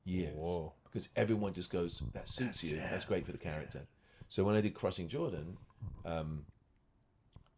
years 0.03 0.33
Whoa. 0.35 0.73
because 0.83 1.09
everyone 1.15 1.53
just 1.53 1.69
goes, 1.69 2.01
"That 2.13 2.27
suits 2.27 2.63
you. 2.63 2.77
That's 2.77 3.05
great 3.05 3.25
for 3.25 3.31
the 3.31 3.37
character." 3.37 3.87
So 4.29 4.43
when 4.43 4.55
I 4.55 4.61
did 4.61 4.75
Crossing 4.75 5.07
Jordan, 5.07 5.57
um, 6.05 6.45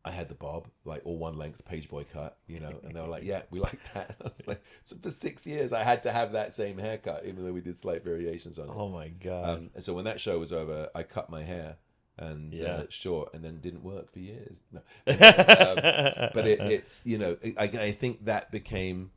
I 0.04 0.10
had 0.12 0.30
the 0.30 0.36
bob, 0.36 0.68
like 0.84 1.02
all 1.06 1.18
one 1.18 1.38
length 1.38 1.64
page 1.64 1.88
boy 1.88 2.06
cut, 2.12 2.38
you 2.48 2.60
know, 2.60 2.74
and 2.84 2.96
they 2.96 3.02
were 3.02 3.08
like, 3.08 3.24
"Yeah, 3.32 3.44
we 3.52 3.60
like 3.60 3.80
that." 3.94 4.16
I 4.22 4.24
was 4.36 4.48
like, 4.48 4.64
so 4.84 4.96
for 4.98 5.12
six 5.12 5.46
years, 5.46 5.72
I 5.74 5.84
had 5.84 6.04
to 6.04 6.12
have 6.12 6.32
that 6.32 6.54
same 6.54 6.78
haircut, 6.80 7.24
even 7.26 7.46
though 7.46 7.52
we 7.52 7.62
did 7.62 7.78
slight 7.78 8.04
variations 8.04 8.58
on 8.58 8.70
it. 8.70 8.74
oh 8.76 8.90
my 8.90 9.10
god, 9.10 9.50
Um, 9.50 9.70
and 9.76 9.84
so 9.84 9.94
when 9.94 10.06
that 10.06 10.20
show 10.20 10.40
was 10.40 10.52
over, 10.52 10.90
I 10.96 11.04
cut 11.04 11.30
my 11.30 11.44
hair 11.44 11.78
and 12.18 12.54
Yeah. 12.54 12.74
uh, 12.74 12.84
short, 12.90 13.34
and 13.34 13.44
then 13.44 13.60
didn't 13.62 13.84
work 13.84 14.12
for 14.12 14.20
years. 14.20 14.60
No. 14.72 14.80
um, 15.08 16.30
but 16.34 16.48
it, 16.48 16.60
it's 16.62 17.02
you 17.04 17.18
know, 17.20 17.38
I, 17.58 17.64
I 17.66 17.92
think 17.92 18.26
that 18.26 18.52
became, 18.52 19.12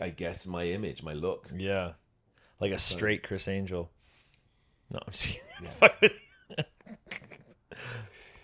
I 0.00 0.10
guess, 0.10 0.46
my 0.46 0.64
image, 0.64 1.02
my 1.02 1.14
look. 1.14 1.48
yeah, 1.56 1.92
like 2.60 2.72
a 2.72 2.78
straight 2.78 3.22
Criss 3.22 3.48
Angel. 3.48 3.90
No, 4.90 4.98
I'm 5.06 5.12
just 5.12 5.36
kidding. 5.78 6.14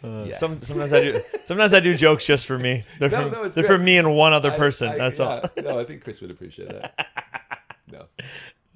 Uh, 0.04 0.24
Yeah. 0.28 0.36
some, 0.36 0.62
sometimes 0.62 0.92
I 0.92 1.00
do. 1.00 1.22
Sometimes 1.46 1.72
I 1.74 1.80
do 1.80 1.94
jokes 1.96 2.26
just 2.26 2.44
for 2.46 2.58
me. 2.58 2.84
They're 2.98 3.08
No, 3.08 3.22
from, 3.22 3.32
no, 3.32 3.42
it's 3.44 3.54
they're 3.54 3.64
for 3.64 3.78
me 3.78 3.96
and 3.96 4.14
one 4.14 4.32
other 4.32 4.50
person. 4.50 4.88
I- 4.90 4.98
That's 4.98 5.18
all. 5.20 5.42
No, 5.62 5.78
I 5.80 5.84
think 5.84 6.04
Chris 6.04 6.20
would 6.20 6.30
appreciate 6.30 6.68
that. 6.68 7.08
No, 7.92 8.06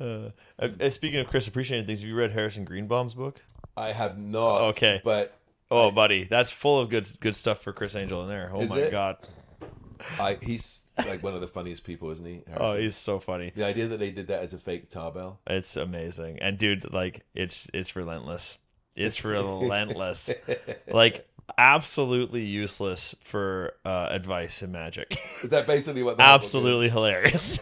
Uh, 0.01 0.31
uh, 0.61 0.91
speaking 0.91 1.19
of 1.19 1.27
Chris 1.29 1.49
appreciating 1.49 1.87
things, 1.87 2.01
have 2.01 2.09
you 2.09 2.15
read 2.15 2.31
Harrison 2.31 2.65
Greenbaum's 2.65 3.15
book? 3.15 3.41
I 3.77 3.91
have 3.93 4.17
not. 4.19 4.61
Okay. 4.75 5.01
but 5.05 5.35
Oh, 5.71 5.91
buddy, 5.91 6.25
that's 6.25 6.51
full 6.51 6.79
of 6.79 6.89
good 6.89 7.09
good 7.21 7.35
stuff 7.35 7.61
for 7.63 7.73
Criss 7.73 7.97
Angel 7.97 8.23
in 8.23 8.29
there. 8.29 8.51
Oh 8.55 8.65
my 8.67 8.79
it? 8.79 8.91
god. 8.93 9.17
I, 10.21 10.39
he's 10.41 10.85
like 10.99 11.23
one 11.25 11.35
of 11.35 11.41
the 11.41 11.49
funniest 11.49 11.85
people, 11.85 12.11
isn't 12.11 12.25
he? 12.25 12.43
Oh, 12.57 12.77
he's 12.77 12.95
so 12.97 13.19
funny. 13.19 13.53
the 13.57 13.65
idea 13.67 13.89
that 13.89 13.99
they 13.99 14.11
did 14.11 14.29
that 14.29 14.43
as 14.43 14.55
a 14.55 14.59
fake 14.59 14.89
tarbell. 14.89 15.41
It's 15.49 15.77
amazing. 15.77 16.39
And 16.41 16.57
dude, 16.59 16.93
like 16.93 17.23
it's 17.35 17.67
it's 17.75 17.97
relentless. 17.97 18.59
It's 18.99 19.25
relentless. 19.25 20.31
like 20.93 21.27
absolutely 21.57 22.45
useless 22.45 23.15
for 23.21 23.75
uh, 23.85 24.09
advice 24.11 24.63
in 24.63 24.73
magic. 24.73 25.17
Is 25.43 25.51
that 25.51 25.67
basically 25.67 26.03
what? 26.03 26.21
Absolutely 26.21 26.91
hilarious. 26.91 27.59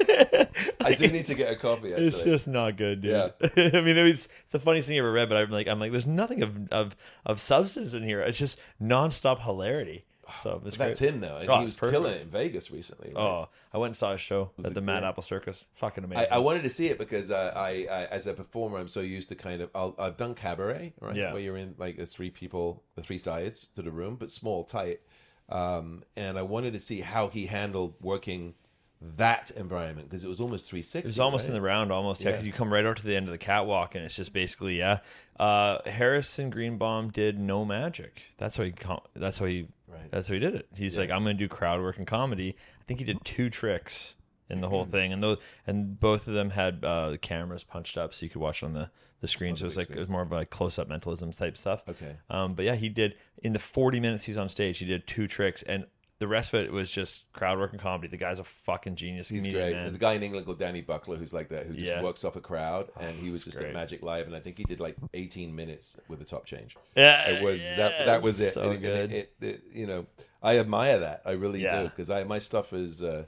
I 0.80 0.94
do 0.94 1.08
need 1.08 1.26
to 1.26 1.34
get 1.34 1.52
a 1.52 1.56
copy. 1.56 1.92
Actually. 1.92 2.06
It's 2.06 2.22
just 2.22 2.48
not 2.48 2.76
good, 2.76 3.02
dude. 3.02 3.10
Yeah. 3.12 3.28
I 3.56 3.80
mean, 3.80 3.96
it's 3.96 4.28
the 4.50 4.58
funniest 4.58 4.88
thing 4.88 4.96
I 4.96 5.00
ever 5.00 5.12
read, 5.12 5.28
but 5.28 5.38
I'm 5.38 5.50
like, 5.50 5.68
I'm 5.68 5.78
like, 5.78 5.92
there's 5.92 6.06
nothing 6.06 6.42
of 6.42 6.72
of, 6.72 6.96
of 7.24 7.40
substance 7.40 7.94
in 7.94 8.02
here. 8.02 8.20
It's 8.20 8.38
just 8.38 8.58
nonstop 8.82 9.42
hilarity. 9.42 10.04
So 10.36 10.60
That's 10.62 10.76
great. 10.76 10.98
him 10.98 11.20
though, 11.20 11.36
and 11.36 11.48
Oh, 11.48 11.58
he 11.58 11.62
was 11.62 11.76
perfect. 11.76 11.96
killing 11.96 12.14
it 12.14 12.22
in 12.22 12.28
Vegas 12.28 12.70
recently. 12.70 13.12
right? 13.14 13.20
Oh, 13.20 13.48
I 13.72 13.78
went 13.78 13.90
and 13.90 13.96
saw 13.96 14.12
a 14.12 14.18
show 14.18 14.50
at 14.64 14.74
the 14.74 14.80
Mad 14.80 15.00
great? 15.00 15.08
Apple 15.08 15.22
Circus. 15.22 15.64
Fucking 15.74 16.04
amazing. 16.04 16.26
I 16.32 16.38
wanted 16.38 16.62
to 16.64 16.70
see 16.70 16.88
it 16.88 16.98
because 16.98 17.30
uh, 17.30 17.52
I, 17.54 17.86
I, 17.90 18.04
as 18.06 18.26
a 18.26 18.34
performer, 18.34 18.78
I'm 18.78 18.88
so 18.88 19.00
used 19.00 19.28
to 19.28 19.34
kind 19.34 19.62
of. 19.62 19.70
I'll, 19.74 19.94
I've 19.98 20.16
done 20.16 20.34
cabaret, 20.34 20.94
right? 21.00 21.16
Yeah. 21.16 21.32
Where 21.32 21.42
you're 21.42 21.56
in 21.56 21.74
like 21.78 21.96
there's 21.96 22.12
three 22.12 22.30
people, 22.30 22.82
the 22.94 23.02
three 23.02 23.18
sides 23.18 23.66
to 23.74 23.82
the 23.82 23.90
room, 23.90 24.16
but 24.16 24.30
small, 24.30 24.64
tight. 24.64 25.00
Um, 25.48 26.02
and 26.16 26.38
I 26.38 26.42
wanted 26.42 26.72
to 26.72 26.80
see 26.80 27.00
how 27.02 27.28
he 27.28 27.46
handled 27.46 27.94
working 28.00 28.54
that 29.00 29.50
environment 29.52 30.08
because 30.08 30.24
it 30.24 30.28
was 30.28 30.40
almost 30.40 30.70
360. 30.70 30.98
It 30.98 31.04
was 31.10 31.20
almost 31.20 31.42
right? 31.42 31.48
in 31.48 31.54
the 31.54 31.60
round, 31.60 31.92
almost 31.92 32.22
yeah. 32.22 32.28
Yeah. 32.28 32.32
Because 32.32 32.46
you 32.46 32.52
come 32.52 32.72
right 32.72 32.84
out 32.84 32.96
to 32.96 33.06
the 33.06 33.14
end 33.14 33.26
of 33.26 33.32
the 33.32 33.38
catwalk, 33.38 33.94
and 33.94 34.04
it's 34.04 34.16
just 34.16 34.32
basically 34.32 34.78
yeah. 34.78 35.00
Uh, 35.38 35.78
Harrison 35.88 36.50
Greenbaum 36.50 37.10
did 37.10 37.38
no 37.38 37.64
magic. 37.64 38.22
That's 38.38 38.56
how 38.56 38.64
he. 38.64 38.74
That's 39.14 39.38
how 39.38 39.46
he. 39.46 39.68
Right. 39.96 40.10
That's 40.10 40.28
how 40.28 40.34
he 40.34 40.40
did 40.40 40.54
it. 40.54 40.68
He's 40.74 40.96
like, 40.98 41.10
I'm 41.10 41.22
going 41.24 41.36
to 41.36 41.42
do 41.44 41.48
crowd 41.48 41.80
work 41.80 41.98
and 41.98 42.06
comedy. 42.06 42.56
I 42.80 42.84
think 42.84 43.00
he 43.00 43.04
did 43.06 43.24
two 43.24 43.50
tricks 43.50 44.14
in 44.48 44.60
the 44.60 44.68
whole 44.68 44.82
Mm-hmm. 44.82 44.90
thing, 44.92 45.12
and 45.12 45.22
those 45.22 45.38
and 45.66 45.98
both 45.98 46.28
of 46.28 46.34
them 46.34 46.50
had 46.50 46.84
uh, 46.84 47.10
the 47.10 47.18
cameras 47.18 47.64
punched 47.64 47.96
up 47.98 48.14
so 48.14 48.24
you 48.24 48.30
could 48.30 48.40
watch 48.40 48.62
on 48.62 48.72
the 48.74 48.90
the 49.20 49.26
screen. 49.28 49.56
so 49.56 49.64
it 49.64 49.68
was 49.68 49.76
like 49.78 49.90
it 49.90 49.98
was 49.98 50.08
more 50.10 50.22
of 50.22 50.30
like 50.30 50.50
close 50.50 50.78
up 50.78 50.88
mentalism 50.88 51.32
type 51.32 51.56
stuff. 51.56 51.82
Okay. 51.88 52.16
Um, 52.30 52.54
but 52.54 52.64
yeah, 52.66 52.74
he 52.74 52.88
did 52.88 53.14
in 53.42 53.52
the 53.54 53.58
40 53.58 53.98
minutes 53.98 54.24
he's 54.24 54.36
on 54.38 54.48
stage. 54.48 54.78
He 54.78 54.84
did 54.84 55.06
two 55.06 55.26
tricks, 55.26 55.62
and 55.62 55.86
the 56.18 56.26
rest 56.26 56.54
of 56.54 56.60
it 56.64 56.72
was 56.72 56.90
just 56.90 57.30
crowd 57.32 57.58
work 57.58 57.72
and 57.72 57.80
comedy. 57.80 58.08
The 58.08 58.16
guy's 58.16 58.38
a 58.38 58.44
fucking 58.44 58.96
genius. 58.96 59.28
He's 59.28 59.42
comedian, 59.42 59.62
great. 59.64 59.72
man. 59.74 59.82
There's 59.82 59.96
a 59.96 59.98
guy 59.98 60.14
in 60.14 60.22
England 60.22 60.46
called 60.46 60.58
Danny 60.58 60.80
Buckler 60.80 61.16
who's 61.16 61.34
like 61.34 61.50
that, 61.50 61.66
who 61.66 61.74
just 61.74 61.86
Yeah. 61.92 62.02
works 62.02 62.24
off 62.24 62.36
a 62.36 62.40
crowd, 62.40 62.88
and 62.98 63.14
he 63.16 63.30
was 63.30 63.44
just 63.44 63.58
great. 63.58 63.68
at 63.68 63.74
Magic 63.74 64.02
Live, 64.02 64.26
and 64.26 64.34
I 64.34 64.40
think 64.40 64.56
he 64.56 64.64
did 64.64 64.80
like 64.80 64.96
18 65.14 65.54
minutes 65.54 65.98
with 66.08 66.20
a 66.22 66.24
top 66.24 66.46
change. 66.46 66.76
Yeah, 66.96 67.28
It 67.30 67.42
was 67.44 67.60
that 67.76 68.06
that 68.06 68.22
was 68.22 68.40
it. 68.40 68.54
So 68.54 68.62
And 68.62 68.72
it- 68.72 68.80
good. 68.80 69.12
it, 69.12 69.32
it, 69.40 69.46
it- 69.46 69.62
you 69.72 69.86
know, 69.86 70.06
I 70.42 70.58
admire 70.58 71.00
that. 71.00 71.22
I 71.26 71.32
really 71.32 71.62
Yeah. 71.62 71.82
do 71.82 71.88
because 71.90 72.10
I 72.10 72.24
my 72.24 72.38
stuff 72.38 72.72
is 72.72 73.02
uh, 73.02 73.24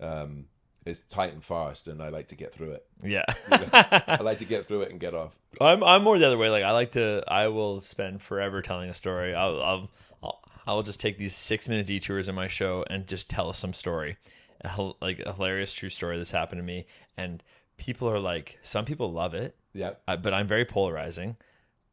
um, 0.00 0.46
is 0.86 1.00
tight 1.00 1.32
and 1.32 1.44
fast, 1.44 1.88
and 1.88 2.02
I 2.02 2.08
like 2.08 2.28
to 2.28 2.34
get 2.34 2.52
through 2.54 2.70
it. 2.72 2.86
yeah. 3.02 3.24
I 3.50 4.18
like 4.22 4.38
to 4.38 4.44
get 4.44 4.64
through 4.66 4.82
it 4.82 4.90
and 4.90 5.00
get 5.00 5.12
off. 5.14 5.36
I'm 5.60 5.82
I'm 5.82 6.02
more 6.04 6.18
the 6.18 6.26
other 6.26 6.38
way. 6.38 6.50
Like 6.50 6.62
I 6.64 6.70
like 6.70 6.92
to. 6.92 7.24
I 7.26 7.48
will 7.48 7.80
spend 7.80 8.22
forever 8.22 8.62
telling 8.62 8.88
a 8.90 8.94
story. 8.94 9.34
I'll 9.34 9.60
I'll 9.62 9.90
I'll, 10.22 10.40
I'll 10.68 10.82
just 10.82 11.00
take 11.00 11.16
these 11.16 11.34
six 11.34 11.66
minute 11.68 11.86
detours 11.86 12.28
in 12.28 12.34
my 12.34 12.46
show 12.46 12.84
and 12.90 13.06
just 13.06 13.30
tell 13.30 13.52
some 13.54 13.72
story, 13.72 14.18
a, 14.60 14.90
like 15.00 15.18
a 15.20 15.32
hilarious 15.32 15.72
true 15.72 15.88
story 15.88 16.18
that's 16.18 16.30
happened 16.30 16.58
to 16.58 16.62
me. 16.62 16.86
And 17.16 17.42
people 17.78 18.08
are 18.10 18.20
like, 18.20 18.58
some 18.60 18.84
people 18.84 19.10
love 19.10 19.32
it, 19.32 19.56
Yeah, 19.72 19.92
uh, 20.06 20.16
but 20.16 20.34
I'm 20.34 20.46
very 20.46 20.66
polarizing. 20.66 21.36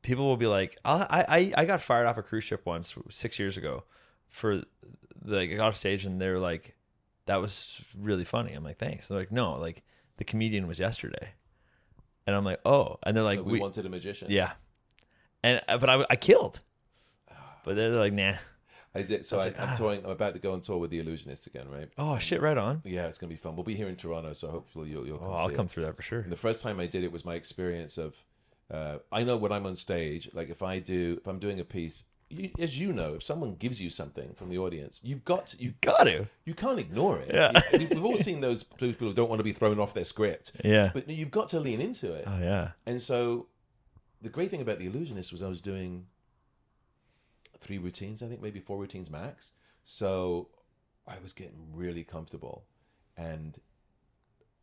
People 0.01 0.25
will 0.25 0.37
be 0.37 0.45
like, 0.45 0.77
I 0.83 1.25
I 1.27 1.61
I 1.61 1.65
got 1.65 1.81
fired 1.81 2.05
off 2.05 2.17
a 2.17 2.21
cruise 2.21 2.43
ship 2.43 2.65
once 2.65 2.93
six 3.09 3.39
years 3.39 3.55
ago, 3.57 3.85
for 4.27 4.61
like 5.23 5.49
I 5.49 5.55
got 5.55 5.69
off 5.69 5.77
stage 5.77 6.05
and 6.05 6.19
they're 6.21 6.37
like, 6.37 6.75
that 7.27 7.37
was 7.41 7.81
really 7.97 8.25
funny. 8.25 8.53
I'm 8.53 8.63
like, 8.63 8.77
thanks. 8.77 9.07
They're 9.07 9.17
like, 9.17 9.31
no, 9.31 9.53
like 9.53 9.83
the 10.17 10.25
comedian 10.25 10.67
was 10.67 10.79
yesterday, 10.79 11.29
and 12.27 12.35
I'm 12.35 12.43
like, 12.43 12.59
oh, 12.65 12.99
and 13.03 13.15
they're 13.15 13.23
like, 13.23 13.39
but 13.39 13.45
we, 13.45 13.59
wanted 13.59 13.85
a 13.85 13.89
magician. 13.89 14.27
yeah, 14.29 14.51
and 15.43 15.61
uh, 15.67 15.77
but 15.77 15.89
I 15.89 16.05
I 16.09 16.15
killed, 16.17 16.59
but 17.63 17.75
they're 17.75 17.89
like, 17.91 18.13
nah. 18.13 18.33
I 18.95 19.01
did. 19.01 19.25
So 19.25 19.37
I, 19.37 19.45
like, 19.45 19.59
I'm 19.59 19.69
ah. 19.69 19.73
touring. 19.73 20.03
I'm 20.05 20.11
about 20.11 20.33
to 20.33 20.39
go 20.39 20.53
on 20.53 20.61
tour 20.61 20.77
with 20.77 20.89
the 20.91 21.03
Illusionists 21.03 21.47
again, 21.47 21.67
right? 21.69 21.89
Oh 21.97 22.17
shit, 22.17 22.41
right 22.41 22.57
on. 22.57 22.81
Yeah, 22.85 23.07
it's 23.07 23.17
gonna 23.17 23.29
be 23.29 23.35
fun. 23.35 23.55
We'll 23.55 23.63
be 23.65 23.75
here 23.75 23.87
in 23.87 23.95
Toronto, 23.95 24.33
so 24.33 24.49
hopefully 24.49 24.89
you'll 24.89 25.05
you'll 25.05 25.17
come 25.19 25.27
Oh, 25.29 25.33
I'll 25.33 25.49
come 25.49 25.65
it. 25.65 25.71
through 25.71 25.85
that 25.85 25.95
for 25.95 26.01
sure. 26.01 26.19
And 26.21 26.31
the 26.31 26.37
first 26.37 26.61
time 26.61 26.79
I 26.79 26.85
did 26.87 27.03
it 27.03 27.11
was 27.11 27.25
my 27.25 27.35
experience 27.35 27.97
of. 27.97 28.15
Uh, 28.73 28.97
I 29.11 29.23
know 29.23 29.37
when 29.37 29.51
I'm 29.51 29.67
on 29.67 29.75
stage, 29.75 30.27
like 30.33 30.49
if 30.49 30.63
I 30.63 30.79
do, 30.79 31.17
if 31.21 31.27
I'm 31.27 31.37
doing 31.37 31.59
a 31.59 31.63
piece, 31.63 32.05
you, 32.31 32.49
as 32.57 32.79
you 32.79 32.91
know, 32.91 33.13
if 33.13 33.21
someone 33.21 33.53
gives 33.55 33.79
you 33.79 33.91
something 33.91 34.33
from 34.33 34.49
the 34.49 34.57
audience, 34.57 34.99
you've 35.03 35.23
got 35.23 35.45
to, 35.47 35.61
you 35.61 35.75
Got 35.81 36.05
to. 36.05 36.27
you 36.45 36.55
can't 36.55 36.79
ignore 36.79 37.19
it. 37.19 37.29
Yeah. 37.31 37.51
You- 37.73 37.87
we've 37.91 38.03
all 38.03 38.17
seen 38.17 38.41
those 38.41 38.63
people 38.63 39.07
who 39.07 39.13
don't 39.13 39.29
want 39.29 39.39
to 39.39 39.43
be 39.43 39.53
thrown 39.53 39.79
off 39.79 39.93
their 39.93 40.03
script, 40.03 40.53
Yeah. 40.63 40.89
but 40.95 41.07
you've 41.07 41.29
got 41.29 41.47
to 41.49 41.59
lean 41.59 41.79
into 41.79 42.11
it. 42.13 42.23
Oh 42.25 42.39
yeah. 42.39 42.71
And 42.87 42.99
so, 42.99 43.47
the 44.23 44.29
great 44.29 44.49
thing 44.49 44.61
about 44.61 44.79
the 44.79 44.87
illusionist 44.87 45.31
was 45.31 45.43
I 45.43 45.47
was 45.47 45.61
doing 45.61 46.07
three 47.65 47.77
routines, 47.79 48.21
I 48.21 48.27
think 48.27 48.41
maybe 48.41 48.59
four 48.59 48.77
routines 48.77 49.09
max. 49.09 49.53
So 49.83 50.49
I 51.07 51.15
was 51.21 51.33
getting 51.33 51.67
really 51.73 52.03
comfortable, 52.03 52.65
and 53.17 53.57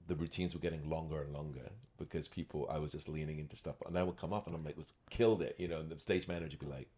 the 0.06 0.14
routines 0.14 0.54
were 0.54 0.60
getting 0.60 0.88
longer 0.88 1.22
and 1.22 1.32
longer 1.32 1.70
because 1.98 2.28
people 2.28 2.68
I 2.70 2.78
was 2.78 2.92
just 2.92 3.08
leaning 3.08 3.38
into 3.38 3.56
stuff, 3.56 3.76
and 3.86 3.98
I 3.98 4.04
would 4.04 4.16
come 4.16 4.32
up 4.32 4.46
and 4.46 4.54
I'm 4.54 4.64
like, 4.64 4.76
was 4.76 4.92
killed 5.10 5.42
it, 5.42 5.56
you 5.58 5.66
know. 5.68 5.80
And 5.80 5.90
the 5.90 5.98
stage 5.98 6.28
manager 6.28 6.56
would 6.60 6.68
be 6.68 6.74
like. 6.74 6.88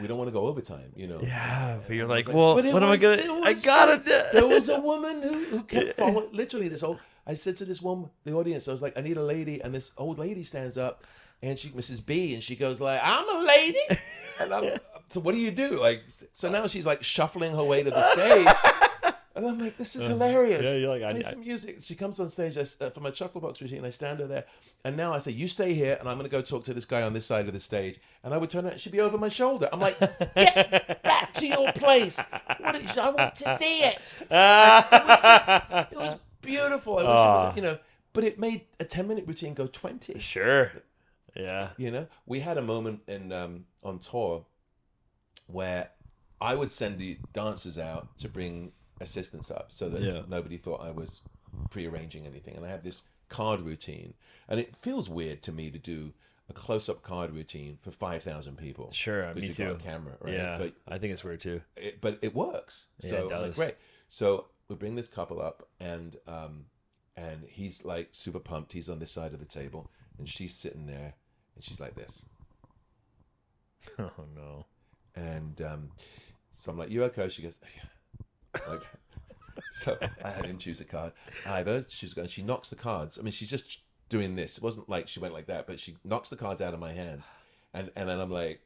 we 0.00 0.06
don't 0.06 0.18
want 0.18 0.28
to 0.28 0.32
go 0.32 0.46
overtime, 0.46 0.92
you 0.94 1.06
know. 1.06 1.20
Yeah, 1.22 1.78
but 1.86 1.94
you're 1.94 2.06
I 2.06 2.08
like, 2.08 2.28
well, 2.28 2.54
what 2.54 2.66
am 2.66 2.84
I 2.84 2.96
gonna? 2.96 3.40
I 3.42 3.52
gotta. 3.52 4.02
there 4.32 4.46
was 4.46 4.68
a 4.70 4.80
woman 4.80 5.22
who, 5.22 5.44
who 5.44 5.62
kept 5.64 5.98
following 5.98 6.32
literally 6.32 6.68
this 6.68 6.82
old 6.82 7.00
I 7.26 7.34
said 7.34 7.56
to 7.58 7.64
this 7.64 7.82
woman, 7.82 8.08
the 8.24 8.32
audience, 8.34 8.68
I 8.68 8.72
was 8.72 8.82
like, 8.82 8.96
I 8.96 9.00
need 9.00 9.16
a 9.16 9.22
lady, 9.22 9.60
and 9.60 9.74
this 9.74 9.90
old 9.98 10.18
lady 10.18 10.44
stands 10.44 10.78
up 10.78 11.04
and 11.42 11.58
she 11.58 11.68
Mrs. 11.70 12.04
B 12.04 12.34
and 12.34 12.42
she 12.42 12.56
goes 12.56 12.80
like, 12.80 13.00
I'm 13.02 13.28
a 13.28 13.46
lady. 13.46 13.78
And 14.38 14.52
I'm 14.52 14.78
so 15.08 15.20
what 15.20 15.32
do 15.32 15.38
you 15.38 15.50
do? 15.50 15.80
Like 15.80 16.02
so 16.06 16.50
now 16.50 16.66
she's 16.66 16.84
like 16.84 17.02
shuffling 17.02 17.54
her 17.54 17.64
way 17.64 17.82
to 17.82 17.90
the 17.90 18.12
stage. 18.12 18.46
And 19.34 19.46
I'm 19.46 19.58
like, 19.58 19.76
this 19.78 19.96
is 19.96 20.06
hilarious. 20.06 20.60
Uh, 20.60 20.68
yeah, 20.68 20.74
you're 20.76 20.88
like, 20.90 21.02
I- 21.02 21.12
Play 21.12 21.22
some 21.22 21.40
music. 21.40 21.78
She 21.80 21.94
comes 21.94 22.20
on 22.20 22.28
stage 22.28 22.56
I 22.58 22.62
uh, 22.84 22.90
for 22.90 23.00
my 23.00 23.10
chocolate 23.10 23.42
box 23.44 23.62
routine. 23.62 23.82
I 23.84 23.88
stand 23.90 24.20
her 24.20 24.26
there, 24.26 24.44
and 24.84 24.94
now 24.96 25.12
I 25.14 25.18
say, 25.18 25.30
"You 25.32 25.46
stay 25.48 25.72
here, 25.74 25.96
and 26.00 26.08
I'm 26.08 26.16
going 26.18 26.24
to 26.28 26.34
go 26.34 26.40
talk 26.42 26.64
to 26.64 26.74
this 26.74 26.84
guy 26.86 27.02
on 27.02 27.12
this 27.14 27.24
side 27.26 27.46
of 27.46 27.52
the 27.54 27.58
stage." 27.60 27.98
And 28.24 28.32
I 28.34 28.38
would 28.38 28.48
turn 28.50 28.64
around, 28.66 28.78
she'd 28.80 28.92
be 28.92 29.00
over 29.00 29.16
my 29.18 29.28
shoulder. 29.28 29.68
I'm 29.72 29.80
like, 29.80 29.98
"Get 30.34 31.02
back 31.02 31.32
to 31.34 31.46
your 31.46 31.70
place. 31.72 32.18
What 32.60 32.76
is, 32.76 32.96
I 32.96 33.10
want 33.10 33.36
to 33.36 33.58
see 33.58 33.80
it." 33.84 34.16
it 34.20 34.30
was 34.30 35.20
just, 35.20 35.92
it 35.92 35.96
was 35.98 36.16
beautiful. 36.42 36.94
I 36.98 37.02
wish 37.02 37.04
it 37.04 37.08
Ah. 37.10 37.44
was, 37.48 37.56
you 37.56 37.62
know, 37.62 37.78
but 38.14 38.24
it 38.24 38.38
made 38.38 38.62
a 38.80 38.84
10 38.84 39.06
minute 39.06 39.26
routine 39.26 39.52
go 39.54 39.66
20. 39.66 40.18
Sure. 40.18 40.72
Yeah. 41.36 41.70
You 41.76 41.90
know, 41.90 42.06
we 42.26 42.40
had 42.40 42.58
a 42.58 42.62
moment 42.62 43.00
in 43.06 43.32
um, 43.32 43.64
on 43.82 43.98
tour 43.98 44.44
where 45.46 45.90
I 46.40 46.54
would 46.54 46.72
send 46.72 46.98
the 46.98 47.18
dancers 47.32 47.78
out 47.78 48.16
to 48.18 48.28
bring 48.28 48.72
assistants 49.00 49.50
up 49.50 49.70
so 49.72 49.88
that 49.90 50.02
Yeah. 50.02 50.22
nobody 50.28 50.56
thought 50.56 50.80
I 50.80 50.90
was 50.90 51.22
prearranging 51.70 52.26
anything. 52.26 52.56
And 52.56 52.64
I 52.64 52.70
have 52.70 52.82
this 52.82 53.02
card 53.28 53.60
routine, 53.60 54.14
and 54.48 54.60
it 54.60 54.74
feels 54.76 55.08
weird 55.08 55.42
to 55.42 55.52
me 55.52 55.70
to 55.70 55.78
do 55.78 56.12
a 56.48 56.52
close-up 56.52 57.02
card 57.02 57.32
routine 57.32 57.76
for 57.80 57.90
five 57.90 58.22
thousand 58.22 58.56
people. 58.56 58.90
Sure, 58.92 59.34
me 59.34 59.48
too. 59.48 59.64
got 59.64 59.80
a 59.80 59.82
camera, 59.82 60.14
right? 60.20 60.34
Yeah. 60.34 60.58
But 60.58 60.74
I 60.86 60.98
think 60.98 61.12
it's 61.12 61.24
weird 61.24 61.40
too. 61.40 61.60
it, 61.76 62.00
but 62.00 62.18
it 62.22 62.34
works. 62.34 62.86
Yeah, 63.02 63.10
so 63.10 63.16
it 63.16 63.20
I'm 63.20 63.28
like, 63.30 63.40
does. 63.48 63.56
great. 63.56 63.74
So 64.08 64.46
we 64.68 64.76
bring 64.76 64.94
this 64.94 65.08
couple 65.08 65.40
up, 65.42 65.68
and 65.80 66.14
um, 66.28 66.66
and 67.16 67.44
he's 67.48 67.84
like 67.84 68.08
super 68.12 68.38
pumped. 68.38 68.72
He's 68.72 68.88
on 68.88 69.00
this 69.00 69.10
side 69.10 69.32
of 69.34 69.40
the 69.40 69.44
table, 69.46 69.90
and 70.18 70.28
she's 70.28 70.54
sitting 70.54 70.86
there, 70.86 71.14
and 71.56 71.64
she's 71.64 71.80
like 71.80 71.94
this. 71.94 72.26
Oh 73.98 74.10
no. 74.34 74.66
And 75.14 75.62
um, 75.62 75.90
so 76.50 76.70
I'm 76.70 76.76
like, 76.76 76.90
"You 76.90 77.04
okay?" 77.04 77.28
She 77.28 77.40
goes, 77.40 77.58
"Yeah." 77.74 78.60
Like, 78.68 78.82
so 79.66 79.96
I 80.22 80.30
had 80.30 80.44
him 80.44 80.58
choose 80.58 80.80
a 80.80 80.84
card. 80.84 81.12
Either 81.46 81.84
she's 81.88 82.12
going, 82.12 82.28
she 82.28 82.42
knocks 82.42 82.68
the 82.68 82.76
cards. 82.76 83.18
I 83.18 83.22
mean, 83.22 83.32
she's 83.32 83.48
just 83.48 83.80
doing 84.08 84.34
this. 84.34 84.58
It 84.58 84.62
wasn't 84.62 84.88
like 84.88 85.08
she 85.08 85.20
went 85.20 85.32
like 85.32 85.46
that, 85.46 85.66
but 85.66 85.78
she 85.78 85.96
knocks 86.04 86.28
the 86.28 86.36
cards 86.36 86.60
out 86.60 86.74
of 86.74 86.80
my 86.80 86.92
hands, 86.92 87.26
and 87.72 87.90
and 87.96 88.08
then 88.08 88.20
I'm 88.20 88.30
like, 88.30 88.60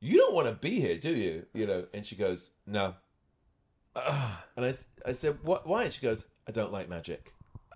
"You 0.00 0.18
don't 0.18 0.34
want 0.34 0.46
to 0.48 0.54
be 0.54 0.80
here, 0.80 0.98
do 0.98 1.14
you?" 1.14 1.46
You 1.54 1.66
know. 1.66 1.86
And 1.92 2.06
she 2.06 2.14
goes, 2.14 2.52
"No." 2.66 2.94
And 3.96 4.66
I, 4.66 4.74
I 5.06 5.12
said, 5.12 5.38
"What? 5.42 5.66
Why?" 5.66 5.84
And 5.84 5.92
she 5.92 6.00
goes, 6.00 6.28
"I 6.46 6.52
don't 6.52 6.72
like 6.72 6.88
magic." 6.88 7.32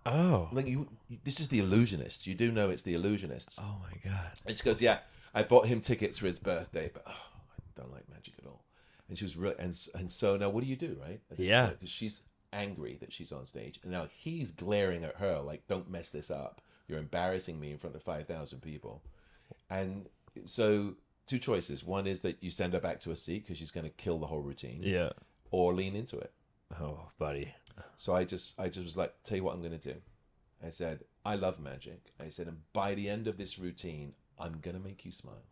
Oh. 0.06 0.48
Like, 0.52 0.66
you, 0.66 0.88
this 1.24 1.40
is 1.40 1.48
the 1.48 1.58
illusionist. 1.58 2.26
You 2.26 2.34
do 2.34 2.50
know 2.52 2.70
it's 2.70 2.82
the 2.82 2.94
illusionists. 2.94 3.58
Oh 3.60 3.76
my 3.82 4.10
god. 4.10 4.30
And 4.46 4.56
she 4.56 4.62
goes, 4.62 4.80
"Yeah, 4.80 4.98
I 5.34 5.42
bought 5.42 5.66
him 5.66 5.80
tickets 5.80 6.18
for 6.18 6.26
his 6.26 6.38
birthday, 6.38 6.90
but 6.92 7.02
oh, 7.06 7.10
I 7.58 7.80
don't 7.80 7.92
like 7.92 8.08
magic 8.08 8.34
at 8.38 8.46
all." 8.46 8.62
And 9.08 9.16
she 9.18 9.24
was 9.24 9.36
really, 9.36 9.56
and 9.58 9.76
and 9.94 10.10
so 10.10 10.36
now 10.36 10.48
what 10.48 10.62
do 10.64 10.68
you 10.70 10.76
do, 10.76 10.96
right? 11.00 11.20
Yeah. 11.36 11.66
because 11.70 11.90
she's 11.90 12.22
angry 12.52 12.96
that 13.00 13.12
she's 13.12 13.32
on 13.32 13.44
stage, 13.46 13.80
and 13.82 13.92
now 13.92 14.06
he's 14.10 14.50
glaring 14.50 15.04
at 15.04 15.16
her 15.16 15.40
like, 15.40 15.66
"Don't 15.66 15.90
mess 15.90 16.10
this 16.10 16.30
up. 16.30 16.60
You're 16.88 16.98
embarrassing 17.00 17.58
me 17.58 17.72
in 17.72 17.78
front 17.78 17.96
of 17.96 18.02
five 18.02 18.26
thousand 18.26 18.62
people." 18.62 19.02
And 19.70 20.06
so 20.44 20.94
two 21.26 21.38
choices. 21.38 21.82
One 21.84 22.06
is 22.06 22.20
that 22.20 22.42
you 22.42 22.50
send 22.50 22.72
her 22.74 22.80
back 22.80 23.00
to 23.00 23.10
a 23.10 23.16
seat 23.16 23.44
because 23.44 23.58
she's 23.58 23.70
going 23.72 23.84
to 23.84 23.90
kill 23.90 24.18
the 24.18 24.26
whole 24.26 24.40
routine, 24.42 24.80
Yeah. 24.82 25.10
or 25.50 25.74
lean 25.74 25.96
into 25.96 26.18
it. 26.18 26.30
Oh, 26.80 27.08
buddy. 27.18 27.52
So 27.96 28.14
I 28.14 28.24
just 28.24 28.58
I 28.58 28.68
just 28.68 28.84
was 28.84 28.96
like, 28.96 29.14
tell 29.24 29.36
you 29.36 29.44
what 29.44 29.54
I'm 29.54 29.60
going 29.60 29.78
to 29.78 29.92
do. 29.92 29.98
I 30.64 30.70
said, 30.70 31.04
I 31.24 31.36
love 31.36 31.60
magic. 31.60 32.12
I 32.18 32.30
said, 32.30 32.46
and 32.46 32.58
by 32.72 32.94
the 32.94 33.08
end 33.08 33.28
of 33.28 33.36
this 33.36 33.58
routine, 33.58 34.14
I'm 34.38 34.58
going 34.62 34.76
to 34.76 34.82
make 34.82 35.04
you 35.04 35.12
smile. 35.12 35.42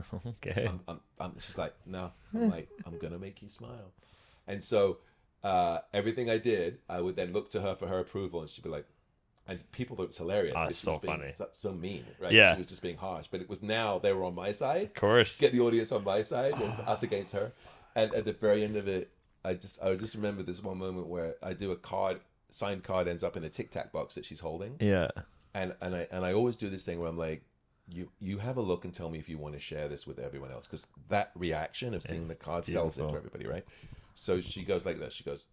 okay. 0.26 0.66
I'm, 0.68 0.80
I'm, 0.88 1.00
I'm, 1.20 1.38
she's 1.38 1.58
like, 1.58 1.74
no. 1.86 2.12
I'm 2.34 2.50
like, 2.50 2.68
I'm 2.86 2.98
gonna 2.98 3.18
make 3.18 3.42
you 3.42 3.48
smile. 3.48 3.92
And 4.46 4.62
so 4.62 4.98
uh, 5.42 5.78
everything 5.92 6.30
I 6.30 6.38
did, 6.38 6.78
I 6.88 7.00
would 7.00 7.16
then 7.16 7.32
look 7.32 7.50
to 7.50 7.60
her 7.60 7.74
for 7.74 7.86
her 7.86 7.98
approval, 8.00 8.40
and 8.40 8.48
she'd 8.48 8.64
be 8.64 8.70
like, 8.70 8.86
and 9.48 9.70
people 9.72 9.96
thought 9.96 10.04
it 10.04 10.08
was 10.08 10.18
hilarious. 10.18 10.56
She 10.68 10.74
so 10.74 10.98
funny. 10.98 11.26
So, 11.26 11.48
so 11.52 11.72
mean, 11.72 12.04
right? 12.20 12.32
Yeah. 12.32 12.54
she 12.54 12.58
was 12.58 12.68
just 12.68 12.82
being 12.82 12.96
harsh. 12.96 13.26
But 13.30 13.40
it 13.40 13.48
was 13.48 13.60
now 13.60 13.98
they 13.98 14.12
were 14.12 14.24
on 14.24 14.34
my 14.34 14.52
side. 14.52 14.82
of 14.82 14.94
course. 14.94 15.40
Get 15.40 15.52
the 15.52 15.60
audience 15.60 15.90
on 15.90 16.04
my 16.04 16.22
side. 16.22 16.52
It 16.52 16.60
was 16.60 16.78
us 16.80 17.02
against 17.02 17.32
her. 17.32 17.52
And 17.96 18.14
at 18.14 18.24
the 18.24 18.32
very 18.32 18.62
end 18.62 18.76
of 18.76 18.86
it, 18.86 19.10
I 19.44 19.54
just 19.54 19.82
I 19.82 19.94
just 19.94 20.14
remember 20.14 20.42
this 20.42 20.62
one 20.62 20.78
moment 20.78 21.06
where 21.08 21.34
I 21.42 21.52
do 21.52 21.72
a 21.72 21.76
card, 21.76 22.20
signed 22.48 22.84
card 22.84 23.08
ends 23.08 23.24
up 23.24 23.36
in 23.36 23.44
a 23.44 23.48
tic 23.48 23.70
tac 23.70 23.92
box 23.92 24.14
that 24.14 24.24
she's 24.24 24.40
holding 24.40 24.76
yeah. 24.80 25.08
and 25.54 25.74
and 25.80 25.94
I 25.94 26.06
and 26.10 26.24
I 26.24 26.32
always 26.32 26.56
do 26.56 26.70
this 26.70 26.84
thing 26.84 27.00
where 27.00 27.08
I'm 27.08 27.18
like, 27.18 27.42
you 27.88 28.08
you 28.20 28.38
have 28.38 28.56
a 28.56 28.62
look 28.62 28.84
and 28.84 28.94
tell 28.94 29.10
me 29.10 29.18
if 29.18 29.28
you 29.28 29.38
want 29.38 29.54
to 29.54 29.60
share 29.60 29.88
this 29.88 30.06
with 30.06 30.18
everyone 30.18 30.52
else 30.52 30.66
because 30.66 30.86
that 31.08 31.32
reaction 31.34 31.94
of 31.94 32.02
seeing 32.02 32.22
It's 32.22 32.30
the 32.30 32.36
card 32.36 32.64
sells 32.64 32.98
it 32.98 33.02
to 33.02 33.16
everybody, 33.16 33.46
right? 33.46 33.64
So 34.14 34.40
she 34.40 34.62
goes 34.62 34.86
like 34.86 34.98
this. 34.98 35.14
She 35.14 35.24
goes 35.24 35.46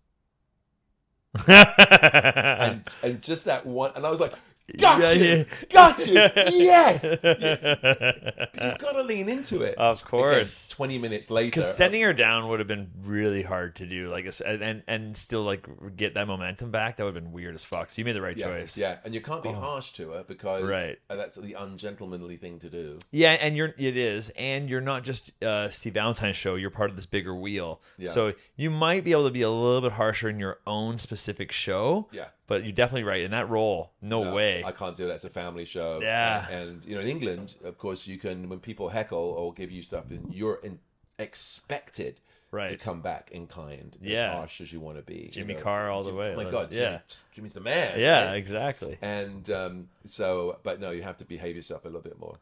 and 1.48 2.84
and 3.04 3.22
just 3.22 3.46
that 3.46 3.66
one, 3.66 3.92
and 3.96 4.06
I 4.06 4.10
was 4.10 4.20
like, 4.20 4.34
got 4.78 5.00
Yeah, 5.02 5.12
you, 5.12 5.24
yeah. 5.24 5.44
got 5.72 6.06
you, 6.06 6.14
yes. 6.64 7.04
You've 7.04 8.78
got 8.78 8.92
to 8.94 9.04
lean 9.04 9.30
into 9.30 9.62
it. 9.62 9.78
Of 9.78 10.04
course. 10.06 10.66
Again, 10.68 10.76
Twenty 10.76 10.98
minutes 10.98 11.30
later, 11.32 11.48
Because 11.48 11.76
sending 11.76 12.02
her 12.02 12.14
down 12.14 12.48
would 12.48 12.60
have 12.60 12.68
been 12.68 12.90
really 13.04 13.44
hard 13.44 13.76
to 13.78 13.86
do, 13.86 14.10
like, 14.10 14.26
and 14.46 14.62
and- 14.62 14.84
and 14.88 15.18
still 15.18 15.42
like 15.44 15.68
get 15.96 16.14
that 16.14 16.28
momentum 16.28 16.72
back. 16.72 16.98
That 16.98 17.04
would 17.06 17.16
have 17.16 17.24
been 17.24 17.32
weird 17.34 17.56
as 17.56 17.64
fuck. 17.64 17.90
So 17.90 18.00
you 18.00 18.06
made 18.06 18.14
the 18.16 18.22
right 18.22 18.38
yeah, 18.38 18.46
choice. 18.46 18.78
yeah, 18.78 18.98
and 19.04 19.14
you 19.14 19.22
can't 19.22 19.44
be 19.44 19.52
harsh 19.52 19.92
to 19.94 20.12
her 20.12 20.24
because 20.28 20.64
Right. 20.64 20.98
uh, 21.10 21.16
that's 21.16 21.36
the 21.36 21.54
ungentlemanly 21.54 22.38
thing 22.38 22.60
to 22.60 22.70
do. 22.70 23.00
Yeah, 23.12 23.32
and 23.32 23.56
you're 23.58 23.74
it 23.78 23.98
is, 23.98 24.30
and 24.38 24.70
you're 24.70 24.82
not 24.82 25.04
just 25.04 25.42
uh, 25.44 25.70
Steve 25.70 25.94
Valentine's 25.96 26.36
show. 26.38 26.56
You're 26.56 26.70
part 26.70 26.90
of 26.90 26.96
this 26.96 27.06
bigger 27.06 27.36
wheel. 27.36 27.82
Yeah. 27.98 28.12
So 28.12 28.34
you 28.56 28.70
might 28.70 29.04
be 29.04 29.12
able 29.12 29.26
to 29.26 29.32
be 29.32 29.42
a 29.42 29.50
little 29.50 29.82
bit 29.82 29.92
harsher 29.94 30.30
in 30.30 30.40
your 30.40 30.60
own 30.66 31.00
specific 31.00 31.52
show. 31.52 32.08
Yeah. 32.12 32.26
But 32.50 32.64
you're 32.64 32.74
definitely 32.74 33.04
right 33.04 33.22
in 33.22 33.32
that 33.32 33.48
role. 33.50 33.92
No, 34.02 34.24
No, 34.26 34.34
way. 34.36 34.64
I 34.66 34.72
can't 34.74 34.96
do 34.96 35.08
that. 35.08 35.14
It's 35.16 35.24
a 35.24 35.30
family 35.30 35.64
show. 35.66 36.00
Yeah. 36.02 36.48
And, 36.50 36.70
and, 36.70 36.86
you 36.86 36.96
know, 36.96 37.02
in 37.02 37.08
England, 37.08 37.56
of 37.64 37.78
course, 37.78 38.08
you 38.08 38.18
can 38.18 38.50
when 38.50 38.60
people 38.60 38.90
heckle 38.90 39.18
or 39.20 39.54
give 39.54 39.72
you 39.72 39.82
stuff, 39.84 40.10
then 40.10 40.28
you're 40.32 40.60
in, 40.64 40.80
expected 41.20 42.20
to 42.52 42.78
come 42.78 43.02
back 43.02 43.30
in 43.32 43.46
kind, 43.46 43.96
Yeah. 44.02 44.32
as 44.32 44.36
harsh 44.36 44.62
as 44.62 44.74
you 44.74 44.80
want 44.80 44.98
to 44.98 45.04
be. 45.04 45.26
you 45.26 45.30
Jimmy 45.30 45.54
know. 45.54 45.62
Carr 45.62 45.92
all 45.92 46.04
the 46.04 46.14
way. 46.14 46.34
Oh 46.34 46.38
my 46.44 46.50
God, 46.50 46.74
yeah. 46.74 46.80
Jimmy, 46.86 47.00
just 47.08 47.32
Jimmy's 47.34 47.54
the 47.54 47.60
man. 47.62 48.00
yeah, 48.00 48.26
right? 48.26 48.36
exactly. 48.36 48.98
And 49.02 49.48
um, 49.52 49.90
so, 50.06 50.58
but 50.64 50.80
no, 50.80 50.90
you 50.90 51.04
have 51.04 51.18
to 51.18 51.26
behave 51.26 51.56
yourself 51.56 51.86
a 51.86 51.88
little 51.88 52.02
bit 52.02 52.20
more. 52.20 52.40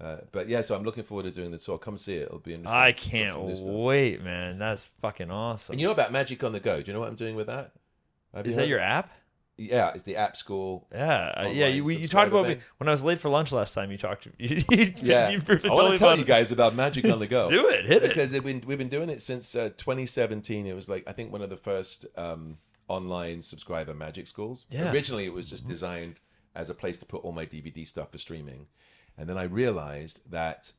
Uh, 0.00 0.18
but 0.30 0.48
yeah, 0.48 0.60
so 0.60 0.76
I'm 0.76 0.84
looking 0.84 1.02
forward 1.02 1.24
to 1.24 1.32
doing 1.32 1.50
the 1.50 1.58
tour. 1.58 1.76
Come 1.76 1.96
see 1.96 2.14
it; 2.14 2.26
it'll 2.26 2.38
be 2.38 2.54
interesting. 2.54 2.80
I 2.80 2.92
can't 2.92 3.36
wait, 3.62 4.22
man. 4.22 4.56
That's 4.56 4.84
fucking 5.02 5.28
awesome. 5.32 5.72
And 5.72 5.80
you 5.80 5.88
know 5.88 5.92
about 5.92 6.12
Magic 6.12 6.44
on 6.44 6.52
the 6.52 6.60
Go? 6.60 6.80
Do 6.80 6.88
you 6.88 6.92
know 6.94 7.00
what 7.00 7.08
I'm 7.08 7.16
doing 7.16 7.34
with 7.34 7.48
that? 7.48 7.72
You 8.36 8.42
that 8.44 8.54
heard 8.54 8.68
your 8.68 8.78
app? 8.78 9.10
Yeah, 9.58 9.90
it's 9.92 10.04
the 10.04 10.16
App 10.16 10.36
School. 10.36 10.86
Yeah, 10.92 11.34
uh, 11.36 11.48
yeah. 11.48 11.66
You, 11.66 11.82
we- 11.82 11.96
you 11.96 12.06
talked 12.06 12.30
about 12.30 12.46
me 12.46 12.58
when 12.78 12.86
I 12.88 12.92
was 12.92 13.02
late 13.02 13.18
for 13.18 13.28
lunch 13.28 13.50
last 13.52 13.74
time. 13.74 13.90
You 13.90 13.98
talked. 13.98 14.28
You, 14.38 14.62
you, 14.70 14.92
Yeah, 15.02 15.30
you 15.30 15.42
I 15.48 15.68
want 15.74 15.92
to 15.94 15.98
tell 15.98 16.16
you 16.16 16.24
guys 16.24 16.52
about 16.52 16.74
Magic 16.76 17.04
on 17.06 17.18
the 17.18 17.26
Go. 17.26 17.50
Do 17.50 17.68
it. 17.68 17.84
Hit 17.86 18.04
it. 18.04 18.08
because 18.08 18.32
we've 18.32 18.44
been 18.44 18.62
we've 18.66 18.78
been 18.78 18.88
doing 18.88 19.10
it 19.10 19.20
since 19.20 19.54
uh, 19.56 19.70
2017. 19.76 20.66
It 20.66 20.74
was 20.76 20.88
like 20.88 21.02
I 21.08 21.12
think 21.12 21.32
one 21.32 21.42
of 21.42 21.50
the 21.50 21.56
first 21.56 22.06
um, 22.16 22.58
online 22.86 23.42
subscriber 23.42 23.94
magic 23.94 24.28
schools. 24.28 24.64
Yeah. 24.70 24.92
Originally, 24.92 25.24
it 25.26 25.32
was 25.32 25.46
just 25.46 25.66
designed 25.66 26.20
as 26.54 26.70
a 26.70 26.74
place 26.74 26.98
to 26.98 27.06
put 27.06 27.24
all 27.24 27.32
my 27.32 27.44
DVD 27.44 27.86
stuff 27.86 28.12
for 28.12 28.18
streaming, 28.18 28.66
and 29.18 29.28
then 29.28 29.36
I 29.38 29.42
realized 29.44 30.20
that. 30.30 30.70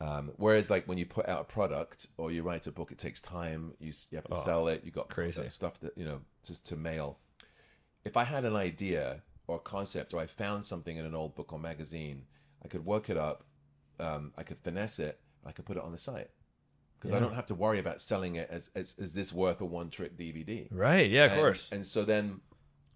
Um, 0.00 0.32
whereas, 0.36 0.68
like 0.68 0.88
when 0.88 0.98
you 0.98 1.06
put 1.06 1.28
out 1.28 1.40
a 1.42 1.44
product 1.44 2.08
or 2.16 2.32
you 2.32 2.42
write 2.42 2.66
a 2.66 2.72
book, 2.72 2.90
it 2.90 2.98
takes 2.98 3.20
time. 3.20 3.72
You, 3.78 3.92
you 4.10 4.16
have 4.16 4.24
to 4.24 4.34
sell 4.34 4.66
it. 4.66 4.82
You 4.84 4.90
got 4.90 5.06
Oh, 5.10 5.14
crazy. 5.14 5.48
stuff 5.48 5.78
that 5.80 5.96
you 5.96 6.04
know 6.04 6.20
just 6.44 6.66
to 6.66 6.76
mail. 6.76 7.18
If 8.04 8.16
I 8.16 8.24
had 8.24 8.44
an 8.44 8.56
idea 8.56 9.22
or 9.46 9.56
a 9.56 9.60
concept, 9.60 10.14
or 10.14 10.20
I 10.20 10.26
found 10.26 10.64
something 10.64 10.96
in 10.96 11.04
an 11.04 11.14
old 11.14 11.34
book 11.34 11.52
or 11.52 11.58
magazine, 11.58 12.24
I 12.64 12.68
could 12.68 12.84
work 12.84 13.10
it 13.10 13.16
up. 13.16 13.44
Um, 14.00 14.32
I 14.36 14.42
could 14.42 14.58
finesse 14.58 14.98
it. 14.98 15.18
I 15.44 15.52
could 15.52 15.64
put 15.64 15.76
it 15.76 15.82
on 15.82 15.92
the 15.92 15.98
site 15.98 16.30
because 16.98 17.12
I 17.14 17.18
don't 17.18 17.34
have 17.34 17.46
to 17.46 17.54
worry 17.56 17.80
about 17.80 18.00
selling 18.00 18.36
it 18.36 18.48
as, 18.50 18.70
as 18.76 18.94
is 18.98 19.12
this 19.14 19.32
worth 19.32 19.60
a 19.60 19.64
one 19.64 19.90
trick 19.90 20.16
DVD. 20.16 20.68
right. 20.70 21.10
Yeah, 21.10 21.24
of 21.26 21.32
And- 21.32 21.40
course. 21.40 21.68
And 21.72 21.84
so 21.84 22.04
then, 22.04 22.40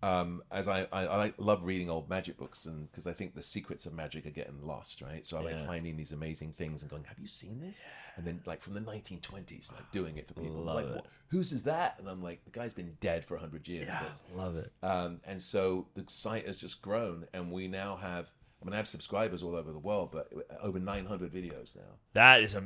um, 0.07 0.43
as 0.51 0.69
I, 0.69 0.87
I, 0.93 1.07
I 1.07 1.33
love 1.39 1.65
reading 1.65 1.91
old 1.91 2.09
magic 2.09 2.37
books, 2.37 2.67
and 2.67 2.91
because 2.91 3.07
I 3.07 3.13
think 3.13 3.35
the 3.35 3.43
secrets 3.43 3.87
of 3.87 3.93
magic 3.93 4.27
are 4.27 4.31
getting 4.31 4.65
lost, 4.65 5.03
right? 5.03 5.25
So 5.25 5.37
I 5.39 5.41
like 5.43 5.55
Yeah. 5.55 5.67
finding 5.67 5.97
these 5.97 6.13
amazing 6.13 6.53
things 6.53 6.83
and 6.83 6.91
going, 6.91 7.05
"Have 7.05 7.19
you 7.19 7.27
seen 7.27 7.61
this?" 7.61 7.85
And 8.17 8.25
then, 8.27 8.41
like 8.47 8.61
from 8.61 8.75
the 8.75 8.81
1920s, 8.81 9.73
like 9.73 9.91
doing 9.91 10.17
it 10.17 10.27
for 10.29 10.35
people. 10.35 10.63
Love 10.63 10.77
like, 10.77 10.87
it. 10.87 10.95
"What- 10.97 11.07
whose 11.29 11.53
is 11.53 11.65
that? 11.65 11.97
And 11.99 12.09
I'm 12.09 12.23
like, 12.23 12.45
the 12.45 12.51
guy's 12.51 12.75
been 12.75 12.97
dead 13.01 13.25
for 13.25 13.37
hundred 13.37 13.67
years. 13.67 13.89
Yeah, 13.89 14.05
but 14.31 14.37
love 14.37 14.57
it. 14.57 14.73
um, 14.83 15.21
and 15.25 15.43
so 15.43 15.89
the 15.95 16.05
site 16.09 16.47
has 16.47 16.59
just 16.59 16.83
grown, 16.83 17.27
and 17.33 17.51
we 17.51 17.67
now 17.69 17.97
have. 17.97 18.31
I 18.63 18.65
mean, 18.65 18.73
I 18.73 18.77
have 18.79 18.89
subscribers 18.89 19.43
all 19.43 19.55
over 19.55 19.71
the 19.71 19.79
world, 19.79 20.11
but 20.13 20.33
over 20.63 20.79
900 20.79 21.31
videos 21.33 21.77
now. 21.77 21.83
That 22.15 22.41
is 22.43 22.55
a. 22.55 22.65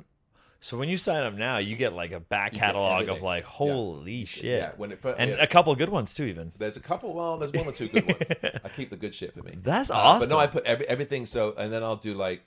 So 0.62 0.76
when 0.76 0.90
you 0.90 0.98
sign 0.98 1.22
up 1.24 1.34
now, 1.34 1.56
you 1.56 1.74
get 1.74 1.94
like 1.94 2.12
a 2.12 2.20
back 2.20 2.52
catalog 2.52 3.08
of 3.08 3.22
like 3.22 3.44
holy 3.44 4.26
shit, 4.26 4.44
Yeah, 4.44 4.72
when 4.76 4.92
it 4.92 5.00
and 5.18 5.30
yeah. 5.30 5.36
a 5.42 5.46
couple 5.46 5.74
good 5.74 5.88
ones 5.88 6.12
too. 6.12 6.24
Even 6.24 6.52
There's 6.58 6.76
a 6.76 6.80
couple. 6.80 7.14
Well, 7.14 7.38
there's 7.38 7.52
one 7.52 7.66
or 7.66 7.72
two 7.72 7.88
good 7.88 8.04
ones. 8.06 8.30
I 8.64 8.68
keep 8.68 8.90
the 8.90 8.96
good 8.96 9.14
shit 9.14 9.32
for 9.34 9.42
me. 9.42 9.56
That's 9.62 9.90
Uh, 9.90 9.94
awesome. 9.94 10.28
But 10.28 10.34
no, 10.34 10.38
I 10.38 10.46
put 10.46 10.64
every, 10.66 10.86
everything. 10.86 11.24
So, 11.24 11.54
and 11.56 11.72
then 11.72 11.82
I'll 11.82 11.96
do 11.96 12.12
like 12.12 12.42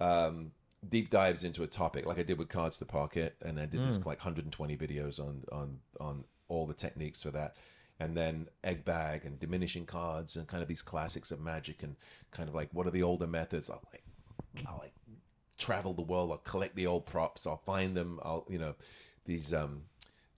um, 0.00 0.50
deep 0.88 1.10
dives 1.10 1.44
into 1.44 1.62
a 1.62 1.68
topic, 1.68 2.04
like 2.04 2.18
I 2.18 2.24
did 2.24 2.36
with 2.36 2.48
Cards 2.48 2.78
to 2.78 2.84
Pocket, 2.84 3.36
and 3.42 3.60
I 3.60 3.66
did 3.66 3.86
this 3.86 3.96
Hmm. 3.98 4.08
like 4.08 4.18
120 4.18 4.76
videos 4.76 5.20
on 5.20 5.44
on 5.52 5.78
on 6.00 6.24
all 6.48 6.66
the 6.66 6.74
techniques 6.74 7.22
for 7.22 7.30
that. 7.30 7.56
And 8.00 8.16
then 8.16 8.48
egg 8.64 8.84
bag 8.84 9.24
and 9.24 9.38
diminishing 9.38 9.86
cards 9.86 10.34
and 10.34 10.48
kind 10.48 10.62
of 10.64 10.68
these 10.68 10.82
classics 10.82 11.30
of 11.30 11.40
magic 11.40 11.84
and 11.84 11.94
kind 12.32 12.48
of 12.48 12.54
like 12.56 12.70
what 12.72 12.88
are 12.88 12.90
the 12.90 13.04
older 13.04 13.28
methods? 13.28 13.70
I'll 13.70 13.82
like 13.92 14.02
I'll 14.66 14.78
like 14.78 14.92
travel 15.64 15.92
the 15.94 16.02
world. 16.02 16.30
I'll 16.30 16.38
collect 16.52 16.74
the 16.76 16.86
old 16.86 17.06
props. 17.06 17.46
I'll 17.46 17.56
find 17.74 17.96
them. 17.96 18.18
I'll 18.22 18.44
you 18.48 18.58
know 18.58 18.74
these 19.24 19.52
um 19.54 19.82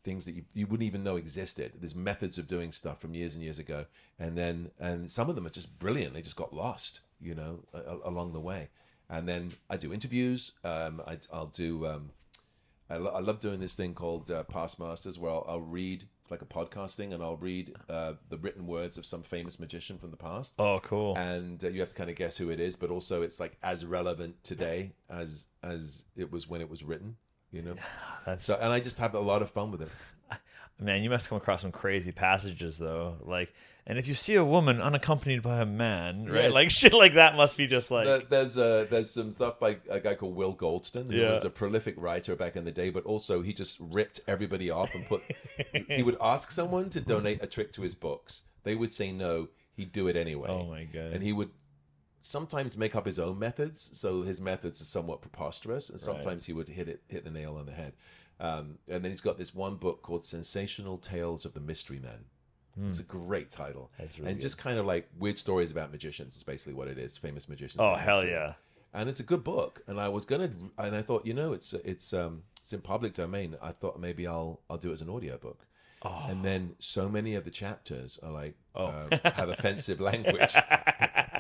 things 0.05 0.27
that 0.27 0.35
you, 0.35 0.43
you 0.53 0.67
wouldn't 0.67 0.87
even 0.87 1.03
know 1.03 1.17
existed. 1.17 1.73
There's 1.81 1.95
methods 1.95 2.37
of 2.39 2.47
doing 2.47 2.73
stuff 2.73 3.01
from 3.01 3.15
years 3.15 3.35
and 3.35 3.43
years 3.43 3.59
ago, 3.59 3.87
and 4.19 4.37
then 4.37 4.71
and 4.79 5.11
some 5.11 5.29
of 5.31 5.35
them 5.35 5.47
are 5.47 5.51
just 5.61 5.79
brilliant. 5.79 6.15
They 6.15 6.23
just 6.23 6.37
got 6.37 6.53
lost, 6.53 7.01
you 7.21 7.35
know, 7.35 7.61
a, 7.73 7.79
a- 7.79 8.09
along 8.11 8.33
the 8.33 8.41
way. 8.41 8.69
And 9.11 9.29
then 9.29 9.53
I 9.69 9.77
do 9.77 9.93
interviews. 9.93 10.53
Um, 10.65 11.03
I, 11.07 11.19
I'll 11.33 11.47
do. 11.47 11.87
Um, 11.87 12.11
I, 12.91 12.97
lo- 12.97 13.13
I 13.15 13.21
love 13.21 13.39
doing 13.41 13.61
this 13.61 13.75
thing 13.75 13.95
called 13.95 14.31
uh, 14.31 14.43
Past 14.45 14.79
Masters, 14.79 15.19
where 15.19 15.31
I'll, 15.31 15.47
I'll 15.49 15.61
read. 15.61 16.05
It's 16.25 16.31
like 16.31 16.41
a 16.41 16.47
podcasting, 16.47 17.13
and 17.13 17.23
I'll 17.23 17.37
read 17.37 17.77
uh, 17.87 18.15
the 18.31 18.39
written 18.39 18.67
words 18.67 18.97
of 18.97 19.05
some 19.05 19.23
famous 19.23 19.61
magician 19.61 19.99
from 19.99 20.11
the 20.11 20.17
past 20.17 20.55
oh, 20.59 20.81
cool. 20.81 21.19
and 21.19 21.63
uh, 21.63 21.69
you 21.69 21.81
have 21.81 21.91
to 21.91 21.95
kind 21.95 22.09
of 22.09 22.17
guess 22.17 22.35
who 22.39 22.49
it 22.49 22.61
is 22.61 22.77
but 22.77 22.91
also 22.91 23.21
it's 23.21 23.39
like 23.39 23.59
as 23.63 23.85
relevant 23.85 24.43
today 24.43 24.93
as 25.11 25.49
as 25.63 26.05
it 26.17 26.33
was 26.33 26.49
when 26.49 26.63
it 26.63 26.71
was 26.71 26.83
written 26.83 27.17
you 27.53 27.61
know 27.61 27.75
That's 28.27 28.47
so 28.47 28.59
and 28.59 28.73
i 28.73 28.81
just 28.81 28.99
have 28.99 29.15
a 29.15 29.21
lot 29.21 29.43
of 29.43 29.51
fun 29.51 29.71
with 29.71 29.83
it 29.83 29.91
man. 30.81 31.03
You 31.03 31.11
must 31.11 31.29
come 31.29 31.39
across 31.39 31.63
some 31.63 31.73
crazy 31.73 32.13
passages 32.13 32.79
though. 32.79 33.17
Like, 33.21 33.53
and 33.87 33.99
if 33.99 34.07
you 34.09 34.15
see 34.15 34.35
a 34.35 34.45
woman 34.45 34.81
unaccompanied 34.81 35.43
by 35.43 35.61
a 35.61 35.67
man, 35.67 36.25
right? 36.27 36.45
Yes. 36.45 36.53
Like 36.53 36.71
shit 36.81 36.93
like 36.93 37.15
that 37.15 37.37
must 37.37 37.57
be 37.59 37.67
just 37.67 37.91
like 37.91 38.07
There- 38.07 38.23
there's 38.29 38.57
uh, 38.59 38.87
there's 38.91 39.11
some 39.11 39.31
stuff 39.33 39.59
by 39.61 39.77
a 39.91 40.01
guy 40.01 40.15
called 40.15 40.35
Will 40.37 40.55
Goldston, 40.55 41.11
who 41.11 41.17
Yeah. 41.19 41.33
was 41.33 41.45
a 41.45 41.51
prolific 41.51 41.95
writer 41.99 42.35
back 42.37 42.57
in 42.57 42.65
the 42.65 42.71
day, 42.73 42.91
but 42.91 43.05
also 43.05 43.43
he 43.43 43.53
just 43.53 43.79
ripped 43.81 44.21
everybody 44.27 44.71
off 44.71 44.95
and 44.95 45.05
put. 45.07 45.23
he 45.89 46.03
would 46.03 46.17
ask 46.21 46.51
someone 46.51 46.89
to 46.91 47.01
donate 47.01 47.43
a 47.43 47.47
trick 47.47 47.73
to 47.75 47.83
his 47.83 47.95
books. 47.95 48.43
They 48.63 48.75
would 48.75 48.93
say 48.93 49.13
no. 49.13 49.49
He'd 49.77 49.93
do 49.93 50.07
it 50.09 50.17
anyway. 50.17 50.49
Oh 50.49 50.65
my 50.65 50.85
God. 50.85 51.13
And 51.13 51.23
he 51.23 51.33
would 51.33 51.51
sometimes 52.23 52.77
make 52.79 52.95
up 52.97 53.05
his 53.05 53.19
own 53.19 53.39
methods, 53.39 53.91
so 53.93 54.23
his 54.23 54.41
methods 54.41 54.81
are 54.81 54.85
somewhat 54.87 55.21
preposterous, 55.21 55.91
and 55.91 56.01
sometimes 56.01 56.47
he 56.47 56.53
would 56.53 56.69
hit 56.69 56.89
it 56.89 57.03
hit 57.09 57.25
the 57.25 57.31
nail 57.31 57.57
on 57.57 57.67
the 57.67 57.73
head. 57.73 57.93
Um, 58.41 58.79
and 58.89 59.05
then 59.05 59.11
he's 59.13 59.21
got 59.21 59.39
this 59.39 59.55
one 59.55 59.77
book 59.77 60.03
called 60.03 60.25
Sensational 60.25 60.99
Tales 60.99 61.45
of 61.45 61.55
the 61.55 61.61
Mystery 61.61 61.99
Men. 62.01 62.25
It's 62.89 63.01
a 63.01 63.05
great 63.05 63.51
title, 63.51 63.91
Hmm. 63.97 64.05
Really 64.19 64.33
and 64.33 64.41
just 64.41 64.59
kind 64.59 64.79
of 64.79 64.87
like 64.87 65.09
weird 65.19 65.39
stories 65.39 65.71
about 65.71 65.91
magicians 65.93 66.37
is 66.37 66.43
basically 66.43 66.75
what 66.75 66.89
it 66.89 66.99
is. 66.99 67.17
Famous 67.17 67.49
magicians. 67.49 67.81
oh 67.81 67.95
hell 67.95 68.21
history. 68.21 68.33
yeah. 68.33 68.55
And 68.93 69.09
it's 69.09 69.21
a 69.21 69.25
good 69.25 69.43
book. 69.45 69.83
And 69.89 70.01
I 70.01 70.09
was 70.09 70.25
gonna, 70.25 70.51
and 70.79 70.95
I 70.95 71.03
thought, 71.03 71.27
you 71.27 71.35
know, 71.35 71.53
it's 71.53 71.73
it's 71.73 72.13
um 72.13 72.43
it's 72.61 72.73
in 72.73 72.81
public 72.81 73.15
domain. 73.15 73.57
I 73.63 73.73
thought 73.73 73.99
maybe 74.01 74.27
I'll 74.27 74.61
I'll 74.71 74.79
do 74.79 74.91
it 74.91 74.95
as 74.95 75.03
an 75.03 75.09
audiobook. 75.11 75.67
Oh. 76.03 76.27
And 76.29 76.45
then 76.45 76.75
so 76.81 77.09
many 77.09 77.35
of 77.35 77.45
the 77.45 77.51
chapters 77.51 78.19
are 78.23 78.31
like 78.31 78.55
Oh. 78.75 78.87
um, 78.87 79.21
have 79.35 79.49
offensive 79.51 80.01
language 80.11 80.55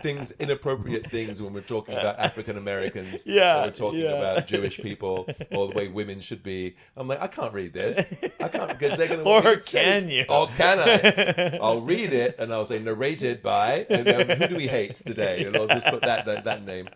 things, 0.04 0.32
inappropriate 0.32 1.10
things 1.10 1.40
when 1.40 1.54
we're 1.54 1.62
talking 1.62 1.96
about 1.96 2.18
African 2.18 2.56
Americans. 2.56 3.24
Yeah, 3.34 3.64
we're 3.64 3.70
talking 3.70 4.00
yeah. 4.00 4.12
about 4.12 4.46
Jewish 4.46 4.78
people 4.78 5.26
or 5.50 5.68
the 5.68 5.74
way 5.74 5.88
women 5.88 6.20
should 6.20 6.42
be. 6.42 6.76
I'm 6.96 7.08
like, 7.08 7.20
I 7.20 7.26
can't 7.26 7.52
read 7.52 7.72
this. 7.72 8.12
I 8.38 8.48
can't 8.48 8.68
because 8.68 8.98
they're 8.98 9.08
going 9.08 9.24
to. 9.24 9.24
Or 9.24 9.56
can 9.56 10.08
you? 10.08 10.26
Or 10.28 10.46
can 10.46 10.78
I? 10.78 11.58
I'll 11.62 11.80
read 11.80 12.12
it 12.12 12.36
and 12.38 12.52
I'll 12.52 12.66
say 12.66 12.78
narrated 12.78 13.42
by. 13.42 13.86
And 13.88 14.06
then 14.06 14.38
who 14.38 14.48
do 14.48 14.56
we 14.56 14.68
hate 14.68 14.94
today? 14.96 15.44
And 15.44 15.56
I'll 15.56 15.66
just 15.66 15.86
put 15.86 16.02
that 16.02 16.26
that, 16.26 16.44
that 16.44 16.64
name. 16.64 16.88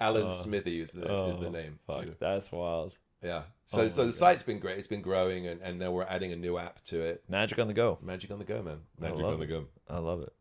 Alan 0.00 0.26
oh. 0.26 0.30
Smithee 0.30 0.80
is 0.80 0.92
the 0.92 1.02
is 1.28 1.38
the 1.38 1.46
oh, 1.46 1.50
name. 1.50 1.78
Oh, 1.88 2.02
Fuck, 2.02 2.18
that's 2.18 2.50
wild. 2.50 2.94
Yeah. 3.22 3.42
Oh 3.42 3.42
so 3.66 3.88
so 3.88 4.06
the 4.06 4.12
site's 4.12 4.42
been 4.42 4.58
great. 4.58 4.78
It's 4.78 4.86
been 4.86 5.02
growing, 5.02 5.46
and, 5.46 5.60
and 5.60 5.78
now 5.78 5.90
we're 5.92 6.04
adding 6.04 6.32
a 6.32 6.36
new 6.36 6.56
app 6.56 6.82
to 6.84 7.00
it. 7.00 7.22
Magic 7.28 7.58
on 7.58 7.68
the 7.68 7.74
go. 7.74 7.98
Magic 8.02 8.30
on 8.30 8.38
the 8.38 8.44
go, 8.44 8.62
man. 8.62 8.78
Magic 8.98 9.22
on 9.22 9.38
the 9.38 9.46
go. 9.46 9.66
I 9.88 9.98
love 9.98 10.22
it. 10.22 10.32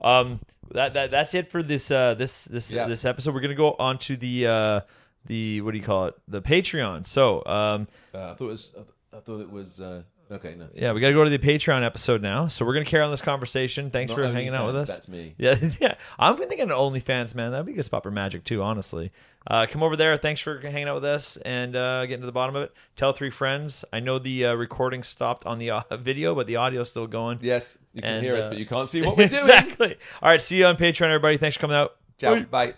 Um, 0.00 0.40
that 0.72 0.94
that 0.94 1.10
that's 1.10 1.34
it 1.34 1.50
for 1.50 1.62
this 1.62 1.90
uh 1.90 2.14
this 2.14 2.44
this 2.44 2.70
Yeah. 2.70 2.86
this 2.86 3.04
episode. 3.04 3.34
We're 3.34 3.40
gonna 3.40 3.54
go 3.54 3.74
on 3.78 3.98
to 3.98 4.16
the 4.16 4.46
uh 4.46 4.80
the 5.26 5.60
what 5.62 5.72
do 5.72 5.78
you 5.78 5.84
call 5.84 6.06
it 6.06 6.14
the 6.28 6.42
Patreon. 6.42 7.06
So 7.06 7.44
um 7.46 7.88
Uh, 8.14 8.30
I 8.30 8.34
thought 8.34 8.40
it 8.40 8.44
was. 8.44 8.74
I 9.12 9.16
I 9.16 9.20
thought 9.20 9.40
it 9.40 9.50
was. 9.50 9.80
Uh, 9.80 10.02
okay, 10.30 10.54
no. 10.56 10.68
yeah, 10.74 10.92
we 10.92 11.00
got 11.00 11.08
to 11.08 11.14
go 11.14 11.24
to 11.24 11.30
the 11.30 11.38
Patreon 11.38 11.84
episode 11.84 12.22
now. 12.22 12.46
So 12.46 12.64
we're 12.64 12.74
gonna 12.74 12.84
carry 12.84 13.02
on 13.04 13.10
this 13.10 13.22
conversation. 13.22 13.90
Thanks 13.90 14.10
Not 14.10 14.16
for 14.16 14.28
hanging 14.28 14.54
out 14.54 14.66
with 14.66 14.76
us. 14.76 14.88
That's 14.88 15.08
me. 15.08 15.34
Yeah, 15.38 15.56
yeah. 15.80 15.94
I'm 16.18 16.36
thinking 16.36 16.60
of 16.62 16.68
OnlyFans, 16.70 17.34
man. 17.34 17.50
That'd 17.52 17.66
be 17.66 17.72
a 17.72 17.74
good 17.76 17.84
spot 17.84 18.02
for 18.02 18.10
Magic 18.10 18.44
too, 18.44 18.62
honestly. 18.62 19.10
Uh, 19.46 19.66
come 19.70 19.82
over 19.82 19.96
there. 19.96 20.16
Thanks 20.18 20.40
for 20.42 20.58
hanging 20.60 20.88
out 20.88 20.96
with 20.96 21.04
us 21.06 21.36
and 21.38 21.74
uh, 21.74 22.04
getting 22.04 22.20
to 22.20 22.26
the 22.26 22.32
bottom 22.32 22.54
of 22.56 22.64
it. 22.64 22.72
Tell 22.96 23.12
three 23.12 23.30
friends. 23.30 23.84
I 23.92 24.00
know 24.00 24.18
the 24.18 24.46
uh, 24.46 24.54
recording 24.54 25.02
stopped 25.02 25.46
on 25.46 25.58
the 25.58 25.70
uh, 25.70 25.82
video, 25.96 26.34
but 26.34 26.46
the 26.46 26.56
audio's 26.56 26.90
still 26.90 27.06
going. 27.06 27.38
Yes, 27.40 27.78
you 27.94 28.02
can 28.02 28.14
And, 28.16 28.22
hear 28.22 28.36
us, 28.36 28.44
uh, 28.44 28.48
but 28.50 28.58
you 28.58 28.66
can't 28.66 28.88
see 28.88 29.00
what 29.00 29.16
we're 29.16 29.28
doing. 29.28 29.40
exactly. 29.40 29.96
All 30.22 30.28
right. 30.28 30.42
See 30.42 30.58
you 30.58 30.66
on 30.66 30.76
Patreon, 30.76 31.06
everybody. 31.06 31.38
Thanks 31.38 31.56
for 31.56 31.60
coming 31.62 31.76
out. 31.76 31.96
Ciao. 32.18 32.40
Bye. 32.40 32.74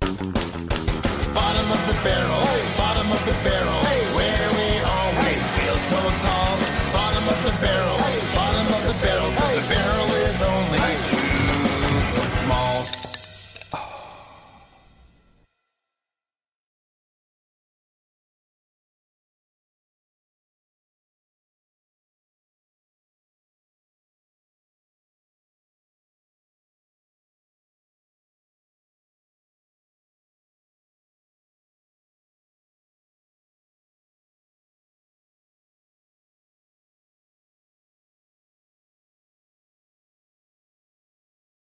Bottom 0.00 1.70
of 1.70 1.86
the 1.86 2.00
barrel, 2.02 2.44
bottom 2.76 3.12
of 3.12 3.24
the 3.24 3.32
barrel, 3.48 3.84
where 4.16 4.50
we 4.50 4.80
always 4.84 5.48
feel 5.56 5.76
so 5.76 6.00
tall. 6.26 6.31